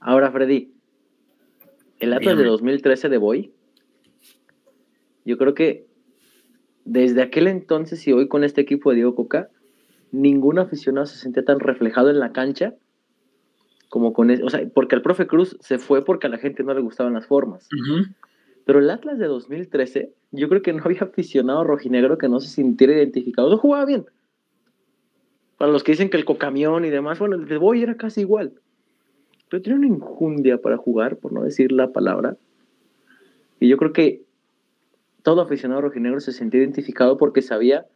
Ahora, 0.00 0.32
Freddy, 0.32 0.74
el 2.02 2.12
Atlas 2.12 2.36
de 2.36 2.44
2013 2.44 3.08
de 3.08 3.16
Boy, 3.16 3.52
yo 5.24 5.38
creo 5.38 5.54
que 5.54 5.86
desde 6.84 7.22
aquel 7.22 7.46
entonces 7.46 8.06
y 8.08 8.12
hoy 8.12 8.26
con 8.26 8.42
este 8.42 8.60
equipo 8.60 8.90
de 8.90 8.96
Diego 8.96 9.14
Coca, 9.14 9.50
ningún 10.10 10.58
aficionado 10.58 11.06
se 11.06 11.16
sentía 11.16 11.44
tan 11.44 11.60
reflejado 11.60 12.10
en 12.10 12.18
la 12.18 12.32
cancha 12.32 12.74
como 13.88 14.12
con 14.12 14.30
eso. 14.30 14.44
O 14.44 14.50
sea, 14.50 14.68
porque 14.74 14.96
el 14.96 15.02
profe 15.02 15.28
Cruz 15.28 15.56
se 15.60 15.78
fue 15.78 16.04
porque 16.04 16.26
a 16.26 16.30
la 16.30 16.38
gente 16.38 16.64
no 16.64 16.74
le 16.74 16.80
gustaban 16.80 17.12
las 17.12 17.26
formas. 17.26 17.68
Uh 17.72 17.76
-huh. 17.76 18.14
Pero 18.64 18.80
el 18.80 18.90
Atlas 18.90 19.18
de 19.20 19.26
2013, 19.26 20.12
yo 20.32 20.48
creo 20.48 20.62
que 20.62 20.72
no 20.72 20.82
había 20.84 21.02
aficionado 21.02 21.62
rojinegro 21.62 22.18
que 22.18 22.28
no 22.28 22.40
se 22.40 22.48
sintiera 22.48 22.94
identificado. 22.94 23.48
No 23.48 23.58
jugaba 23.58 23.84
bien. 23.84 24.06
Para 25.56 25.70
los 25.70 25.84
que 25.84 25.92
dicen 25.92 26.10
que 26.10 26.16
el 26.16 26.24
cocamión 26.24 26.84
y 26.84 26.90
demás, 26.90 27.20
bueno, 27.20 27.36
el 27.36 27.46
de 27.46 27.58
Boy 27.58 27.82
era 27.82 27.96
casi 27.96 28.22
igual. 28.22 28.54
Pero 29.52 29.64
tenía 29.64 29.80
una 29.80 29.86
injundia 29.86 30.62
para 30.62 30.78
jugar, 30.78 31.18
por 31.18 31.30
no 31.30 31.42
decir 31.42 31.72
la 31.72 31.92
palabra. 31.92 32.38
Y 33.60 33.68
yo 33.68 33.76
creo 33.76 33.92
que 33.92 34.24
todo 35.22 35.42
aficionado 35.42 35.82
rojinegro 35.82 36.20
se 36.20 36.32
sentía 36.32 36.60
identificado 36.60 37.18
porque 37.18 37.42
sabía 37.42 37.86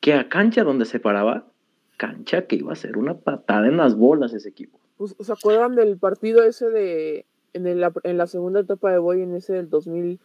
que 0.00 0.12
a 0.12 0.28
cancha 0.28 0.62
donde 0.62 0.84
se 0.84 1.00
paraba, 1.00 1.50
cancha 1.96 2.46
que 2.46 2.56
iba 2.56 2.70
a 2.70 2.76
ser 2.76 2.98
una 2.98 3.16
patada 3.16 3.66
en 3.66 3.78
las 3.78 3.96
bolas 3.96 4.34
ese 4.34 4.50
equipo. 4.50 4.78
Pues, 4.98 5.16
¿Se 5.18 5.32
acuerdan 5.32 5.74
del 5.74 5.96
partido 5.96 6.42
ese 6.42 6.68
de 6.68 7.24
en, 7.54 7.66
el, 7.66 7.82
en 8.02 8.18
la 8.18 8.26
segunda 8.26 8.60
etapa 8.60 8.92
de 8.92 8.98
Boy, 8.98 9.22
en 9.22 9.34
ese 9.34 9.54
del 9.54 9.70
2000, 9.70 10.20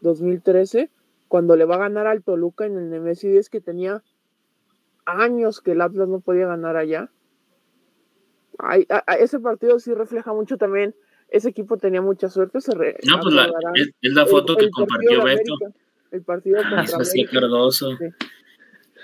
2013, 0.00 0.90
cuando 1.28 1.54
le 1.54 1.66
va 1.66 1.76
a 1.76 1.86
ganar 1.86 2.08
al 2.08 2.24
Toluca 2.24 2.66
en 2.66 2.78
el 2.78 2.90
Nemesis, 2.90 3.48
que 3.48 3.60
tenía 3.60 4.02
años 5.04 5.60
que 5.60 5.70
el 5.70 5.82
Atlas 5.82 6.08
no 6.08 6.18
podía 6.18 6.48
ganar 6.48 6.76
allá? 6.76 7.12
Ay, 8.58 8.86
a, 8.88 9.02
a 9.06 9.14
ese 9.14 9.38
partido 9.40 9.78
sí 9.78 9.92
refleja 9.94 10.32
mucho 10.32 10.56
también 10.56 10.94
ese 11.28 11.48
equipo 11.48 11.76
tenía 11.76 12.02
mucha 12.02 12.28
suerte. 12.28 12.60
Se 12.60 12.74
re, 12.74 12.96
no, 13.08 13.20
pues 13.20 13.34
la, 13.34 13.50
es, 13.74 13.90
es, 14.00 14.12
la 14.12 14.26
foto 14.26 14.52
el, 14.52 14.58
que 14.58 14.64
el 14.66 14.70
compartió 14.70 15.24
Beto. 15.24 15.54
el 16.10 16.22
partido 16.22 16.58
contra 16.58 16.80
ah, 16.80 16.94
América. 16.94 17.30
Cardoso. 17.32 17.96
Sí. 17.96 18.04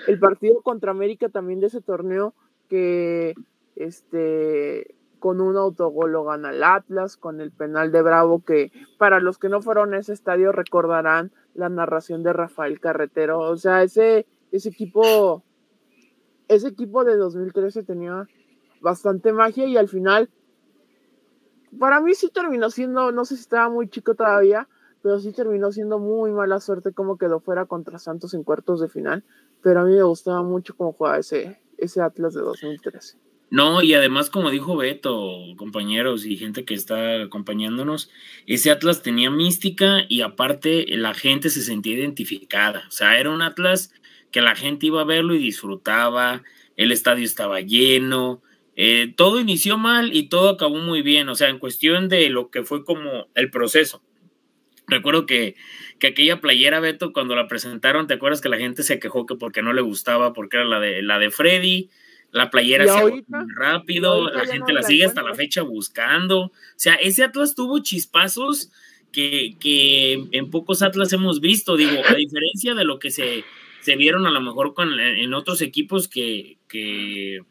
El 0.07 0.19
partido 0.19 0.61
contra 0.61 0.91
América 0.91 1.29
también 1.29 1.59
de 1.59 1.67
ese 1.67 1.81
torneo 1.81 2.33
que 2.69 3.35
este 3.75 4.95
con 5.19 5.39
un 5.39 5.55
autogol 5.55 6.11
lo 6.11 6.25
gana 6.25 6.49
el 6.49 6.61
Atlas, 6.63 7.15
con 7.15 7.39
el 7.39 7.51
penal 7.51 7.93
de 7.93 8.01
Bravo, 8.01 8.43
que 8.43 8.73
para 8.97 9.21
los 9.21 9.37
que 9.37 9.47
no 9.47 9.61
fueron 9.61 9.93
a 9.93 9.99
ese 9.99 10.11
estadio 10.11 10.51
recordarán 10.51 11.31
la 11.53 11.69
narración 11.69 12.23
de 12.23 12.33
Rafael 12.33 12.81
Carretero. 12.81 13.39
O 13.39 13.55
sea, 13.55 13.83
ese, 13.83 14.25
ese 14.51 14.67
equipo, 14.67 15.41
ese 16.49 16.67
equipo 16.67 17.05
de 17.05 17.15
2013 17.15 17.83
tenía 17.83 18.27
bastante 18.83 19.33
magia 19.33 19.65
y 19.65 19.77
al 19.77 19.87
final 19.87 20.29
para 21.79 22.01
mí 22.01 22.13
sí 22.13 22.29
terminó 22.29 22.69
siendo, 22.69 23.11
no 23.11 23.25
sé 23.25 23.35
si 23.35 23.41
estaba 23.41 23.69
muy 23.69 23.89
chico 23.89 24.13
todavía, 24.13 24.67
pero 25.01 25.19
sí 25.19 25.31
terminó 25.31 25.71
siendo 25.71 25.97
muy 25.99 26.31
mala 26.31 26.59
suerte 26.59 26.93
como 26.93 27.17
quedó 27.17 27.39
fuera 27.39 27.65
contra 27.65 27.97
Santos 27.97 28.33
en 28.33 28.43
cuartos 28.43 28.79
de 28.79 28.89
final. 28.89 29.23
Pero 29.61 29.81
a 29.81 29.85
mí 29.85 29.93
me 29.93 30.03
gustaba 30.03 30.43
mucho 30.43 30.75
cómo 30.75 30.93
jugaba 30.93 31.17
ese, 31.17 31.59
ese 31.77 32.01
Atlas 32.01 32.33
de 32.33 32.41
2013. 32.41 33.17
No, 33.49 33.81
y 33.83 33.93
además, 33.93 34.29
como 34.29 34.49
dijo 34.49 34.75
Beto, 34.75 35.37
compañeros 35.57 36.25
y 36.25 36.37
gente 36.37 36.65
que 36.65 36.73
está 36.73 37.21
acompañándonos, 37.23 38.09
ese 38.47 38.71
Atlas 38.71 39.03
tenía 39.03 39.29
mística 39.29 39.99
y 40.09 40.21
aparte 40.21 40.85
la 40.97 41.13
gente 41.13 41.49
se 41.49 41.61
sentía 41.61 41.95
identificada. 41.95 42.83
O 42.87 42.91
sea, 42.91 43.19
era 43.19 43.29
un 43.29 43.41
Atlas 43.41 43.93
que 44.31 44.41
la 44.41 44.55
gente 44.55 44.87
iba 44.87 45.01
a 45.01 45.05
verlo 45.05 45.35
y 45.35 45.39
disfrutaba, 45.39 46.43
el 46.77 46.91
estadio 46.91 47.25
estaba 47.25 47.61
lleno, 47.61 48.41
eh, 48.75 49.13
todo 49.15 49.39
inició 49.39 49.77
mal 49.77 50.15
y 50.15 50.29
todo 50.29 50.49
acabó 50.49 50.77
muy 50.77 51.01
bien, 51.01 51.29
o 51.29 51.35
sea, 51.35 51.49
en 51.49 51.59
cuestión 51.59 52.09
de 52.09 52.29
lo 52.29 52.49
que 52.49 52.63
fue 52.63 52.83
como 52.83 53.27
el 53.35 53.49
proceso. 53.49 54.01
Recuerdo 54.87 55.25
que, 55.25 55.55
que 55.99 56.07
aquella 56.07 56.41
playera, 56.41 56.79
Beto, 56.79 57.13
cuando 57.13 57.35
la 57.35 57.47
presentaron, 57.47 58.07
¿te 58.07 58.15
acuerdas 58.15 58.41
que 58.41 58.49
la 58.49 58.57
gente 58.57 58.83
se 58.83 58.99
quejó 58.99 59.25
que 59.25 59.35
porque 59.35 59.61
no 59.61 59.73
le 59.73 59.81
gustaba, 59.81 60.33
porque 60.33 60.57
era 60.57 60.65
la 60.65 60.79
de, 60.79 61.01
la 61.01 61.19
de 61.19 61.31
Freddy? 61.31 61.89
La 62.31 62.49
playera 62.49 62.85
se 62.85 62.91
ahorita, 62.91 63.43
muy 63.43 63.53
rápido, 63.55 64.29
la 64.31 64.45
gente 64.45 64.73
no 64.73 64.79
la 64.79 64.83
sigue 64.83 65.05
hasta 65.05 65.21
la 65.21 65.35
fecha 65.35 65.61
buscando. 65.61 66.45
O 66.45 66.51
sea, 66.75 66.95
ese 66.95 67.23
Atlas 67.23 67.53
tuvo 67.53 67.79
chispazos 67.79 68.71
que, 69.11 69.55
que 69.59 70.13
en 70.31 70.49
pocos 70.49 70.81
Atlas 70.81 71.13
hemos 71.13 71.39
visto, 71.39 71.77
digo, 71.77 72.01
a 72.05 72.15
diferencia 72.15 72.73
de 72.73 72.85
lo 72.85 72.97
que 72.97 73.11
se, 73.11 73.45
se 73.81 73.95
vieron 73.95 74.25
a 74.25 74.31
lo 74.31 74.41
mejor 74.41 74.73
con, 74.73 74.99
en 74.99 75.33
otros 75.35 75.61
equipos 75.61 76.07
que, 76.07 76.57
que 76.67 77.41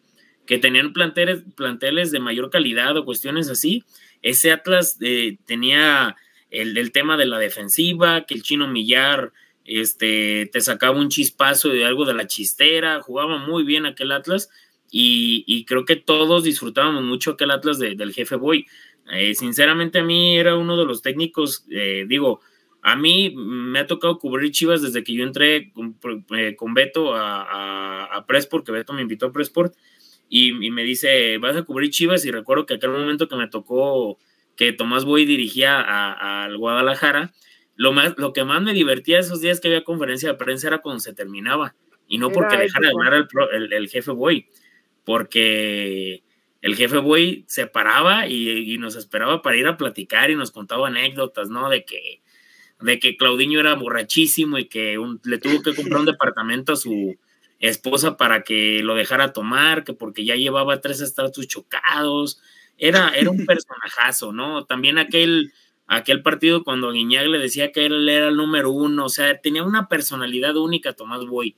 que 0.47 0.59
tenían 0.59 0.93
planteles, 0.93 1.43
planteles 1.57 2.11
de 2.11 2.21
mayor 2.21 2.51
calidad 2.51 2.97
o 2.97 3.05
cuestiones 3.05 3.49
así. 3.49 3.85
Ese 4.23 4.53
Atlas 4.53 4.99
eh, 5.01 5.39
tenía 5.47 6.17
el, 6.51 6.77
el, 6.77 6.93
tema 6.93 7.17
de 7.17 7.27
la 7.27 7.39
defensiva, 7.39 8.25
que 8.27 8.35
el 8.35 8.43
chino 8.43 8.69
Millar 8.69 9.33
este, 9.65 10.51
te 10.53 10.61
sacaba 10.61 10.99
un 10.99 11.09
chispazo 11.09 11.69
de 11.69 11.85
algo 11.85 12.05
de 12.05 12.15
la 12.15 12.27
chistera, 12.27 13.01
jugaba 13.01 13.39
muy 13.39 13.65
bien 13.65 13.87
aquel 13.87 14.13
Atlas 14.13 14.51
y, 14.91 15.45
y 15.47 15.65
creo 15.65 15.85
que 15.85 15.97
todos 15.97 16.45
disfrutábamos 16.45 17.03
mucho 17.03 17.33
aquel 17.33 17.51
Atlas 17.51 17.79
de, 17.79 17.95
del 17.95 18.13
jefe 18.13 18.37
Boy. 18.37 18.67
Eh, 19.13 19.35
sinceramente 19.35 20.01
a 20.01 20.05
mí 20.05 20.37
era 20.37 20.57
uno 20.57 20.77
de 20.77 20.85
los 20.85 21.03
técnicos, 21.03 21.65
eh, 21.71 22.05
digo, 22.09 22.41
a 22.83 22.97
mí 22.97 23.33
me 23.37 23.79
ha 23.79 23.87
tocado 23.87 24.19
cubrir 24.19 24.51
Chivas 24.51 24.83
desde 24.83 25.05
que 25.05 25.15
yo 25.15 25.25
entré 25.25 25.73
con, 25.73 25.97
eh, 26.37 26.57
con 26.57 26.75
Beto 26.75 27.15
a, 27.15 27.43
a, 27.43 28.05
a 28.05 28.27
Presport, 28.27 28.67
que 28.67 28.73
Beto 28.73 28.93
me 28.93 29.03
invitó 29.03 29.27
a 29.27 29.33
Presport 29.33 29.75
y, 30.35 30.67
y, 30.67 30.71
me 30.71 30.83
dice, 30.83 31.37
vas 31.37 31.55
a 31.59 31.63
cubrir 31.63 31.91
Chivas 31.91 32.25
y 32.25 32.31
recuerdo 32.31 32.65
que 32.65 32.73
aquel 32.73 32.89
momento 32.89 33.29
que 33.29 33.37
me 33.37 33.49
tocó 33.49 34.17
que 34.57 34.73
Tomás 34.73 35.05
Boy 35.05 35.27
dirigía 35.27 35.79
al 35.79 36.57
Guadalajara, 36.57 37.35
lo, 37.77 37.93
más, 37.93 38.15
lo 38.17 38.33
que 38.33 38.43
más 38.43 38.63
me 38.63 38.73
divertía 38.73 39.19
esos 39.19 39.43
días 39.43 39.61
que 39.61 39.69
había 39.69 39.85
conferencia 39.85 40.31
de 40.31 40.39
prensa 40.39 40.69
era 40.69 40.79
cuando 40.79 41.01
se 41.01 41.13
terminaba 41.13 41.75
y 42.09 42.17
no 42.17 42.31
porque 42.31 42.57
dejara 42.57 42.89
de 42.89 42.95
hablar 42.95 43.13
el, 43.13 43.27
el, 43.53 43.73
el, 43.75 43.89
jefe 43.91 44.11
Boy, 44.11 44.49
porque 45.05 46.23
el 46.63 46.77
jefe 46.77 46.97
Boy 46.97 47.45
se 47.47 47.67
paraba 47.67 48.27
y, 48.27 48.73
y, 48.73 48.79
nos 48.79 48.97
esperaba 48.97 49.43
para 49.43 49.59
ir 49.59 49.67
a 49.67 49.77
platicar 49.77 50.31
y 50.31 50.35
nos 50.35 50.51
contaba 50.51 50.89
anécdotas, 50.89 51.51
¿no? 51.51 51.69
De 51.69 51.85
que, 51.85 52.23
de 52.81 52.99
que 52.99 53.19
Claudiño 53.19 53.61
era 53.61 53.75
borrachísimo 53.75 54.59
y 54.59 54.65
que 54.65 54.97
un, 54.97 55.21
le 55.25 55.37
tuvo 55.37 55.61
que 55.61 55.75
comprar 55.75 56.01
un 56.01 56.07
departamento 56.17 56.73
a 56.73 56.77
su, 56.77 57.19
esposa 57.63 58.17
para 58.17 58.43
que 58.43 58.81
lo 58.83 58.95
dejara 58.95 59.33
tomar, 59.33 59.85
que 59.85 59.95
porque 59.95 60.25
ya 60.25 60.35
llevaba 60.35 60.81
tres 60.81 61.01
estatus 61.01 61.47
chocados. 61.47 62.43
Era, 62.77 63.11
era 63.17 63.31
un 63.31 63.47
personajazo, 63.47 64.33
¿no? 64.33 64.65
También 64.65 64.99
aquel, 64.99 65.53
aquel 65.87 66.23
partido 66.23 66.65
cuando 66.65 66.93
Guiñac 66.93 67.27
le 67.27 67.39
decía 67.39 67.73
que 67.73 67.87
él 67.87 68.09
era 68.09 68.29
el 68.29 68.37
número 68.37 68.71
uno, 68.71 69.07
o 69.07 69.09
sea, 69.09 69.41
tenía 69.41 69.63
una 69.63 69.89
personalidad 69.89 70.57
única 70.57 70.93
Tomás 70.93 71.25
Boy. 71.25 71.57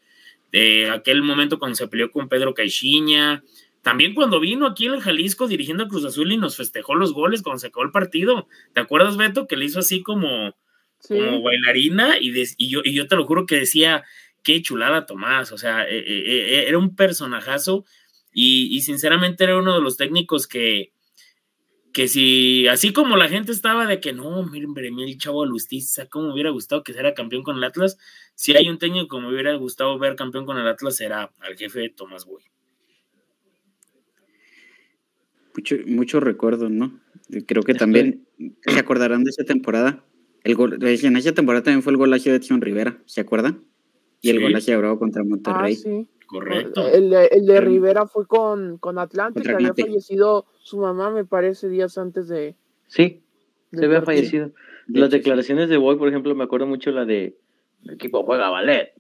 De 0.53 0.91
aquel 0.91 1.23
momento 1.23 1.59
cuando 1.59 1.75
se 1.75 1.89
peleó 1.89 2.13
con 2.13 2.29
Pedro 2.29 2.55
Caixinha, 2.55 3.43
también 3.83 4.15
cuando 4.15 4.41
vino 4.41 4.67
aquí 4.67 4.87
en 4.87 4.95
el 4.95 5.01
Jalisco 5.01 5.49
dirigiendo 5.49 5.85
a 5.85 5.89
Cruz 5.89 6.05
Azul 6.05 6.31
y 6.31 6.37
nos 6.37 6.57
festejó 6.57 6.95
los 6.95 7.13
goles 7.13 7.43
cuando 7.43 7.59
se 7.59 7.67
acabó 7.69 7.85
el 7.85 7.91
partido. 7.91 8.47
¿Te 8.73 8.81
acuerdas, 8.81 9.17
Beto, 9.17 9.47
que 9.47 9.57
le 9.57 9.65
hizo 9.65 9.81
así 9.81 10.03
como, 10.03 10.55
sí. 11.01 11.15
como 11.15 11.43
bailarina? 11.43 12.19
Y, 12.19 12.31
de, 12.31 12.49
y, 12.57 12.69
yo, 12.69 12.81
y 12.85 12.95
yo 12.95 13.09
te 13.09 13.17
lo 13.17 13.27
juro 13.27 13.47
que 13.47 13.57
decía, 13.57 14.05
qué 14.45 14.63
chulada 14.63 15.07
Tomás, 15.07 15.51
o 15.51 15.59
sea, 15.59 15.85
eh, 15.85 16.05
eh, 16.07 16.65
era 16.69 16.79
un 16.79 16.95
personajazo 16.95 17.85
y, 18.33 18.81
sinceramente 18.83 19.45
era 19.45 19.59
uno 19.59 19.75
de 19.75 19.81
los 19.81 19.97
técnicos 19.97 20.47
que, 20.47 20.93
que 21.93 22.09
si, 22.09 22.67
así 22.69 22.93
como 22.93 23.17
la 23.17 23.29
gente 23.29 23.53
estaba 23.53 23.87
de 23.87 24.01
que 24.01 24.13
no, 24.13 24.45
miren, 24.45 24.99
el 24.99 25.19
chavo 25.19 25.43
Alustiza, 25.45 26.07
cómo 26.07 26.27
me 26.27 26.35
hubiera 26.35 26.51
gustado 26.51 26.83
que 26.83 26.93
fuera 26.93 27.15
campeón 27.15 27.43
con 27.43 27.57
el 27.57 27.65
Atlas, 27.65 27.97
si 28.35 28.55
hay 28.55 28.69
un 28.69 28.79
técnico 28.79 29.17
que 29.17 29.23
me 29.23 29.33
hubiera 29.33 29.55
gustado 29.55 29.99
ver 29.99 30.17
campeón 30.17 30.47
con 30.47 30.59
el 30.59 30.67
Atlas, 30.67 31.01
era 31.01 31.33
al 31.41 31.57
jefe 31.57 31.89
Tomás 31.91 32.27
Boy. 32.27 32.43
Mucho, 35.57 35.77
mucho 35.87 36.21
recuerdo, 36.21 36.69
¿no? 36.69 37.01
Creo 37.47 37.63
que 37.63 37.75
también 37.75 38.27
se 38.67 38.79
acordarán 38.79 39.23
de 39.23 39.31
esa 39.31 39.45
temporada. 39.45 40.05
El 40.43 40.57
gol, 40.57 40.79
en 40.83 41.17
esa 41.17 41.33
temporada 41.33 41.63
también 41.63 41.83
fue 41.83 41.93
el 41.93 41.97
golazo 41.97 42.31
de 42.31 42.37
Edson 42.37 42.61
Rivera, 42.61 43.01
¿se 43.07 43.21
acuerdan? 43.21 43.65
Y 44.25 44.31
el 44.31 44.37
sí. 44.39 44.43
gol 44.43 44.55
hacia 44.57 44.79
Bravo 44.79 44.99
contra 44.99 45.23
Monterrey. 45.23 45.75
Ah, 45.75 45.81
sí. 45.83 46.09
Correcto. 46.27 46.89
El 46.89 47.11
de, 47.11 47.27
el 47.27 47.47
de 47.47 47.61
Rivera 47.61 48.07
fue 48.07 48.27
con, 48.27 48.79
con 48.79 48.99
Atlante, 48.99 49.43
que 49.43 49.53
había 49.53 49.75
fallecido 49.75 50.47
su 50.63 50.79
mamá, 50.79 51.11
me 51.11 51.25
parece, 51.25 51.69
días 51.69 51.97
antes 51.99 52.29
de. 52.29 52.57
Sí, 52.89 53.23
se 53.73 53.85
había 53.85 54.03
fallecido. 54.03 54.51
De 54.87 55.01
Las 55.01 55.09
hecho, 55.09 55.19
declaraciones 55.19 55.67
sí. 55.67 55.71
de 55.73 55.77
Boy, 55.77 55.97
por 55.97 56.09
ejemplo, 56.09 56.35
me 56.35 56.45
acuerdo 56.45 56.67
mucho 56.67 56.91
la 56.91 57.05
de 57.05 57.37
el 57.85 57.91
equipo 57.93 58.25
juega 58.25 58.49
ballet. 58.49 58.93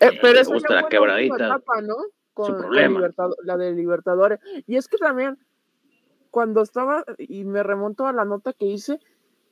Eh, 0.00 0.18
pero 0.20 0.34
le 0.34 0.40
esa 0.40 0.52
gusta 0.54 0.74
la 0.74 0.88
quebradita. 0.88 1.34
etapa, 1.46 1.82
¿no? 1.82 1.96
Con, 2.32 2.52
con 2.52 2.60
problema. 2.60 3.00
Libertado- 3.00 3.36
la 3.44 3.56
de 3.56 3.72
Libertadores. 3.72 4.38
Y 4.66 4.76
es 4.76 4.86
que 4.88 4.96
también, 4.96 5.36
cuando 6.30 6.62
estaba, 6.62 7.04
y 7.18 7.44
me 7.44 7.62
remonto 7.62 8.06
a 8.06 8.12
la 8.12 8.24
nota 8.24 8.52
que 8.52 8.66
hice, 8.66 9.00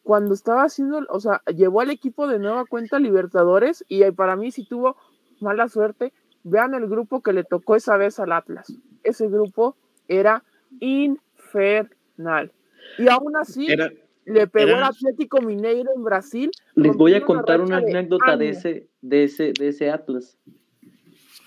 cuando 0.02 0.34
estaba 0.34 0.64
haciendo, 0.64 1.00
o 1.08 1.20
sea, 1.20 1.42
llevó 1.54 1.80
al 1.80 1.90
equipo 1.90 2.26
de 2.26 2.38
nueva 2.38 2.64
cuenta 2.66 2.96
a 2.96 3.00
Libertadores 3.00 3.84
y 3.88 4.02
eh, 4.02 4.12
para 4.12 4.36
mí 4.36 4.50
sí 4.50 4.64
tuvo 4.64 4.96
mala 5.40 5.68
suerte. 5.68 6.12
Vean 6.42 6.74
el 6.74 6.86
grupo 6.88 7.22
que 7.22 7.32
le 7.32 7.44
tocó 7.44 7.76
esa 7.76 7.96
vez 7.96 8.18
al 8.18 8.32
Atlas. 8.32 8.72
Ese 9.02 9.28
grupo 9.28 9.76
era 10.08 10.42
infernal. 10.80 12.52
Y 12.98 13.08
aún 13.08 13.36
así 13.36 13.66
Era, 13.70 13.90
le 14.24 14.46
pegó 14.46 14.70
era- 14.70 14.86
al 14.86 14.92
Atlético 14.94 15.40
Mineiro 15.42 15.90
en 15.94 16.02
Brasil. 16.04 16.50
Les 16.74 16.96
voy 16.96 17.14
a 17.14 17.24
contar 17.24 17.60
una 17.60 17.78
anécdota 17.78 18.36
de 18.36 18.50
ese, 18.50 18.88
de 19.02 19.24
ese, 19.24 19.52
de 19.52 19.68
ese 19.68 19.90
Atlas. 19.90 20.38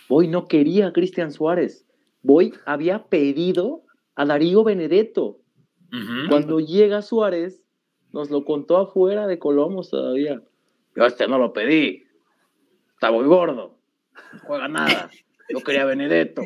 Boy 0.10 0.28
no 0.28 0.48
quería 0.48 0.88
a 0.88 0.94
Cristian 0.94 1.32
Suárez. 1.32 1.86
Boy 2.22 2.54
había 2.66 3.04
pedido 3.06 3.84
a 4.16 4.26
Darío 4.26 4.64
Benedetto. 4.64 5.40
Cuando 6.28 6.60
llega 6.60 7.04
Suárez, 7.04 7.63
nos 8.14 8.30
lo 8.32 8.46
contó 8.46 8.78
afuera 8.78 9.28
de 9.28 9.40
Colomos 9.40 9.90
todavía. 9.90 10.42
Yo 10.96 11.06
este 11.06 11.28
no 11.28 11.38
lo 11.40 11.52
pedí. 11.52 12.04
Está 12.94 13.12
muy 13.12 13.26
gordo. 13.26 13.76
No 14.34 14.40
juega 14.46 14.68
nada. 14.68 15.10
Yo 15.50 15.60
quería 15.62 15.82
a 15.84 15.86
Benedetto. 15.86 16.44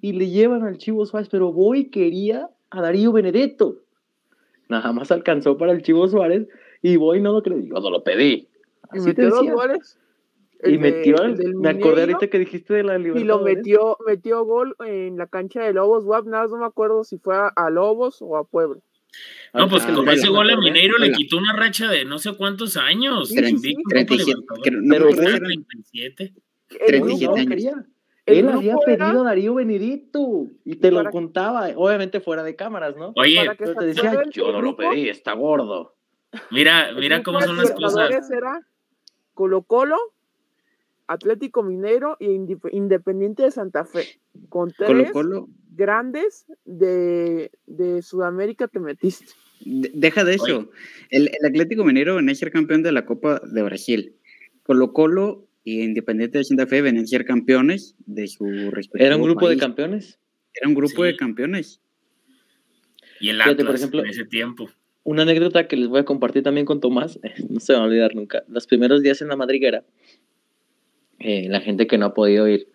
Y 0.00 0.12
le 0.12 0.30
llevan 0.30 0.62
al 0.64 0.78
Chivo 0.78 1.04
Suárez, 1.04 1.28
pero 1.28 1.52
Boy 1.52 1.90
quería 1.90 2.48
a 2.70 2.80
Darío 2.80 3.12
Benedetto. 3.12 3.76
Nada 4.68 4.92
más 4.92 5.10
alcanzó 5.12 5.58
para 5.58 5.72
el 5.72 5.82
Chivo 5.82 6.08
Suárez 6.08 6.48
y 6.80 6.96
Boy 6.96 7.20
no 7.20 7.32
lo 7.32 7.42
creyó. 7.42 7.74
Yo 7.74 7.80
no 7.80 7.90
lo 7.90 8.02
pedí. 8.02 8.48
Y 8.94 8.98
Así 8.98 9.14
te 9.14 9.22
metió 9.22 9.30
dos 9.36 9.50
goles. 9.50 9.98
Y 10.64 10.72
de- 10.72 10.78
metió, 10.78 11.16
el 11.22 11.32
el- 11.32 11.36
del 11.36 11.54
me 11.56 11.68
acordé 11.70 11.88
Mineiro, 12.02 12.12
ahorita 12.14 12.30
que 12.30 12.38
dijiste 12.38 12.74
de 12.74 12.82
la 12.84 12.94
Y 12.94 13.02
lo 13.02 13.04
Libertadores. 13.14 13.56
metió, 13.56 13.96
metió 14.06 14.44
gol 14.44 14.76
en 14.86 15.16
la 15.16 15.26
cancha 15.26 15.62
de 15.64 15.72
Lobos 15.72 16.04
WAP, 16.04 16.26
nada 16.26 16.44
más 16.44 16.52
no 16.52 16.58
me 16.58 16.66
acuerdo 16.66 17.02
si 17.02 17.18
fue 17.18 17.34
a, 17.36 17.48
a 17.48 17.68
Lobos 17.70 18.18
o 18.22 18.36
a 18.36 18.44
Puebla. 18.44 18.80
No, 19.54 19.68
pues 19.68 19.84
que 19.84 19.92
Ah, 19.92 20.12
ese 20.14 20.28
gol 20.28 20.50
a. 20.50 20.56
Mineiro 20.56 20.96
le 20.98 21.12
quitó 21.12 21.36
una 21.36 21.52
racha 21.54 21.88
de 21.90 22.04
no 22.04 22.18
sé 22.18 22.32
cuántos 22.36 22.76
años. 22.76 23.28
Sí, 23.28 23.36
sí, 23.36 23.44
sí. 23.44 23.50
Invicto 23.50 23.82
Copa 23.84 23.90
37, 24.06 24.24
Libertadores. 24.24 24.62
creo- 24.64 24.80
no 24.82 24.88
Pero 24.94 25.04
me 25.06 25.12
acuerdo 25.12 25.22
Boy- 25.22 25.30
si 25.32 25.36
eran 25.36 25.64
37. 25.64 26.34
El 26.70 26.86
37 26.86 27.24
grupo, 27.44 27.52
años. 27.52 27.86
Él 28.24 28.48
había 28.48 28.76
pedido 28.86 29.20
a 29.20 29.24
Darío 29.24 29.54
Benedetto 29.54 30.46
y 30.64 30.76
te 30.76 30.90
lo 30.92 31.10
contaba, 31.10 31.68
obviamente 31.74 32.20
fuera 32.20 32.42
de 32.44 32.54
cámaras, 32.54 32.96
¿no? 32.96 33.12
Oye, 33.16 33.36
para 33.36 33.56
que 33.56 33.64
Pero 33.64 33.74
te 33.74 33.80
se 33.80 33.86
decía, 33.88 34.10
acuerden, 34.10 34.32
yo 34.32 34.52
no 34.52 34.62
lo 34.62 34.76
pedí, 34.76 35.08
está 35.08 35.32
gordo. 35.34 35.96
mira, 36.50 36.88
el 36.90 36.96
mira 36.96 37.22
cómo 37.22 37.40
son 37.42 37.56
las 37.56 37.72
cosas. 37.72 38.10
Era 38.30 38.60
Colo 39.34 39.62
Colo, 39.64 39.96
Atlético 41.06 41.60
y 41.70 42.26
Indip- 42.26 42.68
Independiente 42.72 43.42
de 43.42 43.50
Santa 43.50 43.84
Fe. 43.84 44.04
Con 44.48 44.70
tres 44.72 44.88
Colo 44.88 45.12
Colo, 45.12 45.48
grandes 45.70 46.46
de, 46.64 47.50
de 47.66 48.02
Sudamérica 48.02 48.68
te 48.68 48.80
metiste. 48.80 49.26
de- 49.64 49.90
deja 49.94 50.24
de 50.24 50.34
eso. 50.34 50.70
El, 51.10 51.28
el 51.28 51.46
Atlético 51.46 51.84
Minero 51.84 52.16
venía 52.16 52.32
a 52.32 52.34
ser 52.36 52.50
campeón 52.50 52.82
de 52.82 52.92
la 52.92 53.04
Copa 53.06 53.40
de 53.44 53.62
Brasil. 53.62 54.14
Colo 54.62 54.92
Colo 54.92 55.46
y 55.64 55.82
Independiente 55.82 56.38
de 56.38 56.44
Santa 56.44 56.66
Fe 56.66 56.82
venían 56.82 57.04
a 57.04 57.08
ser 57.08 57.24
campeones 57.24 57.94
de 58.06 58.26
su 58.26 58.44
respectivo 58.70 59.04
Era 59.06 59.16
un 59.16 59.22
grupo 59.22 59.48
de 59.48 59.56
campeones. 59.56 60.18
Era 60.54 60.68
un 60.68 60.74
grupo 60.74 61.02
Sí. 61.02 61.08
de 61.08 61.16
campeones. 61.16 61.80
Y 63.20 63.28
el 63.28 63.36
Fíjate, 63.36 63.62
Atlas 63.62 63.66
por 63.66 63.74
ejemplo, 63.76 64.00
en 64.00 64.06
ese 64.10 64.24
tiempo. 64.24 64.68
Una 65.04 65.22
anécdota 65.22 65.66
que 65.66 65.76
les 65.76 65.88
voy 65.88 66.00
a 66.00 66.04
compartir 66.04 66.42
también 66.42 66.66
con 66.66 66.80
Tomás, 66.80 67.18
no 67.50 67.60
se 67.60 67.72
va 67.72 67.80
a 67.80 67.84
olvidar 67.84 68.14
nunca. 68.14 68.42
Los 68.48 68.66
primeros 68.66 69.02
días 69.02 69.20
en 69.22 69.28
la 69.28 69.36
madriguera, 69.36 69.84
eh, 71.22 71.46
la 71.48 71.60
gente 71.60 71.86
que 71.86 71.98
no 71.98 72.06
ha 72.06 72.14
podido 72.14 72.46
ir, 72.48 72.68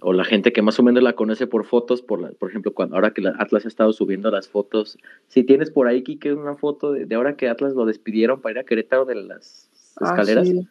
o 0.00 0.12
la 0.12 0.24
gente 0.24 0.52
que 0.52 0.62
más 0.62 0.78
o 0.78 0.82
menos 0.82 1.02
la 1.02 1.12
conoce 1.14 1.46
por 1.46 1.64
fotos, 1.64 2.02
por, 2.02 2.20
la- 2.20 2.32
por 2.32 2.50
ejemplo, 2.50 2.72
cuando, 2.74 2.96
ahora 2.96 3.12
que 3.12 3.22
la 3.22 3.34
Atlas 3.38 3.64
ha 3.64 3.68
estado 3.68 3.92
subiendo 3.92 4.30
las 4.30 4.48
fotos, 4.48 4.98
si 5.28 5.44
tienes 5.44 5.70
por 5.70 5.86
ahí, 5.86 6.02
Kike, 6.02 6.32
una 6.34 6.56
foto 6.56 6.92
de, 6.92 7.06
de 7.06 7.14
ahora 7.14 7.36
que 7.36 7.48
Atlas 7.48 7.74
lo 7.74 7.86
despidieron 7.86 8.40
para 8.40 8.52
ir 8.54 8.58
a 8.58 8.64
Querétaro 8.64 9.04
de 9.04 9.14
las 9.16 9.68
Ah, 10.00 10.06
escaleras. 10.10 10.48
sí. 10.48 10.66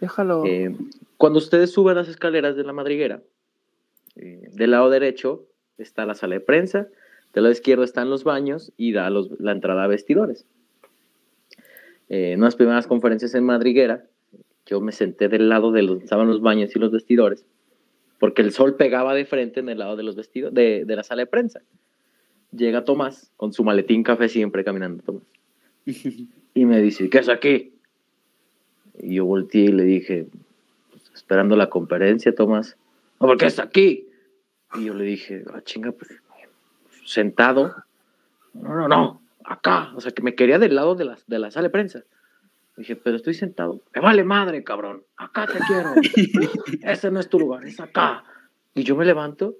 Déjalo. 0.00 0.44
Eh, 0.46 0.74
cuando 1.16 1.38
ustedes 1.38 1.70
suben 1.70 1.94
las 1.94 2.08
escaleras 2.08 2.56
de 2.56 2.64
la 2.64 2.72
madriguera, 2.72 3.22
eh, 4.16 4.48
del 4.52 4.72
lado 4.72 4.90
derecho 4.90 5.44
está 5.78 6.04
la 6.06 6.14
sala 6.14 6.34
de 6.34 6.40
prensa, 6.40 6.88
del 7.34 7.44
lado 7.44 7.52
izquierdo 7.52 7.84
están 7.84 8.10
los 8.10 8.24
baños 8.24 8.72
y 8.76 8.92
da 8.92 9.08
los- 9.10 9.30
la 9.38 9.52
entrada 9.52 9.84
a 9.84 9.86
vestidores. 9.86 10.44
Eh, 12.08 12.32
en 12.32 12.40
unas 12.40 12.56
primeras 12.56 12.86
conferencias 12.86 13.34
en 13.34 13.44
madriguera, 13.44 14.04
yo 14.72 14.80
me 14.80 14.92
senté 14.92 15.28
del 15.28 15.50
lado 15.50 15.70
de 15.70 15.82
los, 15.82 16.02
estaban 16.02 16.28
los 16.28 16.40
baños 16.40 16.74
y 16.74 16.78
los 16.78 16.90
vestidores, 16.90 17.44
porque 18.18 18.40
el 18.40 18.52
sol 18.52 18.74
pegaba 18.76 19.12
de 19.12 19.26
frente 19.26 19.60
en 19.60 19.68
el 19.68 19.78
lado 19.80 19.96
de 19.96 20.02
los 20.02 20.16
vestidos, 20.16 20.54
de, 20.54 20.86
de 20.86 20.96
la 20.96 21.02
sala 21.02 21.20
de 21.22 21.26
prensa. 21.26 21.60
Llega 22.52 22.82
Tomás 22.82 23.30
con 23.36 23.52
su 23.52 23.64
maletín 23.64 24.02
café 24.02 24.30
siempre 24.30 24.64
caminando, 24.64 25.02
Tomás. 25.02 25.22
Y 26.54 26.66
me 26.66 26.82
dice, 26.82 27.08
¿qué 27.08 27.18
es 27.18 27.30
aquí? 27.30 27.72
Y 28.98 29.14
yo 29.16 29.24
volteé 29.24 29.62
y 29.62 29.72
le 29.72 29.84
dije, 29.84 30.26
"Pues, 30.90 31.10
esperando 31.14 31.56
la 31.56 31.70
conferencia, 31.70 32.34
Tomás. 32.34 32.76
"No, 33.20 33.26
¿Por 33.26 33.38
qué 33.38 33.46
está 33.46 33.62
aquí? 33.64 34.06
Y 34.74 34.84
yo 34.84 34.94
le 34.94 35.04
dije, 35.04 35.44
ah, 35.52 35.62
chinga, 35.62 35.92
pues, 35.92 36.10
sentado. 37.06 37.74
No, 38.52 38.74
no, 38.74 38.86
no, 38.88 39.22
acá. 39.44 39.92
O 39.96 40.00
sea, 40.02 40.12
que 40.12 40.22
me 40.22 40.34
quería 40.34 40.58
del 40.58 40.74
lado 40.74 40.94
de 40.94 41.06
la, 41.06 41.18
de 41.26 41.38
la 41.38 41.50
sala 41.50 41.68
de 41.68 41.70
prensa. 41.70 42.04
Dije, 42.82 42.96
pero 42.96 43.14
estoy 43.16 43.34
sentado. 43.34 43.80
Me 43.94 44.00
vale 44.00 44.24
madre, 44.24 44.64
cabrón. 44.64 45.04
Acá 45.16 45.46
te 45.46 45.60
quiero. 45.68 45.94
Ese 46.82 47.12
no 47.12 47.20
es 47.20 47.28
tu 47.28 47.38
lugar, 47.38 47.64
es 47.64 47.78
acá. 47.78 48.24
Y 48.74 48.82
yo 48.82 48.96
me 48.96 49.04
levanto 49.04 49.54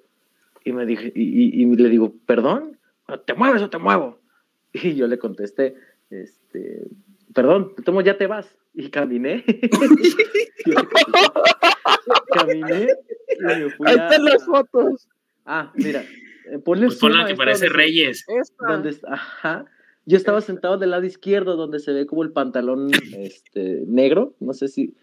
y 0.64 0.72
me 0.72 0.84
dije, 0.86 1.12
y, 1.14 1.22
y- 1.22 1.62
y 1.62 1.76
le 1.76 1.88
digo, 1.88 2.14
perdón, 2.26 2.78
¿te 3.24 3.34
mueves 3.34 3.62
o 3.62 3.70
te 3.70 3.78
muevo? 3.78 4.18
Y 4.72 4.96
yo 4.96 5.06
le 5.06 5.18
contesté, 5.18 5.76
este, 6.10 6.82
perdón, 7.32 7.74
te 7.76 7.82
tomo, 7.82 8.00
ya 8.00 8.18
te 8.18 8.26
vas. 8.26 8.56
Y 8.74 8.90
caminé. 8.90 9.44
caminé 12.34 12.88
y 13.38 13.44
me 13.44 13.70
fui 13.70 13.88
Ahí 13.88 13.96
a- 13.98 14.08
están 14.08 14.24
las 14.24 14.44
fotos. 14.44 15.08
Ah, 15.44 15.72
mira, 15.74 16.02
eh, 16.50 16.58
ponle 16.64 16.86
Pues 16.86 16.98
ponla 16.98 17.18
zoom 17.18 17.24
a 17.24 17.28
que 17.28 17.34
parece 17.36 17.68
Reyes. 17.68 18.24
Esta. 18.28 18.66
donde 18.66 18.96
ajá. 19.06 19.64
Yo 20.06 20.16
estaba 20.16 20.40
sentado 20.40 20.78
del 20.78 20.90
lado 20.90 21.04
izquierdo 21.04 21.56
donde 21.56 21.78
se 21.78 21.92
ve 21.92 22.06
como 22.06 22.22
el 22.22 22.32
pantalón 22.32 22.90
este, 23.16 23.84
negro, 23.86 24.34
no 24.40 24.52
sé 24.52 24.68
si 24.68 24.94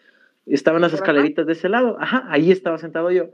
estaban 0.45 0.81
las 0.81 0.93
escaleritas 0.93 1.45
de 1.45 1.53
ese 1.53 1.69
lado, 1.69 1.97
ajá, 1.99 2.25
ahí 2.29 2.51
estaba 2.51 2.77
sentado 2.77 3.11
yo, 3.11 3.29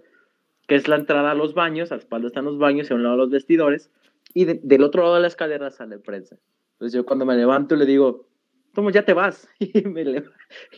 que 0.67 0.75
es 0.75 0.87
la 0.87 0.95
entrada 0.97 1.31
a 1.31 1.35
los 1.35 1.53
baños, 1.53 1.91
a 1.91 1.95
la 1.95 2.01
espalda 2.01 2.27
están 2.27 2.45
los 2.45 2.57
baños 2.57 2.89
y 2.89 2.93
a 2.93 2.95
un 2.95 3.03
lado 3.03 3.15
los 3.17 3.29
vestidores, 3.29 3.89
y 4.33 4.45
de- 4.45 4.59
del 4.63 4.83
otro 4.83 5.03
lado 5.03 5.15
de 5.15 5.21
la 5.21 5.27
escalera 5.27 5.71
sale 5.71 5.97
prensa. 5.97 6.37
Entonces 6.73 6.93
yo 6.93 7.05
cuando 7.05 7.25
me 7.25 7.35
levanto 7.35 7.75
le 7.75 7.85
digo, 7.85 8.27
Tomás, 8.73 8.93
ya 8.93 9.05
te 9.05 9.13
vas, 9.13 9.47
y 9.59 9.81
me, 9.87 10.03
le- 10.03 10.23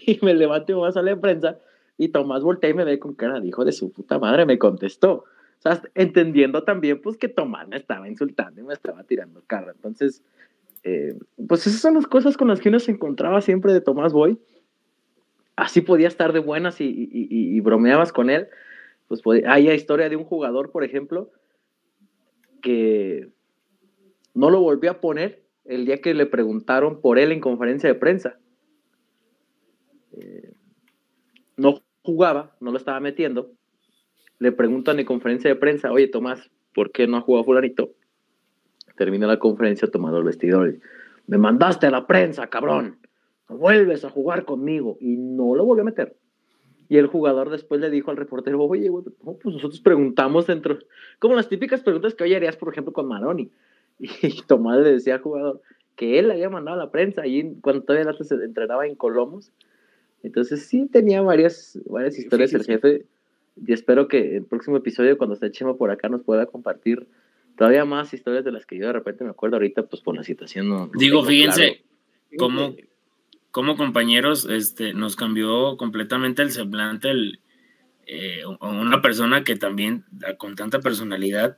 y 0.06 0.20
me 0.22 0.34
levanto 0.36 0.72
y 0.72 0.76
me 0.76 0.80
voy 0.82 0.90
a 0.90 0.94
salir 0.94 1.16
de 1.16 1.22
prensa, 1.22 1.58
y 1.98 2.10
Tomás 2.10 2.44
voltea 2.44 2.70
y 2.70 2.74
me 2.76 2.84
ve 2.86 3.00
con 3.00 3.16
cara 3.16 3.40
de 3.40 3.48
hijo 3.48 3.66
de 3.66 3.72
su 3.72 3.92
puta 3.92 4.20
madre, 4.20 4.46
me 4.46 4.60
contestó. 4.60 5.12
O 5.60 5.60
sea, 5.60 5.82
entendiendo 5.96 6.64
también 6.64 7.02
pues 7.02 7.18
que 7.18 7.28
Tomás 7.30 7.68
me 7.68 7.78
estaba 7.78 8.08
insultando 8.08 8.62
y 8.62 8.64
me 8.64 8.74
estaba 8.76 9.04
tirando 9.04 9.42
carro. 9.48 9.72
Entonces, 9.72 10.24
eh, 10.90 11.14
pues 11.50 11.68
esas 11.68 11.82
son 11.82 11.96
las 11.96 12.08
cosas 12.08 12.38
con 12.38 12.48
las 12.48 12.62
que 12.62 12.70
uno 12.70 12.80
se 12.80 12.92
encontraba 12.92 13.42
siempre 13.42 13.74
de 13.74 13.82
Tomás 13.82 14.14
Boy. 14.14 14.40
Así 15.58 15.82
podía 15.82 16.08
estar 16.08 16.32
de 16.32 16.40
buenas 16.40 16.78
y, 16.80 17.60
bromeabas 17.60 18.14
con 18.14 18.30
él. 18.30 18.48
Pues 19.10 19.22
podía- 19.22 19.52
hay 19.52 19.70
historia 19.70 20.08
de 20.08 20.16
un 20.16 20.24
jugador, 20.24 20.72
por 20.72 20.86
ejemplo, 20.86 21.30
que 22.62 23.30
no 24.34 24.50
lo 24.50 24.62
volvió 24.62 24.92
a 24.92 25.02
poner 25.02 25.44
el 25.66 25.86
día 25.86 26.00
que 26.00 26.14
le 26.14 26.26
preguntaron 26.26 27.02
por 27.02 27.20
él 27.20 27.34
en 27.34 27.42
conferencia 27.42 27.90
de 27.90 27.96
prensa. 27.96 28.40
Eh, 30.14 30.54
no 31.58 31.82
jugaba, 32.02 32.56
no 32.62 32.72
lo 32.72 32.78
estaba 32.78 33.02
metiendo. 33.02 33.52
Le 34.40 34.54
preguntan 34.54 35.00
en 35.00 35.06
conferencia 35.06 35.50
de 35.50 35.58
prensa, 35.58 35.92
oye 35.92 36.08
Tomás, 36.08 36.50
¿por 36.74 36.92
qué 36.92 37.08
no 37.08 37.18
ha 37.18 37.22
jugado 37.22 37.44
fulanito? 37.44 37.97
Termina 38.98 39.28
la 39.28 39.40
conferencia 39.40 39.88
tomando 39.90 40.18
el 40.18 40.26
vestidor. 40.26 40.70
y, 40.70 40.80
Me 41.28 41.38
mandaste 41.38 41.88
a 41.88 41.92
la 41.92 42.06
prensa, 42.06 42.48
cabrón. 42.48 42.98
No 43.50 43.58
vuelves 43.58 44.04
a 44.04 44.10
jugar 44.10 44.44
conmigo. 44.44 44.98
Y 45.00 45.16
no 45.16 45.56
lo 45.56 45.66
volvió 45.66 45.84
a 45.84 45.86
meter. 45.86 46.16
Y 46.90 46.98
el 46.98 47.08
jugador 47.08 47.50
después 47.50 47.82
le 47.82 47.90
dijo 47.90 48.12
al 48.12 48.18
reportero, 48.18 48.62
oye, 48.64 48.90
güey, 48.90 49.06
pues 49.24 49.56
nosotros 49.56 49.82
preguntamos 49.82 50.48
dentro, 50.48 50.80
como 51.20 51.36
las 51.36 51.50
típicas 51.50 51.82
preguntas 51.82 52.16
que 52.16 52.24
hoy 52.24 52.34
harías, 52.34 52.56
por 52.56 52.72
ejemplo, 52.72 52.94
con 52.94 53.08
Maroni. 53.08 53.50
Y 54.00 54.42
Tomás 54.44 54.80
le 54.80 54.94
decía 54.94 55.16
al 55.16 55.22
jugador 55.22 55.62
que 55.96 56.20
él 56.20 56.28
le 56.28 56.36
había 56.36 56.50
mandado 56.50 56.80
a 56.80 56.86
la 56.86 56.92
prensa 56.92 57.24
ahí 57.24 57.58
cuando 57.62 57.84
todavía 57.84 58.10
el 58.10 58.26
se 58.26 58.36
entrenaba 58.36 58.86
en 58.86 58.96
Colomos. 58.96 59.52
Entonces 60.24 60.66
sí 60.66 60.86
tenía 60.86 61.22
varias, 61.22 61.80
varias 61.88 62.18
historias 62.18 62.54
el 62.54 62.64
jefe. 62.64 63.06
Y 63.66 63.74
espero 63.74 64.08
que 64.08 64.38
el 64.38 64.46
próximo 64.46 64.78
episodio, 64.78 65.18
cuando 65.18 65.34
esté 65.34 65.50
Chema 65.52 65.76
por 65.76 65.90
acá, 65.90 66.08
nos 66.08 66.22
pueda 66.22 66.46
compartir 66.46 67.08
todavía 67.58 67.84
más 67.86 68.14
historias 68.14 68.46
de 68.46 68.52
las 68.52 68.66
que 68.66 68.78
yo 68.78 68.88
de 68.88 68.94
repente 68.94 69.24
me 69.24 69.32
acuerdo 69.32 69.58
ahorita, 69.58 69.84
pues 69.88 70.02
por 70.02 70.16
la 70.16 70.24
situación. 70.24 70.70
No, 70.70 70.88
no 70.88 70.92
Digo, 70.94 71.24
fíjense, 71.24 71.84
claro. 72.30 72.38
cómo, 72.38 72.76
cómo 73.52 73.76
compañeros 73.76 74.48
este, 74.50 74.94
nos 74.94 75.16
cambió 75.16 75.76
completamente 75.76 76.42
el 76.44 76.52
semblante 76.52 77.10
el, 77.10 77.42
eh, 78.06 78.44
una 78.62 79.02
persona 79.02 79.44
que 79.44 79.56
también 79.56 80.06
con 80.38 80.56
tanta 80.56 80.80
personalidad 80.80 81.58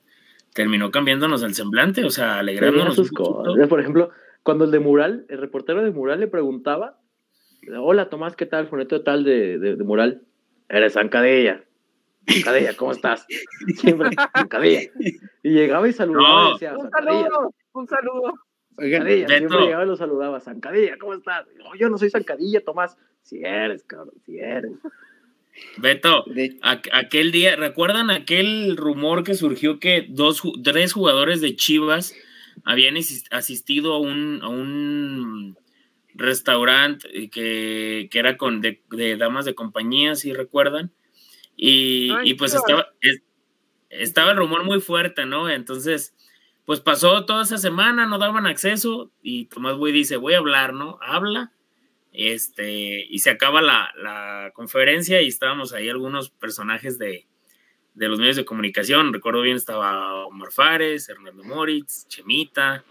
terminó 0.54 0.90
cambiándonos 0.90 1.44
el 1.44 1.54
semblante, 1.54 2.04
o 2.04 2.10
sea, 2.10 2.40
alegrándonos. 2.40 2.96
Sus 2.96 3.12
cosas. 3.12 3.68
Por 3.68 3.80
ejemplo, 3.80 4.10
cuando 4.42 4.66
el 4.66 4.72
de 4.72 4.80
Mural, 4.80 5.26
el 5.30 5.38
reportero 5.38 5.84
de 5.84 5.92
Mural 5.92 6.20
le 6.20 6.28
preguntaba, 6.28 6.98
hola 7.80 8.10
Tomás, 8.10 8.36
¿qué 8.36 8.48
tal? 8.48 8.68
Funeto 8.68 9.04
tal 9.04 9.24
de, 9.24 9.60
de, 9.60 9.76
de 9.76 9.84
Mural. 9.84 10.24
Eres 10.70 10.94
Zancadilla. 10.94 11.64
Zancadilla, 12.34 12.76
¿cómo 12.76 12.91
estás? 12.91 13.26
Siempre, 13.77 14.10
Zancadilla. 14.38 14.81
Y 15.43 15.49
llegaba 15.49 15.88
y 15.88 15.93
saludaba 15.93 16.49
y 16.49 16.53
decía, 16.53 16.77
un 16.77 16.89
saludo, 16.89 17.53
un 17.73 17.88
saludo. 17.88 18.34
Zancadilla, 18.77 19.27
siempre 19.27 19.60
llegaba 19.60 19.84
y 19.84 19.88
lo 19.88 19.95
saludaba, 19.95 20.39
Zancadilla, 20.39 20.97
¿cómo 20.97 21.14
estás? 21.14 21.45
No, 21.57 21.76
yo 21.76 21.89
no 21.89 21.97
soy 21.97 22.10
Zancadilla, 22.10 22.61
Tomás. 22.64 22.97
Si 23.22 23.43
eres, 23.43 23.84
cabrón, 23.84 24.15
si 24.26 24.39
eres. 24.39 24.72
Beto, 25.77 26.26
aquel 26.91 27.31
día, 27.31 27.56
¿recuerdan 27.56 28.10
aquel 28.10 28.77
rumor 28.77 29.23
que 29.23 29.34
surgió 29.34 29.80
que 29.80 30.06
dos, 30.10 30.41
tres 30.64 30.93
jugadores 30.93 31.41
de 31.41 31.56
Chivas 31.56 32.15
habían 32.64 32.95
asistido 33.31 33.93
a 33.93 33.99
un, 33.99 34.39
a 34.41 34.49
un 34.49 35.57
restaurante 36.14 37.30
que, 37.30 38.07
que 38.11 38.19
era 38.19 38.38
con 38.38 38.61
de, 38.61 38.81
damas 39.18 39.45
de 39.45 39.56
compañía, 39.56 40.15
si 40.15 40.34
recuerdan? 40.34 40.91
Y, 41.61 42.10
y 42.23 42.36
pues 42.36 42.53
estaba, 42.53 42.88
estaba 43.90 44.31
el 44.31 44.38
rumor 44.38 44.64
muy 44.64 44.80
fuerte, 44.80 45.26
¿no? 45.26 45.49
Entonces, 45.49 46.15
pues 46.65 46.80
pasó 46.80 47.26
toda 47.26 47.44
esa 47.44 47.57
semana, 47.57 48.06
no 48.06 48.18
daban 48.18 48.45
acceso 48.45 49.11
y 49.22 49.45
Tomás 49.45 49.76
Boy 49.76 49.91
dice, 49.91 50.15
voy 50.15 50.36
a 50.36 50.38
hablar, 50.38 50.73
¿no? 50.73 50.98
Habla 51.02 51.52
este, 52.11 53.06
y 53.10 53.19
se 53.19 53.30
acaba 53.30 53.61
la, 53.61 54.52
conferencia 54.53 55.22
y 55.22 55.27
estábamos 55.27 55.73
ahí 55.73 55.90
algunos 55.90 56.31
personajes 56.31 56.98
de, 56.98 57.26
los 57.95 58.19
medios 58.19 58.36
de 58.36 58.45
comunicación. 58.45 59.14
Recuerdo 59.14 59.41
bien, 59.41 59.56
estaba 59.56 60.26
Omar 60.26 60.52
Fares, 60.52 61.07
Hernando 61.07 61.44
Moritz, 61.44 62.07
Chemita. 62.07 62.84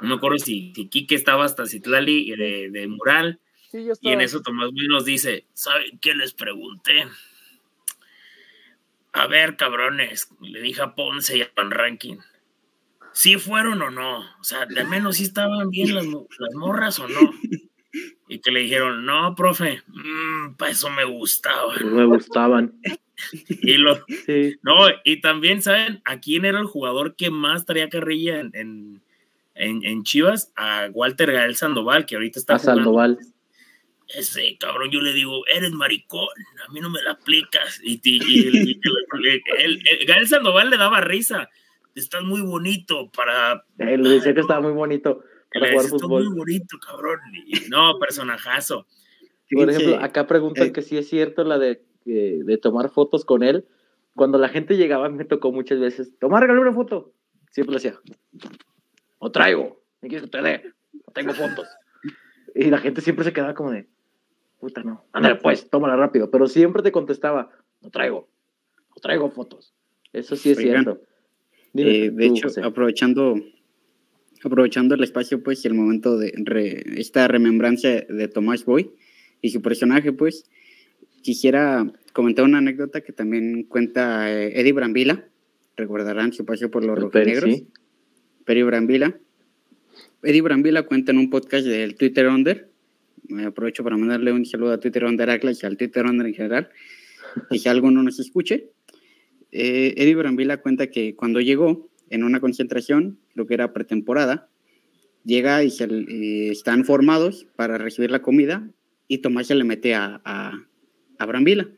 No 0.00 0.08
me 0.08 0.14
acuerdo 0.14 0.38
si, 0.38 0.72
si 0.74 0.88
Quique 0.88 1.14
estaba 1.14 1.44
hasta 1.44 1.66
Citlali 1.66 2.30
de, 2.34 2.70
de 2.70 2.88
Mural. 2.88 3.40
y 3.72 4.08
en 4.10 4.20
eso 4.20 4.42
Tomás 4.42 4.70
Luis 4.72 4.88
nos 4.88 5.04
dice: 5.04 5.46
¿Saben 5.52 5.98
qué 6.00 6.14
les 6.14 6.32
pregunté? 6.32 7.06
A 9.12 9.26
ver, 9.26 9.56
cabrones, 9.56 10.28
le 10.40 10.60
dije 10.60 10.82
a 10.82 10.94
Ponce 10.94 11.36
y 11.36 11.42
a 11.42 11.54
Pan 11.54 11.70
Ranking. 11.70 12.16
¿Sí 13.12 13.36
fueron 13.36 13.82
o 13.82 13.90
no? 13.90 14.20
O 14.20 14.44
sea, 14.44 14.64
de 14.66 14.84
menos 14.84 15.16
si 15.16 15.24
estaban 15.24 15.68
bien 15.68 15.94
las, 15.94 16.06
las 16.06 16.54
morras 16.54 16.98
o 16.98 17.08
no 17.08 17.20
y 18.32 18.38
que 18.38 18.50
le 18.50 18.60
dijeron, 18.60 19.04
no, 19.04 19.34
profe, 19.34 19.82
mmm, 19.88 20.54
para 20.56 20.70
eso 20.70 20.88
me 20.88 21.04
gustaban. 21.04 21.94
Me 21.94 22.06
gustaban. 22.06 22.72
y 23.48 23.74
lo, 23.74 23.98
no, 24.62 24.88
y 25.04 25.20
también, 25.20 25.60
¿saben 25.60 26.00
a 26.04 26.18
quién 26.18 26.46
era 26.46 26.58
el 26.58 26.66
jugador 26.66 27.14
que 27.14 27.30
más 27.30 27.66
traía 27.66 27.90
carrilla 27.90 28.40
en, 28.40 29.02
en, 29.54 29.84
en, 29.84 30.02
Chivas? 30.02 30.50
A 30.56 30.88
Walter 30.92 31.30
Gael 31.30 31.56
Sandoval, 31.56 32.06
que 32.06 32.14
ahorita 32.14 32.38
está 32.38 32.54
a 32.54 32.58
Sandoval. 32.58 33.18
Ese 34.14 34.56
cabrón, 34.58 34.90
yo 34.90 35.00
le 35.00 35.12
digo, 35.12 35.44
eres 35.46 35.72
maricón, 35.72 36.28
a 36.66 36.72
mí 36.72 36.80
no 36.80 36.90
me 36.90 37.02
la 37.02 37.12
aplicas. 37.12 37.80
Y, 37.82 38.00
y, 38.04 38.80
Gael 40.06 40.26
Sandoval 40.26 40.70
le 40.70 40.76
daba 40.76 41.00
risa. 41.00 41.48
Estás 41.94 42.22
muy 42.22 42.40
bonito 42.40 43.10
para. 43.10 43.64
Él 43.78 44.02
le 44.02 44.10
decía 44.10 44.34
que 44.34 44.40
estaba 44.40 44.60
muy 44.60 44.72
bonito 44.72 45.22
para 45.52 46.08
muy 46.08 46.26
bonito, 46.28 46.78
cabrón. 46.78 47.20
no, 47.68 47.98
personajazo. 47.98 48.86
por 49.50 49.70
ejemplo, 49.70 49.98
acá 50.00 50.26
preguntan 50.26 50.68
eh, 50.68 50.72
que 50.72 50.82
si 50.82 50.96
es 50.96 51.08
cierto 51.08 51.44
la 51.44 51.58
de, 51.58 51.82
de 52.04 52.58
tomar 52.58 52.90
fotos 52.90 53.24
con 53.24 53.42
él. 53.42 53.66
Cuando 54.14 54.36
la 54.36 54.50
gente 54.50 54.76
llegaba, 54.76 55.08
me 55.08 55.24
tocó 55.24 55.52
muchas 55.52 55.80
veces, 55.80 56.18
tomar 56.18 56.50
una 56.50 56.72
foto. 56.72 57.14
Siempre 57.50 57.74
le 57.74 57.80
decía, 57.82 57.98
o 59.18 59.30
traigo, 59.30 59.82
me 60.02 60.08
quieres 60.08 60.28
que 60.28 60.36
te 60.36 60.42
dé, 60.42 60.72
tengo 61.14 61.32
fotos. 61.32 61.66
Y 62.54 62.66
la 62.66 62.78
gente 62.78 63.00
siempre 63.00 63.24
se 63.24 63.32
quedaba 63.32 63.54
como 63.54 63.70
de, 63.70 63.88
puta, 64.62 64.84
no, 64.84 65.04
ándale 65.12 65.34
pues, 65.34 65.68
tómala 65.68 65.96
rápido. 65.96 66.30
Pero 66.30 66.46
siempre 66.46 66.84
te 66.84 66.92
contestaba, 66.92 67.50
no 67.80 67.90
traigo, 67.90 68.28
no 68.90 68.96
traigo 69.02 69.28
fotos. 69.28 69.74
Eso 70.12 70.36
sí 70.36 70.52
es 70.52 70.58
cierto. 70.58 71.02
Eh, 71.74 72.10
de 72.12 72.26
hecho, 72.26 72.46
aprovechando 72.62 73.34
aprovechando 74.44 74.94
el 74.94 75.02
espacio, 75.02 75.42
pues, 75.42 75.64
y 75.64 75.68
el 75.68 75.74
momento 75.74 76.16
de 76.16 76.84
esta 76.96 77.26
remembranza 77.26 77.88
de 77.88 78.28
Tomás 78.28 78.64
Boy 78.64 78.92
y 79.40 79.50
su 79.50 79.62
personaje, 79.62 80.12
pues, 80.12 80.48
quisiera 81.22 81.92
comentar 82.12 82.44
una 82.44 82.58
anécdota 82.58 83.00
que 83.00 83.12
también 83.12 83.64
cuenta 83.64 84.32
eh, 84.32 84.60
Eddie 84.60 84.72
Brambila. 84.72 85.28
Recordarán 85.76 86.32
su 86.32 86.44
paso 86.44 86.70
por 86.70 86.84
los 86.84 86.96
rojinegros. 86.96 87.50
Sí. 87.52 87.68
Peri 88.44 88.62
Brambila. 88.62 89.18
Eddie 90.22 90.42
Brambila 90.42 90.84
cuenta 90.84 91.10
en 91.10 91.18
un 91.18 91.30
podcast 91.30 91.66
del 91.66 91.96
Twitter 91.96 92.28
Under. 92.28 92.71
Me 93.28 93.44
aprovecho 93.44 93.84
para 93.84 93.96
mandarle 93.96 94.32
un 94.32 94.44
saludo 94.44 94.72
a 94.72 94.80
Twitter 94.80 95.04
Under 95.04 95.30
Atlas 95.30 95.62
y 95.62 95.66
al 95.66 95.76
Twitter 95.76 96.04
Under 96.06 96.26
en 96.26 96.34
general. 96.34 96.70
Y 97.50 97.58
si 97.58 97.68
alguno 97.68 98.02
nos 98.02 98.18
escuche. 98.18 98.70
Eh, 99.50 99.94
Eddie 99.96 100.14
Brambila 100.14 100.62
cuenta 100.62 100.88
que 100.88 101.14
cuando 101.14 101.40
llegó, 101.40 101.90
en 102.12 102.24
una 102.24 102.40
concentración, 102.40 103.18
creo 103.32 103.46
que 103.46 103.54
era 103.54 103.72
pretemporada, 103.72 104.50
llega 105.24 105.64
y, 105.64 105.70
se, 105.70 105.88
están 106.50 106.84
formados 106.84 107.46
para 107.56 107.78
recibir 107.78 108.10
la 108.10 108.20
comida 108.20 108.68
y 109.08 109.18
Tomás 109.18 109.46
se 109.46 109.54
le 109.54 109.64
mete 109.64 109.94
a, 109.94 110.20
a, 110.22 110.66
a 111.18 111.26
Brambila. 111.26 111.70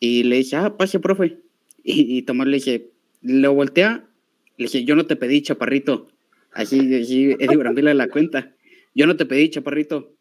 Y 0.00 0.24
le 0.24 0.36
dice, 0.36 0.56
ah, 0.56 0.76
pase, 0.76 1.00
profe. 1.00 1.38
Y, 1.86 2.22
Tomás 2.22 2.46
le 2.48 2.56
dice, 2.56 2.90
lo 3.20 3.52
voltea, 3.52 4.08
le 4.56 4.64
dice, 4.64 4.84
yo 4.84 4.96
no 4.96 5.06
te 5.06 5.16
pedí, 5.16 5.42
chaparrito. 5.42 6.08
Así, 6.50 6.94
así 6.94 7.36
Eddie 7.38 7.56
Brambila 7.56 7.92
la 7.94 8.08
cuenta. 8.08 8.53
Yo 8.94 9.06
no 9.06 9.16
te 9.16 9.26
pedí, 9.26 9.50
chaparrito. 9.50 10.14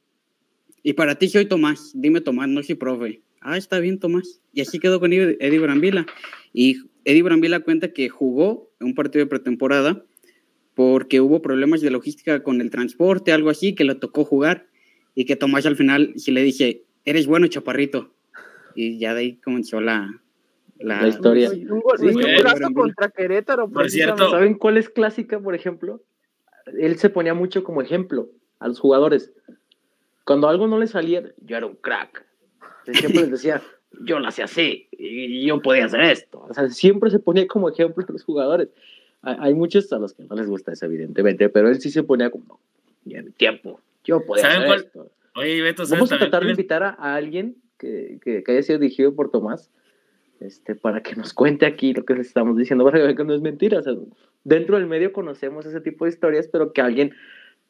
Y 0.82 0.94
para 0.94 1.16
ti 1.16 1.30
soy 1.30 1.45
Tomás. 1.45 1.91
Dime 1.94 2.22
Tomás, 2.22 2.50
no 2.50 2.62
soy 2.64 2.76
profe. 2.76 3.22
Ah, 3.40 3.58
está 3.58 3.80
bien, 3.80 4.00
Tomás. 4.00 4.41
Y 4.52 4.62
así 4.62 4.80
quedó 4.80 5.00
con 5.00 5.14
Eddie 5.14 5.60
Brambila. 5.60 6.06
Y 6.54 6.78
Eddie 7.06 7.24
Brambila 7.24 7.62
cuenta 7.62 7.94
que 7.94 8.10
jugó 8.10 8.72
un 8.80 8.95
partido 8.95 9.24
de 9.24 9.30
pretemporada 9.30 10.04
porque 10.74 11.22
hubo 11.22 11.41
problemas 11.41 11.82
de 11.82 11.91
logística 11.91 12.41
con 12.41 12.60
el 12.60 12.72
transporte, 12.72 13.32
algo 13.32 13.50
así, 13.50 13.76
que 13.76 13.84
le 13.84 13.95
tocó 13.95 14.26
jugar 14.26 14.68
y 15.14 15.26
que 15.26 15.36
Tomás 15.36 15.66
al 15.68 15.76
final 15.76 16.14
sí 16.16 16.32
le 16.32 16.41
dije, 16.41 16.84
eres 17.06 17.28
bueno, 17.28 17.48
chaparrito. 17.48 18.14
Y 18.76 18.98
ya 18.98 19.14
de 19.14 19.22
ahí 19.22 19.36
comenzó 19.36 19.82
la, 19.82 20.20
la, 20.80 21.08
historia. 21.08 21.52
Un, 21.52 21.84
un 21.84 22.74
contra 22.74 23.10
Querétaro. 23.10 23.70
Por 23.70 23.91
cierto, 23.91 24.32
¿saben 24.32 24.56
cuál 24.56 24.78
es 24.78 24.90
clásica, 24.90 25.40
por 25.40 25.54
ejemplo? 25.54 26.02
Él 26.80 26.98
se 26.98 27.12
ponía 27.12 27.36
mucho 27.36 27.64
como 27.64 27.82
ejemplo 27.82 28.32
a 28.64 28.68
los 28.69 28.80
jugadores. 28.80 29.31
Cuando 30.23 30.48
algo 30.48 30.68
no 30.68 30.80
le 30.80 30.88
salía, 30.88 31.22
yo 31.45 31.57
era 31.57 31.65
un 31.65 31.76
crack. 31.76 32.26
Siempre 32.85 33.22
les 33.23 33.31
decía, 33.31 33.61
yo 34.02 34.19
lo 34.19 34.27
hacía 34.27 34.45
así 34.45 34.88
y 34.91 35.45
yo 35.45 35.61
podía 35.61 35.85
hacer 35.85 36.02
esto. 36.02 36.45
O 36.49 36.53
sea, 36.53 36.69
siempre 36.69 37.10
se 37.10 37.19
ponía 37.19 37.48
como 37.48 37.69
ejemplo 37.69 38.06
a 38.07 38.11
los 38.11 38.23
jugadores. 38.23 38.69
Hay 39.22 39.53
muchos 39.53 39.91
a 39.94 39.99
los 39.99 40.14
que 40.14 40.23
no 40.23 40.35
les 40.35 40.48
gusta 40.48 40.73
eso, 40.73 40.85
evidentemente, 40.85 41.48
pero 41.48 41.69
él 41.69 41.80
sí 41.80 41.90
se 41.90 42.03
ponía 42.03 42.30
como, 42.30 42.60
y 43.06 43.15
en 43.15 43.26
mi 43.26 43.31
tiempo, 43.31 43.80
yo 44.03 44.26
podía 44.26 44.48
hacer 44.48 44.73
esto. 44.73 45.11
Oye, 45.35 45.61
Beto, 45.61 45.84
Vamos 45.90 46.11
a 46.11 46.18
tratar 46.18 46.44
de 46.44 46.52
invitar 46.52 46.84
a, 46.84 47.15
alguien 47.15 47.56
que, 47.77 48.19
que, 48.22 48.44
haya 48.48 48.64
sido 48.64 48.80
dirigido 48.80 49.15
por 49.15 49.31
Tomás 49.31 49.72
este, 50.41 50.76
para 50.76 51.02
que 51.02 51.15
nos 51.15 51.34
cuente 51.34 51.65
aquí 51.65 51.94
lo 51.94 52.03
que 52.03 52.15
les 52.15 52.27
estamos 52.27 52.57
diciendo, 52.57 52.84
para 52.85 52.98
que 52.98 53.03
vean 53.03 53.15
que 53.15 53.23
no 53.23 53.34
es 53.34 53.41
mentira. 53.41 53.80
O 53.80 53.84
sea, 53.84 53.94
dentro 54.44 54.77
del 54.77 54.88
medio 54.88 55.14
conocemos 55.14 55.65
ese 55.65 55.80
tipo 55.80 56.03
de 56.03 56.11
historias, 56.11 56.49
pero 56.52 56.73
que 56.73 56.81
alguien 56.81 57.14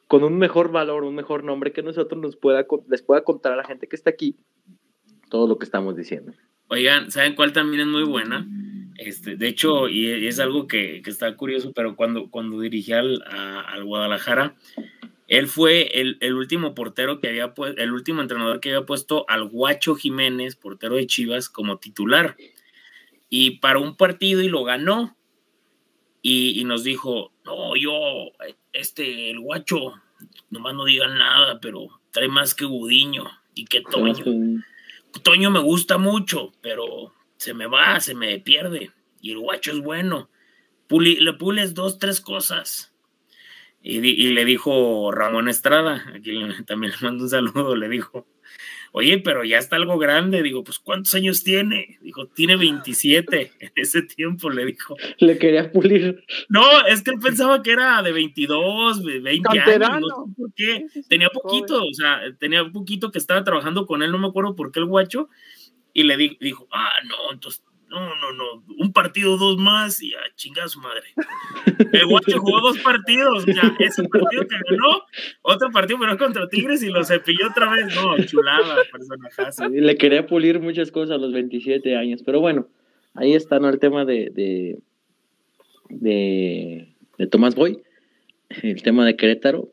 con 0.07 0.23
un 0.23 0.37
mejor 0.37 0.71
valor, 0.71 1.03
un 1.03 1.15
mejor 1.15 1.43
nombre 1.43 1.71
que 1.71 1.83
nosotros 1.83 2.21
nos 2.21 2.35
pueda, 2.35 2.65
les 2.89 3.01
pueda 3.01 3.23
contar 3.23 3.53
a 3.53 3.57
la 3.57 3.63
gente 3.63 3.87
que 3.87 3.95
está 3.95 4.09
aquí 4.09 4.35
todo 5.29 5.47
lo 5.47 5.57
que 5.57 5.65
estamos 5.65 5.95
diciendo. 5.95 6.33
Oigan, 6.67 7.11
¿saben 7.11 7.35
cuál 7.35 7.53
también 7.53 7.81
es 7.81 7.87
muy 7.87 8.03
buena? 8.03 8.47
Este, 8.97 9.35
de 9.35 9.47
hecho, 9.47 9.89
y 9.89 10.27
es 10.27 10.39
algo 10.39 10.67
que, 10.67 11.01
que 11.01 11.09
está 11.09 11.35
curioso, 11.35 11.73
pero 11.73 11.95
cuando, 11.95 12.29
cuando 12.29 12.59
dirigí 12.59 12.93
al, 12.93 13.23
al 13.27 13.83
Guadalajara, 13.83 14.55
él 15.27 15.47
fue 15.47 15.99
el, 15.99 16.17
el, 16.21 16.35
último 16.35 16.75
portero 16.75 17.19
que 17.19 17.27
había 17.27 17.53
puesto, 17.53 17.81
el 17.81 17.91
último 17.91 18.21
entrenador 18.21 18.59
que 18.59 18.69
había 18.69 18.85
puesto 18.85 19.25
al 19.27 19.49
Guacho 19.49 19.95
Jiménez, 19.95 20.55
portero 20.55 20.95
de 20.95 21.07
Chivas, 21.07 21.49
como 21.49 21.79
titular. 21.79 22.37
Y 23.29 23.57
para 23.57 23.79
un 23.79 23.97
partido 23.97 24.41
y 24.41 24.49
lo 24.49 24.63
ganó. 24.63 25.17
Y, 26.21 26.59
y, 26.59 26.63
nos 26.63 26.83
dijo, 26.83 27.32
no, 27.45 27.75
yo, 27.75 28.31
este, 28.71 29.31
el 29.31 29.39
Guacho, 29.39 29.93
nomás 30.49 30.73
no 30.75 30.85
digan 30.85 31.17
nada, 31.17 31.59
pero 31.59 31.99
trae 32.11 32.27
más 32.27 32.55
que 32.55 32.65
Gudiño 32.65 33.25
y 33.53 33.65
que 33.65 33.81
Toño. 33.81 34.61
Toño 35.21 35.51
me 35.51 35.59
gusta 35.59 35.97
mucho, 35.97 36.53
pero 36.61 37.13
se 37.37 37.53
me 37.53 37.67
va, 37.67 37.99
se 37.99 38.15
me 38.15 38.39
pierde. 38.39 38.91
Y 39.21 39.31
el 39.31 39.39
guacho 39.39 39.71
es 39.71 39.79
bueno. 39.79 40.29
le 40.89 41.33
pules 41.33 41.73
dos, 41.73 41.99
tres 41.99 42.19
cosas. 42.19 42.93
Y, 43.81 43.97
y 43.97 44.33
le 44.33 44.45
dijo 44.45 45.11
Ramón 45.11 45.49
Estrada, 45.49 46.05
aquí 46.15 46.39
también 46.65 46.93
le 46.93 47.05
mando 47.05 47.25
un 47.25 47.29
saludo, 47.29 47.75
le 47.75 47.89
dijo, 47.89 48.25
oye, 48.93 49.19
pero 49.19 49.43
ya 49.43 49.57
está 49.57 49.75
algo 49.75 49.97
grande. 49.97 50.41
Digo, 50.41 50.63
pues 50.63 50.79
¿cuántos 50.79 51.13
años 51.15 51.43
tiene? 51.43 51.97
Dijo, 52.01 52.27
tiene 52.27 52.55
27. 52.55 53.51
En 53.59 53.71
ese 53.75 54.03
tiempo 54.03 54.49
le 54.49 54.65
dijo. 54.65 54.95
Le 55.17 55.37
quería 55.37 55.71
pulir. 55.71 56.23
No, 56.47 56.63
es 56.87 57.01
que 57.01 57.11
él 57.11 57.19
pensaba 57.19 57.61
que 57.61 57.71
era 57.71 58.01
de 58.01 58.11
22, 58.11 59.03
20 59.03 59.49
años. 59.49 60.01
No 60.01 60.25
sé 60.25 60.33
por 60.37 60.53
qué. 60.53 60.85
Tenía 61.09 61.29
poquito, 61.29 61.83
o 61.83 61.93
sea, 61.93 62.21
tenía 62.39 62.63
poquito 62.71 63.11
que 63.11 63.17
estaba 63.17 63.43
trabajando 63.43 63.85
con 63.85 64.03
él, 64.03 64.11
no 64.11 64.19
me 64.19 64.27
acuerdo 64.27 64.55
por 64.55 64.71
qué 64.71 64.79
el 64.79 64.85
guacho. 64.85 65.29
Y 65.93 66.03
le 66.03 66.17
dijo, 66.17 66.67
ah, 66.71 66.93
no, 67.05 67.33
entonces 67.33 67.63
no, 67.99 68.15
no, 68.15 68.33
no, 68.33 68.63
un 68.79 68.91
partido, 68.91 69.37
dos 69.37 69.57
más 69.57 70.01
y 70.01 70.13
a 70.13 70.19
chingar 70.35 70.65
a 70.65 70.67
su 70.67 70.79
madre. 70.79 71.03
El 71.91 72.07
Guacho 72.07 72.39
jugó 72.39 72.59
dos 72.61 72.79
partidos, 72.79 73.45
ya, 73.45 73.75
ese 73.79 74.03
partido 74.09 74.47
que 74.47 74.55
ganó, 74.69 75.03
otro 75.43 75.69
partido 75.71 75.99
pero 75.99 76.17
contra 76.17 76.49
Tigres 76.49 76.81
y 76.81 76.89
lo 76.89 77.03
cepilló 77.03 77.47
otra 77.49 77.71
vez. 77.71 77.95
No, 77.95 78.17
chulada, 78.25 78.77
personajazo. 78.91 79.69
Le 79.69 79.95
quería 79.97 80.25
pulir 80.25 80.59
muchas 80.59 80.91
cosas 80.91 81.15
a 81.15 81.17
los 81.19 81.33
27 81.33 81.95
años, 81.95 82.21
pero 82.25 82.39
bueno, 82.39 82.67
ahí 83.13 83.33
está, 83.33 83.59
¿no? 83.59 83.69
El 83.69 83.79
tema 83.79 84.05
de, 84.05 84.31
de, 84.31 84.79
de, 87.17 87.27
Tomás 87.27 87.55
Boy, 87.55 87.79
el 88.49 88.81
tema 88.81 89.05
de 89.05 89.15
Querétaro. 89.15 89.69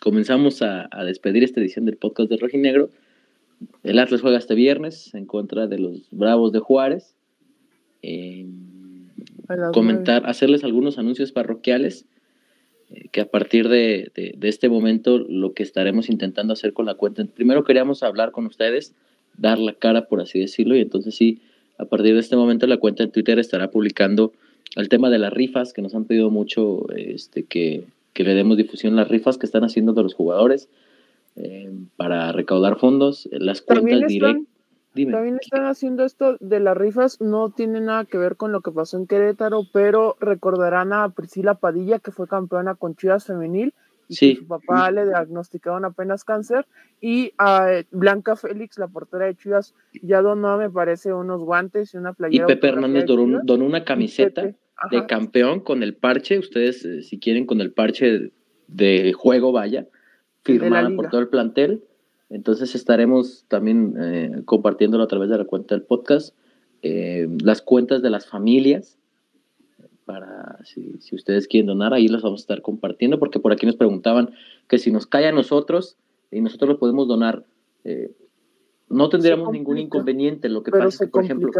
Comenzamos 0.00 0.62
a, 0.62 0.88
a 0.90 1.04
despedir 1.04 1.44
esta 1.44 1.60
edición 1.60 1.84
del 1.84 1.96
podcast 1.96 2.30
de 2.30 2.38
Rojinegro. 2.38 2.90
El 3.84 3.98
Atlas 3.98 4.22
juega 4.22 4.38
este 4.38 4.54
viernes 4.54 5.14
en 5.14 5.26
contra 5.26 5.66
de 5.66 5.78
los 5.78 6.08
Bravos 6.10 6.52
de 6.52 6.58
Juárez 6.58 7.14
comentar, 9.72 10.26
hacerles 10.26 10.64
algunos 10.64 10.98
anuncios 10.98 11.32
parroquiales, 11.32 12.06
eh, 12.90 13.08
que 13.10 13.20
a 13.20 13.26
partir 13.26 13.68
de, 13.68 14.10
este 14.42 14.68
momento 14.68 15.18
lo 15.18 15.52
que 15.52 15.62
estaremos 15.62 16.08
intentando 16.08 16.52
hacer 16.52 16.72
con 16.72 16.86
la 16.86 16.94
cuenta, 16.94 17.24
primero 17.24 17.64
queríamos 17.64 18.02
hablar 18.02 18.32
con 18.32 18.46
ustedes, 18.46 18.94
dar 19.36 19.58
la 19.58 19.74
cara, 19.74 20.06
por 20.06 20.20
así 20.20 20.40
decirlo, 20.40 20.76
y 20.76 20.80
entonces 20.80 21.14
sí, 21.14 21.40
a 21.78 21.84
partir 21.84 22.14
de 22.14 22.20
este 22.20 22.36
momento 22.36 22.66
la 22.66 22.76
cuenta 22.76 23.02
en 23.02 23.10
Twitter 23.10 23.38
estará 23.38 23.70
publicando 23.70 24.32
el 24.76 24.88
tema 24.88 25.10
de 25.10 25.18
las 25.18 25.32
rifas, 25.32 25.72
que 25.72 25.82
nos 25.82 25.94
han 25.94 26.04
pedido 26.04 26.30
mucho 26.30 26.88
este, 26.94 27.44
que, 27.44 27.84
le 28.14 28.34
demos 28.34 28.56
difusión 28.56 28.94
las 28.94 29.08
rifas 29.08 29.36
que 29.36 29.46
están 29.46 29.64
haciendo 29.64 29.94
de 29.94 30.02
los 30.02 30.14
jugadores 30.14 30.68
eh, 31.34 31.72
para 31.96 32.30
recaudar 32.30 32.78
fondos, 32.78 33.28
las 33.32 33.62
cuentas 33.62 34.06
directas 34.06 34.51
también 34.94 35.38
están 35.40 35.66
haciendo 35.66 36.04
esto 36.04 36.36
de 36.40 36.60
las 36.60 36.76
rifas, 36.76 37.20
no 37.20 37.50
tiene 37.50 37.80
nada 37.80 38.04
que 38.04 38.18
ver 38.18 38.36
con 38.36 38.52
lo 38.52 38.60
que 38.60 38.70
pasó 38.70 38.98
en 38.98 39.06
Querétaro, 39.06 39.62
pero 39.72 40.16
recordarán 40.20 40.92
a 40.92 41.08
Priscila 41.10 41.54
Padilla, 41.54 41.98
que 41.98 42.10
fue 42.10 42.28
campeona 42.28 42.74
con 42.74 42.94
Chivas 42.94 43.24
Femenil, 43.24 43.72
y 44.08 44.16
que 44.16 44.36
su 44.36 44.46
papá 44.46 44.90
le 44.90 45.06
diagnosticaron 45.06 45.86
apenas 45.86 46.24
cáncer, 46.24 46.66
y 47.00 47.32
a 47.38 47.82
Blanca 47.90 48.36
Félix, 48.36 48.78
la 48.78 48.88
portera 48.88 49.26
de 49.26 49.34
Chivas, 49.34 49.74
ya 50.02 50.20
donó, 50.20 50.58
me 50.58 50.68
parece, 50.68 51.14
unos 51.14 51.42
guantes 51.42 51.94
y 51.94 51.96
una 51.96 52.12
playera. 52.12 52.44
Y 52.44 52.46
Pepe 52.46 52.68
Hernández 52.68 53.06
donó, 53.06 53.64
una 53.64 53.84
camiseta 53.84 54.54
de 54.90 55.06
campeón 55.06 55.60
con 55.60 55.82
el 55.82 55.94
parche, 55.94 56.38
ustedes 56.38 56.84
eh, 56.84 57.02
si 57.02 57.18
quieren 57.18 57.46
con 57.46 57.60
el 57.60 57.72
parche 57.72 58.32
de 58.66 59.12
juego, 59.14 59.52
vaya, 59.52 59.86
firmada 60.42 60.90
por 60.94 61.08
todo 61.08 61.20
el 61.20 61.28
plantel 61.28 61.82
entonces 62.32 62.74
estaremos 62.74 63.44
también 63.48 63.94
eh, 64.00 64.42
compartiéndolo 64.44 65.04
a 65.04 65.08
través 65.08 65.28
de 65.28 65.38
la 65.38 65.44
cuenta 65.44 65.74
del 65.74 65.84
podcast, 65.84 66.34
eh, 66.82 67.28
las 67.42 67.60
cuentas 67.60 68.02
de 68.02 68.10
las 68.10 68.26
familias, 68.26 68.98
para 70.04 70.58
si, 70.64 70.98
ustedes 71.12 71.46
quieren 71.46 71.66
donar, 71.66 71.92
ahí 71.92 72.08
las 72.08 72.22
vamos 72.22 72.40
a 72.40 72.44
estar 72.44 72.62
compartiendo, 72.62 73.18
porque 73.18 73.38
por 73.38 73.52
aquí 73.52 73.66
nos 73.66 73.76
preguntaban 73.76 74.30
que 74.66 74.78
si 74.78 74.90
nos 74.90 75.06
cae 75.06 75.26
a 75.26 75.32
nosotros 75.32 75.96
y 76.30 76.40
nosotros 76.40 76.70
lo 76.70 76.78
podemos 76.78 77.06
donar, 77.06 77.44
eh, 77.84 78.12
no 78.88 79.08
tendríamos 79.08 79.52
ningún 79.52 79.78
inconveniente. 79.78 80.48
Lo 80.48 80.62
que 80.62 80.70
pasa 80.70 80.88
es 80.88 80.98
que, 80.98 81.06
por 81.06 81.24
ejemplo, 81.24 81.50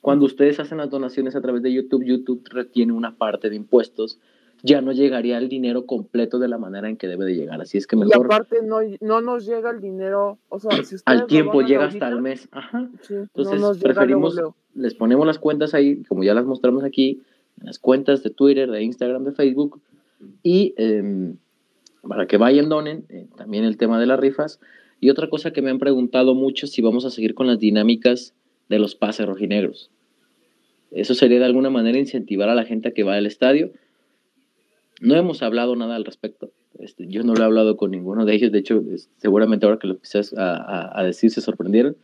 cuando 0.00 0.26
ustedes 0.26 0.60
hacen 0.60 0.78
las 0.78 0.90
donaciones 0.90 1.36
a 1.36 1.40
través 1.40 1.62
de 1.62 1.72
YouTube, 1.72 2.04
YouTube 2.04 2.42
retiene 2.50 2.92
una 2.92 3.16
parte 3.16 3.50
de 3.50 3.56
impuestos 3.56 4.18
ya 4.62 4.80
no 4.80 4.92
llegaría 4.92 5.38
el 5.38 5.48
dinero 5.48 5.86
completo 5.86 6.38
de 6.38 6.48
la 6.48 6.58
manera 6.58 6.88
en 6.88 6.96
que 6.96 7.06
debe 7.06 7.24
de 7.24 7.34
llegar. 7.34 7.60
Así 7.60 7.78
es 7.78 7.86
que 7.86 7.96
mejor. 7.96 8.16
Y 8.16 8.24
aparte 8.24 8.62
no, 8.62 8.80
no 9.00 9.20
nos 9.20 9.46
llega 9.46 9.70
el 9.70 9.80
dinero, 9.80 10.38
o 10.48 10.58
sea, 10.58 10.82
si 10.82 10.96
al 11.04 11.26
tiempo 11.26 11.62
llega 11.62 11.86
hasta 11.86 12.08
el 12.08 12.20
mes. 12.20 12.48
Ajá. 12.50 12.90
Entonces 13.08 13.82
preferimos, 13.82 14.40
les 14.74 14.94
ponemos 14.94 15.26
las 15.26 15.38
cuentas 15.38 15.74
ahí, 15.74 16.02
como 16.04 16.24
ya 16.24 16.34
las 16.34 16.44
mostramos 16.44 16.84
aquí, 16.84 17.22
las 17.62 17.78
cuentas 17.78 18.22
de 18.22 18.30
Twitter, 18.30 18.70
de 18.70 18.82
Instagram, 18.82 19.24
de 19.24 19.32
Facebook, 19.32 19.80
y 20.42 20.74
em, 20.76 21.36
para 22.02 22.26
que 22.26 22.36
vayan, 22.36 22.68
donen, 22.68 23.04
eh, 23.08 23.26
también 23.36 23.64
el 23.64 23.76
tema 23.76 24.00
de 24.00 24.06
las 24.06 24.18
rifas. 24.18 24.60
Y 25.00 25.10
otra 25.10 25.30
cosa 25.30 25.52
que 25.52 25.62
me 25.62 25.70
han 25.70 25.78
preguntado 25.78 26.34
mucho, 26.34 26.66
si 26.66 26.82
vamos 26.82 27.04
a 27.04 27.10
seguir 27.10 27.34
con 27.34 27.46
las 27.46 27.60
dinámicas 27.60 28.34
de 28.68 28.80
los 28.80 28.96
pases 28.96 29.26
rojinegros. 29.26 29.90
Eso 30.90 31.14
sería 31.14 31.38
de 31.38 31.44
alguna 31.44 31.70
manera 31.70 31.98
incentivar 31.98 32.48
a 32.48 32.54
la 32.54 32.64
gente 32.64 32.88
a 32.88 32.92
que 32.92 33.04
vaya 33.04 33.18
al 33.18 33.26
estadio 33.26 33.70
no 35.00 35.14
hemos 35.14 35.42
hablado 35.42 35.76
nada 35.76 35.96
al 35.96 36.04
respecto. 36.04 36.50
Este, 36.78 37.06
yo 37.08 37.22
no 37.22 37.34
lo 37.34 37.42
he 37.42 37.44
hablado 37.44 37.76
con 37.76 37.90
ninguno 37.90 38.24
de 38.24 38.34
ellos. 38.34 38.52
De 38.52 38.58
hecho, 38.58 38.82
seguramente 39.16 39.66
ahora 39.66 39.78
que 39.78 39.86
lo 39.86 39.94
empiezas 39.94 40.34
a, 40.36 41.02
decir 41.04 41.30
se 41.30 41.40
sorprendieron. 41.40 41.96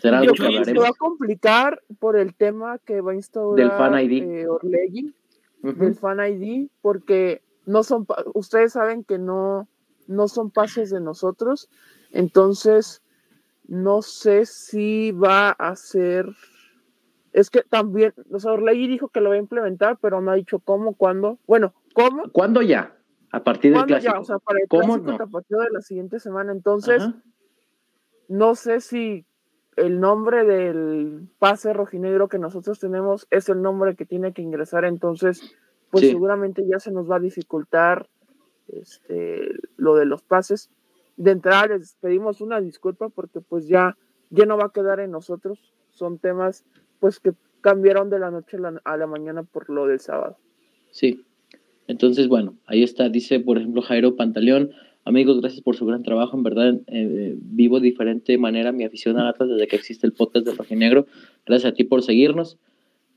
Será 0.00 0.18
algo 0.18 0.34
que 0.34 0.44
hablaremos. 0.44 0.72
Se 0.72 0.78
va 0.78 0.88
a 0.88 0.98
complicar 0.98 1.82
por 1.98 2.16
el 2.16 2.34
tema 2.34 2.78
que 2.78 3.00
va 3.00 3.12
a 3.12 3.14
instaurar 3.14 3.68
del 3.68 3.78
fan 3.78 3.98
ID. 4.04 4.22
Eh, 4.22 4.46
del 5.62 5.94
fan 5.94 6.18
ID, 6.20 6.68
porque 6.82 7.42
no 7.64 7.82
son, 7.82 8.06
ustedes 8.34 8.72
saben 8.72 9.04
que 9.04 9.18
no, 9.18 9.68
no 10.06 10.28
son 10.28 10.50
pases 10.50 10.90
de 10.90 11.00
nosotros. 11.00 11.70
Entonces, 12.12 13.02
no 13.66 14.02
sé 14.02 14.44
si 14.44 15.12
va 15.12 15.50
a 15.50 15.74
ser 15.76 16.26
es 17.34 17.50
que 17.50 17.62
también, 17.62 18.14
o 18.30 18.38
sea, 18.38 18.52
Orlegui 18.52 18.86
dijo 18.86 19.08
que 19.08 19.20
lo 19.20 19.30
va 19.30 19.34
a 19.34 19.38
implementar, 19.38 19.98
pero 20.00 20.20
no 20.20 20.30
ha 20.30 20.36
dicho 20.36 20.60
cómo, 20.60 20.94
cuándo. 20.94 21.40
Bueno, 21.48 21.74
¿Cómo? 21.94 22.30
¿Cuándo 22.32 22.60
ya? 22.60 22.96
A 23.30 23.42
partir 23.42 23.72
del 23.72 23.86
clásico. 23.86 24.12
Ya? 24.12 24.20
O 24.20 24.24
sea, 24.24 24.38
para 24.38 24.60
el 24.60 24.68
¿Cómo 24.68 25.02
clásico 25.02 25.60
de 25.60 25.70
la 25.72 25.80
siguiente 25.80 26.20
semana. 26.20 26.52
Entonces, 26.52 27.08
no 28.28 28.54
sé 28.54 28.80
si 28.80 29.24
el 29.76 30.00
nombre 30.00 30.44
del 30.44 31.28
pase 31.38 31.72
rojinegro 31.72 32.28
que 32.28 32.38
nosotros 32.38 32.78
tenemos 32.78 33.26
es 33.30 33.48
el 33.48 33.62
nombre 33.62 33.96
que 33.96 34.04
tiene 34.04 34.32
que 34.32 34.42
ingresar. 34.42 34.84
Entonces, 34.84 35.56
pues 35.90 36.08
seguramente 36.08 36.64
ya 36.66 36.78
se 36.78 36.90
nos 36.90 37.10
va 37.10 37.16
a 37.16 37.20
dificultar 37.20 38.08
este, 38.68 39.54
lo 39.76 39.94
de 39.94 40.06
los 40.06 40.22
pases. 40.22 40.70
De 41.16 41.30
entrada 41.30 41.68
les 41.68 41.94
pedimos 42.00 42.40
una 42.40 42.60
disculpa 42.60 43.08
porque 43.08 43.40
pues 43.40 43.68
ya, 43.68 43.96
ya 44.30 44.46
no 44.46 44.56
va 44.56 44.66
a 44.66 44.72
quedar 44.72 45.00
en 45.00 45.12
nosotros. 45.12 45.72
Son 45.90 46.18
temas 46.18 46.64
pues 46.98 47.20
que 47.20 47.34
cambiaron 47.60 48.10
de 48.10 48.18
la 48.18 48.30
noche 48.30 48.56
a 48.56 48.60
la, 48.60 48.80
a 48.84 48.96
la 48.96 49.06
mañana 49.06 49.44
por 49.44 49.70
lo 49.70 49.86
del 49.86 50.00
sábado. 50.00 50.36
Sí, 50.90 51.24
entonces, 51.86 52.28
bueno, 52.28 52.56
ahí 52.66 52.82
está, 52.82 53.08
dice, 53.08 53.40
por 53.40 53.58
ejemplo, 53.58 53.82
Jairo 53.82 54.16
Pantaleón, 54.16 54.70
amigos, 55.04 55.40
gracias 55.40 55.60
por 55.60 55.76
su 55.76 55.84
gran 55.84 56.02
trabajo, 56.02 56.36
en 56.36 56.42
verdad 56.42 56.80
eh, 56.86 57.36
vivo 57.36 57.78
de 57.78 57.88
diferente 57.88 58.38
manera 58.38 58.72
mi 58.72 58.84
afición 58.84 59.18
a 59.18 59.28
Atlas 59.28 59.50
desde 59.50 59.66
que 59.66 59.76
existe 59.76 60.06
el 60.06 60.12
podcast 60.12 60.46
de 60.46 60.76
Negro. 60.76 61.06
gracias 61.44 61.72
a 61.72 61.74
ti 61.74 61.84
por 61.84 62.02
seguirnos, 62.02 62.56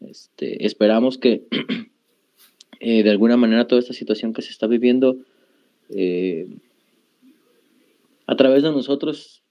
este, 0.01 0.65
esperamos 0.65 1.17
que 1.17 1.43
eh, 2.79 3.03
de 3.03 3.09
alguna 3.09 3.37
manera 3.37 3.67
toda 3.67 3.79
esta 3.79 3.93
situación 3.93 4.33
que 4.33 4.41
se 4.41 4.51
está 4.51 4.67
viviendo 4.67 5.17
eh, 5.89 6.47
a 8.25 8.35
través 8.35 8.63
de 8.63 8.71
nosotros, 8.71 9.41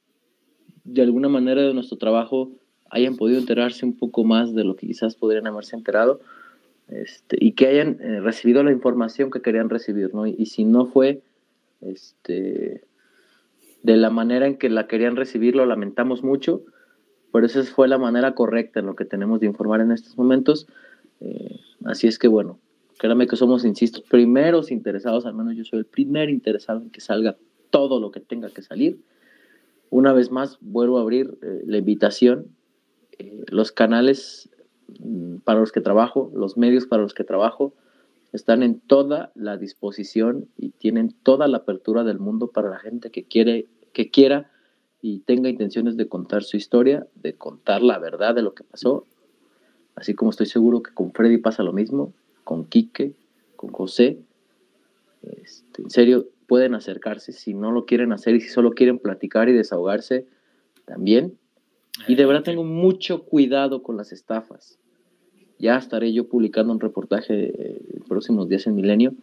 de 0.84 1.00
alguna 1.00 1.30
manera 1.30 1.62
de 1.62 1.72
nuestro 1.72 1.96
trabajo, 1.96 2.52
hayan 2.90 3.16
podido 3.16 3.38
enterarse 3.38 3.86
un 3.86 3.96
poco 3.96 4.24
más 4.24 4.54
de 4.54 4.64
lo 4.64 4.76
que 4.76 4.86
quizás 4.86 5.16
podrían 5.16 5.46
haberse 5.46 5.74
enterado 5.74 6.20
este, 6.88 7.36
y 7.40 7.52
que 7.52 7.66
hayan 7.66 7.98
eh, 8.00 8.20
recibido 8.20 8.62
la 8.62 8.70
información 8.70 9.30
que 9.30 9.42
querían 9.42 9.70
recibir. 9.70 10.10
Y, 10.38 10.46
si 10.46 10.64
no 10.64 10.86
fue 10.86 11.22
este, 11.80 12.84
de 13.82 13.96
la 13.96 14.10
manera 14.10 14.46
en 14.46 14.56
que 14.56 14.70
la 14.70 14.86
querían 14.86 15.16
recibir, 15.16 15.56
lo 15.56 15.66
lamentamos 15.66 16.22
mucho, 16.22 16.62
pero 17.32 17.46
esa 17.46 17.62
fue 17.64 17.88
la 17.88 17.98
manera 17.98 18.34
correcta 18.34 18.80
en 18.80 18.86
lo 18.86 18.94
que 18.94 19.04
tenemos 19.04 19.40
de 19.40 19.46
informar 19.46 19.80
en 19.80 19.92
estos 19.92 20.16
momentos. 20.16 20.68
Eh, 21.20 21.58
así 21.84 22.06
es 22.06 22.18
que 22.18 22.28
bueno, 22.28 22.60
créanme 22.98 23.26
que 23.26 23.36
somos, 23.36 23.64
insisto, 23.64 24.02
primeros 24.08 24.70
interesados, 24.70 25.26
al 25.26 25.34
menos 25.34 25.56
yo 25.56 25.64
soy 25.64 25.80
el 25.80 25.86
primer 25.86 26.30
interesado 26.30 26.82
en 26.82 26.90
que 26.90 27.00
salga 27.00 27.36
todo 27.70 28.00
lo 28.00 28.12
que 28.12 28.20
tenga 28.20 28.48
que 28.50 28.62
salir. 28.62 29.00
Una 29.90 30.12
vez 30.12 30.30
más, 30.30 30.58
vuelvo 30.60 30.98
a 30.98 31.02
abrir 31.02 31.36
eh, 31.42 31.62
la 31.66 31.78
invitación. 31.78 32.46
los 33.48 33.72
canales 33.72 34.50
para 35.44 35.60
los 35.60 35.72
que 35.72 35.80
trabajo, 35.80 36.30
los 36.34 36.56
medios 36.56 36.86
para 36.86 37.02
los 37.02 37.14
que 37.14 37.24
trabajo, 37.24 37.72
están 38.32 38.62
en 38.62 38.80
toda 38.80 39.32
la 39.34 39.56
disposición 39.56 40.48
y 40.56 40.70
tienen 40.70 41.14
toda 41.22 41.48
la 41.48 41.58
apertura 41.58 42.04
del 42.04 42.18
mundo 42.18 42.48
para 42.48 42.70
la 42.70 42.78
gente 42.78 43.10
que 43.10 43.24
quiere, 43.24 43.66
que 43.92 44.10
quiera 44.10 44.50
y 45.00 45.20
tenga 45.20 45.48
intenciones 45.48 45.96
de 45.96 46.08
contar 46.08 46.42
su 46.42 46.56
historia, 46.56 47.06
de 47.14 47.34
contar 47.34 47.82
la 47.82 47.98
verdad 47.98 48.34
de 48.34 48.42
lo 48.42 48.54
que 48.54 48.64
pasó. 48.64 49.04
Así 49.94 50.14
como 50.14 50.30
estoy 50.30 50.46
seguro 50.46 50.82
que 50.82 50.92
con 50.92 51.12
Freddy 51.12 51.38
pasa 51.38 51.62
lo 51.62 51.72
mismo, 51.72 52.12
con 52.44 52.64
Quique, 52.64 53.14
con 53.56 53.70
José. 53.70 54.18
este, 55.22 55.82
en 55.82 55.90
serio, 55.90 56.26
pueden 56.46 56.74
acercarse 56.74 57.32
si 57.32 57.54
no 57.54 57.72
lo 57.72 57.86
quieren 57.86 58.12
hacer 58.12 58.36
y 58.36 58.40
si 58.40 58.48
solo 58.48 58.72
quieren 58.72 58.98
platicar 58.98 59.48
y 59.48 59.52
desahogarse, 59.52 60.26
también. 60.84 61.38
Y 62.06 62.14
de 62.14 62.26
verdad 62.26 62.42
tengo 62.42 62.64
mucho 62.64 63.24
cuidado 63.24 63.82
con 63.82 63.96
las 63.96 64.12
estafas. 64.12 64.78
Ya 65.58 65.76
estaré 65.76 66.12
yo 66.12 66.28
publicando 66.28 66.72
un 66.72 66.80
reportaje 66.80 67.46
en 67.46 67.76
eh, 67.76 68.00
próximos 68.06 68.48
días 68.48 68.66
en 68.66 68.74
Milenio 68.74 69.14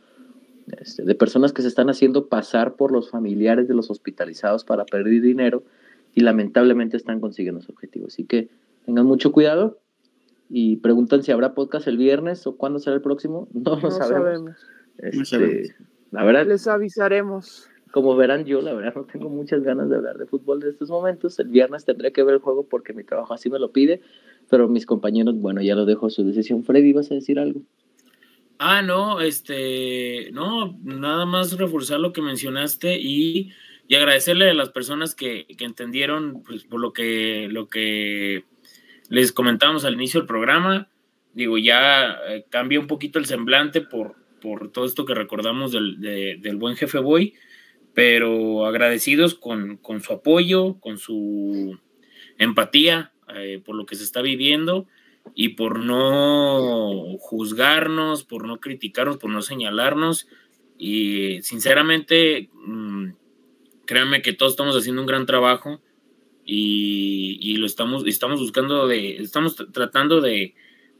este, 0.67 1.03
de 1.03 1.15
personas 1.15 1.53
que 1.53 1.61
se 1.61 1.67
están 1.67 1.89
haciendo 1.89 2.27
pasar 2.27 2.75
por 2.75 2.91
los 2.91 3.09
familiares 3.09 3.67
de 3.67 3.73
los 3.73 3.89
hospitalizados 3.89 4.63
para 4.63 4.85
perder 4.85 5.21
dinero 5.21 5.63
y 6.15 6.21
lamentablemente 6.21 6.97
están 6.97 7.19
consiguiendo 7.19 7.61
su 7.61 7.71
objetivo. 7.71 8.07
Así 8.07 8.25
que 8.25 8.49
tengan 8.85 9.05
mucho 9.05 9.31
cuidado 9.31 9.79
y 10.49 10.77
preguntan 10.77 11.23
si 11.23 11.31
habrá 11.31 11.53
podcast 11.53 11.87
el 11.87 11.97
viernes 11.97 12.45
o 12.47 12.55
cuándo 12.55 12.79
será 12.79 12.95
el 12.95 13.01
próximo. 13.01 13.47
No 13.53 13.79
lo 13.79 13.91
sabemos. 13.91 14.55
Este, 14.97 15.75
la 16.11 16.23
verdad. 16.23 16.45
Les 16.47 16.67
avisaremos. 16.67 17.69
Como 17.93 18.15
verán, 18.15 18.45
yo 18.45 18.59
la 18.63 18.73
verdad 18.73 18.95
no 18.95 19.03
tengo 19.03 19.29
muchas 19.29 19.61
ganas 19.61 19.87
de 19.87 19.97
hablar 19.97 20.17
de 20.17 20.25
fútbol 20.25 20.59
de 20.59 20.71
estos 20.71 20.89
momentos. 20.89 21.37
El 21.37 21.49
viernes 21.49 21.85
tendré 21.85 22.11
que 22.11 22.23
ver 22.23 22.33
el 22.33 22.39
juego 22.41 22.67
porque 22.67 22.91
mi 22.91 23.03
trabajo 23.03 23.35
así 23.35 23.51
me 23.51 23.59
lo 23.59 23.71
pide. 23.71 24.01
Pero 24.49 24.67
mis 24.67 24.87
compañeros, 24.87 25.35
bueno, 25.37 25.61
ya 25.61 25.75
lo 25.75 25.85
dejo 25.85 26.07
a 26.07 26.09
su 26.09 26.23
decisión. 26.23 26.63
Freddy, 26.63 26.91
¿vas 26.91 27.11
a 27.11 27.13
decir 27.13 27.37
algo? 27.37 27.61
Ah, 28.57 28.81
no, 28.81 29.21
este, 29.21 30.31
no, 30.31 30.75
nada 30.81 31.27
más 31.27 31.55
reforzar 31.55 31.99
lo 31.99 32.13
que 32.13 32.23
mencionaste 32.23 32.97
y, 32.99 33.51
y 33.87 33.93
agradecerle 33.93 34.49
a 34.49 34.55
las 34.55 34.69
personas 34.69 35.13
que, 35.13 35.45
que, 35.55 35.63
entendieron 35.63 36.41
pues, 36.41 36.63
por 36.63 36.79
lo 36.79 36.93
que, 36.93 37.47
lo 37.51 37.67
que 37.67 38.43
les 39.07 39.31
comentábamos 39.31 39.85
al 39.85 39.93
inicio 39.93 40.19
del 40.19 40.27
programa. 40.27 40.89
Digo, 41.35 41.59
ya 41.59 42.17
eh, 42.27 42.47
cambia 42.49 42.79
un 42.79 42.87
poquito 42.87 43.19
el 43.19 43.27
semblante 43.27 43.81
por, 43.81 44.15
por 44.41 44.71
todo 44.71 44.85
esto 44.85 45.05
que 45.05 45.13
recordamos 45.13 45.71
del, 45.71 46.01
del 46.01 46.55
buen 46.55 46.75
jefe 46.75 46.97
Boy, 46.97 47.35
pero 47.93 48.65
agradecidos 48.65 49.35
con, 49.35 49.77
con, 49.77 50.01
su 50.01 50.13
apoyo, 50.13 50.79
con 50.79 50.97
su 50.97 51.79
empatía 52.37 53.13
eh, 53.35 53.61
por 53.63 53.75
lo 53.75 53.85
que 53.85 53.95
se 53.95 54.03
está 54.03 54.21
viviendo 54.21 54.87
y 55.35 55.49
por 55.49 55.79
no 55.79 57.17
juzgarnos, 57.19 58.23
por 58.23 58.45
no 58.45 58.59
criticarnos, 58.59 59.17
por 59.17 59.29
no 59.29 59.41
señalarnos. 59.41 60.27
Y 60.77 61.41
sinceramente, 61.41 62.49
mm, 62.53 63.11
créanme 63.85 64.21
que 64.21 64.33
todos 64.33 64.53
estamos 64.53 64.75
haciendo 64.75 65.01
un 65.01 65.07
gran 65.07 65.25
trabajo 65.25 65.81
y, 66.45 67.55
lo 67.57 67.65
estamos, 67.65 68.05
estamos 68.05 68.39
buscando 68.39 68.87
de, 68.87 69.17
estamos 69.17 69.55
tratando 69.71 70.19
de, 70.19 70.55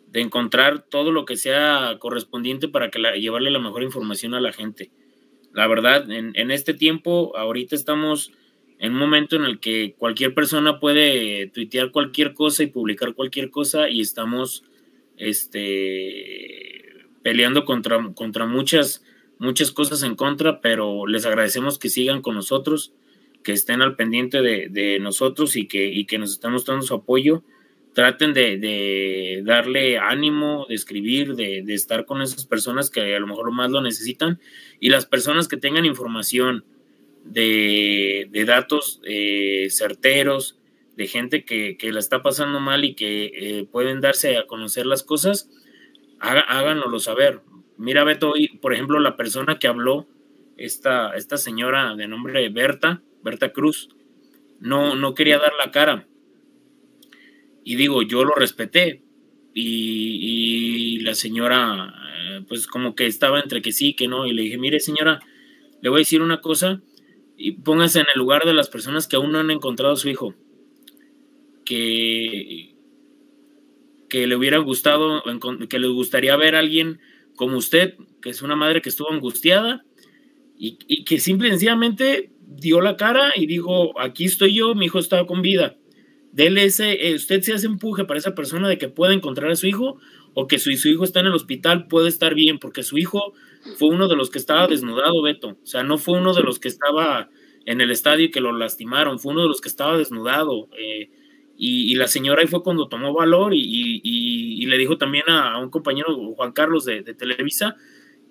de, 0.07 0.22
encontrar 0.22 0.86
todo 0.88 1.11
lo 1.11 1.26
que 1.26 1.36
sea 1.36 1.98
correspondiente 1.99 2.70
para 2.70 2.90
que 2.90 2.99
llevarle 3.20 3.52
la 3.52 3.60
mejor 3.60 3.84
información 3.84 4.34
a 4.34 4.40
la 4.40 4.53
gente. 4.53 4.91
La 5.53 5.67
verdad, 5.67 6.09
en, 6.11 6.31
en 6.35 6.51
este 6.51 6.73
tiempo, 6.73 7.38
ahorita 7.38 7.75
estamos 7.75 8.31
en 8.80 8.93
un 8.93 8.99
momento 8.99 9.38
en 9.38 9.45
el 9.45 9.59
que 9.59 9.95
cualquier 9.97 10.34
persona 10.34 10.80
puede 10.80 11.47
tuitear 11.47 11.91
cualquier 11.91 12.34
cosa 12.34 12.63
y 12.63 12.67
publicar 12.67 13.13
cualquier 13.13 13.49
cosa 13.49 13.89
y 13.89 14.01
estamos 14.01 14.65
este, 15.17 16.84
peleando 17.21 17.63
contra, 17.65 18.11
contra 18.13 18.45
muchas, 18.45 19.03
muchas 19.39 19.71
cosas 19.71 20.03
en 20.03 20.15
contra, 20.15 20.59
pero 20.59 21.07
les 21.07 21.25
agradecemos 21.25 21.80
que 21.80 21.89
sigan 21.89 22.21
con 22.21 22.35
nosotros, 22.35 22.93
que 23.43 23.53
estén 23.53 23.81
al 23.81 23.95
pendiente 23.95 24.41
de, 24.41 24.99
nosotros 24.99 25.55
y 25.55 25.67
que, 25.67 25.88
y 25.88 26.05
que 26.05 26.17
nos 26.17 26.34
estén 26.34 26.51
mostrando 26.51 26.85
su 26.85 26.93
apoyo. 26.93 27.43
Traten 27.94 28.34
de, 28.34 29.41
darle 29.45 29.99
ánimo, 29.99 30.65
de 30.68 30.76
escribir, 30.76 31.36
de, 31.36 31.61
de 31.64 31.74
estar 31.74 32.06
con 32.06 32.22
esas 32.22 32.45
personas 32.45 32.90
que 32.90 33.15
a 33.15 33.20
lo 33.20 33.28
mejor 33.28 33.52
más 33.52 33.70
lo 33.70 33.82
necesitan 33.82 34.40
y 34.80 34.90
las 34.90 35.06
personas 35.06 35.48
que 35.48 35.57
tengan 35.57 35.86
información, 35.86 36.65
de, 37.24 38.44
datos 38.45 39.02
eh, 39.06 39.68
certeros, 39.70 40.60
de 40.95 41.07
gente 41.07 41.44
que, 41.45 41.78
la 41.91 41.99
está 41.99 42.22
pasando 42.22 42.60
mal 42.60 42.86
y 42.86 42.94
que 42.94 43.32
eh, 43.34 43.68
pueden 43.72 44.02
darse 44.02 44.38
a 44.38 44.45
conocer 44.45 44.86
las 44.86 45.03
cosas, 45.03 45.49
háganoslo 46.20 46.99
saber. 46.99 47.41
Mira, 47.78 48.03
Beto, 48.03 48.34
por 48.61 48.74
ejemplo, 48.74 48.99
la 48.99 49.15
persona 49.15 49.57
que 49.60 49.68
habló, 49.68 50.07
esta, 50.57 51.15
esta 51.15 51.38
señora 51.38 51.95
de 51.95 52.07
nombre 52.07 52.48
Berta, 52.49 53.02
Berta 53.24 53.52
Cruz, 53.52 53.90
no, 54.60 54.95
no 54.95 55.15
quería 55.15 55.40
dar 55.40 55.53
la 55.57 55.72
cara. 55.72 56.07
Y 57.64 57.76
digo, 57.76 58.02
yo 58.02 58.23
lo 58.23 58.34
respeté. 58.35 59.03
Y, 59.53 60.99
la 61.02 61.15
señora, 61.15 61.94
eh, 62.18 62.41
pues 62.48 62.65
como 62.65 62.95
que 62.95 63.06
estaba 63.06 63.40
entre 63.40 63.61
que 63.61 63.72
sí, 63.72 63.94
que 63.94 64.07
no. 64.07 64.26
Y 64.26 64.34
le 64.34 64.44
dije, 64.44 64.57
mire 64.57 64.80
señora, 64.80 65.19
le 65.81 65.90
voy 65.90 65.98
a 65.98 65.99
decir 65.99 66.22
una 66.22 66.41
cosa 66.41 66.81
y 67.38 67.52
póngase 67.52 67.99
en 67.99 68.06
el 68.14 68.19
lugar 68.19 68.45
de 68.45 68.53
las 68.53 68.69
personas 68.69 69.07
que 69.07 69.15
aún 69.15 69.31
no 69.31 69.40
han 69.40 69.52
encontrado 69.52 69.94
a 69.94 69.98
su 69.98 70.10
hijo, 70.10 70.34
que, 71.65 72.76
que 74.10 74.27
le 74.27 74.35
hubiera 74.35 74.60
gustado, 74.60 75.23
que 75.69 75.80
le 75.80 75.88
gustaría 75.88 76.35
ver 76.35 76.56
a 76.56 76.60
alguien 76.60 76.99
como 77.35 77.57
usted, 77.57 77.95
que 78.22 78.30
es 78.30 78.41
una 78.41 78.56
madre 78.56 78.81
que 78.81 78.90
estuvo 78.90 79.11
angustiada 79.11 79.84
y, 80.57 81.03
que 81.03 81.19
simple 81.19 81.48
y 81.48 81.52
sencillamente 81.52 82.31
dio 82.48 82.80
la 82.80 82.95
cara 82.95 83.34
y 83.35 83.48
dijo, 83.48 83.99
aquí 83.99 84.26
estoy 84.26 84.56
yo, 84.56 84.76
mi 84.76 84.85
hijo 84.85 84.99
estaba 84.99 85.26
con 85.26 85.41
vida. 85.41 85.76
Dele 86.34 86.65
ese, 86.65 87.07
eh, 87.07 87.15
usted 87.15 87.41
se 87.41 87.53
hace 87.53 87.68
empuje 87.68 88.03
para 88.03 88.18
esa 88.18 88.35
persona 88.35 88.68
de 88.68 88.77
que 88.77 88.89
pueda 88.89 89.14
encontrar 89.14 89.51
a 89.51 89.55
su 89.55 89.68
hijo 89.68 89.99
o 90.34 90.47
que 90.47 90.60
su, 90.60 90.76
su 90.76 90.89
hijo 90.89 91.03
está 91.03 91.19
en 91.19 91.27
el 91.27 91.34
hospital, 91.34 91.88
puede 91.88 92.10
estar 92.10 92.34
bien, 92.34 92.57
porque 92.60 92.84
su 92.84 92.97
hijo 92.97 93.34
fue 93.77 93.89
uno 93.89 94.07
de 94.07 94.15
los 94.15 94.30
que 94.30 94.39
estaba 94.39 94.68
desnudado, 94.68 95.22
Beto. 95.22 95.57
O 95.61 95.65
sea, 95.65 95.84
no 95.84 95.97
fue 95.97 96.18
uno 96.18 96.34
de 96.34 96.41
los 96.41 96.60
que 96.60 96.68
estaba 96.68 97.30
en 97.65 97.81
el 97.81 97.91
estadio 97.91 98.26
y 98.26 98.31
que 98.31 98.41
lo 98.41 98.51
lastimaron, 98.51 99.19
fue 99.19 99.31
uno 99.31 99.43
de 99.43 99.47
los 99.47 99.61
que 99.61 99.69
estaba 99.69 99.97
desnudado. 99.97 100.69
Eh, 100.77 101.10
y, 101.55 101.95
la 101.95 102.07
señora 102.07 102.41
ahí 102.41 102.47
fue 102.47 102.64
cuando 102.64 102.88
tomó 102.88 103.14
valor 103.14 103.53
y, 103.53 104.65
le 104.65 104.77
dijo 104.77 104.97
también 104.97 105.26
a, 105.30 105.57
un 105.60 105.69
compañero, 105.69 106.15
Juan 106.35 106.51
Carlos 106.51 106.84
de, 106.84 107.03
Televisa, 107.03 107.76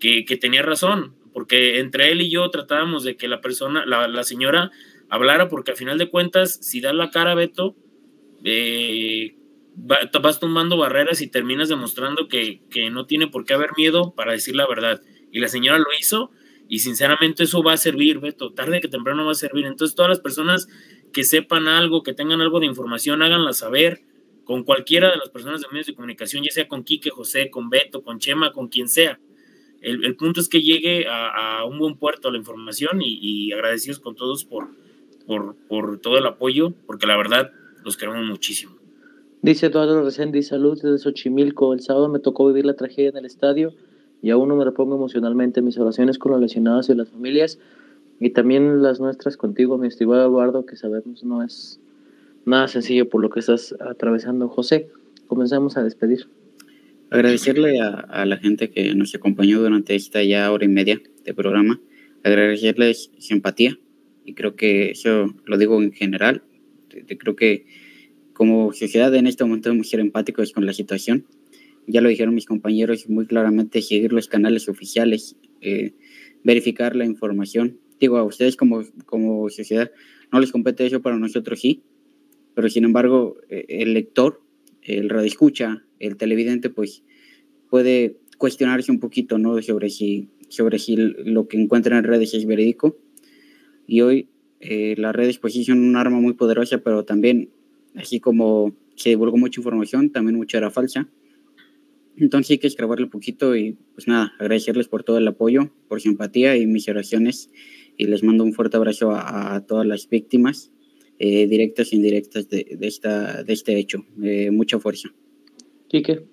que, 0.01 0.25
tenía 0.41 0.63
razón, 0.63 1.15
porque 1.33 1.79
entre 1.79 2.11
él 2.11 2.21
y 2.21 2.31
yo 2.31 2.51
tratábamos 2.51 3.05
de 3.05 3.17
que 3.17 3.29
la 3.29 3.41
persona, 3.41 3.87
la, 3.87 4.25
señora 4.25 4.71
hablara, 5.09 5.49
porque 5.49 5.71
al 5.71 5.77
final 5.77 5.99
de 5.99 6.11
cuentas, 6.11 6.59
si 6.63 6.81
das 6.81 6.95
la 6.95 7.11
cara, 7.11 7.35
Beto, 7.35 7.77
eh, 8.45 9.37
vas 9.75 10.41
tomando 10.41 10.77
barreras 10.77 11.21
y 11.21 11.29
terminas 11.29 11.69
demostrando 11.69 12.29
que, 12.29 12.61
que, 12.71 12.91
no 12.91 13.07
tiene 13.07 13.27
por 13.27 13.45
qué 13.45 13.55
haber 13.55 13.71
miedo 13.77 14.15
para 14.15 14.33
decir 14.33 14.55
la 14.55 14.67
verdad. 14.67 15.01
Y 15.31 15.41
la 15.41 15.49
señora 15.49 15.79
lo 15.79 15.87
hizo 15.99 16.31
y 16.69 16.81
sinceramente 16.81 17.45
eso 17.45 17.63
va 17.63 17.75
a 17.75 17.77
servir, 17.77 18.21
Beto, 18.21 18.53
tarde 18.53 18.81
que 18.81 18.89
temprano 18.89 19.25
va 19.25 19.33
a 19.33 19.37
servir. 19.37 19.67
Entonces 19.67 19.95
todas 19.95 20.11
las 20.11 20.21
personas 20.21 20.69
que 21.13 21.25
sepan 21.25 21.69
algo, 21.69 22.03
que 22.03 22.15
tengan 22.15 22.41
algo 22.41 22.61
de 22.61 22.67
información, 22.67 23.23
háganla 23.23 23.53
saber 23.53 24.03
con 24.45 24.65
cualquiera 24.65 25.11
de 25.11 25.17
las 25.17 25.31
personas 25.31 25.61
de 25.61 25.69
medios 25.69 25.87
de 25.87 25.95
comunicación, 25.95 26.43
ya 26.43 26.51
sea 26.51 26.69
con 26.69 26.85
Quique, 26.85 27.11
José, 27.11 27.51
con 27.51 27.71
Beto, 27.71 28.03
con 28.03 28.19
Chema, 28.19 28.53
con 28.53 28.69
quien 28.69 28.89
sea. 28.89 29.21
El, 29.81 30.05
el 30.05 30.17
punto 30.17 30.41
es 30.41 30.49
que 30.49 30.63
llegue 30.63 31.07
a, 31.09 31.59
a, 31.59 31.65
un 31.65 31.79
buen 31.79 31.97
puerto 31.97 32.31
la 32.31 32.39
información 32.39 33.03
y, 33.03 33.19
y 33.21 33.53
agradecidos 33.53 33.99
con 33.99 34.15
todos 34.15 34.45
por, 34.45 34.69
por, 35.27 35.57
por 35.69 35.99
todo 36.01 36.19
el 36.19 36.27
apoyo, 36.27 36.73
porque 36.87 37.07
la 37.07 37.17
verdad 37.17 37.53
los 37.85 37.97
queremos 37.97 38.25
muchísimo. 38.27 38.77
Dice 39.43 39.67
Eduardo 39.67 40.03
Reséndiz, 40.05 40.49
salud 40.49 40.81
desde 40.81 40.99
Xochimilco. 40.99 41.73
El 41.73 41.81
sábado 41.81 42.09
me 42.09 42.21
tocó 42.21 42.47
vivir 42.47 42.65
la 42.65 42.75
tragedia 42.75 43.11
en 43.11 43.17
el 43.17 43.25
estadio 43.25 43.75
y 44.23 44.31
aún 44.31 44.49
no 44.49 44.57
me 44.57 44.65
repongo 44.65 44.95
emocionalmente. 44.95 45.63
Mis 45.63 45.79
oraciones 45.79 46.19
con 46.19 46.33
los 46.33 46.41
lesionados 46.41 46.89
y 46.89 46.95
las 46.95 47.09
familias 47.09 47.59
y 48.21 48.31
también 48.31 48.83
las 48.83 49.01
nuestras 49.01 49.37
contigo, 49.37 49.79
mi 49.79 49.89
estimado 49.89 50.25
Eduardo, 50.25 50.65
que 50.65 50.77
sabemos 50.77 51.25
no 51.25 51.43
es 51.43 51.81
nada 52.45 52.69
sencillo 52.69 53.09
por 53.09 53.21
lo 53.21 53.31
que 53.31 53.41
estás 53.41 53.75
atravesando. 53.81 54.49
José, 54.49 54.89
comenzamos 55.27 55.77
a 55.77 55.83
despedir. 55.83 56.29
Agradecerle 57.11 57.81
a, 57.81 57.91
a 57.91 58.25
la 58.25 58.37
gente 58.37 58.71
que 58.71 58.95
nos 58.95 59.15
acompañó 59.15 59.61
durante 59.61 59.97
esta 59.97 60.23
ya 60.23 60.51
hora 60.53 60.65
y 60.65 60.69
media 60.69 61.01
de 61.25 61.35
programa, 61.35 61.81
agradecerles 62.23 63.11
su 63.19 63.35
empatía 63.35 63.77
y 64.25 64.35
creo 64.35 64.55
que 64.55 64.93
eso 64.93 65.35
lo 65.45 65.59
digo 65.59 65.83
en 65.83 65.93
general, 65.93 66.43
creo 67.19 67.37
que 67.37 67.67
como 68.33 68.73
sociedad 68.73 69.15
en 69.15 69.27
este 69.27 69.45
momento 69.45 69.69
debemos 69.69 69.89
ser 69.89 70.01
empáticos 70.01 70.53
con 70.53 70.67
la 70.67 70.73
situación. 70.73 71.27
Ya 71.87 72.01
lo 72.01 72.09
dijeron 72.09 72.35
mis 72.35 72.47
compañeros 72.47 73.09
muy 73.09 73.27
claramente, 73.27 73.83
seguir 73.83 74.13
los 74.13 74.29
canales 74.29 74.69
oficiales, 74.69 75.37
eh, 75.61 75.95
verificar 76.45 76.97
la 76.97 77.05
información. 77.05 77.79
Digo, 78.01 78.17
a 78.19 78.25
ustedes 78.25 78.57
como, 78.57 78.83
como 79.07 79.49
sociedad 79.49 79.91
no 80.33 80.41
les 80.41 80.51
compete 80.51 80.87
eso, 80.87 81.03
para 81.03 81.19
nosotros 81.19 81.61
sí, 81.61 81.83
pero 82.55 82.69
sin 82.69 82.85
embargo 82.85 83.37
eh, 83.49 83.67
el 83.69 83.95
lector, 83.95 84.43
el 84.83 85.11
radioescucha, 85.11 85.85
el 85.99 86.17
televidente, 86.17 86.71
pues 86.71 87.05
puede 87.69 88.19
cuestionarse 88.39 88.91
un 88.91 88.99
poquito, 88.99 89.39
¿no? 89.39 89.61
Sobre 89.63 89.91
si, 89.91 90.31
sobre 90.49 90.79
si 90.79 90.97
lo 90.97 91.49
que 91.49 91.61
encuentra 91.61 91.99
en 91.99 92.05
redes 92.05 92.35
es 92.35 92.45
verídico. 92.45 92.99
Y 93.87 94.01
hoy 94.01 94.29
eh, 94.63 94.95
las 94.97 95.15
redes 95.15 95.39
pues 95.39 95.55
sí 95.55 95.65
son 95.65 95.81
un 95.81 95.97
arma 95.97 96.21
muy 96.21 96.35
poderosa, 96.35 96.79
pero 96.79 97.05
también 97.05 97.51
así 97.97 98.21
como 98.21 98.73
se 98.95 99.11
divulgó 99.11 99.37
mucha 99.37 99.61
información, 99.61 100.11
también 100.11 100.37
mucha 100.37 100.59
era 100.59 100.71
falsa. 100.71 101.09
Entonces 102.17 102.53
hay 102.53 102.59
que 102.59 102.69
escribirle 102.69 103.07
un 103.07 103.11
poquito 103.11 103.57
y 103.57 103.77
pues 103.95 104.07
nada, 104.07 104.33
agradecerles 104.39 104.87
por 104.87 105.03
todo 105.03 105.19
el 105.19 105.27
apoyo, 105.27 105.73
por 105.89 106.01
su 106.01 106.11
empatía 106.11 106.57
y 106.57 106.67
mis 106.67 106.89
oraciones 106.89 107.51
y 107.97 108.07
les 108.07 108.23
mando 108.23 108.45
un 108.45 108.53
fuerte 108.53 108.77
abrazo 108.77 109.13
a, 109.13 109.65
todas 109.67 109.87
las 109.87 110.09
víctimas, 110.09 110.71
eh, 111.19 111.47
directas 111.49 111.93
e 111.93 111.97
indirectas 111.97 112.49
de, 112.49 112.77
de, 112.79 112.87
esta, 112.87 113.43
de 113.43 113.53
este 113.53 113.77
hecho. 113.79 114.05
Eh, 114.23 114.51
mucha 114.53 114.79
fuerza. 114.79 115.09
Quique. 115.89 116.25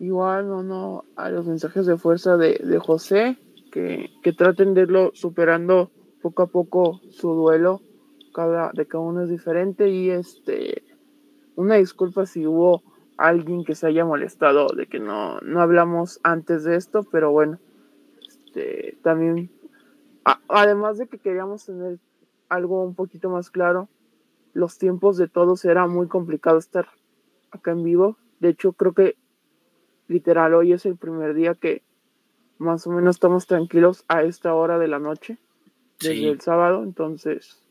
Igual, 0.00 0.48
no, 0.48 0.62
no, 0.62 1.04
a 1.16 1.30
los 1.30 1.46
mensajes 1.46 1.86
de 1.86 1.96
fuerza 1.96 2.36
de, 2.36 2.60
de 2.62 2.78
José, 2.78 3.38
que, 3.70 4.10
que, 4.22 4.32
traten 4.32 4.74
de 4.74 4.82
irlo 4.82 5.12
superando 5.14 5.90
poco 6.22 6.42
a 6.44 6.46
poco 6.46 7.00
su 7.10 7.34
duelo, 7.34 7.80
cada, 8.34 8.70
de 8.72 8.86
cada 8.86 9.04
uno 9.04 9.22
es 9.22 9.28
diferente 9.28 9.88
y 9.88 10.10
este, 10.10 10.84
una 11.56 11.74
disculpa 11.74 12.24
si 12.26 12.46
hubo 12.46 12.82
alguien 13.18 13.64
que 13.64 13.74
se 13.74 13.86
haya 13.86 14.04
molestado 14.04 14.68
de 14.68 14.86
que 14.86 15.00
no, 15.00 15.38
no 15.40 15.60
hablamos 15.60 16.20
antes 16.22 16.64
de 16.64 16.76
esto, 16.76 17.04
pero 17.10 17.30
bueno, 17.30 17.58
este, 18.26 18.96
también 19.02 19.50
además 20.48 20.98
de 20.98 21.08
que 21.08 21.18
queríamos 21.18 21.66
tener 21.66 21.98
algo 22.48 22.84
un 22.84 22.94
poquito 22.94 23.30
más 23.30 23.50
claro, 23.50 23.88
los 24.52 24.78
tiempos 24.78 25.16
de 25.16 25.28
todos 25.28 25.64
era 25.64 25.86
muy 25.86 26.08
complicado 26.08 26.58
estar 26.58 26.86
acá 27.50 27.72
en 27.72 27.82
vivo. 27.82 28.16
De 28.40 28.50
hecho, 28.50 28.72
creo 28.72 28.92
que 28.92 29.16
literal 30.08 30.54
hoy 30.54 30.72
es 30.72 30.84
el 30.84 30.96
primer 30.96 31.34
día 31.34 31.54
que 31.54 31.82
más 32.58 32.86
o 32.86 32.90
menos 32.90 33.16
estamos 33.16 33.46
tranquilos 33.46 34.04
a 34.08 34.22
esta 34.22 34.54
hora 34.54 34.78
de 34.78 34.88
la 34.88 34.98
noche, 34.98 35.38
desde 36.02 36.28
el 36.28 36.40
sábado. 36.40 36.82
Entonces, 36.82 37.62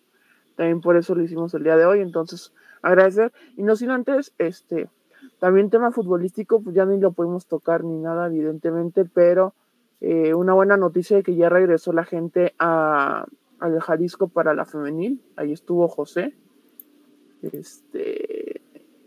también 0.55 0.81
por 0.81 0.97
eso 0.97 1.15
lo 1.15 1.23
hicimos 1.23 1.53
el 1.53 1.63
día 1.63 1.77
de 1.77 1.85
hoy. 1.85 1.99
Entonces, 1.99 2.53
agradecer. 2.81 3.31
Y 3.57 3.63
no 3.63 3.75
sin 3.75 3.91
antes, 3.91 4.33
este, 4.37 4.89
también 5.39 5.69
tema 5.69 5.91
futbolístico, 5.91 6.61
pues 6.61 6.75
ya 6.75 6.85
ni 6.85 6.99
lo 6.99 7.11
podemos 7.11 7.45
tocar 7.45 7.83
ni 7.83 7.97
nada, 7.99 8.27
evidentemente, 8.27 9.05
pero 9.05 9.53
eh, 9.99 10.33
una 10.33 10.53
buena 10.53 10.77
noticia 10.77 11.17
de 11.17 11.23
que 11.23 11.35
ya 11.35 11.49
regresó 11.49 11.93
la 11.93 12.03
gente 12.03 12.53
a, 12.59 13.25
al 13.59 13.79
Jalisco 13.79 14.27
para 14.27 14.53
la 14.53 14.65
femenil. 14.65 15.21
Ahí 15.35 15.51
estuvo 15.51 15.87
José. 15.87 16.33
Este, 17.41 18.61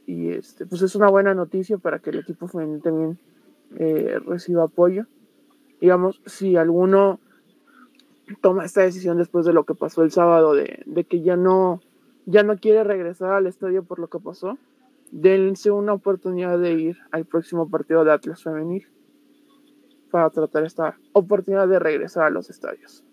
y 0.07 0.31
este, 0.31 0.67
pues 0.67 0.83
es 0.83 0.95
una 0.95 1.09
buena 1.09 1.35
noticia 1.35 1.79
para 1.79 1.99
que 1.99 2.11
el 2.11 2.19
equipo 2.19 2.49
femenil 2.49 2.83
también 2.83 3.19
eh, 3.77 4.19
reciba 4.25 4.65
apoyo. 4.65 5.07
Digamos, 5.81 6.23
si 6.27 6.57
alguno 6.57 7.21
toma 8.41 8.65
esta 8.65 8.83
decisión 8.83 9.19
después 9.19 9.45
de 9.47 9.53
lo 9.53 9.65
que 9.65 9.75
pasó 9.75 10.03
el 10.03 10.11
sábado, 10.11 10.55
de, 10.55 10.83
de 10.87 11.05
que 11.05 11.23
ya 11.23 11.37
no, 11.37 11.81
ya 12.27 12.43
no 12.43 12.57
quiere 12.59 12.85
regresar 12.85 13.33
al 13.33 13.47
estadio 13.47 13.85
por 13.85 13.99
lo 13.99 14.09
que 14.09 14.19
pasó, 14.19 14.59
dense 15.11 15.71
una 15.71 15.93
oportunidad 15.93 16.59
de 16.59 16.73
ir 16.73 16.99
al 17.11 17.25
próximo 17.25 17.69
partido 17.69 18.05
de 18.05 18.13
Atlas 18.13 18.43
Femenil 18.43 18.87
para 20.11 20.31
tratar 20.31 20.65
esta 20.65 20.97
oportunidad 21.13 21.69
de 21.69 21.79
regresar 21.79 22.25
a 22.25 22.31
los 22.31 22.51
estadios. 22.51 23.05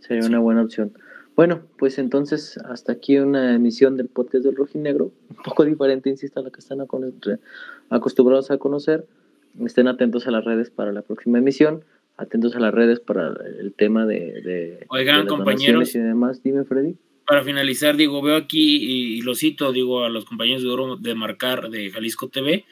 Sería 0.00 0.26
una 0.26 0.38
buena 0.38 0.62
opción. 0.62 0.92
Bueno, 1.36 1.60
pues 1.78 1.98
entonces 1.98 2.56
hasta 2.64 2.92
aquí 2.92 3.18
una 3.18 3.54
emisión 3.54 3.98
del 3.98 4.08
podcast 4.08 4.44
del 4.44 4.56
Rojinegro, 4.56 5.12
un 5.28 5.36
poco 5.44 5.64
diferente, 5.66 6.08
insisto, 6.08 6.40
a 6.40 6.42
la 6.42 6.50
que 6.50 6.60
están 6.60 6.78
acostumbrados 7.90 8.50
a 8.50 8.56
conocer. 8.56 9.06
Estén 9.62 9.88
atentos 9.88 10.26
a 10.26 10.30
las 10.30 10.44
redes 10.44 10.70
para 10.70 10.92
la 10.92 11.02
próxima 11.02 11.38
emisión, 11.38 11.84
atentos 12.16 12.54
a 12.56 12.60
las 12.60 12.72
redes 12.72 13.00
para 13.00 13.34
el 13.60 13.74
tema 13.74 14.06
de... 14.06 14.84
Oigan, 14.88 15.26
compañeros. 15.26 15.94
Y 15.94 15.98
demás. 15.98 16.42
Dime, 16.42 16.64
Freddy. 16.64 16.96
Para 17.26 17.42
finalizar, 17.42 17.96
digo, 17.96 18.22
veo 18.22 18.36
aquí 18.36 19.16
y, 19.16 19.22
lo 19.22 19.34
cito, 19.34 19.72
digo, 19.72 20.04
a 20.04 20.08
los 20.08 20.24
compañeros 20.24 20.62
de 20.62 20.68
Oro 20.68 20.96
de 20.96 21.14
Marcar 21.14 21.70
de 21.70 21.90
Jalisco 21.90 22.28
TV, 22.28 22.64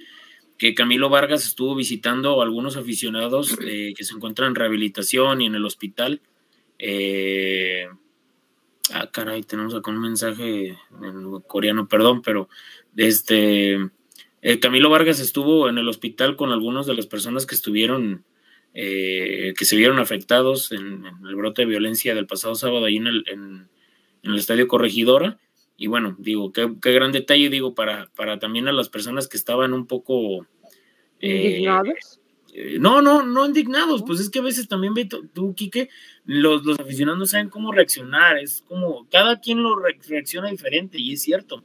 que 0.59 0.75
Camilo 0.75 1.09
Vargas 1.09 1.45
estuvo 1.45 1.75
visitando 1.75 2.41
a 2.41 2.45
algunos 2.45 2.77
aficionados 2.77 3.59
eh, 3.67 3.93
que 3.97 4.05
se 4.05 4.15
encuentran 4.15 4.51
en 4.51 4.55
rehabilitación 4.55 5.41
y 5.41 5.47
en 5.47 5.57
el 5.57 5.65
hospital. 5.65 6.21
Eh, 6.79 7.89
ah, 8.93 9.11
caray, 9.11 9.43
tenemos 9.43 9.75
acá 9.75 9.91
un 9.91 10.01
mensaje 10.01 10.79
en 11.03 11.41
coreano, 11.49 11.89
perdón, 11.89 12.23
pero 12.23 12.49
este 12.97 13.81
eh, 14.47 14.61
Camilo 14.61 14.91
Vargas 14.91 15.21
estuvo 15.21 15.71
en 15.71 15.79
el 15.79 15.89
hospital 15.89 16.37
con 16.37 16.53
algunas 16.53 16.85
de 16.85 16.95
las 16.95 17.07
personas 17.07 17.47
que 17.47 17.55
estuvieron, 17.55 18.25
que 18.75 19.65
se 19.65 19.77
vieron 19.77 19.99
afectados 19.99 20.73
en, 20.73 21.05
el 21.27 21.37
brote 21.37 21.63
de 21.63 21.67
violencia 21.67 22.15
del 22.15 22.27
pasado 22.27 22.55
sábado 22.57 22.85
ahí 22.85 22.97
en 22.97 23.07
el, 23.07 23.25
en 23.29 23.69
el 24.23 24.37
Estadio 24.37 24.67
Corregidora 24.67 25.39
y 25.77 25.89
bueno, 25.89 26.15
digo, 26.19 26.53
qué, 26.53 26.69
gran 26.93 27.13
detalle, 27.13 27.51
digo, 27.51 27.75
para, 27.75 28.11
para 28.15 28.39
también 28.39 28.69
a 28.69 28.73
las 28.73 28.89
personas 28.89 29.29
que 29.29 29.37
estaban 29.37 29.73
un 29.73 29.87
poco... 29.87 30.47
Eh, 31.21 31.49
¿Indignados? 31.49 32.21
Eh, 32.53 32.77
no, 32.79 33.03
no, 33.03 33.25
no 33.25 33.47
indignados, 33.47 34.05
pues 34.07 34.21
es 34.21 34.31
que 34.31 34.39
a 34.39 34.43
veces 34.43 34.69
también 34.69 34.95
ve 34.95 35.07
tú, 35.07 35.55
Quique, 35.55 35.89
los, 36.25 36.65
los 36.65 36.79
aficionados 36.79 37.19
no 37.19 37.27
saben 37.27 37.49
cómo 37.49 37.73
reaccionar, 37.73 38.39
es 38.39 38.63
como, 38.69 39.09
cada 39.11 39.41
quien 39.41 39.63
lo 39.63 39.77
reacciona 39.77 40.51
diferente 40.51 40.99
y 41.01 41.15
es 41.15 41.23
cierto. 41.23 41.65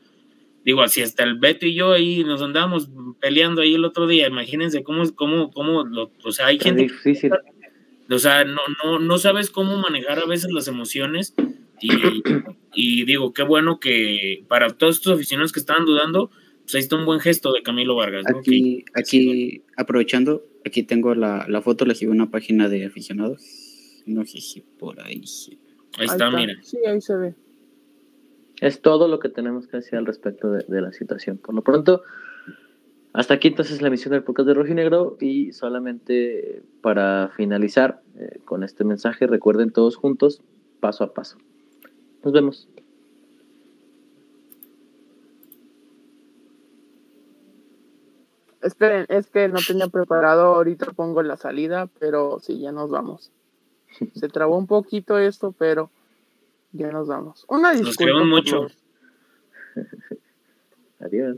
Digo, 0.69 0.83
así 0.83 1.01
hasta 1.01 1.23
el 1.23 1.39
Beto 1.39 1.65
y 1.65 1.73
yo 1.73 1.93
ahí 1.93 2.23
nos 2.23 2.43
andábamos 2.43 2.91
peleando 3.19 3.61
ahí 3.63 3.73
el 3.73 3.85
otro 3.85 4.05
día, 4.05 4.27
imagínense 4.27 4.83
cómo, 4.83 5.03
cómo, 5.15 5.49
cómo, 5.49 5.83
o 6.23 6.31
sea, 6.31 6.45
hay 6.45 6.59
gente... 6.59 6.83
Difícil. 6.83 7.31
O 8.07 8.19
sea, 8.19 8.45
no, 8.45 8.61
no, 8.83 8.99
no 8.99 9.17
sabes 9.17 9.49
cómo 9.49 9.77
manejar 9.77 10.19
a 10.19 10.27
veces 10.27 10.51
las 10.51 10.67
emociones 10.67 11.33
y, 11.81 13.03
digo, 13.05 13.33
qué 13.33 13.41
bueno 13.41 13.79
que 13.79 14.45
para 14.47 14.69
todos 14.69 14.97
estos 14.97 15.15
aficionados 15.15 15.51
que 15.53 15.59
estaban 15.59 15.85
dudando, 15.87 16.29
pues 16.61 16.75
ahí 16.75 16.81
está 16.81 16.97
un 16.97 17.07
buen 17.07 17.19
gesto 17.19 17.51
de 17.51 17.63
Camilo 17.63 17.95
Vargas. 17.95 18.25
Aquí, 18.27 18.85
aquí 18.93 19.63
aprovechando, 19.75 20.45
aquí 20.63 20.83
tengo 20.83 21.15
la, 21.15 21.61
foto, 21.63 21.85
le 21.85 21.95
sigo 21.95 22.11
una 22.11 22.29
página 22.29 22.69
de 22.69 22.85
aficionados. 22.85 23.41
No 24.05 24.23
sé 24.23 24.39
si 24.39 24.61
por 24.61 25.01
ahí. 25.01 25.23
Ahí, 25.97 26.05
está, 26.05 26.29
mira. 26.29 26.59
Sí, 26.61 26.77
ahí 26.85 27.01
se 27.01 27.17
ve. 27.17 27.33
Es 28.61 28.81
todo 28.81 29.07
lo 29.07 29.19
que 29.19 29.30
tenemos 29.30 29.68
que 29.68 29.77
decir 29.77 29.98
al 29.98 30.06
respecto 30.06 30.52
de, 30.52 30.81
la 30.81 30.91
situación. 30.91 31.38
Por 31.38 31.56
lo 31.56 31.61
pronto, 31.61 32.03
hasta 33.14 33.36
aquí 33.36 33.48
entonces 33.48 33.81
la 33.81 33.88
emisión 33.88 34.11
del 34.11 34.23
podcast 34.23 34.48
de 34.48 34.53
Rojinegro 34.53 35.18
y 35.19 35.53
solamente 35.53 36.61
para 36.81 37.30
finalizar 37.36 38.02
eh, 38.18 38.40
con 38.44 38.64
este 38.64 38.84
mensaje, 38.84 39.27
recuerden 39.27 39.72
todos 39.72 39.95
juntos, 39.95 40.41
paso 40.80 41.06
a 41.06 41.14
paso. 41.14 41.38
Nos 42.23 42.34
vemos. 42.34 42.68
Esperen, 48.61 49.06
es 49.07 49.30
que 49.30 49.48
no 49.48 49.60
tenía 49.65 49.88
preparado, 49.88 50.56
ahorita 50.56 50.91
pongo 50.91 51.23
la 51.23 51.38
salida, 51.38 51.88
pero 51.98 52.40
sí, 52.41 52.60
ya 52.60 52.73
nos 52.73 52.90
vamos. 52.90 53.31
Se 54.15 54.27
trabó 54.27 54.57
un 54.57 54.68
poquito 54.68 55.18
esto, 55.18 55.53
pero 55.57 55.90
ya 56.71 56.91
nos 56.91 57.07
vamos. 57.07 57.45
Una 57.47 57.71
disculpa. 57.71 58.13
Nos 58.13 58.27
mucho. 58.27 58.67
Adiós. 60.99 61.37